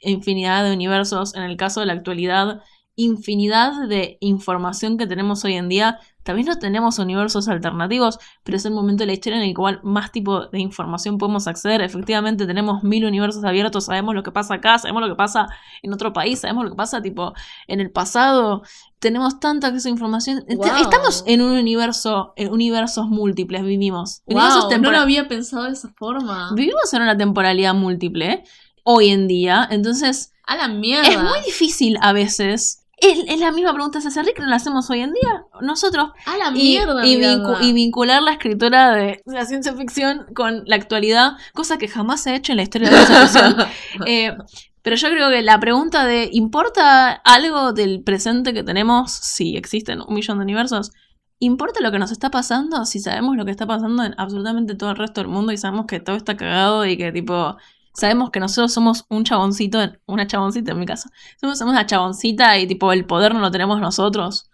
infinidad 0.04 0.64
de 0.64 0.72
universos, 0.72 1.36
en 1.36 1.44
el 1.44 1.58
caso 1.58 1.82
de 1.82 1.88
la 1.88 1.94
actualidad, 1.94 2.62
infinidad 2.96 3.88
de 3.88 4.18
información 4.20 4.98
que 4.98 5.08
tenemos 5.08 5.44
hoy 5.46 5.54
en 5.54 5.70
día. 5.70 6.00
También 6.24 6.48
no 6.48 6.58
tenemos 6.58 7.00
universos 7.00 7.50
alternativos, 7.50 8.18
pero 8.44 8.56
es 8.56 8.66
el 8.66 8.72
momento 8.74 9.02
de 9.02 9.08
la 9.08 9.14
historia 9.14 9.38
en 9.40 9.50
el 9.50 9.54
cual 9.54 9.82
más 9.84 10.12
tipo 10.12 10.48
de 10.48 10.60
información 10.60 11.18
podemos 11.18 11.48
acceder. 11.48 11.82
Efectivamente, 11.82 12.46
tenemos 12.46 12.84
mil 12.84 13.04
universos 13.04 13.44
abiertos, 13.44 13.86
sabemos 13.86 14.16
lo 14.16 14.24
que 14.24 14.32
pasa 14.32 14.54
acá, 14.56 14.78
sabemos 14.78 15.02
lo 15.02 15.10
que 15.10 15.16
pasa 15.16 15.48
en 15.82 15.92
otro 15.92 16.14
país, 16.14 16.40
sabemos 16.40 16.64
lo 16.64 16.70
que 16.70 16.78
pasa 16.78 17.02
tipo 17.02 17.34
en 17.68 17.82
el 17.82 17.92
pasado. 17.92 18.62
Tenemos 19.00 19.40
tanta 19.40 19.68
acceso 19.68 19.90
a 19.90 19.92
información. 19.92 20.46
Wow. 20.48 20.66
Estamos 20.78 21.24
en 21.28 21.42
un 21.42 21.52
universo, 21.52 22.34
en 22.38 22.54
universos 22.54 23.08
múltiples, 23.10 23.64
vivimos. 23.64 24.22
Wow, 24.28 24.70
no 24.80 24.92
lo 24.92 25.00
había 25.00 25.28
pensado 25.28 25.64
de 25.64 25.72
esa 25.72 25.90
forma. 25.98 26.52
Vivimos 26.56 26.94
en 26.94 27.02
una 27.02 27.18
temporalidad 27.18 27.74
múltiple 27.74 28.46
hoy 28.84 29.10
en 29.10 29.28
día, 29.28 29.68
entonces 29.70 30.34
A 30.46 30.56
la 30.56 30.68
mierda. 30.68 31.10
es 31.10 31.22
muy 31.22 31.42
difícil 31.46 31.98
a 32.02 32.14
veces. 32.14 32.83
Es, 33.04 33.20
es 33.28 33.40
la 33.40 33.52
misma 33.52 33.74
pregunta, 33.74 34.00
¿se 34.02 34.08
hace 34.08 34.24
Rick? 34.24 34.40
¿No 34.40 34.48
la 34.48 34.56
hacemos 34.56 34.90
hoy 34.90 35.02
en 35.02 35.14
día? 35.14 35.46
Nosotros. 35.62 36.12
A 36.26 36.38
la 36.38 36.52
mierda. 36.52 37.06
y, 37.06 37.18
Miranda. 37.18 37.50
vincu- 37.60 37.64
y 37.64 37.74
vincular 37.74 38.22
la 38.24 38.32
escritura 38.32 38.92
de 38.94 39.22
la 39.26 39.46
ciencia 39.46 39.74
ficción 39.74 40.26
con 40.34 40.64
la 40.66 40.76
actualidad, 40.78 41.34
cosa 41.54 41.78
que 41.78 41.88
jamás 41.88 42.22
se 42.22 42.32
ha 42.32 42.36
hecho 42.36 42.54
en 42.54 42.58
la 42.58 42.64
historia 42.64 42.90
de 42.90 42.96
la 42.96 43.06
ciencia 43.06 43.42
ficción. 43.44 43.68
Eh, 44.08 44.36
pero 44.82 44.96
yo 44.98 45.10
creo 45.10 45.30
que 45.30 45.42
la 45.42 45.60
pregunta 45.60 46.06
de 46.06 46.30
¿importa 46.34 47.12
algo 47.12 47.72
del 47.74 48.04
presente 48.04 48.54
que 48.54 48.64
tenemos 48.64 49.12
si 49.12 49.56
existen 49.56 50.02
un 50.06 50.14
millón 50.14 50.38
de 50.40 50.44
universos? 50.44 50.92
¿Importa 51.40 51.80
lo 51.82 51.92
que 51.92 52.00
nos 52.00 52.12
está 52.12 52.30
pasando 52.32 52.86
si 52.86 53.00
sabemos 53.00 53.36
lo 53.36 53.46
que 53.46 53.52
está 53.52 53.66
pasando 53.66 54.04
en 54.04 54.14
absolutamente 54.18 54.76
todo 54.76 54.92
el 54.92 54.98
resto 54.98 55.22
del 55.22 55.30
mundo 55.30 55.52
y 55.52 55.58
sabemos 55.58 55.86
que 55.88 56.00
todo 56.00 56.16
está 56.16 56.36
cagado 56.38 56.86
y 56.86 56.96
que 56.98 57.12
tipo 57.12 57.58
sabemos 57.94 58.32
que 58.32 58.40
nosotros 58.40 58.74
somos 58.74 59.06
un 59.10 59.24
chaboncito, 59.24 59.80
una 60.06 60.28
chaboncita 60.28 60.72
en 60.72 60.80
mi 60.80 60.86
caso, 60.86 61.10
somos, 61.40 61.58
somos 61.58 61.74
una 61.74 61.86
chaboncita 61.86 62.58
y 62.60 62.68
tipo 62.68 62.92
el 62.92 63.06
poder 63.06 63.34
no 63.34 63.40
lo 63.40 63.52
tenemos 63.52 63.80
nosotros? 63.80 64.50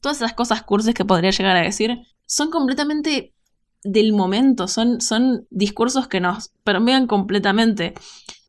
Todas 0.00 0.18
esas 0.18 0.34
cosas 0.34 0.62
curses 0.62 0.94
que 0.94 1.04
podría 1.04 1.30
llegar 1.30 1.56
a 1.56 1.62
decir 1.62 1.98
son 2.26 2.50
completamente 2.50 3.34
del 3.82 4.12
momento, 4.12 4.68
son, 4.68 5.00
son 5.00 5.46
discursos 5.50 6.08
que 6.08 6.20
nos 6.20 6.50
permean 6.64 7.06
completamente. 7.06 7.94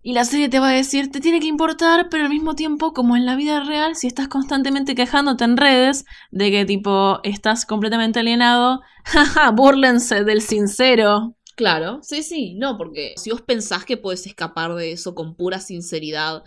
Y 0.02 0.14
la 0.14 0.24
serie 0.24 0.48
te 0.48 0.60
va 0.60 0.70
a 0.70 0.74
decir, 0.74 1.12
te 1.12 1.20
tiene 1.20 1.42
que 1.42 1.48
importar, 1.48 2.08
pero 2.10 2.24
al 2.24 2.30
mismo 2.30 2.56
tiempo, 2.56 2.94
como 2.94 3.18
en 3.18 3.26
la 3.26 3.36
vida 3.36 3.60
real, 3.64 3.96
si 3.96 4.08
estás 4.08 4.30
constantemente 4.30 4.96
quejándote 4.96 5.44
en 5.44 5.58
redes 5.58 6.06
de 6.32 6.52
que 6.52 6.66
tipo 6.66 7.20
estás 7.24 7.66
completamente 7.66 8.20
alienado, 8.20 8.82
jaja, 9.04 9.52
búrlense 9.52 10.24
del 10.24 10.42
sincero. 10.42 11.36
Claro, 11.60 12.00
sí, 12.04 12.24
sí, 12.24 12.54
no, 12.54 12.78
porque 12.78 13.16
si 13.18 13.32
vos 13.32 13.42
pensás 13.42 13.84
que 13.84 13.98
puedes 13.98 14.26
escapar 14.26 14.76
de 14.76 14.94
eso 14.94 15.14
con 15.14 15.36
pura 15.36 15.60
sinceridad, 15.60 16.46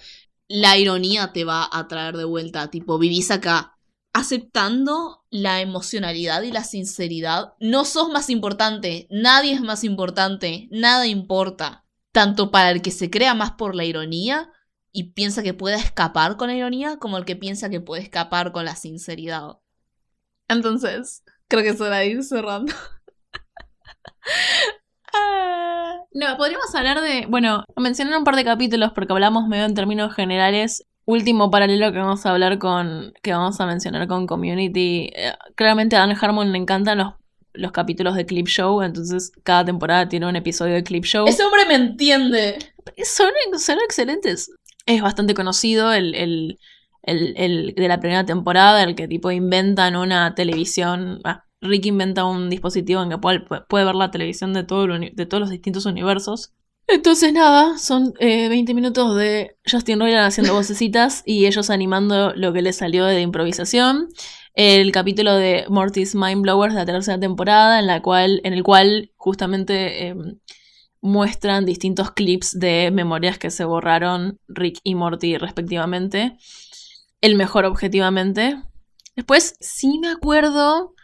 la 0.49 0.79
ironía 0.79 1.35
te 1.35 1.45
va 1.45 1.69
a 1.71 1.87
traer 1.87 2.17
de 2.17 2.25
vuelta, 2.25 2.71
tipo, 2.71 2.99
vivís 2.99 3.31
acá 3.31 3.77
aceptando 4.15 5.23
la 5.29 5.61
emocionalidad 5.61 6.41
y 6.41 6.51
la 6.51 6.65
sinceridad. 6.65 7.53
No 7.61 7.85
sos 7.85 8.09
más 8.09 8.31
importante, 8.31 9.07
nadie 9.11 9.53
es 9.53 9.61
más 9.61 9.85
importante, 9.85 10.67
nada 10.71 11.07
importa 11.07 11.85
tanto 12.13 12.51
para 12.51 12.71
el 12.71 12.81
que 12.81 12.91
se 12.91 13.11
crea 13.11 13.35
más 13.35 13.51
por 13.51 13.75
la 13.75 13.85
ironía 13.85 14.51
y 14.93 15.13
piensa 15.13 15.43
que 15.43 15.53
puede 15.53 15.77
escapar 15.77 16.39
con 16.39 16.49
la 16.49 16.57
ironía, 16.57 16.97
como 16.97 17.19
el 17.19 17.27
que 17.27 17.37
piensa 17.37 17.69
que 17.69 17.83
puede 17.83 18.01
escapar 18.01 18.53
con 18.53 18.65
la 18.65 18.77
sinceridad. 18.77 19.59
Entonces, 20.49 21.23
creo 21.49 21.63
que 21.63 21.69
es 21.69 21.81
hora 21.83 21.99
de 21.99 22.07
ir 22.07 22.25
cerrando. 22.25 22.73
No, 26.15 26.37
podríamos 26.37 26.75
hablar 26.75 27.01
de, 27.01 27.27
bueno, 27.27 27.65
mencionar 27.77 28.19
un 28.19 28.25
par 28.25 28.37
de 28.37 28.45
capítulos 28.45 28.93
porque 28.95 29.13
hablamos 29.13 29.49
medio 29.49 29.65
en 29.65 29.75
términos 29.75 30.15
generales. 30.15 30.85
Último 31.05 31.51
paralelo 31.51 31.93
que 31.93 31.99
vamos 31.99 32.25
a 32.27 32.31
hablar 32.31 32.59
con, 32.59 33.13
que 33.23 33.33
vamos 33.33 33.61
a 33.61 33.67
mencionar 33.67 34.07
con 34.07 34.27
Community. 34.27 35.11
Eh, 35.15 35.33
claramente 35.57 35.97
a 35.97 36.01
Dan 36.01 36.17
Harmon 36.21 36.53
le 36.53 36.59
encantan 36.59 36.99
los 36.99 37.15
los 37.55 37.73
capítulos 37.73 38.15
de 38.15 38.27
Clip 38.27 38.47
Show, 38.47 38.83
entonces 38.83 39.33
cada 39.43 39.65
temporada 39.65 40.09
tiene 40.09 40.27
un 40.27 40.37
episodio 40.37 40.75
de 40.75 40.85
Clip 40.85 41.05
Show. 41.05 41.27
Ese 41.27 41.45
hombre 41.45 41.67
me 41.67 41.75
entiende. 41.75 42.59
Son, 43.05 43.31
son 43.59 43.79
excelentes. 43.85 44.51
Es 44.87 45.03
bastante 45.03 45.35
conocido 45.35 45.93
el, 45.93 46.15
el, 46.15 46.59
el, 47.03 47.75
de 47.77 47.89
la 47.89 48.01
primera 48.01 48.25
temporada, 48.25 48.83
el 48.83 48.95
que 48.95 49.07
tipo 49.07 49.31
inventan 49.31 49.97
una 49.97 50.35
televisión. 50.35 51.21
Ah, 51.25 51.45
Rick 51.63 51.87
inventa 51.87 52.25
un 52.25 52.51
dispositivo 52.51 53.03
en 53.03 53.09
que 53.09 53.19
puede, 53.19 53.41
puede 53.41 53.85
ver 53.85 53.95
la 53.95 54.11
televisión 54.11 54.53
de, 54.53 54.65
todo 54.65 54.87
de 54.87 55.27
todos 55.27 55.41
los 55.41 55.51
distintos 55.51 55.87
universos. 55.87 56.53
Entonces 56.89 57.33
nada, 57.33 57.79
son 57.79 58.13
20 58.21 58.73
eh, 58.73 58.75
minutos 58.75 59.17
de 59.17 59.57
Justin 59.71 60.01
Roiland 60.01 60.27
haciendo 60.27 60.53
vocecitas 60.53 61.23
y 61.25 61.47
ellos 61.47 61.71
animando 61.71 62.35
lo 62.35 62.53
que 62.53 62.61
les 62.61 62.77
salió 62.77 63.07
de 63.07 63.21
improvisación 63.21 64.09
el 64.55 64.93
capítulo 64.93 65.35
de 65.35 65.65
Morty's 65.69 66.15
Mind 66.15 66.43
Blowers 66.43 66.75
de 66.75 66.81
la 66.81 66.87
tercera 66.87 67.19
temporada, 67.19 67.79
en, 67.79 67.87
la 67.87 68.03
cual, 68.03 68.41
en 68.45 68.53
el 68.53 68.63
cual 68.63 69.11
justamente 69.17 70.09
em, 70.09 70.39
muestran 71.01 71.65
distintos 71.65 72.11
clips 72.11 72.59
de 72.59 72.91
memorias 72.93 73.39
que 73.39 73.51
se 73.51 73.65
borraron 73.65 74.39
Rick 74.49 74.81
y 74.85 74.95
Morty 74.95 75.39
respectivamente. 75.39 76.37
El 77.21 77.37
mejor 77.37 77.65
objetivamente. 77.65 78.63
Después 79.17 79.57
sí 79.61 79.99
me 79.99 80.09
acuerdo 80.09 80.95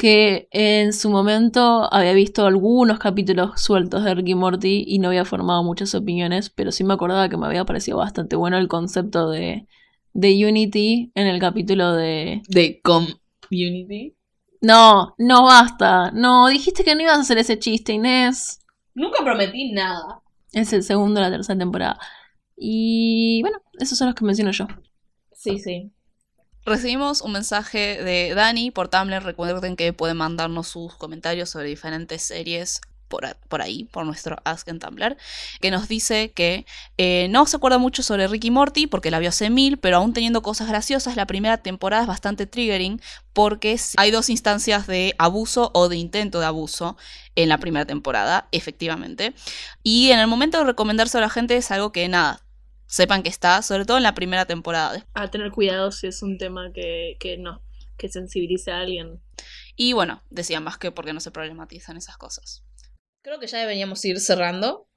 que 0.00 0.48
en 0.50 0.94
su 0.94 1.10
momento 1.10 1.92
había 1.92 2.14
visto 2.14 2.46
algunos 2.46 2.98
capítulos 2.98 3.60
sueltos 3.60 4.02
de 4.02 4.14
Rick 4.14 4.28
y 4.28 4.34
Morty 4.34 4.84
y 4.86 4.98
no 4.98 5.08
había 5.08 5.26
formado 5.26 5.62
muchas 5.62 5.94
opiniones, 5.94 6.48
pero 6.48 6.72
sí 6.72 6.84
me 6.84 6.94
acordaba 6.94 7.28
que 7.28 7.36
me 7.36 7.44
había 7.44 7.66
parecido 7.66 7.98
bastante 7.98 8.34
bueno 8.34 8.56
el 8.56 8.66
concepto 8.66 9.28
de 9.28 9.66
de 10.12 10.46
Unity 10.46 11.12
en 11.14 11.26
el 11.26 11.38
capítulo 11.38 11.92
de... 11.92 12.42
¿De 12.48 12.80
Community? 12.80 14.14
No, 14.60 15.14
no 15.18 15.44
basta. 15.44 16.10
No, 16.12 16.48
dijiste 16.48 16.84
que 16.84 16.94
no 16.94 17.02
ibas 17.02 17.18
a 17.18 17.20
hacer 17.20 17.38
ese 17.38 17.58
chiste, 17.58 17.92
Inés. 17.92 18.60
Nunca 18.94 19.22
prometí 19.22 19.72
nada. 19.72 20.22
Es 20.52 20.72
el 20.72 20.82
segundo 20.82 21.20
de 21.20 21.26
la 21.26 21.36
tercera 21.36 21.58
temporada. 21.58 21.98
Y 22.56 23.40
bueno, 23.42 23.58
esos 23.78 23.96
son 23.96 24.08
los 24.08 24.14
que 24.14 24.24
menciono 24.24 24.50
yo. 24.50 24.66
Sí, 25.32 25.58
sí. 25.58 25.90
Recibimos 26.70 27.20
un 27.22 27.32
mensaje 27.32 28.00
de 28.00 28.32
Dani 28.32 28.70
por 28.70 28.86
Tumblr. 28.86 29.24
Recuerden 29.24 29.74
que 29.74 29.92
pueden 29.92 30.16
mandarnos 30.16 30.68
sus 30.68 30.94
comentarios 30.94 31.50
sobre 31.50 31.66
diferentes 31.66 32.22
series 32.22 32.80
por, 33.08 33.24
ahí, 33.60 33.88
por 33.90 34.06
nuestro 34.06 34.36
Ask 34.44 34.68
en 34.68 34.78
Tumblr, 34.78 35.16
que 35.60 35.72
nos 35.72 35.88
dice 35.88 36.30
que 36.30 36.66
eh, 36.96 37.26
no 37.28 37.44
se 37.46 37.56
acuerda 37.56 37.78
mucho 37.78 38.04
sobre 38.04 38.28
Ricky 38.28 38.52
Morty 38.52 38.86
porque 38.86 39.10
la 39.10 39.18
vio 39.18 39.30
hace 39.30 39.50
mil, 39.50 39.78
pero 39.78 39.96
aún 39.96 40.12
teniendo 40.12 40.42
cosas 40.42 40.68
graciosas, 40.68 41.16
la 41.16 41.26
primera 41.26 41.58
temporada 41.58 42.02
es 42.02 42.08
bastante 42.08 42.46
triggering 42.46 43.00
porque 43.32 43.76
hay 43.96 44.12
dos 44.12 44.30
instancias 44.30 44.86
de 44.86 45.16
abuso 45.18 45.72
o 45.74 45.88
de 45.88 45.96
intento 45.96 46.38
de 46.38 46.46
abuso 46.46 46.96
en 47.34 47.48
la 47.48 47.58
primera 47.58 47.84
temporada, 47.84 48.46
efectivamente. 48.52 49.34
Y 49.82 50.12
en 50.12 50.20
el 50.20 50.28
momento 50.28 50.58
de 50.58 50.66
recomendarse 50.66 51.18
a 51.18 51.20
la 51.20 51.30
gente 51.30 51.56
es 51.56 51.72
algo 51.72 51.90
que 51.90 52.06
nada, 52.08 52.42
sepan 52.90 53.22
que 53.22 53.28
está, 53.28 53.62
sobre 53.62 53.84
todo 53.84 53.96
en 53.96 54.02
la 54.02 54.14
primera 54.14 54.44
temporada. 54.44 55.06
A 55.14 55.30
tener 55.30 55.52
cuidado 55.52 55.92
si 55.92 56.08
es 56.08 56.22
un 56.22 56.38
tema 56.38 56.72
que, 56.74 57.16
que 57.20 57.38
no, 57.38 57.62
que 57.96 58.08
sensibilice 58.08 58.72
a 58.72 58.80
alguien. 58.80 59.20
Y 59.76 59.92
bueno, 59.92 60.22
decía 60.28 60.60
más 60.60 60.76
que 60.76 60.90
porque 60.90 61.12
no 61.12 61.20
se 61.20 61.30
problematizan 61.30 61.96
esas 61.96 62.18
cosas. 62.18 62.64
Creo 63.22 63.38
que 63.38 63.46
ya 63.46 63.58
deberíamos 63.58 64.04
ir 64.04 64.18
cerrando. 64.18 64.88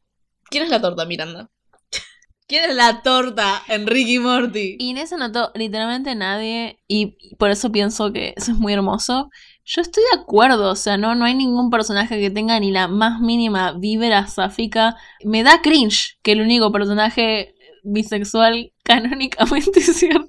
¿Quién 0.49 0.63
es 0.63 0.69
la 0.69 0.81
torta, 0.81 1.05
Miranda? 1.05 1.51
¿Quién 2.47 2.65
es 2.65 2.75
la 2.75 3.03
torta 3.03 3.61
Enrique 3.67 4.19
Morty? 4.19 4.77
Inés 4.79 5.13
anotó 5.13 5.51
literalmente 5.53 6.15
nadie 6.15 6.79
y 6.87 7.35
por 7.35 7.51
eso 7.51 7.71
pienso 7.71 8.11
que 8.11 8.33
eso 8.35 8.53
es 8.53 8.57
muy 8.57 8.73
hermoso. 8.73 9.29
Yo 9.65 9.81
estoy 9.81 10.03
de 10.11 10.19
acuerdo, 10.19 10.71
o 10.71 10.75
sea, 10.75 10.97
no, 10.97 11.15
no 11.15 11.25
hay 11.25 11.35
ningún 11.35 11.69
personaje 11.69 12.19
que 12.19 12.31
tenga 12.31 12.59
ni 12.59 12.71
la 12.71 12.87
más 12.87 13.21
mínima 13.21 13.73
vibra 13.73 14.27
sáfica. 14.27 14.97
Me 15.23 15.43
da 15.43 15.61
cringe 15.61 16.17
que 16.21 16.33
el 16.33 16.41
único 16.41 16.71
personaje 16.71 17.53
bisexual 17.83 18.73
canónicamente 18.83 19.81
sea... 19.81 20.25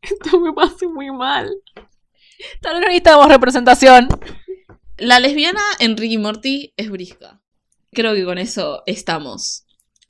Esto 0.00 0.40
me 0.40 0.52
pasa 0.52 0.88
muy 0.88 1.12
mal. 1.12 1.48
Tal 2.60 2.74
vez 2.74 2.80
no 2.82 2.88
necesitamos 2.88 3.28
representación. 3.28 4.08
La 4.98 5.20
lesbiana 5.20 5.60
en 5.78 5.96
Ricky 5.96 6.18
Morty 6.18 6.74
es 6.76 6.90
brisca. 6.90 7.40
Creo 7.92 8.14
que 8.14 8.24
con 8.24 8.38
eso 8.38 8.82
estamos. 8.86 9.64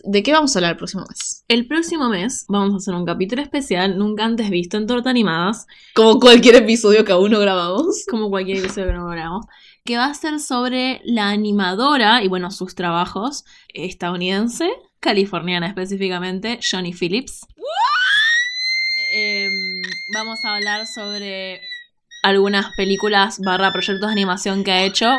¿De 0.05 0.23
qué 0.23 0.33
vamos 0.33 0.55
a 0.55 0.59
hablar 0.59 0.73
el 0.73 0.77
próximo 0.79 1.05
mes? 1.09 1.45
El 1.47 1.67
próximo 1.69 2.09
mes 2.09 2.45
vamos 2.49 2.75
a 2.75 2.77
hacer 2.79 2.95
un 2.95 3.05
capítulo 3.05 3.43
especial 3.43 3.99
nunca 3.99 4.25
antes 4.25 4.51
visto 4.51 4.77
en 4.77 4.87
Torta 4.87 5.11
Animadas. 5.11 5.67
Como 5.95 6.19
cualquier 6.19 6.57
episodio 6.57 7.05
que 7.05 7.13
aún 7.13 7.31
no 7.31 7.39
grabamos. 7.39 8.05
Como 8.11 8.31
cualquier 8.31 8.59
episodio 8.59 8.89
que 8.89 8.95
no 8.95 9.07
grabamos. 9.07 9.47
Que 9.85 9.97
va 9.97 10.07
a 10.07 10.15
ser 10.15 10.39
sobre 10.39 11.01
la 11.05 11.31
animadora 11.31 12.23
y 12.23 12.29
bueno, 12.29 12.53
sus 12.53 12.77
trabajos 12.77 13.45
estadounidense, 13.75 14.71
californiana 15.01 15.67
específicamente, 15.67 16.61
Johnny 16.63 16.93
Phillips. 16.93 17.47
Em, 19.13 19.83
vamos 20.15 20.39
a 20.45 20.55
hablar 20.55 20.87
sobre 20.87 21.61
algunas 22.23 22.75
películas 22.77 23.41
barra 23.41 23.73
proyectos 23.73 24.07
de 24.07 24.13
animación 24.13 24.63
que 24.63 24.71
ha 24.71 24.85
hecho. 24.85 25.19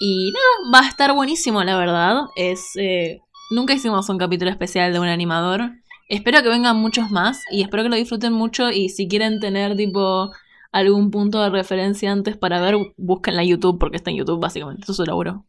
Y 0.00 0.32
nada, 0.32 0.72
va 0.72 0.86
a 0.86 0.88
estar 0.88 1.14
buenísimo, 1.14 1.64
la 1.64 1.76
verdad. 1.76 2.26
Es. 2.36 2.76
Eh, 2.76 3.22
nunca 3.50 3.72
hicimos 3.72 4.08
un 4.10 4.18
capítulo 4.18 4.50
especial 4.50 4.92
de 4.92 5.00
un 5.00 5.08
animador. 5.08 5.72
Espero 6.10 6.42
que 6.42 6.48
vengan 6.50 6.76
muchos 6.76 7.10
más 7.10 7.42
y 7.50 7.62
espero 7.62 7.84
que 7.84 7.88
lo 7.88 7.96
disfruten 7.96 8.34
mucho. 8.34 8.70
Y 8.70 8.90
si 8.90 9.08
quieren 9.08 9.40
tener 9.40 9.76
tipo 9.76 10.30
algún 10.72 11.10
punto 11.10 11.42
de 11.42 11.50
referencia 11.50 12.12
antes 12.12 12.36
para 12.36 12.60
ver, 12.60 12.76
busquen 12.96 13.40
YouTube 13.40 13.78
porque 13.78 13.96
está 13.96 14.10
en 14.10 14.18
YouTube 14.18 14.40
básicamente. 14.40 14.90
Eso 14.90 15.02
es 15.02 15.08
laburo. 15.08 15.44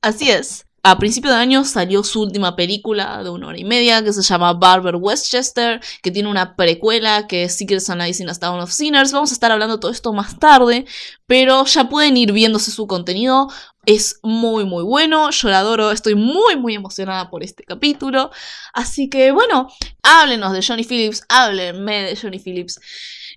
Así 0.00 0.30
es. 0.30 0.66
A 0.84 0.98
principio 0.98 1.30
de 1.30 1.36
año 1.36 1.64
salió 1.64 2.02
su 2.02 2.22
última 2.22 2.56
película 2.56 3.22
de 3.22 3.30
una 3.30 3.46
hora 3.46 3.58
y 3.58 3.62
media 3.62 4.02
que 4.02 4.12
se 4.12 4.20
llama 4.20 4.52
Barber 4.52 4.96
Westchester, 4.96 5.80
que 6.02 6.10
tiene 6.10 6.28
una 6.28 6.56
precuela 6.56 7.28
que 7.28 7.44
es 7.44 7.56
Secrets 7.56 7.88
Analyzing 7.88 8.28
a 8.28 8.34
Town 8.34 8.58
of 8.58 8.72
Sinners. 8.72 9.12
Vamos 9.12 9.30
a 9.30 9.34
estar 9.34 9.52
hablando 9.52 9.76
de 9.76 9.80
todo 9.80 9.92
esto 9.92 10.12
más 10.12 10.40
tarde, 10.40 10.84
pero 11.26 11.64
ya 11.66 11.88
pueden 11.88 12.16
ir 12.16 12.32
viéndose 12.32 12.72
su 12.72 12.88
contenido. 12.88 13.48
Es 13.86 14.18
muy 14.24 14.64
muy 14.64 14.82
bueno, 14.82 15.30
yo 15.30 15.48
la 15.50 15.60
adoro, 15.60 15.92
estoy 15.92 16.16
muy 16.16 16.56
muy 16.56 16.74
emocionada 16.74 17.30
por 17.30 17.44
este 17.44 17.62
capítulo. 17.62 18.32
Así 18.72 19.08
que 19.08 19.30
bueno, 19.30 19.68
háblenos 20.02 20.52
de 20.52 20.64
Johnny 20.66 20.82
Phillips, 20.82 21.22
háblenme 21.28 22.02
de 22.02 22.16
Johnny 22.16 22.40
Phillips. 22.40 22.80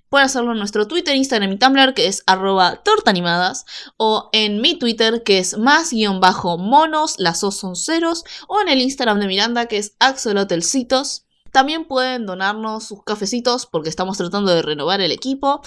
Pueden 0.08 0.26
hacerlo 0.26 0.52
en 0.52 0.58
nuestro 0.58 0.86
Twitter, 0.86 1.16
Instagram 1.16 1.52
y 1.52 1.58
Tumblr, 1.58 1.94
que 1.94 2.06
es 2.06 2.22
arroba 2.26 2.82
tortanimadas, 2.82 3.64
o 3.96 4.28
en 4.32 4.60
mi 4.60 4.78
Twitter, 4.78 5.22
que 5.24 5.38
es 5.38 5.58
más 5.58 5.90
guion 5.90 6.20
bajo 6.20 6.58
monos, 6.58 7.16
las 7.18 7.42
O 7.42 7.50
son 7.50 7.76
ceros, 7.76 8.24
o 8.48 8.60
en 8.60 8.68
el 8.68 8.80
Instagram 8.80 9.20
de 9.20 9.26
Miranda, 9.26 9.66
que 9.66 9.78
es 9.78 9.96
axolotelcitos. 9.98 11.26
También 11.50 11.86
pueden 11.86 12.26
donarnos 12.26 12.84
sus 12.84 13.02
cafecitos 13.02 13.66
porque 13.66 13.88
estamos 13.88 14.18
tratando 14.18 14.54
de 14.54 14.62
renovar 14.62 15.00
el 15.00 15.12
equipo. 15.12 15.62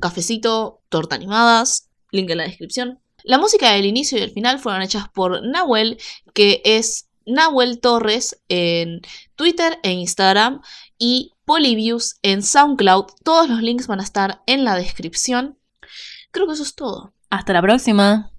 cafecito, 0.00 0.80
torta 0.88 1.16
animadas, 1.16 1.88
link 2.10 2.30
en 2.30 2.38
la 2.38 2.44
descripción. 2.44 3.00
La 3.24 3.38
música 3.38 3.72
del 3.72 3.86
inicio 3.86 4.18
y 4.18 4.22
el 4.22 4.30
final 4.30 4.58
fueron 4.58 4.82
hechas 4.82 5.08
por 5.08 5.46
Nahuel, 5.46 5.98
que 6.34 6.60
es 6.64 7.08
Nahuel 7.26 7.80
Torres 7.80 8.42
en 8.48 9.00
Twitter 9.36 9.78
e 9.82 9.92
Instagram 9.92 10.60
y 10.98 11.32
Polyviews 11.52 12.18
en 12.22 12.42
SoundCloud. 12.42 13.08
Todos 13.22 13.46
los 13.46 13.60
links 13.60 13.86
van 13.86 14.00
a 14.00 14.02
estar 14.02 14.42
en 14.46 14.64
la 14.64 14.74
descripción. 14.74 15.58
Creo 16.30 16.46
que 16.46 16.54
eso 16.54 16.62
es 16.62 16.74
todo. 16.74 17.12
Hasta 17.28 17.52
la 17.52 17.60
próxima. 17.60 18.31